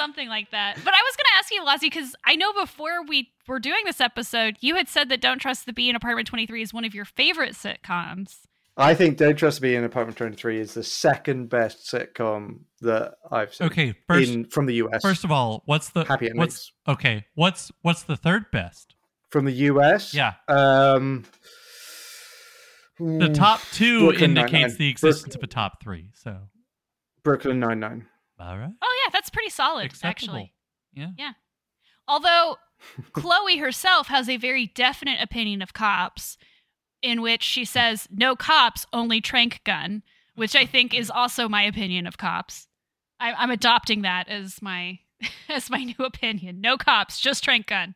with 0.07 0.17
your 0.17 0.25
name 0.25 0.31
on 0.31 0.39
it? 0.39 0.47
something 0.49 0.51
like 0.51 0.51
that. 0.51 0.75
But 0.83 0.93
I 0.93 1.01
was 1.03 1.15
going 1.15 1.25
to 1.25 1.37
ask 1.37 1.51
you, 1.53 1.65
Lozzie, 1.65 1.87
because 1.89 2.15
I 2.25 2.35
know 2.35 2.53
before 2.53 3.03
we 3.07 3.29
were 3.47 3.59
doing 3.59 3.81
this 3.85 3.99
episode, 4.01 4.57
you 4.61 4.75
had 4.75 4.87
said 4.87 5.09
that 5.09 5.21
Don't 5.21 5.39
Trust 5.39 5.65
the 5.65 5.73
Bee 5.73 5.89
in 5.89 5.95
Apartment 5.95 6.27
23 6.27 6.61
is 6.61 6.73
one 6.73 6.85
of 6.85 6.93
your 6.95 7.05
favorite 7.05 7.53
sitcoms. 7.53 8.39
I 8.77 8.93
think 8.93 9.17
Don't 9.17 9.35
Trust 9.35 9.59
the 9.59 9.67
Me 9.67 9.75
in 9.75 9.83
Apartment 9.83 10.17
23 10.17 10.59
is 10.59 10.73
the 10.73 10.83
second 10.83 11.49
best 11.49 11.91
sitcom 11.91 12.59
that 12.79 13.15
I've 13.29 13.53
seen 13.53 13.67
Okay, 13.67 13.93
first 14.07 14.31
in 14.31 14.45
from 14.45 14.67
the 14.67 14.75
US. 14.75 15.01
first 15.01 15.25
of 15.25 15.31
all, 15.33 15.63
what's 15.65 15.89
the 15.89 16.05
Happy 16.05 16.27
Endings. 16.27 16.37
what's 16.39 16.71
okay? 16.87 17.25
What's 17.35 17.71
what's 17.81 18.03
the 18.03 18.15
third 18.15 18.45
best? 18.51 18.95
from 19.31 19.43
the 19.45 19.51
US. 19.51 20.13
Yeah. 20.13 20.33
Um, 20.47 21.25
The 22.99 23.29
top 23.33 23.61
two 23.73 24.07
Brooklyn 24.07 24.31
indicates 24.31 24.51
Nine-Nine. 24.53 24.75
the 24.77 24.89
existence 24.89 25.35
of 25.35 25.43
a 25.43 25.47
top 25.47 25.81
three. 25.83 26.09
So, 26.15 26.37
Brooklyn 27.23 27.59
Nine 27.59 27.79
Nine. 27.79 28.07
all 28.39 28.57
right. 28.57 28.71
Oh, 28.81 28.98
yeah, 29.09 29.11
that's 29.13 29.29
pretty 29.29 29.49
solid, 29.49 29.85
Acceptable. 29.87 30.09
actually. 30.35 30.53
Yeah. 30.93 31.09
Yeah. 31.17 31.31
Although 32.07 32.57
Chloe 33.13 33.57
herself 33.57 34.07
has 34.07 34.29
a 34.29 34.37
very 34.37 34.67
definite 34.67 35.21
opinion 35.21 35.61
of 35.61 35.73
cops, 35.73 36.37
in 37.01 37.21
which 37.21 37.43
she 37.43 37.65
says, 37.65 38.07
no 38.11 38.35
cops, 38.35 38.85
only 38.91 39.21
trank 39.21 39.61
gun, 39.63 40.03
which 40.35 40.55
I 40.55 40.65
think 40.65 40.93
is 40.93 41.09
also 41.09 41.47
my 41.47 41.63
opinion 41.63 42.07
of 42.07 42.17
cops. 42.17 42.67
I, 43.19 43.33
I'm 43.33 43.51
adopting 43.51 44.01
that 44.03 44.27
as 44.27 44.61
my 44.61 44.99
as 45.49 45.69
my 45.69 45.83
new 45.83 46.05
opinion. 46.05 46.61
No 46.61 46.77
cops, 46.77 47.19
just 47.19 47.43
trank 47.43 47.67
gun. 47.67 47.95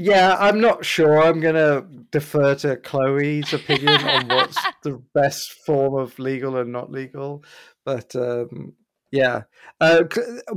Yeah, 0.00 0.36
I'm 0.38 0.60
not 0.60 0.84
sure. 0.84 1.20
I'm 1.20 1.40
gonna 1.40 1.84
defer 2.12 2.54
to 2.56 2.76
Chloe's 2.76 3.52
opinion 3.52 4.00
on 4.04 4.28
what's 4.28 4.56
the 4.84 5.02
best 5.12 5.52
form 5.66 5.94
of 5.96 6.16
legal 6.20 6.56
and 6.56 6.70
not 6.70 6.92
legal. 6.92 7.42
But 7.88 8.14
um, 8.16 8.74
yeah, 9.10 9.44
uh, 9.80 10.02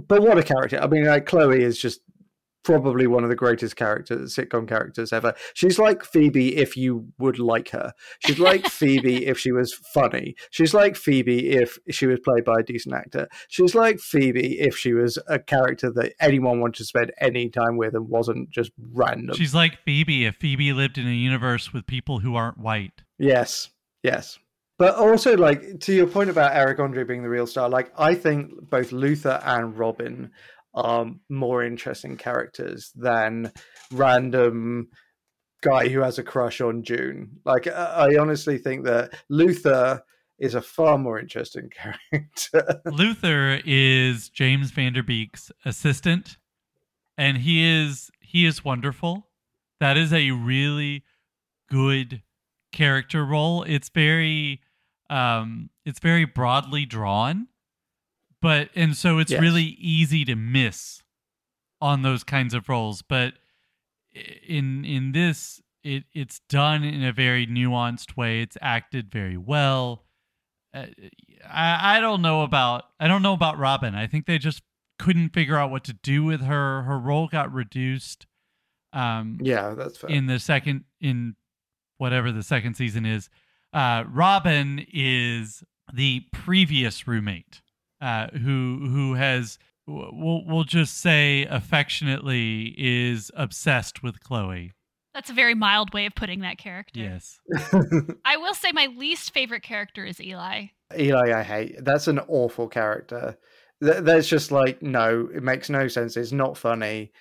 but 0.05 0.21
what 0.21 0.37
a 0.37 0.43
character! 0.43 0.77
I 0.81 0.87
mean, 0.87 1.05
like 1.05 1.25
Chloe 1.25 1.63
is 1.63 1.79
just 1.79 2.01
probably 2.65 3.07
one 3.07 3.23
of 3.23 3.29
the 3.29 3.37
greatest 3.37 3.77
characters, 3.77 4.35
sitcom 4.35 4.67
characters 4.67 5.13
ever. 5.13 5.33
She's 5.53 5.79
like 5.79 6.03
Phoebe 6.03 6.57
if 6.57 6.75
you 6.75 7.07
would 7.19 7.39
like 7.39 7.69
her. 7.69 7.93
She's 8.19 8.37
like 8.37 8.67
Phoebe 8.69 9.27
if 9.27 9.39
she 9.39 9.53
was 9.53 9.73
funny. 9.93 10.35
She's 10.49 10.73
like 10.73 10.97
Phoebe 10.97 11.51
if 11.51 11.79
she 11.89 12.05
was 12.05 12.19
played 12.19 12.43
by 12.43 12.59
a 12.59 12.63
decent 12.63 12.95
actor. 12.95 13.29
She's 13.47 13.75
like 13.75 14.01
Phoebe 14.01 14.59
if 14.59 14.77
she 14.77 14.91
was 14.91 15.17
a 15.29 15.39
character 15.39 15.89
that 15.93 16.11
anyone 16.19 16.59
wanted 16.59 16.79
to 16.79 16.83
spend 16.83 17.13
any 17.21 17.47
time 17.47 17.77
with 17.77 17.95
and 17.95 18.09
wasn't 18.09 18.49
just 18.49 18.71
random. 18.91 19.37
She's 19.37 19.55
like 19.55 19.77
Phoebe 19.85 20.25
if 20.25 20.35
Phoebe 20.35 20.73
lived 20.73 20.97
in 20.97 21.07
a 21.07 21.11
universe 21.11 21.71
with 21.71 21.87
people 21.87 22.19
who 22.19 22.35
aren't 22.35 22.57
white. 22.57 23.03
Yes, 23.17 23.69
yes. 24.03 24.37
But 24.81 24.95
also, 24.95 25.37
like 25.37 25.79
to 25.81 25.93
your 25.93 26.07
point 26.07 26.31
about 26.31 26.55
Eric 26.55 26.79
Andre 26.79 27.03
being 27.03 27.21
the 27.21 27.29
real 27.29 27.45
star, 27.45 27.69
like 27.69 27.91
I 27.99 28.15
think 28.15 28.67
both 28.67 28.91
Luther 28.91 29.39
and 29.45 29.77
Robin 29.77 30.31
are 30.73 31.05
more 31.29 31.63
interesting 31.63 32.17
characters 32.17 32.91
than 32.95 33.51
random 33.93 34.87
guy 35.61 35.87
who 35.87 35.99
has 35.99 36.17
a 36.17 36.23
crush 36.23 36.61
on 36.61 36.81
June. 36.81 37.29
Like 37.45 37.67
I 37.67 38.17
honestly 38.17 38.57
think 38.57 38.85
that 38.85 39.13
Luther 39.29 40.01
is 40.39 40.55
a 40.55 40.63
far 40.63 40.97
more 40.97 41.19
interesting 41.19 41.69
character. 42.11 42.81
Luther 42.87 43.61
is 43.63 44.29
James 44.29 44.71
Van 44.71 44.93
Der 44.93 45.03
Beek's 45.03 45.51
assistant, 45.63 46.37
and 47.19 47.37
he 47.37 47.63
is 47.63 48.09
he 48.19 48.47
is 48.47 48.65
wonderful. 48.65 49.27
That 49.79 49.95
is 49.95 50.11
a 50.11 50.31
really 50.31 51.03
good 51.69 52.23
character 52.71 53.23
role. 53.23 53.61
It's 53.61 53.89
very 53.89 54.59
um 55.11 55.69
it's 55.85 55.99
very 55.99 56.25
broadly 56.25 56.85
drawn, 56.85 57.47
but 58.41 58.69
and 58.75 58.95
so 58.97 59.19
it's 59.19 59.31
Yes. 59.31 59.41
really 59.41 59.75
easy 59.79 60.25
to 60.25 60.35
miss 60.35 61.03
on 61.79 62.01
those 62.01 62.23
kinds 62.23 62.53
of 62.53 62.67
roles. 62.69 63.01
But 63.03 63.33
in 64.47 64.85
in 64.85 65.11
this, 65.11 65.61
it 65.83 66.05
it's 66.13 66.39
done 66.49 66.83
in 66.83 67.03
a 67.03 67.11
very 67.13 67.45
nuanced 67.45 68.15
way. 68.17 68.41
It's 68.41 68.57
acted 68.61 69.11
very 69.11 69.37
well. 69.37 70.05
Uh, 70.73 70.85
I 71.47 71.97
I 71.97 71.99
don't 71.99 72.21
know 72.21 72.41
about 72.43 72.85
I 72.99 73.07
don't 73.07 73.21
know 73.21 73.33
about 73.33 73.57
Robin. 73.57 73.93
I 73.95 74.07
think 74.07 74.25
they 74.25 74.37
just 74.37 74.63
couldn't 74.99 75.29
figure 75.33 75.57
out 75.57 75.71
what 75.71 75.83
to 75.85 75.93
do 75.93 76.23
with 76.23 76.41
her. 76.41 76.83
Her 76.83 76.99
role 76.99 77.27
got 77.27 77.51
reduced. 77.51 78.27
Um, 78.93 79.37
yeah, 79.41 79.73
that's 79.73 79.97
fair. 79.97 80.09
in 80.09 80.27
the 80.27 80.37
second 80.39 80.83
in 80.99 81.35
whatever 81.97 82.31
the 82.31 82.43
second 82.43 82.75
season 82.75 83.05
is 83.05 83.29
uh 83.73 84.03
robin 84.11 84.85
is 84.93 85.63
the 85.93 86.21
previous 86.31 87.07
roommate 87.07 87.61
uh 88.01 88.27
who 88.29 88.87
who 88.89 89.13
has 89.15 89.57
we'll 89.87 90.43
we'll 90.45 90.63
just 90.63 90.97
say 90.99 91.45
affectionately 91.45 92.73
is 92.77 93.31
obsessed 93.35 94.03
with 94.03 94.19
Chloe. 94.21 94.71
That's 95.13 95.29
a 95.29 95.33
very 95.33 95.55
mild 95.55 95.93
way 95.93 96.05
of 96.05 96.15
putting 96.15 96.39
that 96.41 96.57
character. 96.57 96.99
Yes. 96.99 97.37
I 98.25 98.37
will 98.37 98.53
say 98.53 98.71
my 98.71 98.87
least 98.97 99.33
favorite 99.33 99.63
character 99.63 100.05
is 100.05 100.21
Eli. 100.21 100.67
Eli, 100.97 101.37
I 101.37 101.43
hate. 101.43 101.83
That's 101.83 102.07
an 102.07 102.19
awful 102.29 102.69
character. 102.69 103.37
Th- 103.83 103.97
There's 103.97 104.27
just 104.29 104.51
like 104.51 104.81
no, 104.81 105.27
it 105.33 105.43
makes 105.43 105.69
no 105.69 105.89
sense. 105.89 106.15
It's 106.15 106.31
not 106.31 106.57
funny. 106.57 107.11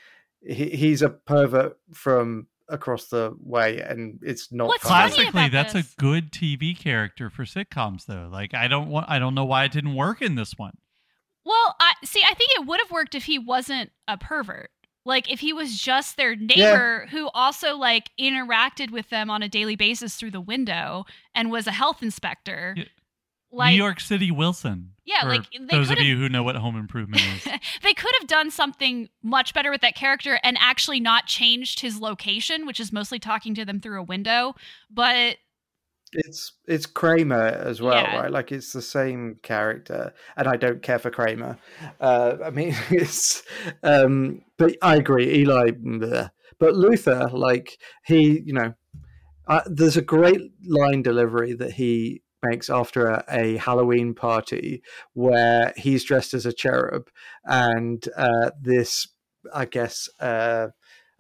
He, 0.41 0.71
he's 0.71 1.03
a 1.03 1.11
pervert 1.11 1.79
from 1.93 2.47
across 2.71 3.09
the 3.09 3.35
way, 3.41 3.81
and 3.81 4.19
it's 4.23 4.51
not 4.53 4.69
What's 4.69 4.85
funny. 4.85 5.11
funny 5.11 5.11
Classically, 5.25 5.41
about 5.47 5.53
that's 5.53 5.73
this- 5.75 5.93
a 5.93 5.97
good 6.01 6.33
TV 6.33 6.75
character 6.79 7.29
for 7.31 7.45
sitcoms, 7.45 8.07
though. 8.07 8.29
Like 8.31 8.55
I 8.55 8.69
don't 8.69 8.89
want, 8.89 9.11
I 9.11 9.19
don't 9.19 9.35
know 9.35 9.45
why 9.45 9.65
it 9.65 9.73
didn't 9.73 9.95
work 9.95 10.23
in 10.23 10.35
this 10.37 10.55
one. 10.57 10.77
Well, 11.45 11.75
I 11.81 11.93
see. 12.05 12.23
I 12.23 12.35
think 12.35 12.51
it 12.57 12.67
would 12.67 12.81
have 12.81 12.91
worked 12.91 13.15
if 13.15 13.25
he 13.25 13.39
wasn't 13.39 13.91
a 14.07 14.17
pervert. 14.17 14.71
Like 15.07 15.31
if 15.33 15.41
he 15.41 15.55
was 15.55 15.79
just 15.79 16.17
their 16.19 16.37
neighbor 16.37 17.07
who 17.11 17.31
also 17.33 17.75
like 17.77 18.11
interacted 18.21 18.91
with 18.91 19.09
them 19.09 19.31
on 19.31 19.43
a 19.43 19.49
daily 19.49 19.75
basis 19.75 20.15
through 20.17 20.31
the 20.33 20.41
window 20.43 21.07
and 21.35 21.51
was 21.51 21.67
a 21.67 21.73
health 21.73 22.03
inspector. 22.03 22.75
Yeah. 22.77 22.85
Like 23.53 23.73
New 23.73 23.79
York 23.79 24.01
City 24.01 24.31
Wilson. 24.31 24.93
Yeah, 25.05 25.23
for 25.23 25.29
like, 25.31 25.51
they 25.51 25.77
those 25.77 25.91
of 25.91 25.99
you 25.99 26.17
who 26.17 26.29
know 26.29 26.43
what 26.45 26.55
Home 26.57 26.77
Improvement 26.77 27.23
is. 27.23 27.45
they 27.83 27.93
could 27.95 28.13
have 28.21 28.29
done 28.29 28.51
something 28.51 29.09
much 29.23 29.55
better 29.55 29.71
with 29.73 29.81
that 29.81 29.97
character 29.97 30.39
and 30.45 30.57
actually 30.61 31.01
not 31.01 31.27
changed 31.27 31.81
his 31.81 32.01
location, 32.01 32.65
which 32.65 32.79
is 32.79 32.93
mostly 32.93 33.19
talking 33.19 33.53
to 33.57 33.65
them 33.65 33.81
through 33.81 33.99
a 34.01 34.05
window. 34.05 34.55
But 34.89 35.39
It's 36.13 36.53
it's 36.69 36.87
Kramer 36.87 37.35
as 37.43 37.81
well, 37.83 38.03
Yeah. 38.03 38.21
right? 38.21 38.31
Like 38.31 38.53
it's 38.53 38.73
the 38.73 38.83
same 38.83 39.39
character, 39.43 40.13
and 40.37 40.47
I 40.47 40.57
don't 40.57 40.81
care 40.83 41.01
for 41.01 41.11
Kramer. 41.11 41.59
Uh, 42.01 42.37
I 42.45 42.51
mean, 42.51 42.77
it's. 42.91 43.43
Um, 43.83 44.43
but 44.59 44.77
I 44.81 44.95
agree, 44.97 45.29
Eli. 45.41 45.71
bleh. 45.73 46.31
But 46.61 46.75
Luther, 46.77 47.31
like 47.33 47.79
he, 48.05 48.43
you 48.45 48.53
know, 48.53 48.75
uh, 49.49 49.63
there's 49.67 49.97
a 49.97 50.03
great 50.03 50.41
line 50.65 51.03
delivery 51.03 51.55
that 51.55 51.73
he 51.73 52.23
makes 52.43 52.71
after 52.71 53.07
a, 53.07 53.25
a 53.29 53.57
Halloween 53.57 54.15
party 54.15 54.83
where 55.15 55.73
he's 55.77 56.05
dressed 56.05 56.35
as 56.35 56.47
a 56.47 56.53
cherub, 56.53 57.09
and 57.45 58.07
uh, 58.17 58.51
this, 58.61 59.09
I 59.53 59.65
guess, 59.67 60.09
uh, 60.21 60.69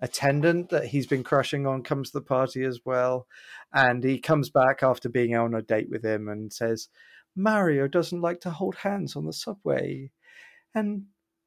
attendant 0.01 0.71
that 0.71 0.87
he's 0.87 1.07
been 1.07 1.23
crushing 1.23 1.67
on 1.67 1.83
comes 1.83 2.11
to 2.11 2.19
the 2.19 2.25
party 2.25 2.65
as 2.65 2.81
well. 2.85 3.27
And 3.73 4.03
he 4.03 4.19
comes 4.19 4.51
back 4.51 4.83
after 4.83 5.09
being 5.09 5.37
on 5.37 5.55
a 5.55 5.63
date 5.63 5.89
with 5.91 6.05
him 6.05 6.29
and 6.29 6.53
says 6.53 6.89
mario 7.37 7.87
doesn't 7.87 8.21
like 8.21 8.41
to 8.41 8.51
hold 8.51 8.75
hands 8.77 9.15
on 9.15 9.27
the 9.27 9.33
subway. 9.33 10.11
And 10.75 11.05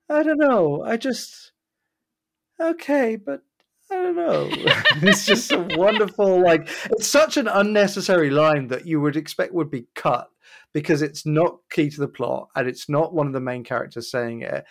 i 0.10 0.22
don't 0.22 0.38
know 0.38 0.84
i 0.84 0.98
just 0.98 1.54
okay 2.60 3.16
but 3.16 3.42
i 3.94 4.04
don't 4.04 4.16
know. 4.16 4.50
It's 5.08 5.26
just 5.26 5.52
a 5.52 5.60
wonderful 5.78 6.42
like 6.42 6.68
it's 6.92 7.08
such 7.08 7.38
an 7.38 7.48
unnecessary 7.48 8.30
line 8.30 8.68
that 8.68 8.88
you 8.88 9.00
would 9.02 9.16
expect 9.16 9.54
would 9.54 9.70
be 9.70 9.88
cut 9.96 10.30
because 10.74 11.02
it's 11.02 11.26
not 11.26 11.58
key 11.72 11.90
to 11.90 12.00
the 12.00 12.08
plot 12.08 12.50
and 12.56 12.68
it's 12.68 12.90
not 12.90 13.14
one 13.14 13.28
of 13.28 13.34
the 13.34 13.40
main 13.40 13.64
characters 13.64 14.10
saying 14.10 14.42
it. 14.42 14.66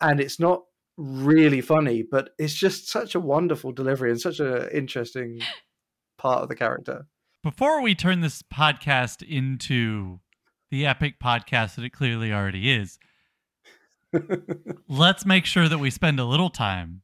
And 0.00 0.20
it's 0.20 0.40
not 0.40 0.62
really 0.96 1.60
funny 1.60 2.04
but 2.08 2.30
it's 2.38 2.54
just 2.54 2.88
such 2.88 3.14
a 3.14 3.20
wonderful 3.20 3.72
delivery 3.72 4.10
and 4.10 4.20
such 4.20 4.38
an 4.38 4.68
interesting 4.70 5.40
part 6.18 6.42
of 6.42 6.48
the 6.48 6.56
character. 6.56 7.06
Before 7.42 7.82
we 7.82 7.94
turn 7.94 8.20
this 8.20 8.42
podcast 8.42 9.22
into 9.22 10.20
the 10.70 10.86
epic 10.86 11.16
podcast 11.22 11.74
that 11.74 11.84
it 11.84 11.90
clearly 11.90 12.32
already 12.32 12.72
is, 12.72 12.98
let's 14.88 15.26
make 15.26 15.44
sure 15.44 15.68
that 15.68 15.78
we 15.78 15.90
spend 15.90 16.18
a 16.18 16.24
little 16.24 16.50
time 16.50 17.02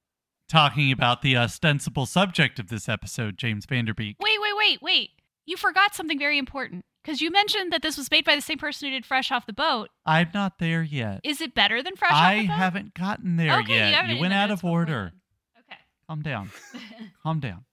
talking 0.50 0.92
about 0.92 1.22
the 1.22 1.36
ostensible 1.36 2.06
subject 2.06 2.58
of 2.58 2.68
this 2.68 2.88
episode, 2.88 3.38
James 3.38 3.64
Van 3.66 3.84
Der 3.84 3.94
Beek. 3.94 4.16
wait, 4.20 4.40
wait, 4.40 4.56
wait, 4.56 4.82
wait. 4.82 5.10
You 5.46 5.56
forgot 5.56 5.94
something 5.94 6.18
very 6.18 6.38
important 6.38 6.84
because 7.02 7.20
you 7.20 7.30
mentioned 7.30 7.72
that 7.72 7.82
this 7.82 7.96
was 7.96 8.10
made 8.10 8.24
by 8.24 8.36
the 8.36 8.42
same 8.42 8.58
person 8.58 8.88
who 8.88 8.94
did 8.94 9.06
Fresh 9.06 9.32
Off 9.32 9.46
the 9.46 9.52
Boat. 9.52 9.88
I'm 10.04 10.28
not 10.34 10.58
there 10.58 10.82
yet. 10.82 11.20
Is 11.24 11.40
it 11.40 11.54
better 11.54 11.82
than 11.82 11.96
Fresh 11.96 12.12
Off 12.12 12.18
I 12.18 12.42
the 12.42 12.46
Boat? 12.48 12.52
I 12.52 12.56
haven't 12.56 12.94
gotten 12.94 13.36
there 13.36 13.58
okay, 13.60 13.74
yet. 13.74 13.88
You, 13.88 13.94
have 13.94 14.10
it 14.10 14.14
You 14.14 14.20
went 14.20 14.34
out 14.34 14.50
of 14.50 14.64
order. 14.64 15.12
then. 15.68 15.78
Calm 16.08 16.22
down. 16.22 16.50
Calm 17.22 17.40
down. 17.40 17.64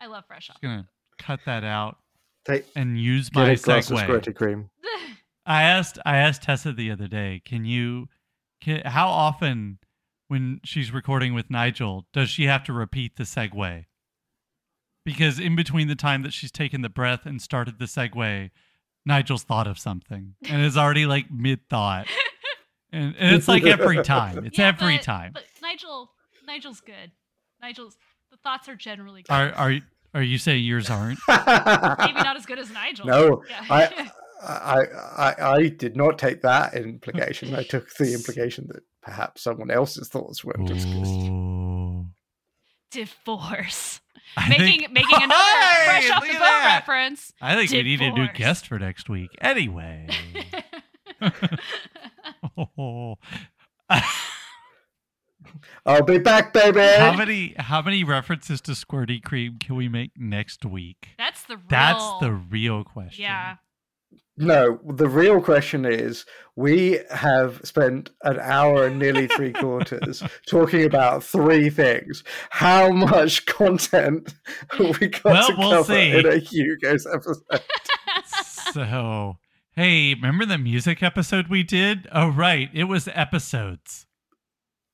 I 0.00 0.06
love 0.06 0.24
Fresh 0.26 0.50
Off. 0.50 0.56
Just 0.56 0.62
gonna 0.62 0.88
cut 1.18 1.40
that 1.46 1.64
out 1.64 1.96
Take 2.44 2.66
and 2.76 2.98
use 2.98 3.30
get 3.30 3.40
my 3.40 3.50
a 3.50 3.56
glass 3.56 3.90
of 3.90 3.98
segue. 3.98 4.34
cream. 4.34 4.70
I 5.46 5.62
asked 5.62 5.98
I 6.04 6.18
asked 6.18 6.42
Tessa 6.42 6.72
the 6.72 6.90
other 6.90 7.08
day, 7.08 7.42
can 7.44 7.64
you 7.64 8.08
can, 8.60 8.82
how 8.84 9.08
often 9.08 9.78
when 10.28 10.60
she's 10.64 10.92
recording 10.92 11.34
with 11.34 11.50
Nigel 11.50 12.06
does 12.12 12.30
she 12.30 12.44
have 12.44 12.64
to 12.64 12.72
repeat 12.72 13.16
the 13.16 13.24
segue? 13.24 13.84
Because 15.04 15.38
in 15.38 15.54
between 15.54 15.88
the 15.88 15.94
time 15.94 16.22
that 16.22 16.32
she's 16.32 16.50
taken 16.50 16.80
the 16.80 16.88
breath 16.88 17.26
and 17.26 17.40
started 17.42 17.78
the 17.78 17.84
segue, 17.84 18.50
Nigel's 19.04 19.42
thought 19.42 19.66
of 19.66 19.78
something 19.78 20.34
and 20.48 20.62
is 20.62 20.76
already 20.78 21.04
like 21.06 21.30
mid 21.30 21.68
thought. 21.68 22.06
And, 22.92 23.16
and 23.18 23.34
it's 23.34 23.48
like 23.48 23.64
every 23.64 24.04
time. 24.04 24.46
It's 24.46 24.56
Yeah, 24.56 24.68
every 24.68 24.98
but- 24.98 25.02
time. 25.02 25.32
But 25.34 25.42
Nigel, 25.60 26.12
Nigel's 26.46 26.80
good. 26.80 27.10
Nigel's 27.60 27.96
the 28.30 28.36
thoughts 28.36 28.68
are 28.68 28.76
generally 28.76 29.22
good. 29.22 29.32
Are 29.34 29.52
are 29.52 29.74
are 30.14 30.22
you 30.22 30.38
saying 30.38 30.62
yours 30.64 30.88
aren't? 30.90 31.18
Maybe 31.26 32.12
not 32.22 32.36
as 32.36 32.46
good 32.46 32.60
as 32.60 32.70
Nigel. 32.70 33.06
No, 33.06 33.42
Yeah. 33.50 33.64
I, 33.68 34.10
I, 34.46 34.84
I, 35.16 35.34
I 35.56 35.68
did 35.68 35.96
not 35.96 36.18
take 36.18 36.42
that 36.42 36.74
implication. 36.74 37.54
I 37.54 37.62
took 37.62 37.88
the 37.94 38.12
implication 38.18 38.66
that 38.68 38.82
perhaps 39.02 39.42
someone 39.42 39.70
else's 39.70 40.08
thoughts 40.08 40.44
weren't 40.44 40.70
as 40.70 40.84
good. 40.84 41.06
Ooh. 41.06 42.06
divorce. 42.90 44.00
I 44.36 44.48
making 44.48 44.80
think- 44.80 44.92
making 44.92 45.16
another 45.22 45.34
Hey, 45.34 45.84
fresh 45.86 46.10
off 46.10 46.22
the 46.22 46.32
boat 46.32 46.38
that. 46.38 46.74
reference. 46.80 47.32
I 47.40 47.54
think 47.56 47.70
we 47.70 47.82
need 47.82 48.00
a 48.00 48.10
new 48.12 48.28
guest 48.32 48.66
for 48.66 48.78
next 48.78 49.08
week. 49.08 49.30
Anyway. 49.40 50.08
Oh. 52.78 53.16
I'll 55.86 56.02
be 56.02 56.18
back, 56.18 56.52
baby. 56.52 56.80
how 56.80 57.14
many 57.16 57.54
how 57.58 57.82
many 57.82 58.02
references 58.04 58.60
to 58.62 58.72
squirty 58.72 59.22
cream 59.22 59.58
can 59.58 59.76
we 59.76 59.88
make 59.88 60.12
next 60.16 60.64
week? 60.64 61.10
That's 61.18 61.42
the 61.44 61.56
real. 61.56 61.66
That's 61.68 62.04
the 62.20 62.32
real 62.32 62.82
question. 62.84 63.22
yeah. 63.22 63.56
No, 64.36 64.80
the 64.84 65.08
real 65.08 65.40
question 65.40 65.84
is 65.84 66.24
we 66.56 66.98
have 67.10 67.60
spent 67.62 68.10
an 68.24 68.38
hour 68.40 68.86
and 68.86 68.98
nearly 68.98 69.28
three 69.28 69.52
quarters 69.52 70.22
talking 70.48 70.84
about 70.84 71.22
three 71.22 71.70
things. 71.70 72.24
How 72.50 72.90
much 72.90 73.46
content 73.46 74.34
have 74.72 74.98
we 75.00 75.06
got 75.08 75.24
Well, 75.24 75.46
to 75.48 75.54
we'll 75.56 75.70
cover 75.70 75.94
see. 75.94 76.10
in 76.18 76.26
a 76.26 76.36
Hugo's 76.38 77.06
episode? 77.06 77.42
So, 78.72 79.36
hey, 79.76 80.14
remember 80.14 80.44
the 80.46 80.58
music 80.58 81.00
episode 81.00 81.46
we 81.46 81.62
did? 81.62 82.08
Oh, 82.10 82.28
right. 82.28 82.68
It 82.74 82.84
was 82.84 83.06
episodes. 83.12 84.06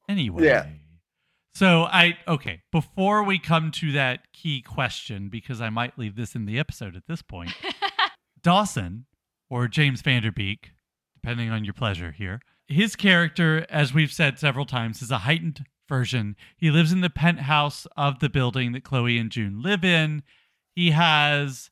Anyway. 0.07 0.45
Yeah. 0.45 0.67
So, 1.55 1.85
I, 1.85 2.19
okay, 2.29 2.61
before 2.73 3.23
we 3.25 3.39
come 3.39 3.71
to 3.73 3.93
that 3.93 4.31
key 4.35 4.61
question, 4.61 5.31
because 5.31 5.63
I 5.63 5.71
might 5.71 5.99
leave 5.99 6.15
this 6.15 6.35
in 6.35 6.45
the 6.45 6.59
episode 6.59 6.95
at 6.95 7.07
this 7.09 7.23
point, 7.23 7.53
Dawson, 8.43 9.07
or 9.51 9.69
James 9.69 10.01
Van 10.01 10.23
Der 10.23 10.31
Beek, 10.31 10.73
depending 11.15 11.51
on 11.51 11.65
your 11.65 11.75
pleasure 11.75 12.13
here, 12.13 12.41
his 12.67 12.97
character, 12.97 13.67
as 13.69 13.93
we've 13.93 14.13
said 14.13 14.39
several 14.39 14.65
times, 14.65 15.03
is 15.03 15.11
a 15.11 15.19
heightened 15.19 15.67
version. 15.89 16.37
He 16.57 16.71
lives 16.71 16.93
in 16.93 17.01
the 17.01 17.11
penthouse 17.11 17.87
of 17.97 18.21
the 18.21 18.29
building 18.31 18.73
that 18.73 18.85
Chloe 18.85 19.19
and 19.19 19.31
June 19.31 19.61
live 19.61 19.85
in. 19.85 20.23
He 20.75 20.93
has 20.93 21.69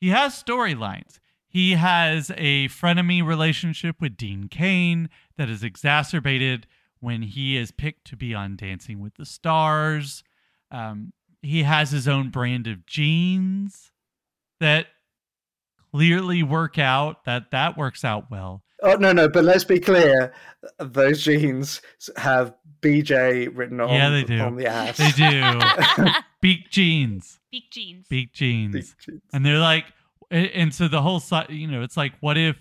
he 0.00 0.08
has 0.08 0.42
storylines. 0.42 1.20
He 1.46 1.72
has 1.72 2.30
a 2.36 2.68
frenemy 2.68 3.24
relationship 3.24 4.00
with 4.00 4.16
Dean 4.16 4.48
Cain 4.48 5.10
that 5.36 5.50
is 5.50 5.62
exacerbated 5.62 6.66
when 6.98 7.22
he 7.22 7.58
is 7.58 7.70
picked 7.70 8.06
to 8.06 8.16
be 8.16 8.34
on 8.34 8.56
Dancing 8.56 9.00
with 9.00 9.14
the 9.16 9.26
Stars. 9.26 10.24
Um, 10.70 11.12
he 11.42 11.64
has 11.64 11.90
his 11.90 12.08
own 12.08 12.30
brand 12.30 12.66
of 12.66 12.86
jeans 12.86 13.92
that 14.60 14.86
clearly 15.92 16.42
work 16.42 16.78
out. 16.78 17.24
That 17.24 17.50
that 17.52 17.76
works 17.76 18.04
out 18.04 18.30
well. 18.30 18.62
Oh 18.82 18.94
no, 18.94 19.12
no, 19.12 19.28
but 19.28 19.44
let's 19.44 19.64
be 19.64 19.78
clear. 19.78 20.32
Those 20.78 21.22
jeans 21.22 21.80
have 22.16 22.52
BJ 22.80 23.48
written 23.54 23.80
on, 23.80 23.90
Yeah, 23.90 24.10
they 24.10 24.24
do. 24.24 24.38
on 24.40 24.56
the 24.56 24.66
ass. 24.66 24.96
They 24.98 25.10
do. 25.10 26.10
Beak 26.40 26.68
jeans. 26.70 27.38
Beak 27.52 27.70
jeans. 27.70 28.06
Beak 28.08 28.32
jeans. 28.32 28.72
Big 28.72 28.84
jeans. 29.06 29.22
and 29.32 29.46
they're 29.46 29.58
like 29.60 29.84
and 30.30 30.46
and 30.48 30.74
so 30.74 30.88
the 30.88 31.02
whole 31.02 31.20
side 31.20 31.46
you 31.50 31.68
know 31.68 31.82
it's 31.82 31.96
like 31.96 32.12
what 32.20 32.36
if 32.36 32.56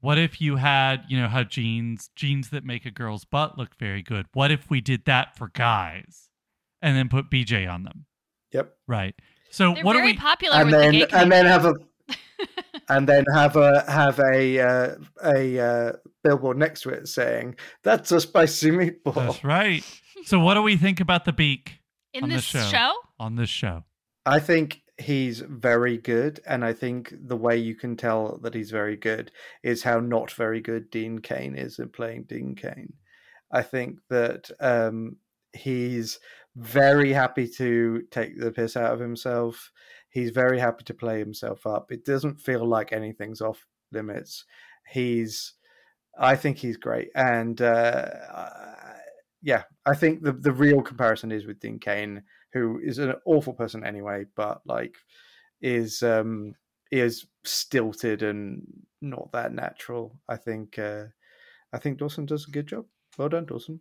what 0.00 0.18
if 0.18 0.40
you 0.40 0.56
had 0.56 1.02
you 1.08 1.18
know 1.20 1.26
how 1.28 1.42
jeans 1.42 2.10
jeans 2.14 2.50
that 2.50 2.64
make 2.64 2.84
a 2.86 2.90
girl's 2.90 3.24
butt 3.24 3.56
look 3.58 3.70
very 3.80 4.02
good 4.02 4.26
what 4.34 4.50
if 4.52 4.68
we 4.70 4.80
did 4.82 5.04
that 5.06 5.36
for 5.36 5.48
guys 5.54 6.28
and 6.82 6.94
then 6.96 7.08
put 7.08 7.30
bj 7.30 7.68
on 7.68 7.82
them 7.84 8.04
Yep. 8.52 8.76
right 8.86 9.14
so 9.50 9.72
They're 9.74 9.82
what 9.84 9.94
very 9.94 10.08
do 10.12 10.14
we 10.14 10.18
popular 10.20 10.56
And 10.56 10.66
with 10.66 10.72
the 10.74 10.78
then 10.78 10.92
gay 10.92 11.06
and 11.12 11.32
then 11.32 11.46
have 11.46 11.64
a 11.64 11.74
and 12.88 13.08
then 13.08 13.24
have 13.34 13.56
a 13.56 13.84
have 13.90 14.18
a 14.20 14.60
uh, 14.60 14.94
a 15.24 15.58
uh, 15.58 15.92
billboard 16.22 16.58
next 16.58 16.82
to 16.82 16.90
it 16.90 17.08
saying 17.08 17.56
that's 17.82 18.12
a 18.12 18.20
spicy 18.20 18.70
meatball. 18.70 19.14
That's 19.14 19.44
right. 19.44 19.84
So, 20.24 20.38
what 20.40 20.54
do 20.54 20.62
we 20.62 20.76
think 20.76 21.00
about 21.00 21.24
the 21.24 21.32
beak 21.32 21.80
In 22.12 22.24
On 22.24 22.30
this 22.30 22.50
the 22.52 22.60
show. 22.62 22.68
show? 22.68 22.92
on 23.18 23.36
this 23.36 23.50
show? 23.50 23.84
I 24.26 24.40
think 24.40 24.82
he's 24.98 25.40
very 25.40 25.98
good, 25.98 26.40
and 26.46 26.64
I 26.64 26.72
think 26.72 27.12
the 27.26 27.36
way 27.36 27.56
you 27.56 27.74
can 27.74 27.96
tell 27.96 28.38
that 28.42 28.54
he's 28.54 28.70
very 28.70 28.96
good 28.96 29.30
is 29.62 29.82
how 29.82 30.00
not 30.00 30.30
very 30.32 30.60
good 30.60 30.90
Dean 30.90 31.18
Cain 31.18 31.56
is 31.56 31.78
at 31.78 31.92
playing 31.92 32.24
Dean 32.24 32.54
Cain. 32.54 32.94
I 33.52 33.62
think 33.62 33.98
that 34.10 34.50
um, 34.60 35.16
he's 35.52 36.18
very 36.56 37.12
happy 37.12 37.48
to 37.48 38.02
take 38.10 38.38
the 38.38 38.50
piss 38.52 38.76
out 38.76 38.92
of 38.94 39.00
himself. 39.00 39.70
He's 40.14 40.30
very 40.30 40.58
happy 40.60 40.84
to 40.84 40.94
play 40.94 41.18
himself 41.18 41.66
up. 41.66 41.90
It 41.90 42.04
doesn't 42.04 42.40
feel 42.40 42.64
like 42.66 42.92
anything's 42.92 43.40
off 43.40 43.66
limits. 43.92 44.44
He's, 44.88 45.54
I 46.18 46.36
think 46.36 46.56
he's 46.58 46.76
great, 46.76 47.08
and 47.16 47.60
uh, 47.60 48.08
yeah, 49.42 49.64
I 49.84 49.94
think 49.94 50.22
the 50.22 50.32
the 50.32 50.52
real 50.52 50.80
comparison 50.82 51.30
is 51.32 51.46
with 51.46 51.60
Dean 51.60 51.78
Cain 51.78 52.22
who 52.54 52.80
is 52.82 52.98
an 52.98 53.12
awful 53.26 53.52
person 53.52 53.84
anyway, 53.84 54.24
but 54.36 54.62
like 54.64 54.94
is 55.60 56.02
um 56.02 56.54
is 56.90 57.26
stilted 57.44 58.22
and 58.22 58.62
not 59.02 59.30
that 59.32 59.52
natural. 59.52 60.16
I 60.28 60.36
think 60.36 60.78
uh 60.78 61.04
I 61.72 61.78
think 61.78 61.98
Dawson 61.98 62.24
does 62.24 62.46
a 62.48 62.52
good 62.52 62.68
job. 62.68 62.86
Well 63.18 63.28
done, 63.28 63.46
Dawson. 63.46 63.80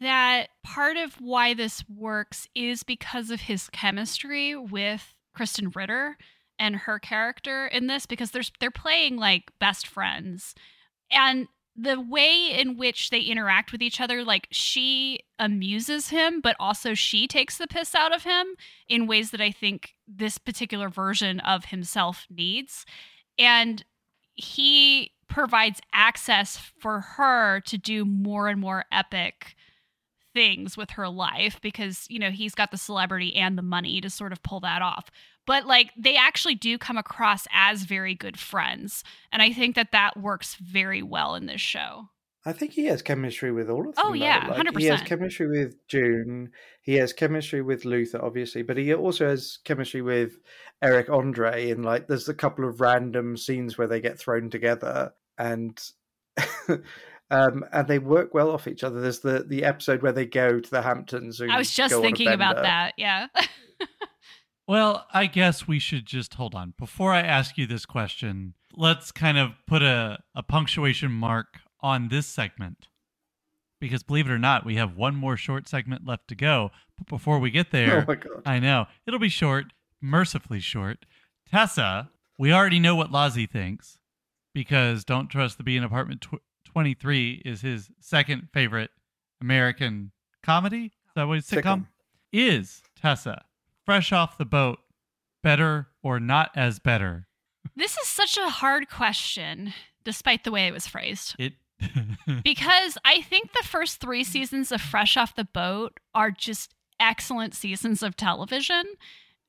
That 0.00 0.48
part 0.62 0.96
of 0.96 1.14
why 1.14 1.54
this 1.54 1.84
works 1.88 2.48
is 2.54 2.82
because 2.82 3.30
of 3.30 3.42
his 3.42 3.68
chemistry 3.70 4.54
with 4.54 5.14
Krysten 5.36 5.74
Ritter 5.74 6.16
and 6.58 6.76
her 6.76 6.98
character 6.98 7.66
in 7.66 7.86
this 7.86 8.06
because 8.06 8.30
they're 8.30 8.42
they're 8.60 8.70
playing 8.70 9.16
like 9.16 9.52
best 9.58 9.86
friends. 9.86 10.54
And 11.10 11.48
the 11.76 12.00
way 12.00 12.50
in 12.58 12.76
which 12.76 13.10
they 13.10 13.20
interact 13.20 13.70
with 13.70 13.82
each 13.82 14.00
other 14.00 14.24
like 14.24 14.48
she 14.50 15.20
amuses 15.38 16.08
him 16.08 16.40
but 16.40 16.56
also 16.58 16.94
she 16.94 17.28
takes 17.28 17.58
the 17.58 17.66
piss 17.66 17.94
out 17.94 18.14
of 18.14 18.22
him 18.22 18.46
in 18.88 19.06
ways 19.06 19.30
that 19.30 19.42
I 19.42 19.50
think 19.50 19.94
this 20.08 20.38
particular 20.38 20.88
version 20.88 21.40
of 21.40 21.66
himself 21.66 22.26
needs. 22.30 22.86
And 23.38 23.84
he 24.34 25.12
provides 25.28 25.80
access 25.92 26.56
for 26.56 27.00
her 27.00 27.60
to 27.60 27.76
do 27.76 28.04
more 28.04 28.48
and 28.48 28.60
more 28.60 28.84
epic 28.90 29.55
things 30.36 30.76
with 30.76 30.90
her 30.90 31.08
life 31.08 31.58
because 31.62 32.04
you 32.10 32.18
know 32.18 32.30
he's 32.30 32.54
got 32.54 32.70
the 32.70 32.76
celebrity 32.76 33.34
and 33.34 33.56
the 33.56 33.62
money 33.62 34.02
to 34.02 34.10
sort 34.10 34.32
of 34.32 34.42
pull 34.42 34.60
that 34.60 34.82
off 34.82 35.10
but 35.46 35.66
like 35.66 35.90
they 35.96 36.14
actually 36.14 36.54
do 36.54 36.76
come 36.76 36.98
across 36.98 37.46
as 37.54 37.84
very 37.84 38.14
good 38.14 38.38
friends 38.38 39.02
and 39.32 39.40
i 39.40 39.50
think 39.50 39.74
that 39.74 39.92
that 39.92 40.14
works 40.14 40.54
very 40.56 41.02
well 41.02 41.34
in 41.34 41.46
this 41.46 41.62
show 41.62 42.10
I 42.44 42.52
think 42.52 42.70
he 42.70 42.84
has 42.84 43.02
chemistry 43.02 43.50
with 43.50 43.68
all 43.68 43.88
of 43.88 43.96
them. 43.96 44.04
Oh, 44.06 44.12
yeah, 44.12 44.46
Like, 44.56 44.78
He 44.78 44.84
has 44.84 45.02
chemistry 45.02 45.48
with 45.48 45.74
June. 45.88 46.52
He 46.80 46.94
has 46.94 47.12
chemistry 47.12 47.60
with 47.60 47.84
Luther, 47.84 48.24
obviously, 48.24 48.62
but 48.62 48.76
he 48.76 48.94
also 48.94 49.26
has 49.26 49.58
chemistry 49.64 50.00
with 50.00 50.38
Eric 50.80 51.10
Andre. 51.10 51.72
And 51.72 51.84
like, 51.84 52.06
there's 52.06 52.28
a 52.28 52.34
couple 52.34 52.64
of 52.64 52.80
random 52.80 53.36
scenes 53.36 53.76
where 53.76 53.88
they 53.88 54.00
get 54.00 54.20
thrown 54.20 54.48
together, 54.48 55.12
and 55.36 55.76
um, 57.30 57.64
and 57.72 57.88
they 57.88 57.98
work 57.98 58.34
well 58.34 58.50
off 58.50 58.66
each 58.68 58.84
other. 58.84 59.00
There's 59.00 59.20
the 59.20 59.44
the 59.46 59.64
episode 59.64 60.02
where 60.02 60.12
they 60.12 60.26
go 60.26 60.60
to 60.60 60.70
the 60.70 60.82
Hamptons. 60.82 61.40
And 61.40 61.50
i 61.50 61.58
was 61.58 61.72
just 61.72 61.90
go 61.92 61.98
on 61.98 62.04
a 62.04 62.06
thinking 62.06 62.28
about 62.28 62.62
that 62.62 62.94
yeah 62.96 63.26
Well, 64.68 65.06
I 65.12 65.26
guess 65.26 65.68
we 65.68 65.78
should 65.78 66.06
just 66.06 66.34
hold 66.34 66.54
on. 66.54 66.74
Before 66.76 67.12
I 67.12 67.20
ask 67.20 67.56
you 67.56 67.66
this 67.66 67.86
question, 67.86 68.54
let's 68.74 69.12
kind 69.12 69.38
of 69.38 69.52
put 69.66 69.82
a, 69.82 70.18
a 70.34 70.42
punctuation 70.42 71.12
mark 71.12 71.60
on 71.80 72.08
this 72.08 72.26
segment. 72.26 72.88
Because 73.80 74.02
believe 74.02 74.26
it 74.28 74.32
or 74.32 74.38
not, 74.38 74.66
we 74.66 74.74
have 74.76 74.96
one 74.96 75.14
more 75.14 75.36
short 75.36 75.68
segment 75.68 76.04
left 76.04 76.26
to 76.28 76.34
go. 76.34 76.70
But 76.98 77.06
before 77.06 77.38
we 77.38 77.50
get 77.50 77.70
there, 77.70 78.02
Oh 78.02 78.04
my 78.08 78.14
god! 78.16 78.42
I 78.44 78.58
know. 78.58 78.86
It'll 79.06 79.20
be 79.20 79.28
short, 79.28 79.66
mercifully 80.00 80.60
short. 80.60 81.04
Tessa, 81.48 82.10
we 82.38 82.52
already 82.52 82.80
know 82.80 82.96
what 82.96 83.12
Lozzie 83.12 83.46
thinks 83.46 83.98
because 84.54 85.04
Don't 85.04 85.28
Trust 85.28 85.58
the 85.58 85.62
Bee 85.62 85.76
in 85.76 85.84
Apartment 85.84 86.22
tw- 86.22 86.42
23 86.76 87.40
is 87.46 87.62
his 87.62 87.88
second 88.00 88.48
favorite 88.52 88.90
American 89.40 90.12
comedy. 90.42 90.92
Is 91.06 91.14
that 91.14 91.26
what 91.26 91.38
it's 91.38 91.50
sitcom? 91.50 91.62
Sitcom. 91.62 91.86
Is 92.34 92.82
Tessa, 93.00 93.46
fresh 93.86 94.12
off 94.12 94.36
the 94.36 94.44
boat, 94.44 94.80
better 95.42 95.86
or 96.02 96.20
not 96.20 96.50
as 96.54 96.78
better? 96.78 97.28
this 97.76 97.96
is 97.96 98.06
such 98.06 98.36
a 98.36 98.50
hard 98.50 98.90
question 98.90 99.72
despite 100.04 100.44
the 100.44 100.50
way 100.50 100.66
it 100.66 100.74
was 100.74 100.86
phrased 100.86 101.34
It. 101.38 101.54
because 102.44 102.98
I 103.06 103.22
think 103.22 103.54
the 103.54 103.66
first 103.66 103.98
three 103.98 104.22
seasons 104.22 104.70
of 104.70 104.82
Fresh 104.82 105.16
Off 105.16 105.34
the 105.34 105.44
Boat 105.44 105.98
are 106.14 106.30
just 106.30 106.74
excellent 107.00 107.54
seasons 107.54 108.02
of 108.02 108.18
television. 108.18 108.84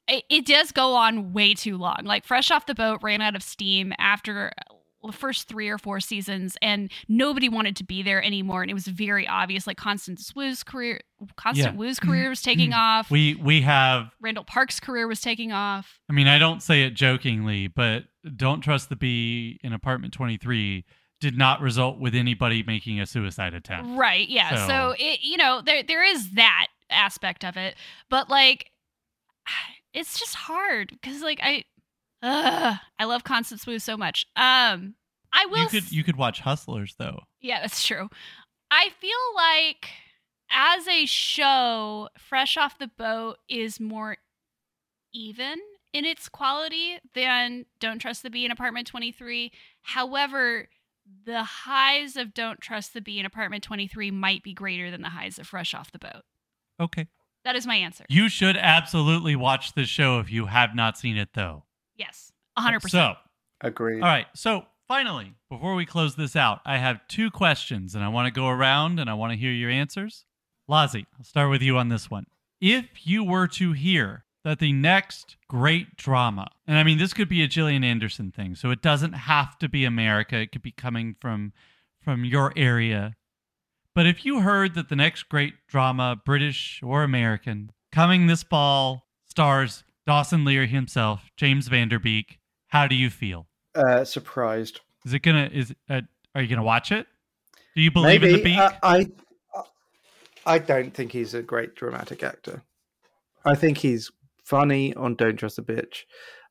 It, 0.08 0.24
it 0.30 0.46
does 0.46 0.72
go 0.72 0.96
on 0.96 1.34
way 1.34 1.54
too 1.54 1.78
long. 1.78 2.04
Like 2.06 2.24
Fresh 2.24 2.52
Off 2.52 2.68
the 2.68 2.74
Boat 2.74 3.00
ran 3.04 3.22
out 3.22 3.36
of 3.36 3.44
steam 3.44 3.92
after 4.00 4.54
the 4.67 4.67
first 5.12 5.48
three 5.48 5.70
or 5.70 5.78
four 5.78 6.00
seasons, 6.00 6.58
and 6.62 6.92
nobody 7.08 7.50
wanted 7.50 7.76
to 7.78 7.84
be 7.84 8.04
there 8.04 8.22
anymore. 8.24 8.62
And 8.62 8.72
it 8.72 8.74
was 8.74 8.88
very 8.88 9.28
obvious. 9.28 9.68
Like 9.68 9.78
Constance 9.78 10.34
Wu's 10.36 10.64
career, 10.64 11.02
Constant 11.36 11.74
Yeah. 11.74 11.78
Wu's 11.78 12.00
mm-hmm. 12.00 12.10
career 12.10 12.30
was 12.30 12.42
taking 12.42 12.72
mm-hmm. 12.72 12.80
off. 12.80 13.12
we 13.12 13.36
we 13.36 13.62
have 13.62 14.12
Randall 14.20 14.44
Park's 14.44 14.80
career 14.80 15.08
was 15.08 15.22
taking 15.22 15.52
off. 15.52 16.00
I 16.10 16.14
mean, 16.14 16.28
I 16.28 16.38
don't 16.40 16.62
say 16.62 16.84
it 16.84 16.94
jokingly, 16.94 17.68
but 17.68 18.06
Don't 18.36 18.62
Trust 18.62 18.90
the 18.90 18.96
Bee 18.96 19.60
in 19.64 19.74
Apartment 19.74 20.14
23 20.14 20.86
did 21.20 21.38
not 21.38 21.62
result 21.62 22.00
with 22.00 22.14
anybody 22.14 22.64
making 22.64 23.00
a 23.00 23.06
suicide 23.06 23.54
attempt. 23.54 23.98
Right. 23.98 24.28
Yeah. 24.30 24.56
So- 24.56 24.68
So, 24.68 24.96
it 25.00 25.20
you 25.22 25.38
know 25.38 25.62
there 25.62 25.84
there 25.84 26.04
is 26.04 26.32
that 26.32 26.68
aspect 26.90 27.44
of 27.44 27.58
it, 27.58 27.76
but 28.10 28.30
like 28.30 28.72
it's 29.94 30.20
just 30.20 30.36
hard 30.36 30.90
because 30.90 31.22
like 31.22 31.40
I 31.42 31.64
uh, 32.24 32.76
I 33.00 33.06
love 33.06 33.24
Constance 33.24 33.66
Wu 33.68 33.80
so 33.80 33.98
much. 33.98 34.26
Um 34.36 34.96
I 35.34 35.46
will 35.52 35.60
You 35.64 35.68
could 35.68 35.84
s- 35.84 35.92
you 35.92 36.04
could 36.04 36.16
watch 36.16 36.40
Hustlers 36.40 36.96
though. 36.98 37.20
Yeah, 37.42 37.62
that's 37.62 37.86
true. 37.86 38.10
I 38.72 38.90
feel 39.00 39.12
like 39.36 39.90
as 40.50 40.88
a 40.88 41.06
show, 41.06 42.10
Fresh 42.18 42.58
Off 42.58 42.80
the 42.80 42.88
Boat 42.88 43.38
is 43.50 43.80
more 43.80 44.18
even 45.14 45.58
in 45.94 46.06
its 46.06 46.30
quality 46.30 46.98
than 47.14 47.66
Don't 47.80 48.00
Trust 48.00 48.24
the 48.24 48.30
Bee 48.30 48.46
in 48.46 48.52
Apartment 48.52 48.88
23. 48.88 49.52
However, 49.82 50.68
the 51.26 51.44
highs 51.44 52.16
of 52.18 52.34
Don't 52.34 52.60
Trust 52.62 52.94
the 52.94 53.02
Bee 53.02 53.20
in 53.20 53.26
Apartment 53.26 53.64
23 53.64 54.12
might 54.12 54.44
be 54.44 54.54
greater 54.54 54.92
than 54.92 55.02
the 55.02 55.10
highs 55.10 55.40
of 55.40 55.48
Fresh 55.48 55.74
Off 55.74 55.92
the 55.92 56.00
Boat. 56.00 56.24
Okay. 56.80 57.08
That 57.46 57.56
is 57.56 57.66
my 57.66 57.76
answer. 57.76 58.06
You 58.10 58.28
should 58.30 58.58
absolutely 58.58 59.36
watch 59.36 59.74
this 59.74 59.88
show 59.90 60.20
if 60.20 60.30
you 60.32 60.48
have 60.48 60.76
not 60.76 60.98
seen 60.98 61.16
it 61.18 61.30
though. 61.34 61.64
Yes, 61.98 62.32
100%. 62.58 62.90
So, 62.90 63.14
Agreed. 63.62 64.02
all 64.02 64.08
right. 64.10 64.28
So, 64.34 64.66
finally, 64.88 65.34
before 65.50 65.76
we 65.76 65.86
close 65.86 66.16
this 66.16 66.36
out, 66.36 66.62
I 66.66 66.78
have 66.78 67.08
two 67.08 67.32
questions 67.32 67.96
and 67.96 68.04
I 68.04 68.10
want 68.10 68.28
to 68.28 68.40
go 68.40 68.48
around 68.48 69.00
and 69.00 69.10
I 69.10 69.14
want 69.14 69.34
to 69.34 69.38
hear 69.38 69.52
your 69.52 69.70
answers. 69.70 70.26
Lozzie, 70.68 71.06
I'll 71.18 71.24
start 71.24 71.50
with 71.50 71.62
you 71.62 71.78
on 71.78 71.90
this 71.90 72.10
one. 72.10 72.26
If 72.60 73.08
you 73.08 73.24
were 73.24 73.48
to 73.50 73.74
hear 73.74 74.26
that 74.44 74.60
the 74.60 74.74
next 74.74 75.38
great 75.48 75.96
drama, 75.98 76.48
and 76.66 76.78
I 76.78 76.84
mean, 76.84 76.98
this 76.98 77.14
could 77.14 77.30
be 77.30 77.44
a 77.44 77.48
Gillian 77.48 77.84
Anderson 77.84 78.32
thing, 78.32 78.56
so 78.56 78.72
it 78.72 78.82
doesn't 78.82 79.14
have 79.14 79.58
to 79.60 79.70
be 79.70 79.86
America, 79.86 80.38
it 80.38 80.52
could 80.52 80.62
be 80.62 80.72
coming 80.72 81.16
from 81.20 81.54
from 82.04 82.24
your 82.24 82.54
area. 82.56 83.16
But 83.94 84.08
if 84.08 84.24
you 84.24 84.42
heard 84.42 84.76
that 84.76 84.90
the 84.90 84.96
next 84.96 85.24
great 85.24 85.56
drama, 85.68 86.22
British 86.24 86.80
or 86.84 87.04
American, 87.04 87.72
coming 87.92 88.28
this 88.28 88.44
fall, 88.44 89.08
stars 89.26 89.84
Dawson 90.08 90.46
Leery 90.46 90.68
himself, 90.68 91.30
James 91.36 91.68
Van 91.68 91.90
Der 91.90 92.00
Beek, 92.00 92.40
how 92.68 92.88
do 92.88 92.96
you 92.96 93.10
feel? 93.10 93.46
Uh, 93.76 94.06
surprised. 94.06 94.80
Is 95.06 95.14
it 95.14 95.20
gonna? 95.20 95.50
Is 95.52 95.76
uh, 95.90 96.02
are 96.34 96.42
you 96.42 96.48
gonna 96.48 96.64
watch 96.64 96.94
it? 96.94 97.06
Do 97.76 97.82
you 97.82 97.92
believe 97.92 98.24
in 98.24 98.32
the 98.32 98.42
beak? 98.42 98.58
uh, 98.58 98.72
I, 98.82 99.06
I, 99.54 99.62
I 100.46 100.60
don't 100.60 100.94
think 100.94 101.12
he's 101.12 101.34
a 101.34 101.44
great 101.44 101.76
dramatic 101.76 102.24
actor. 102.24 102.64
I 103.46 103.56
think 103.56 103.80
he's 103.80 104.10
funny 104.46 104.94
on 104.96 105.16
Don't 105.16 105.36
Trust 105.36 105.60
a 105.60 105.62
Bitch. 105.62 106.04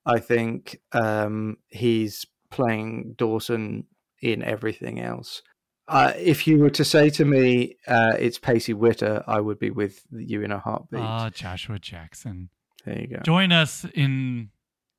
I 0.05 0.21
think 0.21 0.79
um, 0.93 1.57
he's 1.69 2.27
playing 2.51 3.15
Dawson 3.17 3.85
in 4.21 4.43
everything 4.43 5.01
else. 5.01 5.43
Uh, 5.89 6.13
if 6.17 6.47
you 6.47 6.59
were 6.59 6.71
to 6.71 6.85
say 6.85 7.09
to 7.11 7.25
me 7.25 7.77
uh, 7.89 8.13
it's 8.19 8.39
Pacey 8.39 8.75
Witter, 8.75 9.25
I 9.27 9.41
would 9.41 9.59
be 9.59 9.71
with 9.71 10.03
you 10.11 10.43
in 10.43 10.53
a 10.53 10.59
heartbeat. 10.59 11.01
Ah, 11.01 11.31
Joshua 11.31 11.79
Jackson. 11.79 12.51
There 12.87 13.01
you 13.01 13.09
go. 13.09 13.19
Join 13.25 13.53
us 13.53 13.85
in 13.95 14.51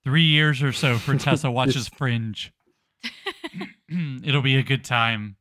three 0.04 0.26
years 0.26 0.62
or 0.62 0.74
so 0.74 0.98
for 0.98 1.18
Tessa 1.18 1.50
watches 1.52 1.88
Fringe. 1.88 2.52
It'll 4.24 4.42
be 4.42 4.58
a 4.58 4.64
good 4.64 4.84
time. 4.84 5.38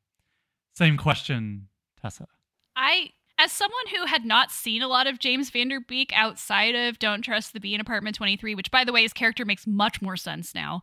Same 0.74 0.96
question, 0.96 1.68
Tessa. 2.00 2.28
I 2.76 3.10
as 3.38 3.52
someone 3.52 3.86
who 3.94 4.06
had 4.06 4.24
not 4.24 4.50
seen 4.50 4.80
a 4.80 4.88
lot 4.88 5.06
of 5.06 5.18
James 5.18 5.50
Van 5.50 5.68
Der 5.68 5.80
Beek 5.80 6.12
outside 6.14 6.74
of 6.74 6.98
Don't 6.98 7.22
Trust 7.22 7.52
the 7.52 7.60
Bee 7.60 7.74
in 7.74 7.80
Apartment 7.80 8.16
23, 8.16 8.54
which 8.54 8.70
by 8.70 8.84
the 8.84 8.92
way, 8.92 9.02
his 9.02 9.12
character 9.12 9.44
makes 9.44 9.66
much 9.66 10.00
more 10.00 10.16
sense 10.16 10.54
now. 10.54 10.82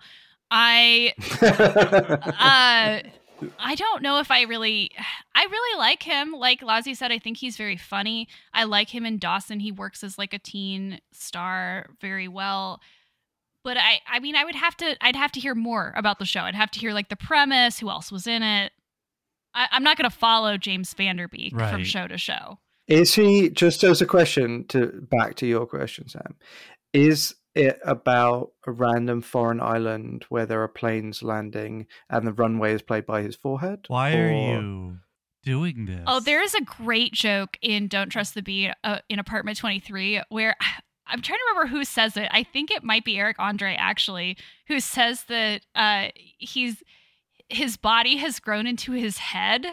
I 0.52 1.14
uh 3.06 3.08
I 3.60 3.76
don't 3.76 4.02
know 4.02 4.20
if 4.20 4.32
I 4.32 4.44
really 4.44 4.92
I 5.36 5.44
really 5.44 5.80
like 5.80 6.04
him. 6.04 6.32
Like 6.32 6.62
Lozzie 6.62 6.94
said, 6.94 7.12
I 7.12 7.20
think 7.20 7.38
he's 7.38 7.58
very 7.58 7.78
funny. 7.78 8.28
I 8.54 8.64
like 8.64 8.90
him 8.90 9.06
in 9.06 9.18
Dawson. 9.18 9.60
He 9.60 9.72
works 9.72 10.04
as 10.04 10.18
like 10.18 10.34
a 10.34 10.40
teen 10.40 11.00
star 11.12 11.88
very 12.02 12.28
well. 12.28 12.82
But 13.64 13.78
I 13.78 14.02
I 14.08 14.20
mean 14.20 14.36
I 14.36 14.44
would 14.44 14.56
have 14.56 14.78
to 14.78 14.96
I'd 15.02 15.16
have 15.16 15.32
to 15.34 15.40
hear 15.40 15.56
more 15.56 15.94
about 15.96 16.20
the 16.20 16.26
show. 16.26 16.42
I'd 16.42 16.56
have 16.56 16.72
to 16.72 16.80
hear 16.80 16.94
like 16.94 17.10
the 17.10 17.16
premise, 17.16 17.80
who 17.80 17.90
else 17.90 18.12
was 18.12 18.28
in 18.28 18.44
it. 18.44 18.72
I, 19.54 19.68
I'm 19.72 19.84
not 19.84 19.98
gonna 19.98 20.10
follow 20.10 20.58
James 20.58 20.94
Van 20.94 21.18
Der 21.18 21.28
Beek 21.28 21.58
from 21.58 21.84
show 21.84 22.08
to 22.08 22.18
show. 22.18 22.60
Is 22.88 23.16
he 23.16 23.50
just 23.50 23.84
as 23.84 24.02
a 24.02 24.06
question 24.06 24.66
to 24.68 24.88
back 25.10 25.36
to 25.36 25.48
your 25.48 25.66
question, 25.66 26.10
Sam? 26.10 26.36
Is 26.92 27.36
it 27.56 27.80
about 27.84 28.52
a 28.66 28.72
random 28.72 29.22
foreign 29.22 29.62
island 29.62 30.26
where 30.30 30.46
there 30.46 30.62
are 30.62 30.68
planes 30.68 31.22
landing 31.22 31.88
and 32.10 32.26
the 32.26 32.34
runway 32.34 32.74
is 32.74 32.82
played 32.82 33.06
by 33.06 33.22
his 33.22 33.36
forehead? 33.36 33.86
Why 33.88 34.16
are 34.16 34.32
you 34.32 35.00
doing 35.44 35.86
this? 35.86 36.04
Oh, 36.08 36.20
there 36.20 36.42
is 36.42 36.56
a 36.56 36.62
great 36.62 37.14
joke 37.14 37.58
in 37.62 37.88
Don't 37.88 38.10
Trust 38.10 38.34
the 38.34 38.42
Bee 38.42 38.72
uh, 38.84 39.00
in 39.10 39.20
Apartment 39.20 39.58
23 39.58 40.24
where 40.30 40.56
I'm 41.06 41.22
trying 41.22 41.38
to 41.38 41.44
remember 41.50 41.76
who 41.76 41.84
says 41.84 42.16
it. 42.16 42.30
I 42.32 42.44
think 42.44 42.72
it 42.72 42.82
might 42.82 43.04
be 43.04 43.20
Eric 43.20 43.36
Andre 43.38 43.76
actually, 43.78 44.38
who 44.68 44.80
says 44.80 45.26
that 45.26 45.62
uh, 45.76 46.08
he's 46.16 46.82
his 47.50 47.76
body 47.76 48.18
has 48.18 48.40
grown 48.40 48.66
into 48.66 48.94
his 48.94 49.18
head, 49.18 49.66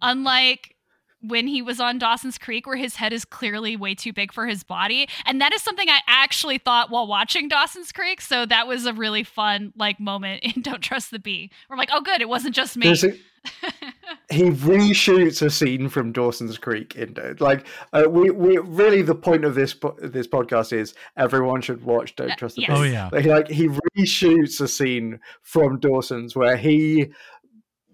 unlike 0.00 0.74
when 1.20 1.46
he 1.46 1.62
was 1.62 1.80
on 1.80 1.98
Dawson's 1.98 2.38
Creek, 2.38 2.66
where 2.66 2.76
his 2.76 2.96
head 2.96 3.12
is 3.12 3.24
clearly 3.24 3.76
way 3.76 3.94
too 3.94 4.12
big 4.12 4.32
for 4.32 4.46
his 4.46 4.62
body. 4.62 5.08
And 5.26 5.40
that 5.40 5.52
is 5.52 5.62
something 5.62 5.88
I 5.88 6.00
actually 6.06 6.58
thought 6.58 6.90
while 6.90 7.06
watching 7.06 7.48
Dawson's 7.48 7.92
Creek. 7.92 8.20
So 8.20 8.46
that 8.46 8.66
was 8.66 8.86
a 8.86 8.92
really 8.92 9.24
fun 9.24 9.72
like 9.76 9.98
moment 9.98 10.42
in 10.42 10.62
Don't 10.62 10.80
Trust 10.80 11.10
the 11.10 11.18
Bee. 11.18 11.50
Where 11.66 11.76
I'm 11.76 11.78
like, 11.78 11.90
oh 11.92 12.00
good, 12.00 12.20
it 12.20 12.28
wasn't 12.28 12.54
just 12.54 12.76
me. 12.76 12.88
A, 12.88 12.94
he 14.30 14.44
reshoots 14.50 15.42
a 15.42 15.50
scene 15.50 15.88
from 15.88 16.12
Dawson's 16.12 16.58
Creek 16.58 16.96
in 16.96 17.16
like 17.40 17.66
uh, 17.92 18.04
we 18.08 18.30
we 18.30 18.58
really 18.58 19.02
the 19.02 19.14
point 19.14 19.44
of 19.44 19.54
this 19.54 19.74
this 19.98 20.26
podcast 20.26 20.72
is 20.72 20.94
everyone 21.16 21.60
should 21.60 21.82
watch 21.82 22.16
Don't 22.16 22.32
Uh, 22.32 22.36
Trust 22.36 22.56
the 22.56 22.62
yes. 22.62 22.70
Bee. 22.70 22.76
Oh 22.76 22.82
yeah. 22.82 23.08
Like, 23.12 23.26
like 23.26 23.48
he 23.48 23.68
reshoots 23.96 24.60
a 24.60 24.68
scene 24.68 25.20
from 25.42 25.78
Dawson's 25.78 26.36
where 26.36 26.56
he 26.56 27.12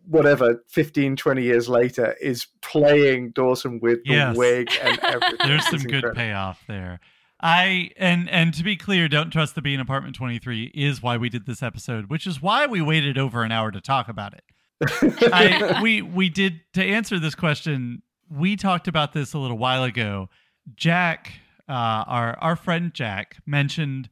whatever 0.06 0.62
15 0.68 1.16
20 1.16 1.42
years 1.42 1.68
later 1.68 2.14
is 2.20 2.46
playing 2.62 3.30
Dawson 3.30 3.80
with 3.80 4.00
the 4.04 4.34
wig 4.36 4.70
and 4.82 4.98
everything. 5.02 5.38
There's 5.46 5.66
some 5.66 5.74
It's 5.76 5.84
good 5.84 6.14
payoff 6.14 6.62
there. 6.66 7.00
I 7.40 7.90
and 7.96 8.28
and 8.30 8.54
to 8.54 8.62
be 8.62 8.76
clear, 8.76 9.08
don't 9.08 9.30
trust 9.30 9.54
the 9.54 9.62
bee 9.62 9.74
in 9.74 9.80
apartment 9.80 10.16
23 10.16 10.72
is 10.74 11.02
why 11.02 11.16
we 11.16 11.28
did 11.28 11.46
this 11.46 11.62
episode, 11.62 12.08
which 12.08 12.26
is 12.26 12.40
why 12.40 12.66
we 12.66 12.80
waited 12.80 13.18
over 13.18 13.42
an 13.42 13.52
hour 13.52 13.70
to 13.70 13.80
talk 13.80 14.08
about 14.08 14.34
it. 14.34 14.44
I 15.32 15.80
we 15.82 16.00
we 16.00 16.30
did 16.30 16.60
to 16.74 16.82
answer 16.82 17.18
this 17.18 17.34
question. 17.34 18.02
We 18.30 18.56
talked 18.56 18.88
about 18.88 19.12
this 19.12 19.34
a 19.34 19.38
little 19.38 19.58
while 19.58 19.84
ago. 19.84 20.28
Jack, 20.74 21.32
uh, 21.68 21.72
our 22.06 22.38
our 22.38 22.56
friend 22.56 22.94
Jack, 22.94 23.36
mentioned 23.46 24.08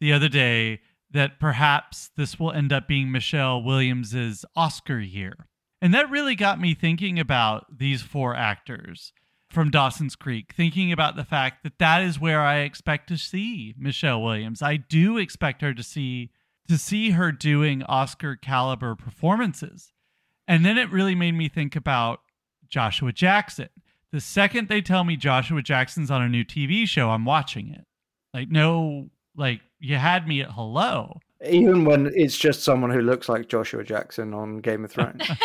the 0.00 0.12
other 0.12 0.28
day 0.28 0.80
that 1.14 1.40
perhaps 1.40 2.10
this 2.16 2.38
will 2.38 2.52
end 2.52 2.72
up 2.72 2.86
being 2.86 3.10
Michelle 3.10 3.62
Williams's 3.62 4.44
Oscar 4.54 5.00
year, 5.00 5.46
and 5.80 5.94
that 5.94 6.10
really 6.10 6.34
got 6.34 6.60
me 6.60 6.74
thinking 6.74 7.18
about 7.18 7.78
these 7.78 8.02
four 8.02 8.36
actors 8.36 9.14
from 9.48 9.70
Dawson's 9.70 10.16
Creek, 10.16 10.52
thinking 10.54 10.92
about 10.92 11.16
the 11.16 11.24
fact 11.24 11.62
that 11.62 11.78
that 11.78 12.02
is 12.02 12.20
where 12.20 12.40
I 12.40 12.58
expect 12.58 13.08
to 13.08 13.16
see 13.16 13.74
Michelle 13.78 14.20
Williams. 14.20 14.60
I 14.60 14.76
do 14.76 15.16
expect 15.16 15.62
her 15.62 15.72
to 15.72 15.82
see 15.82 16.30
to 16.68 16.78
see 16.78 17.10
her 17.10 17.30
doing 17.30 17.82
Oscar 17.84 18.36
caliber 18.36 18.94
performances. 18.94 19.92
And 20.48 20.64
then 20.64 20.78
it 20.78 20.90
really 20.90 21.14
made 21.14 21.32
me 21.32 21.48
think 21.48 21.76
about 21.76 22.20
Joshua 22.68 23.12
Jackson. 23.12 23.68
The 24.12 24.20
second 24.20 24.68
they 24.68 24.80
tell 24.80 25.04
me 25.04 25.16
Joshua 25.16 25.62
Jackson's 25.62 26.10
on 26.10 26.22
a 26.22 26.28
new 26.28 26.44
TV 26.44 26.86
show, 26.88 27.10
I'm 27.10 27.24
watching 27.24 27.68
it. 27.70 27.84
Like, 28.32 28.50
no, 28.50 29.10
like, 29.36 29.60
you 29.84 29.96
had 29.96 30.26
me 30.26 30.40
at 30.40 30.50
hello. 30.52 31.20
Even 31.48 31.84
when 31.84 32.10
it's 32.14 32.36
just 32.36 32.62
someone 32.62 32.90
who 32.90 33.00
looks 33.00 33.28
like 33.28 33.48
Joshua 33.48 33.84
Jackson 33.84 34.32
on 34.32 34.58
Game 34.58 34.84
of 34.84 34.90
Thrones. 34.90 35.22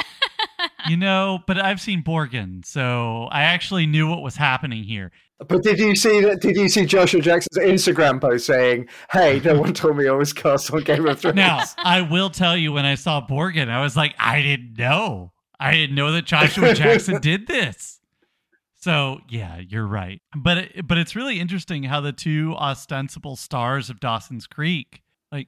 You 0.88 0.98
know, 0.98 1.40
but 1.46 1.60
I've 1.60 1.80
seen 1.80 2.04
Borgen, 2.04 2.66
so 2.66 3.28
I 3.32 3.44
actually 3.44 3.86
knew 3.86 4.08
what 4.10 4.22
was 4.24 4.36
happening 4.38 4.84
here. 4.84 5.12
but 5.48 5.62
did 5.62 5.78
you 5.78 5.96
see 5.96 6.22
that? 6.22 6.42
Did 6.42 6.56
you 6.56 6.68
see 6.68 6.86
Joshua 6.86 7.22
Jackson's 7.22 7.64
Instagram 7.64 8.20
post 8.20 8.46
saying, 8.46 8.88
"Hey, 9.12 9.40
no 9.44 9.60
one 9.60 9.74
told 9.74 9.98
me 9.98 10.08
I 10.08 10.14
was 10.14 10.34
cast 10.34 10.72
on 10.74 10.82
Game 10.84 11.06
of 11.06 11.20
Thrones"? 11.20 11.36
Now, 11.36 11.64
I 11.78 12.02
will 12.02 12.30
tell 12.30 12.58
you 12.58 12.72
when 12.72 12.86
I 12.86 12.96
saw 12.96 13.26
Borgen, 13.26 13.70
I 13.70 13.82
was 13.82 13.96
like, 13.96 14.16
I 14.18 14.42
didn't 14.42 14.78
know. 14.78 15.32
I 15.60 15.74
didn't 15.74 15.96
know 15.96 16.12
that 16.14 16.26
Joshua 16.26 16.74
Jackson 16.74 17.22
did 17.22 17.46
this. 17.48 17.99
So, 18.80 19.20
yeah, 19.30 19.60
you're 19.60 19.86
right. 19.86 20.22
But 20.36 20.58
it, 20.58 20.88
but 20.88 20.98
it's 20.98 21.16
really 21.16 21.40
interesting 21.40 21.84
how 21.84 22.00
the 22.00 22.14
two 22.14 22.54
ostensible 22.56 23.36
stars 23.36 23.90
of 23.90 24.00
Dawson's 24.00 24.48
Creek, 24.48 25.02
like 25.32 25.48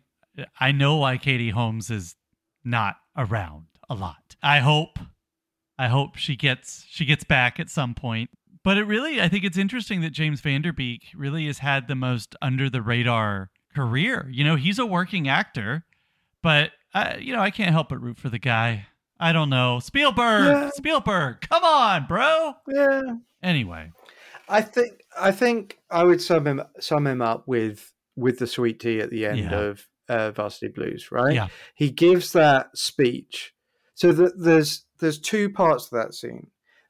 I 0.59 0.71
know 0.71 0.97
why 0.97 1.17
Katie 1.17 1.49
Holmes 1.49 1.89
is 1.89 2.15
not 2.63 2.97
around 3.17 3.67
a 3.89 3.95
lot. 3.95 4.35
I 4.43 4.59
hope 4.59 4.99
I 5.77 5.87
hope 5.87 6.17
she 6.17 6.35
gets 6.35 6.85
she 6.89 7.05
gets 7.05 7.23
back 7.23 7.59
at 7.59 7.69
some 7.69 7.93
point. 7.93 8.29
But 8.63 8.77
it 8.77 8.83
really 8.83 9.21
I 9.21 9.29
think 9.29 9.45
it's 9.45 9.57
interesting 9.57 10.01
that 10.01 10.11
James 10.11 10.41
Van 10.41 10.61
Der 10.61 10.73
Beek 10.73 11.05
really 11.15 11.47
has 11.47 11.59
had 11.59 11.87
the 11.87 11.95
most 11.95 12.35
under 12.41 12.69
the 12.69 12.81
radar 12.81 13.49
career. 13.73 14.27
You 14.29 14.43
know, 14.43 14.57
he's 14.57 14.77
a 14.77 14.85
working 14.85 15.29
actor, 15.29 15.85
but 16.43 16.71
I, 16.93 17.15
you 17.17 17.33
know, 17.33 17.41
I 17.41 17.49
can't 17.49 17.71
help 17.71 17.89
but 17.89 18.01
root 18.01 18.19
for 18.19 18.29
the 18.29 18.39
guy. 18.39 18.87
I 19.21 19.31
don't 19.33 19.49
know. 19.49 19.79
Spielberg, 19.79 20.45
Yeah. 20.45 20.69
Spielberg, 20.73 21.41
come 21.47 21.63
on, 21.63 22.07
bro. 22.07 22.53
yeah. 22.67 23.01
Anyway, 23.43 23.91
I 24.49 24.61
think 24.61 25.01
I 25.17 25.31
think 25.31 25.77
I 25.89 26.03
would 26.03 26.21
sum 26.21 26.47
him 26.47 26.61
sum 26.79 27.07
him 27.07 27.21
up 27.21 27.47
with 27.47 27.93
with 28.15 28.39
the 28.39 28.47
sweet 28.47 28.79
tea 28.79 28.99
at 28.99 29.09
the 29.11 29.25
end 29.27 29.39
Yeah. 29.39 29.59
of 29.59 29.87
uh, 30.09 30.31
Varsity 30.31 30.67
Blues, 30.67 31.11
right? 31.11 31.33
Yeah. 31.33 31.47
He 31.75 31.89
gives 31.91 32.33
that 32.33 32.75
speech. 32.77 33.53
So 33.93 34.11
the, 34.11 34.33
there's 34.35 34.85
there's 34.99 35.19
two 35.19 35.49
parts 35.49 35.89
to 35.89 35.95
that 35.95 36.13
scene. 36.13 36.47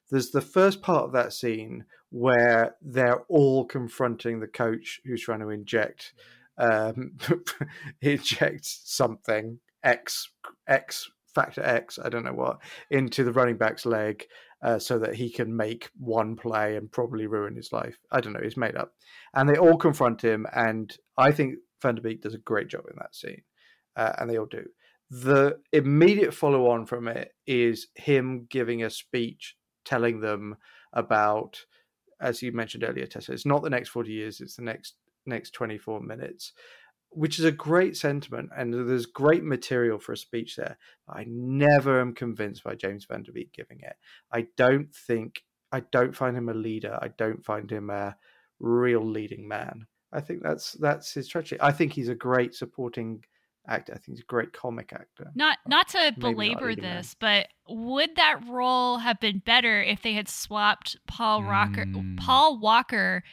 There's 0.10 0.32
the 0.32 0.42
first 0.42 0.82
part 0.82 1.04
of 1.06 1.12
that 1.14 1.34
scene 1.34 1.86
where 2.10 2.76
they're 2.82 3.22
all 3.30 3.64
confronting 3.66 4.40
the 4.40 4.48
coach 4.48 5.00
who's 5.06 5.22
trying 5.22 5.40
to 5.42 5.50
inject 5.50 6.14
um, 6.58 7.18
inject 8.02 8.66
something 8.66 9.60
X 9.84 10.30
X 10.68 11.10
factor 11.34 11.64
X 11.64 11.98
I 12.04 12.10
don't 12.10 12.26
know 12.26 12.34
what 12.34 12.60
into 12.90 13.24
the 13.24 13.32
running 13.32 13.58
back's 13.58 13.86
leg 13.86 14.26
uh, 14.64 14.80
so 14.80 15.00
that 15.00 15.16
he 15.16 15.30
can 15.30 15.56
make 15.56 15.90
one 15.98 16.36
play 16.36 16.76
and 16.76 16.92
probably 16.92 17.28
ruin 17.28 17.56
his 17.56 17.72
life. 17.72 17.98
I 18.12 18.22
don't 18.22 18.34
know. 18.34 18.42
He's 18.44 18.58
made 18.58 18.76
up, 18.76 18.94
and 19.34 19.50
they 19.50 19.58
all 19.58 19.78
confront 19.78 20.22
him. 20.22 20.46
And 20.54 20.96
I 21.18 21.32
think 21.32 21.56
Van 21.82 21.96
der 21.96 22.02
Beek 22.02 22.22
does 22.22 22.36
a 22.36 22.40
great 22.40 22.68
job 22.68 22.84
in 22.90 22.96
that 23.00 23.16
scene, 23.16 23.42
uh, 23.96 24.14
and 24.20 24.30
they 24.30 24.38
all 24.38 24.46
do. 24.46 24.66
The 25.10 25.58
immediate 25.74 26.34
follow 26.34 26.70
on 26.70 26.86
from 26.86 27.08
it 27.08 27.34
is 27.46 27.88
him 27.96 28.48
giving 28.50 28.84
a 28.84 28.90
speech 28.90 29.56
telling 29.84 30.22
them 30.22 30.56
about, 30.94 31.66
as 32.22 32.42
you 32.42 32.52
mentioned 32.52 32.84
earlier, 32.84 33.08
Tessa. 33.08 33.34
It's 33.34 33.46
not 33.46 33.64
the 33.64 33.70
next 33.70 33.90
forty 33.90 34.12
years; 34.12 34.42
it's 34.42 34.56
the 34.56 34.64
next 34.64 34.96
next 35.26 35.52
twenty 35.52 35.78
four 35.78 36.02
minutes. 36.02 36.54
Which 37.14 37.40
is 37.40 37.46
a 37.46 37.52
great 37.52 37.98
sentiment, 37.98 38.52
and 38.56 38.74
there's 38.74 39.06
great 39.06 39.44
material 39.44 40.00
for 40.00 40.14
a 40.14 40.18
speech 40.18 40.56
there. 40.56 40.78
I 41.10 41.26
never 41.28 42.00
am 42.00 42.14
convinced 42.14 42.64
by 42.64 42.76
James 42.76 43.06
Van 43.06 43.24
Der 43.24 43.34
Beek 43.34 43.52
giving 43.52 43.82
it. 43.82 43.96
I 44.32 44.48
don't 44.56 44.94
think 44.96 45.44
I 45.74 45.82
don't 45.92 46.16
find 46.16 46.36
him 46.38 46.48
a 46.50 46.54
leader. 46.54 46.98
I 47.02 47.10
don't 47.18 47.44
find 47.44 47.70
him 47.72 47.90
a 47.90 48.16
real 48.60 49.06
leading 49.06 49.48
man. 49.48 49.88
I 50.14 50.22
think 50.22 50.42
that's 50.42 50.72
that's 50.74 51.14
his 51.14 51.28
tragedy. 51.28 51.60
I 51.62 51.72
think 51.72 51.92
he's 51.94 52.10
a 52.10 52.16
great 52.16 52.56
supporting 52.56 53.24
actor. 53.68 53.94
I 53.94 53.98
think 53.98 54.18
he's 54.18 54.24
a 54.24 54.26
great 54.26 54.54
comic 54.54 54.94
actor. 54.94 55.32
Not 55.36 55.58
not 55.68 55.90
to 55.90 55.98
not 56.12 56.20
belabor 56.20 56.68
leading 56.70 56.84
man. 56.86 56.98
this, 56.98 57.16
but 57.20 57.48
would 57.68 58.16
that 58.16 58.40
role 58.48 58.98
have 59.00 59.20
been 59.20 59.40
better 59.46 59.82
if 59.84 60.02
they 60.02 60.14
had 60.14 60.30
swapped 60.30 60.96
Paul 61.08 61.44
Rocker, 61.44 61.86
Mm. 61.86 62.18
Paul 62.20 62.60
Walker 62.60 63.24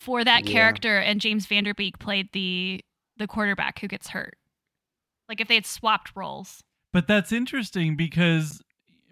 for 0.00 0.24
that 0.24 0.44
Yeah. 0.46 0.52
character, 0.52 0.98
and 0.98 1.20
James 1.20 1.46
Van 1.46 1.64
Der 1.64 1.74
Beek 1.74 1.98
played 1.98 2.30
the 2.32 2.80
the 3.18 3.26
quarterback 3.26 3.78
who 3.80 3.88
gets 3.88 4.08
hurt? 4.08 4.36
Like 5.28 5.40
if 5.40 5.48
they 5.48 5.56
had 5.56 5.66
swapped 5.66 6.12
roles. 6.16 6.62
but 6.92 7.06
that's 7.06 7.32
interesting 7.32 7.96
because 7.96 8.62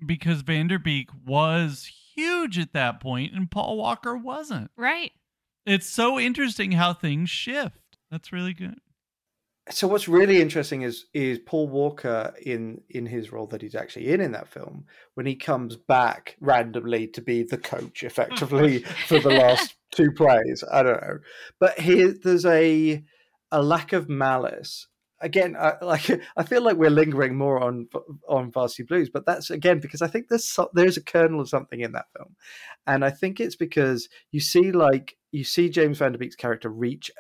because 0.05 0.43
Van 0.43 0.69
Der 0.69 0.79
Beek 0.79 1.09
was 1.27 1.91
huge 2.15 2.59
at 2.59 2.73
that 2.73 3.01
point 3.01 3.33
and 3.35 3.51
Paul 3.51 3.77
Walker 3.77 4.17
wasn't. 4.17 4.71
Right. 4.77 5.13
It's 5.65 5.87
so 5.89 6.19
interesting 6.19 6.73
how 6.73 6.95
things 6.95 7.29
shift. 7.31 7.81
That's 8.11 8.33
really 8.33 8.55
good. 8.55 8.79
so 9.71 9.89
what's 9.89 10.07
really 10.09 10.41
interesting 10.41 10.83
is 10.83 11.07
is 11.13 11.39
Paul 11.41 11.69
Walker 11.69 12.33
in 12.45 12.81
in 12.89 13.05
his 13.07 13.33
role 13.33 13.47
that 13.49 13.63
he's 13.63 13.75
actually 13.75 14.13
in 14.13 14.21
in 14.21 14.33
that 14.33 14.49
film 14.49 14.85
when 15.15 15.27
he 15.27 15.35
comes 15.35 15.77
back 15.77 16.37
randomly 16.41 17.09
to 17.09 17.21
be 17.21 17.43
the 17.43 17.59
coach 17.59 18.05
effectively 18.05 18.79
for 19.09 19.19
the 19.19 19.31
last 19.31 19.75
two 19.91 20.13
plays. 20.13 20.63
I 20.71 20.83
don't 20.83 21.01
know, 21.03 21.19
but 21.59 21.79
here 21.81 22.15
there's 22.23 22.47
a 22.47 23.03
a 23.51 23.63
lack 23.63 23.93
of 23.93 24.09
malice. 24.09 24.89
Again, 25.21 25.57
I, 25.59 25.75
like 25.83 26.11
I 26.37 26.43
feel 26.43 26.63
like 26.63 26.77
we're 26.77 26.91
lingering 26.91 27.37
more 27.37 27.63
on 27.63 27.89
on 28.29 28.51
Varsity 28.51 28.85
Blues, 28.85 29.11
but 29.11 29.27
that's 29.27 29.51
again 29.51 29.81
because 29.81 30.03
I 30.03 30.09
think 30.09 30.29
there's 30.29 30.49
so, 30.49 30.71
there's 30.75 30.97
a 30.97 31.03
kernel 31.03 31.41
of 31.41 31.49
something 31.49 31.81
in 31.81 31.93
that 31.93 32.07
film, 32.17 32.37
and 32.87 33.05
I 33.05 33.11
think 33.11 33.41
it's 33.41 33.57
because 33.57 34.09
you 34.31 34.41
see 34.41 34.73
like 34.73 35.17
you 35.33 35.45
see 35.45 35.69
James 35.69 35.99
Van 35.99 36.13
Der 36.13 36.19
Beek's 36.19 36.37
character 36.37 36.69
reach 36.69 37.11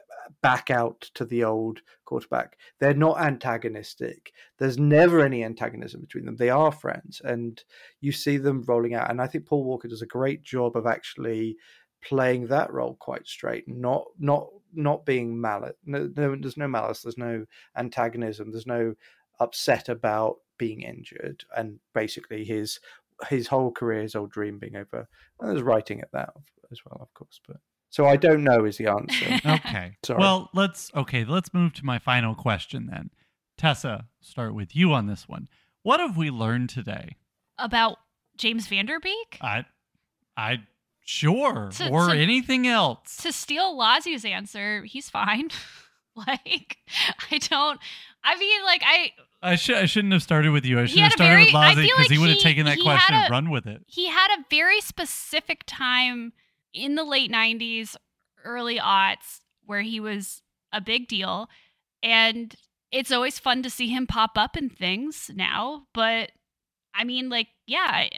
back 0.43 0.71
out 0.71 1.11
to 1.15 1.25
the 1.25 1.45
old 1.45 1.81
quarterback. 2.05 2.57
They're 2.81 2.95
not 2.95 3.21
antagonistic. 3.21 4.33
There's 4.59 4.79
never 4.79 5.21
any 5.21 5.45
antagonism 5.45 6.01
between 6.01 6.25
them. 6.25 6.37
They 6.37 6.51
are 6.51 6.73
friends, 6.73 7.21
and 7.25 7.63
you 8.01 8.13
see 8.13 8.37
them 8.37 8.65
rolling 8.67 8.95
out. 8.95 9.11
And 9.11 9.21
I 9.21 9.27
think 9.27 9.47
Paul 9.47 9.65
Walker 9.65 9.89
does 9.89 10.03
a 10.03 10.07
great 10.07 10.43
job 10.43 10.77
of 10.77 10.87
actually 10.87 11.57
playing 12.03 12.47
that 12.47 12.73
role 12.73 12.97
quite 13.01 13.27
straight, 13.27 13.65
not 13.67 14.05
not 14.19 14.49
not 14.77 15.07
being 15.07 15.41
malice. 15.41 15.77
No, 15.85 16.11
no, 16.17 16.37
there's 16.37 16.57
no 16.57 16.69
malice. 16.69 17.03
There's 17.03 17.19
no 17.19 17.47
antagonism. 17.77 18.51
There's 18.51 18.67
no 18.67 18.95
upset 19.41 19.89
about 19.89 20.37
being 20.59 20.83
injured, 20.83 21.45
and 21.57 21.79
basically 21.95 22.45
his 22.45 22.81
his 23.29 23.49
whole 23.49 23.73
career, 23.73 24.03
his 24.03 24.15
old 24.15 24.31
dream 24.31 24.59
being 24.59 24.77
over. 24.77 25.09
And 25.41 25.51
there's 25.51 25.63
writing 25.63 26.01
at 26.01 26.13
that 26.13 26.31
as 26.71 26.81
well, 26.85 27.01
of 27.01 27.13
course, 27.15 27.41
but. 27.47 27.59
So 27.89 28.07
I 28.07 28.17
don't 28.17 28.45
know 28.45 28.65
is 28.65 28.77
the 28.77 28.89
answer. 28.89 29.41
okay. 29.47 29.97
Sorry. 30.05 30.19
Well, 30.19 30.51
let's 30.53 30.91
okay, 30.95 31.25
let's 31.25 31.55
move 31.55 31.73
to 31.75 31.87
my 31.87 31.99
final 31.99 32.35
question 32.35 32.89
then. 32.91 33.11
Tessa, 33.57 34.07
start 34.21 34.55
with 34.55 34.77
you 34.77 34.93
on 34.93 35.07
this 35.07 35.29
one. 35.29 35.49
What 35.83 36.01
have 36.01 36.17
we 36.17 36.31
learned 36.31 36.69
today? 36.69 37.17
About 37.59 37.97
James 38.37 38.67
Van 38.67 38.87
Der 38.87 39.01
Beek? 39.01 39.39
I 39.41 39.65
I 40.37 40.59
sure. 41.07 41.71
To- 41.77 41.89
or 41.89 42.09
to- 42.11 42.17
anything 42.19 42.67
else. 42.67 43.17
To 43.23 43.33
steal 43.33 43.75
Lozzie's 43.77 44.25
answer, 44.25 44.85
he's 44.85 45.09
fine. 45.09 45.49
like, 46.17 46.77
I 47.31 47.39
don't. 47.39 47.81
I 48.23 48.37
mean, 48.39 48.65
like, 48.65 48.83
I 48.85 49.13
I 49.43 49.55
should 49.57 49.77
I 49.77 49.87
shouldn't 49.87 50.13
have 50.13 50.23
started 50.23 50.51
with 50.51 50.65
you. 50.67 50.79
I 50.81 50.87
should 50.87 50.99
have 51.01 51.13
started 51.13 51.33
very- 51.33 51.45
with 51.45 51.79
feel 51.87 51.97
because 51.97 52.11
he 52.11 52.19
would 52.19 52.31
have 52.31 52.39
taken 52.41 52.67
that 52.67 52.79
question 52.81 53.15
had 53.15 53.25
and 53.25 53.31
run 53.31 53.51
with 53.51 53.67
it. 53.67 53.83
he 53.87 54.09
had 54.09 54.29
a 54.39 54.45
very 54.51 54.81
specific 54.81 55.63
time 55.67 56.33
in 56.75 56.95
the 56.95 57.05
late 57.05 57.31
90s, 57.33 57.97
early 58.45 58.79
aughts, 58.79 59.41
where 59.65 59.81
he 59.83 59.99
was 60.01 60.43
a 60.73 60.81
big 60.81 61.09
deal. 61.09 61.49
And 62.03 62.55
it's 62.93 63.11
always 63.13 63.39
fun 63.39 63.63
to 63.63 63.71
see 63.71 63.89
him 63.89 64.07
pop 64.07 64.37
up 64.37 64.57
in 64.57 64.69
things 64.69 65.31
now. 65.35 65.87
But 65.95 66.33
I 66.95 67.05
mean, 67.05 67.29
like, 67.29 67.49
yeah, 67.67 67.87
I, 67.89 68.11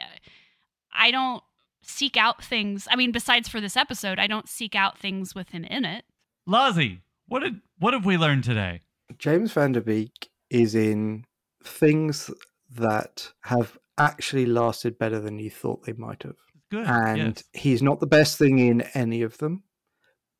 I 0.93 1.11
don't 1.11 1.43
seek 1.81 2.17
out 2.17 2.43
things. 2.43 2.87
I 2.91 2.95
mean, 2.95 3.11
besides 3.11 3.47
for 3.47 3.61
this 3.61 3.77
episode, 3.77 4.19
I 4.19 4.27
don't 4.27 4.47
seek 4.49 4.75
out 4.75 4.97
things 4.97 5.35
with 5.35 5.49
him 5.49 5.63
in 5.63 5.85
it. 5.85 6.05
Lozzie, 6.45 7.01
what 7.27 7.41
did 7.41 7.61
what 7.77 7.93
have 7.93 8.05
we 8.05 8.17
learned 8.17 8.43
today? 8.43 8.81
James 9.17 9.51
Van 9.51 9.71
Der 9.71 9.81
Beek 9.81 10.29
is 10.49 10.75
in 10.75 11.25
things 11.63 12.31
that 12.75 13.31
have 13.43 13.77
actually 13.97 14.45
lasted 14.45 14.97
better 14.97 15.19
than 15.19 15.39
you 15.39 15.49
thought 15.49 15.83
they 15.83 15.93
might 15.93 16.23
have. 16.23 16.35
Good. 16.71 16.85
and 16.85 17.17
yes. 17.17 17.43
he's 17.53 17.81
not 17.81 17.99
the 17.99 18.07
best 18.07 18.37
thing 18.37 18.59
in 18.59 18.81
any 18.93 19.23
of 19.23 19.39
them, 19.39 19.63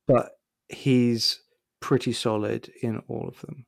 but 0.06 0.30
he's 0.68 1.40
pretty 1.80 2.12
solid 2.12 2.70
in 2.82 3.02
all 3.08 3.26
of 3.26 3.40
them. 3.40 3.66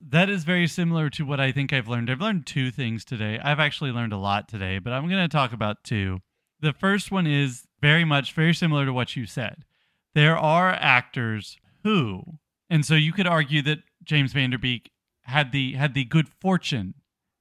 That 0.00 0.28
is 0.28 0.44
very 0.44 0.66
similar 0.66 1.10
to 1.10 1.24
what 1.24 1.40
I 1.40 1.50
think 1.50 1.72
I've 1.72 1.88
learned. 1.88 2.10
I've 2.10 2.20
learned 2.20 2.46
two 2.46 2.70
things 2.70 3.04
today. 3.04 3.40
I've 3.42 3.58
actually 3.58 3.90
learned 3.90 4.12
a 4.12 4.18
lot 4.18 4.48
today, 4.48 4.78
but 4.78 4.92
I'm 4.92 5.08
going 5.08 5.22
to 5.22 5.28
talk 5.28 5.52
about 5.52 5.82
two. 5.82 6.20
The 6.64 6.72
first 6.72 7.10
one 7.10 7.26
is 7.26 7.66
very 7.82 8.06
much 8.06 8.32
very 8.32 8.54
similar 8.54 8.86
to 8.86 8.92
what 8.94 9.16
you 9.16 9.26
said. 9.26 9.66
There 10.14 10.38
are 10.38 10.70
actors 10.70 11.58
who, 11.82 12.38
and 12.70 12.86
so 12.86 12.94
you 12.94 13.12
could 13.12 13.26
argue 13.26 13.60
that 13.60 13.80
James 14.02 14.32
Van 14.32 14.48
Der 14.48 14.56
Beek 14.56 14.90
had 15.24 15.52
the 15.52 15.74
had 15.74 15.92
the 15.92 16.06
good 16.06 16.26
fortune 16.26 16.94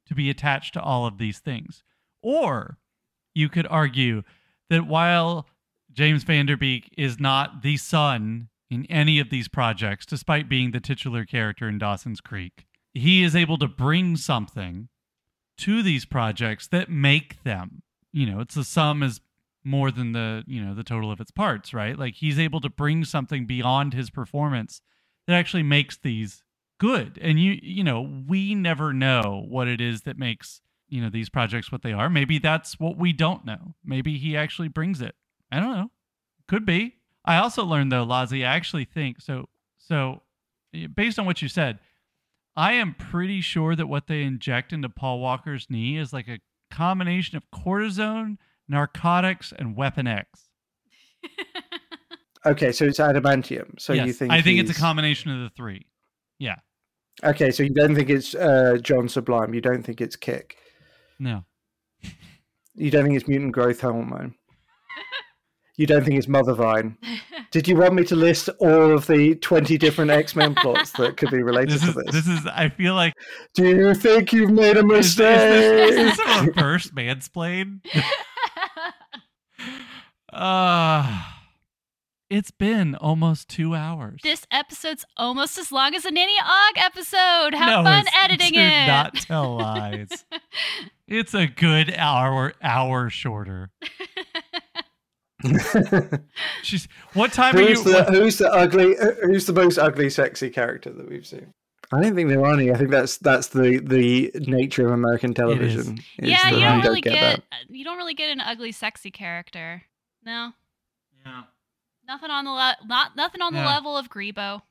to 0.07 0.13
be 0.13 0.29
attached 0.29 0.73
to 0.73 0.81
all 0.81 1.05
of 1.05 1.19
these 1.19 1.39
things. 1.39 1.83
Or 2.21 2.79
you 3.33 3.47
could 3.47 3.65
argue 3.67 4.23
that 4.69 4.87
while 4.87 5.47
James 5.93 6.25
Van 6.25 6.45
Der 6.45 6.57
Beek 6.57 6.93
is 6.97 7.17
not 7.17 7.61
the 7.61 7.77
son 7.77 8.49
in 8.69 8.85
any 8.87 9.19
of 9.19 9.29
these 9.29 9.47
projects, 9.47 10.05
despite 10.05 10.49
being 10.49 10.71
the 10.71 10.81
titular 10.81 11.23
character 11.23 11.69
in 11.69 11.77
Dawson's 11.77 12.19
Creek, 12.19 12.65
he 12.93 13.23
is 13.23 13.37
able 13.37 13.57
to 13.59 13.69
bring 13.69 14.17
something 14.17 14.89
to 15.59 15.81
these 15.81 16.03
projects 16.03 16.67
that 16.67 16.89
make 16.89 17.41
them. 17.43 17.83
You 18.13 18.27
know, 18.27 18.39
it's 18.39 18.55
the 18.55 18.63
sum 18.63 19.03
is 19.03 19.19
more 19.63 19.91
than 19.91 20.11
the 20.11 20.43
you 20.47 20.63
know 20.63 20.73
the 20.73 20.83
total 20.83 21.11
of 21.11 21.19
its 21.19 21.31
parts, 21.31 21.73
right? 21.73 21.97
Like 21.97 22.15
he's 22.15 22.39
able 22.39 22.61
to 22.61 22.69
bring 22.69 23.05
something 23.05 23.45
beyond 23.45 23.93
his 23.93 24.09
performance 24.09 24.81
that 25.27 25.33
actually 25.33 25.63
makes 25.63 25.97
these 25.97 26.43
good. 26.79 27.17
And 27.21 27.39
you 27.39 27.59
you 27.61 27.83
know, 27.83 28.23
we 28.27 28.55
never 28.55 28.93
know 28.93 29.45
what 29.47 29.67
it 29.67 29.81
is 29.81 30.01
that 30.01 30.17
makes 30.17 30.61
you 30.89 31.01
know 31.01 31.09
these 31.09 31.29
projects 31.29 31.71
what 31.71 31.81
they 31.81 31.93
are. 31.93 32.09
Maybe 32.09 32.39
that's 32.39 32.79
what 32.79 32.97
we 32.97 33.13
don't 33.13 33.45
know. 33.45 33.75
Maybe 33.83 34.17
he 34.17 34.37
actually 34.37 34.67
brings 34.67 35.01
it. 35.01 35.15
I 35.51 35.59
don't 35.59 35.73
know. 35.73 35.91
Could 36.47 36.65
be. 36.65 36.95
I 37.25 37.37
also 37.37 37.63
learned 37.63 37.91
though, 37.91 38.03
Lozzie, 38.03 38.45
I 38.45 38.55
actually 38.55 38.85
think 38.85 39.21
so. 39.21 39.47
So, 39.77 40.21
based 40.93 41.17
on 41.17 41.25
what 41.25 41.41
you 41.41 41.47
said, 41.47 41.79
I 42.55 42.73
am 42.73 42.95
pretty 42.95 43.41
sure 43.41 43.75
that 43.75 43.87
what 43.87 44.07
they 44.07 44.23
inject 44.23 44.73
into 44.73 44.89
Paul 44.89 45.19
Walker's 45.19 45.67
knee 45.69 45.97
is 45.97 46.13
like 46.13 46.27
a 46.27 46.39
combination 46.73 47.37
of 47.37 47.43
cortisone, 47.53 48.37
narcotics, 48.67 49.53
and 49.57 49.75
Weapon 49.75 50.07
X. 50.07 50.49
Okay, 52.45 52.71
so 52.71 52.85
it's 52.85 52.99
adamantium. 52.99 53.79
So 53.79 53.93
you 53.93 54.11
think 54.11 54.31
I 54.31 54.41
think 54.41 54.59
it's 54.59 54.71
a 54.71 54.73
combination 54.73 55.31
of 55.31 55.39
the 55.39 55.49
three. 55.55 55.87
Yeah. 56.39 56.57
Okay, 57.23 57.51
so 57.51 57.63
you 57.63 57.69
don't 57.69 57.95
think 57.95 58.09
it's 58.09 58.35
uh, 58.35 58.77
John 58.81 59.07
Sublime. 59.07 59.53
You 59.53 59.61
don't 59.61 59.83
think 59.83 60.01
it's 60.01 60.15
Kick. 60.15 60.57
No. 61.19 61.45
You 62.75 62.91
don't 62.91 63.05
think 63.05 63.15
it's 63.15 63.27
mutant 63.27 63.53
growth 63.53 63.81
hormone. 63.81 64.35
You 65.75 65.87
don't 65.87 66.05
think 66.05 66.19
it's 66.19 66.27
Mother 66.27 66.53
Vine. 66.53 66.99
Did 67.53 67.67
you 67.67 67.75
want 67.77 67.93
me 67.93 68.03
to 68.05 68.15
list 68.15 68.49
all 68.59 68.91
of 68.91 69.05
the 69.07 69.35
twenty 69.35 69.77
different 69.77 70.09
X 70.11 70.35
Men 70.35 70.55
plots 70.55 70.91
that 70.93 71.15
could 71.17 71.29
be 71.29 71.41
related 71.43 71.69
This 71.69 71.81
to 71.83 71.89
is 71.89 71.95
this? 71.95 72.25
this 72.25 72.27
is. 72.27 72.47
I 72.47 72.67
feel 72.69 72.95
like 72.95 73.13
Do 73.53 73.63
you 73.65 73.93
think 73.93 74.33
you've 74.33 74.49
made 74.51 74.75
a 74.75 74.79
is, 74.79 74.85
is 74.85 75.17
mistake? 75.19 75.37
this, 75.37 75.95
is 75.95 76.17
this 76.17 76.27
a 76.41 76.45
reverse 76.47 76.89
mansplain? 76.89 77.79
Uh 80.31 81.23
it's 82.29 82.49
been 82.51 82.95
almost 82.95 83.47
two 83.49 83.75
hours. 83.75 84.19
this 84.23 84.47
episode's 84.49 85.05
almost 85.17 85.59
as 85.59 85.71
long 85.71 85.93
as 85.93 86.03
a 86.05 86.11
Nanny 86.11 86.33
Ogg 86.43 86.77
episode. 86.77 87.53
Have 87.53 87.67
No, 87.69 87.83
fun 87.83 87.99
it's- 88.01 88.15
editing 88.23 88.53
do 88.53 88.59
it. 88.59 88.87
Not 88.87 89.13
tell 89.15 89.57
lies. 89.57 90.25
it's 91.07 91.35
a 91.35 91.45
good 91.45 91.93
hour 91.95 92.53
hour 92.63 93.09
shorter. 93.11 93.69
She's 96.63 96.87
what 97.13 97.33
time 97.33 97.55
are 97.55 97.61
you? 97.61 97.67
who's 97.69 97.83
the 97.83 97.91
what- 97.93 98.09
who's 98.13 98.37
the 98.37 98.51
ugly 98.51 98.95
who's 99.23 99.45
the 99.45 99.53
most 99.53 99.77
ugly 99.77 100.09
sexy 100.09 100.49
character 100.49 100.91
that 100.91 101.09
we've 101.09 101.25
seen? 101.25 101.53
I 101.91 102.01
don't 102.01 102.15
think 102.15 102.29
there 102.29 102.43
are 102.43 102.53
any. 102.53 102.71
I 102.71 102.75
think 102.75 102.89
that's 102.89 103.17
that's 103.17 103.47
the 103.47 103.79
the 103.79 104.31
nature 104.47 104.85
of 104.87 104.93
American 104.93 105.33
television. 105.33 105.97
is 106.17 106.29
yeah, 106.29 106.49
you 106.49 106.59
don't 106.61 106.77
we 106.81 106.87
really 106.87 107.01
get, 107.01 107.13
that. 107.13 107.41
you 107.69 107.83
don't 107.83 107.97
really 107.97 108.15
get 108.15 108.29
an 108.31 108.41
ugly 108.41 108.71
sexy 108.71 109.11
character. 109.11 109.83
No, 110.25 110.53
Yeah. 111.25 111.43
nothing 112.07 112.31
on 112.31 112.45
the 112.45 112.51
le- 112.51 112.77
not 112.85 113.15
nothing 113.15 113.41
on 113.41 113.53
the 113.53 113.61
level 113.61 113.95
of 113.97 114.09
Grebo. 114.09 114.61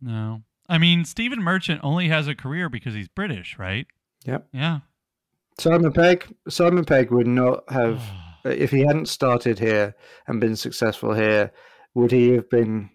No. 0.00 0.42
I 0.68 0.78
mean, 0.78 1.04
Stephen 1.04 1.40
Merchant 1.42 1.80
only 1.84 2.08
has 2.08 2.26
a 2.26 2.34
career 2.34 2.68
because 2.68 2.94
he's 2.94 3.08
British, 3.08 3.56
right? 3.58 3.86
Yep. 4.24 4.48
Yeah. 4.52 4.80
Simon 5.58 5.92
Pegg. 5.92 6.34
Simon 6.48 6.84
Pegg 6.84 7.10
would 7.10 7.26
not 7.26 7.64
have 7.70 8.00
oh. 8.12 8.25
If 8.50 8.70
he 8.70 8.80
hadn't 8.80 9.08
started 9.08 9.58
here 9.58 9.94
and 10.26 10.40
been 10.40 10.56
successful 10.56 11.14
here. 11.14 11.52
Would 11.94 12.12
he 12.12 12.32
have 12.32 12.50
been? 12.50 12.90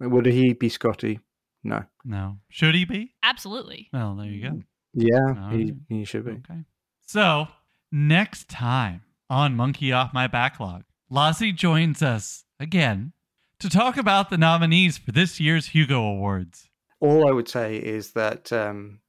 Would 0.00 0.26
he 0.26 0.52
be 0.52 0.68
Scotty? 0.68 1.20
No. 1.64 1.84
no. 2.04 2.38
Should 2.50 2.74
he 2.76 2.84
be? 2.84 3.14
Absolutely. 3.22 3.88
Well, 3.92 4.14
there 4.14 4.26
you 4.26 4.48
go. 4.48 4.62
Yeah, 4.94 5.34
All 5.42 5.50
he 5.50 5.64
right. 5.64 5.74
he 5.88 6.04
should 6.04 6.24
be. 6.24 6.32
Okay. 6.32 6.64
So, 7.06 7.48
next 7.90 8.48
time 8.48 9.02
on 9.28 9.56
Monkey 9.56 9.92
Off 9.92 10.14
My 10.14 10.28
Backlog, 10.28 10.84
Lozzie 11.10 11.52
joins 11.52 12.02
us 12.02 12.44
again 12.60 13.12
to 13.58 13.68
talk 13.68 13.96
about 13.96 14.30
the 14.30 14.38
nominees 14.38 14.98
for 14.98 15.10
this 15.12 15.40
year's 15.40 15.66
Hugo 15.68 16.00
Awards. 16.00 16.68
All 17.00 17.28
I 17.28 17.32
would 17.32 17.48
say 17.48 17.76
is 17.76 18.12
that 18.12 18.52
um, 18.52 19.00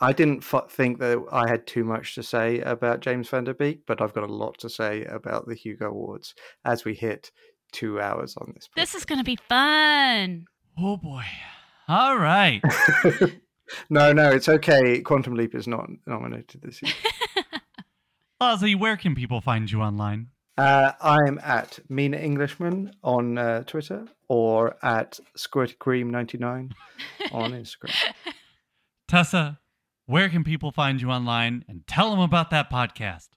I 0.00 0.12
didn't 0.12 0.44
f- 0.52 0.70
think 0.70 0.98
that 1.00 1.24
I 1.32 1.48
had 1.48 1.66
too 1.66 1.84
much 1.84 2.14
to 2.16 2.22
say 2.22 2.60
about 2.60 3.00
James 3.00 3.28
Van 3.28 3.44
Der 3.44 3.54
Beek, 3.54 3.86
but 3.86 4.00
I've 4.00 4.12
got 4.14 4.24
a 4.24 4.32
lot 4.32 4.58
to 4.58 4.68
say 4.68 5.04
about 5.04 5.46
the 5.46 5.54
Hugo 5.54 5.88
Awards 5.88 6.34
as 6.64 6.84
we 6.84 6.94
hit 6.94 7.30
two 7.72 8.00
hours 8.00 8.36
on 8.36 8.52
this. 8.54 8.68
This 8.76 8.94
is 8.94 9.04
gonna 9.04 9.24
be 9.24 9.38
fun. 9.48 10.46
Oh 10.78 10.96
boy. 10.96 11.24
All 11.88 12.18
right. 12.18 12.62
No, 13.90 14.12
no, 14.12 14.30
it's 14.30 14.48
okay. 14.48 15.00
Quantum 15.00 15.34
Leap 15.34 15.54
is 15.54 15.66
not 15.66 15.88
nominated 16.06 16.62
this 16.62 16.80
year. 16.82 16.92
Lozzie, 18.40 18.74
where 18.74 18.96
can 18.96 19.14
people 19.14 19.40
find 19.40 19.70
you 19.70 19.80
online? 19.80 20.28
Uh, 20.58 20.92
I'm 21.00 21.38
at 21.42 21.78
Mean 21.88 22.14
Englishman 22.14 22.92
on 23.02 23.36
uh, 23.38 23.64
Twitter 23.64 24.06
or 24.28 24.76
at 24.82 25.18
SquirtyCream99 25.36 26.72
on 27.32 27.52
Instagram. 27.52 27.94
Tessa, 29.08 29.58
where 30.06 30.28
can 30.28 30.44
people 30.44 30.72
find 30.72 31.00
you 31.00 31.10
online 31.10 31.64
and 31.68 31.86
tell 31.86 32.10
them 32.10 32.20
about 32.20 32.50
that 32.50 32.70
podcast? 32.70 33.28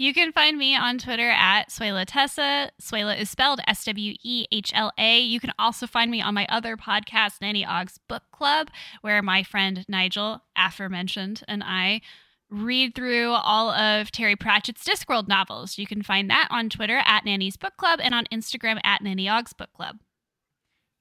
You 0.00 0.14
can 0.14 0.30
find 0.30 0.56
me 0.56 0.76
on 0.76 0.98
Twitter 0.98 1.28
at 1.28 1.70
Swehla 1.70 2.04
Tessa. 2.06 2.70
Swehla 2.80 3.18
is 3.18 3.28
spelled 3.28 3.60
S 3.66 3.84
W 3.84 4.14
E 4.22 4.46
H 4.52 4.70
L 4.72 4.92
A. 4.96 5.18
You 5.18 5.40
can 5.40 5.52
also 5.58 5.88
find 5.88 6.08
me 6.08 6.22
on 6.22 6.34
my 6.34 6.46
other 6.48 6.76
podcast, 6.76 7.40
Nanny 7.40 7.66
Ogg's 7.66 7.98
Book 8.08 8.22
Club, 8.30 8.70
where 9.00 9.20
my 9.22 9.42
friend 9.42 9.84
Nigel, 9.88 10.42
aforementioned, 10.56 11.42
and 11.48 11.64
I 11.64 12.00
read 12.48 12.94
through 12.94 13.32
all 13.32 13.70
of 13.70 14.12
Terry 14.12 14.36
Pratchett's 14.36 14.84
Discworld 14.84 15.26
novels. 15.26 15.78
You 15.78 15.86
can 15.86 16.02
find 16.02 16.30
that 16.30 16.46
on 16.48 16.70
Twitter 16.70 17.02
at 17.04 17.24
Nanny's 17.24 17.56
Book 17.56 17.76
Club 17.76 17.98
and 18.00 18.14
on 18.14 18.26
Instagram 18.32 18.78
at 18.84 19.02
Nanny 19.02 19.28
Ogg's 19.28 19.52
Book 19.52 19.72
Club. 19.74 19.98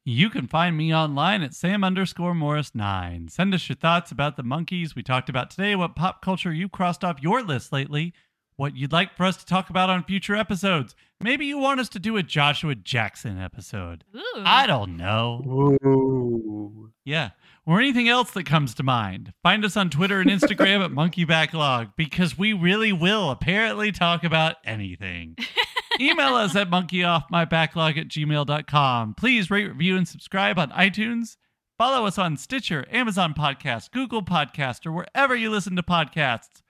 You 0.10 0.30
can 0.30 0.48
find 0.48 0.78
me 0.78 0.96
online 0.96 1.42
at 1.42 1.54
Sam 1.54 1.84
underscore 1.84 2.34
Morris 2.34 2.74
nine. 2.74 3.28
Send 3.28 3.54
us 3.54 3.68
your 3.68 3.76
thoughts 3.76 4.10
about 4.10 4.38
the 4.38 4.42
monkeys 4.42 4.96
we 4.96 5.04
talked 5.04 5.28
about 5.28 5.50
today, 5.50 5.76
what 5.76 5.98
pop 5.98 6.22
culture 6.22 6.54
you 6.54 6.70
crossed 6.70 7.04
off 7.04 7.22
your 7.22 7.44
list 7.44 7.74
lately, 7.74 8.14
what 8.56 8.78
you'd 8.78 8.94
like 8.94 9.18
for 9.18 9.26
us 9.26 9.36
to 9.36 9.46
talk 9.46 9.70
about 9.70 9.90
on 9.90 10.06
future 10.06 10.34
episodes. 10.34 10.96
Maybe 11.20 11.46
you 11.46 11.58
want 11.58 11.82
us 11.82 11.90
to 11.90 12.00
do 12.00 12.16
a 12.16 12.24
Joshua 12.24 12.74
Jackson 12.74 13.38
episode. 13.38 14.06
Ooh. 14.16 14.44
I 14.46 14.66
don't 14.66 14.96
know. 14.96 15.44
Ooh. 15.46 16.94
Yeah. 17.04 17.32
Or 17.66 17.82
anything 17.82 18.08
else 18.08 18.32
that 18.32 18.46
comes 18.46 18.74
to 18.76 18.84
mind. 18.84 19.34
Find 19.44 19.66
us 19.66 19.76
on 19.76 19.90
Twitter 19.90 20.22
and 20.22 20.30
Instagram 20.30 20.86
at 20.86 20.92
Monkey 20.94 21.26
Backlog 21.26 21.90
because 21.98 22.38
we 22.38 22.54
really 22.54 22.94
will 22.94 23.30
apparently 23.30 23.92
talk 23.92 24.24
about 24.24 24.56
anything. 24.64 25.36
Email 26.00 26.36
us 26.36 26.56
at 26.56 26.70
monkeyoffmybacklog 26.70 27.98
at 27.98 28.08
gmail.com. 28.08 29.16
Please 29.16 29.50
rate, 29.50 29.68
review, 29.68 29.98
and 29.98 30.08
subscribe 30.08 30.60
on 30.60 30.70
iTunes. 30.72 31.38
Follow 31.78 32.06
us 32.06 32.18
on 32.18 32.38
Stitcher, 32.38 32.86
Amazon 32.92 33.34
Podcast, 33.34 33.92
Google 33.92 34.24
Podcast, 34.24 34.86
or 34.86 34.92
wherever 34.92 35.36
you 35.36 35.50
listen 35.50 35.76
to 35.76 35.84
podcasts. 35.84 36.62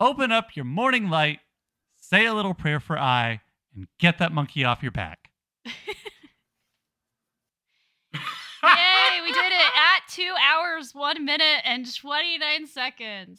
Open 0.00 0.32
up 0.32 0.56
your 0.56 0.64
morning 0.64 1.08
light, 1.08 1.40
say 2.00 2.26
a 2.26 2.34
little 2.34 2.54
prayer 2.54 2.80
for 2.80 2.98
I, 2.98 3.40
and 3.74 3.86
get 3.98 4.18
that 4.18 4.32
monkey 4.32 4.64
off 4.64 4.82
your 4.82 4.92
back. 4.92 5.30
Yay, 5.64 5.72
we 9.22 9.32
did 9.32 9.52
it 9.52 9.60
at 9.76 10.08
two 10.08 10.32
hours, 10.40 10.94
one 10.94 11.24
minute, 11.24 11.62
and 11.64 11.92
29 11.92 12.66
seconds. 12.66 13.30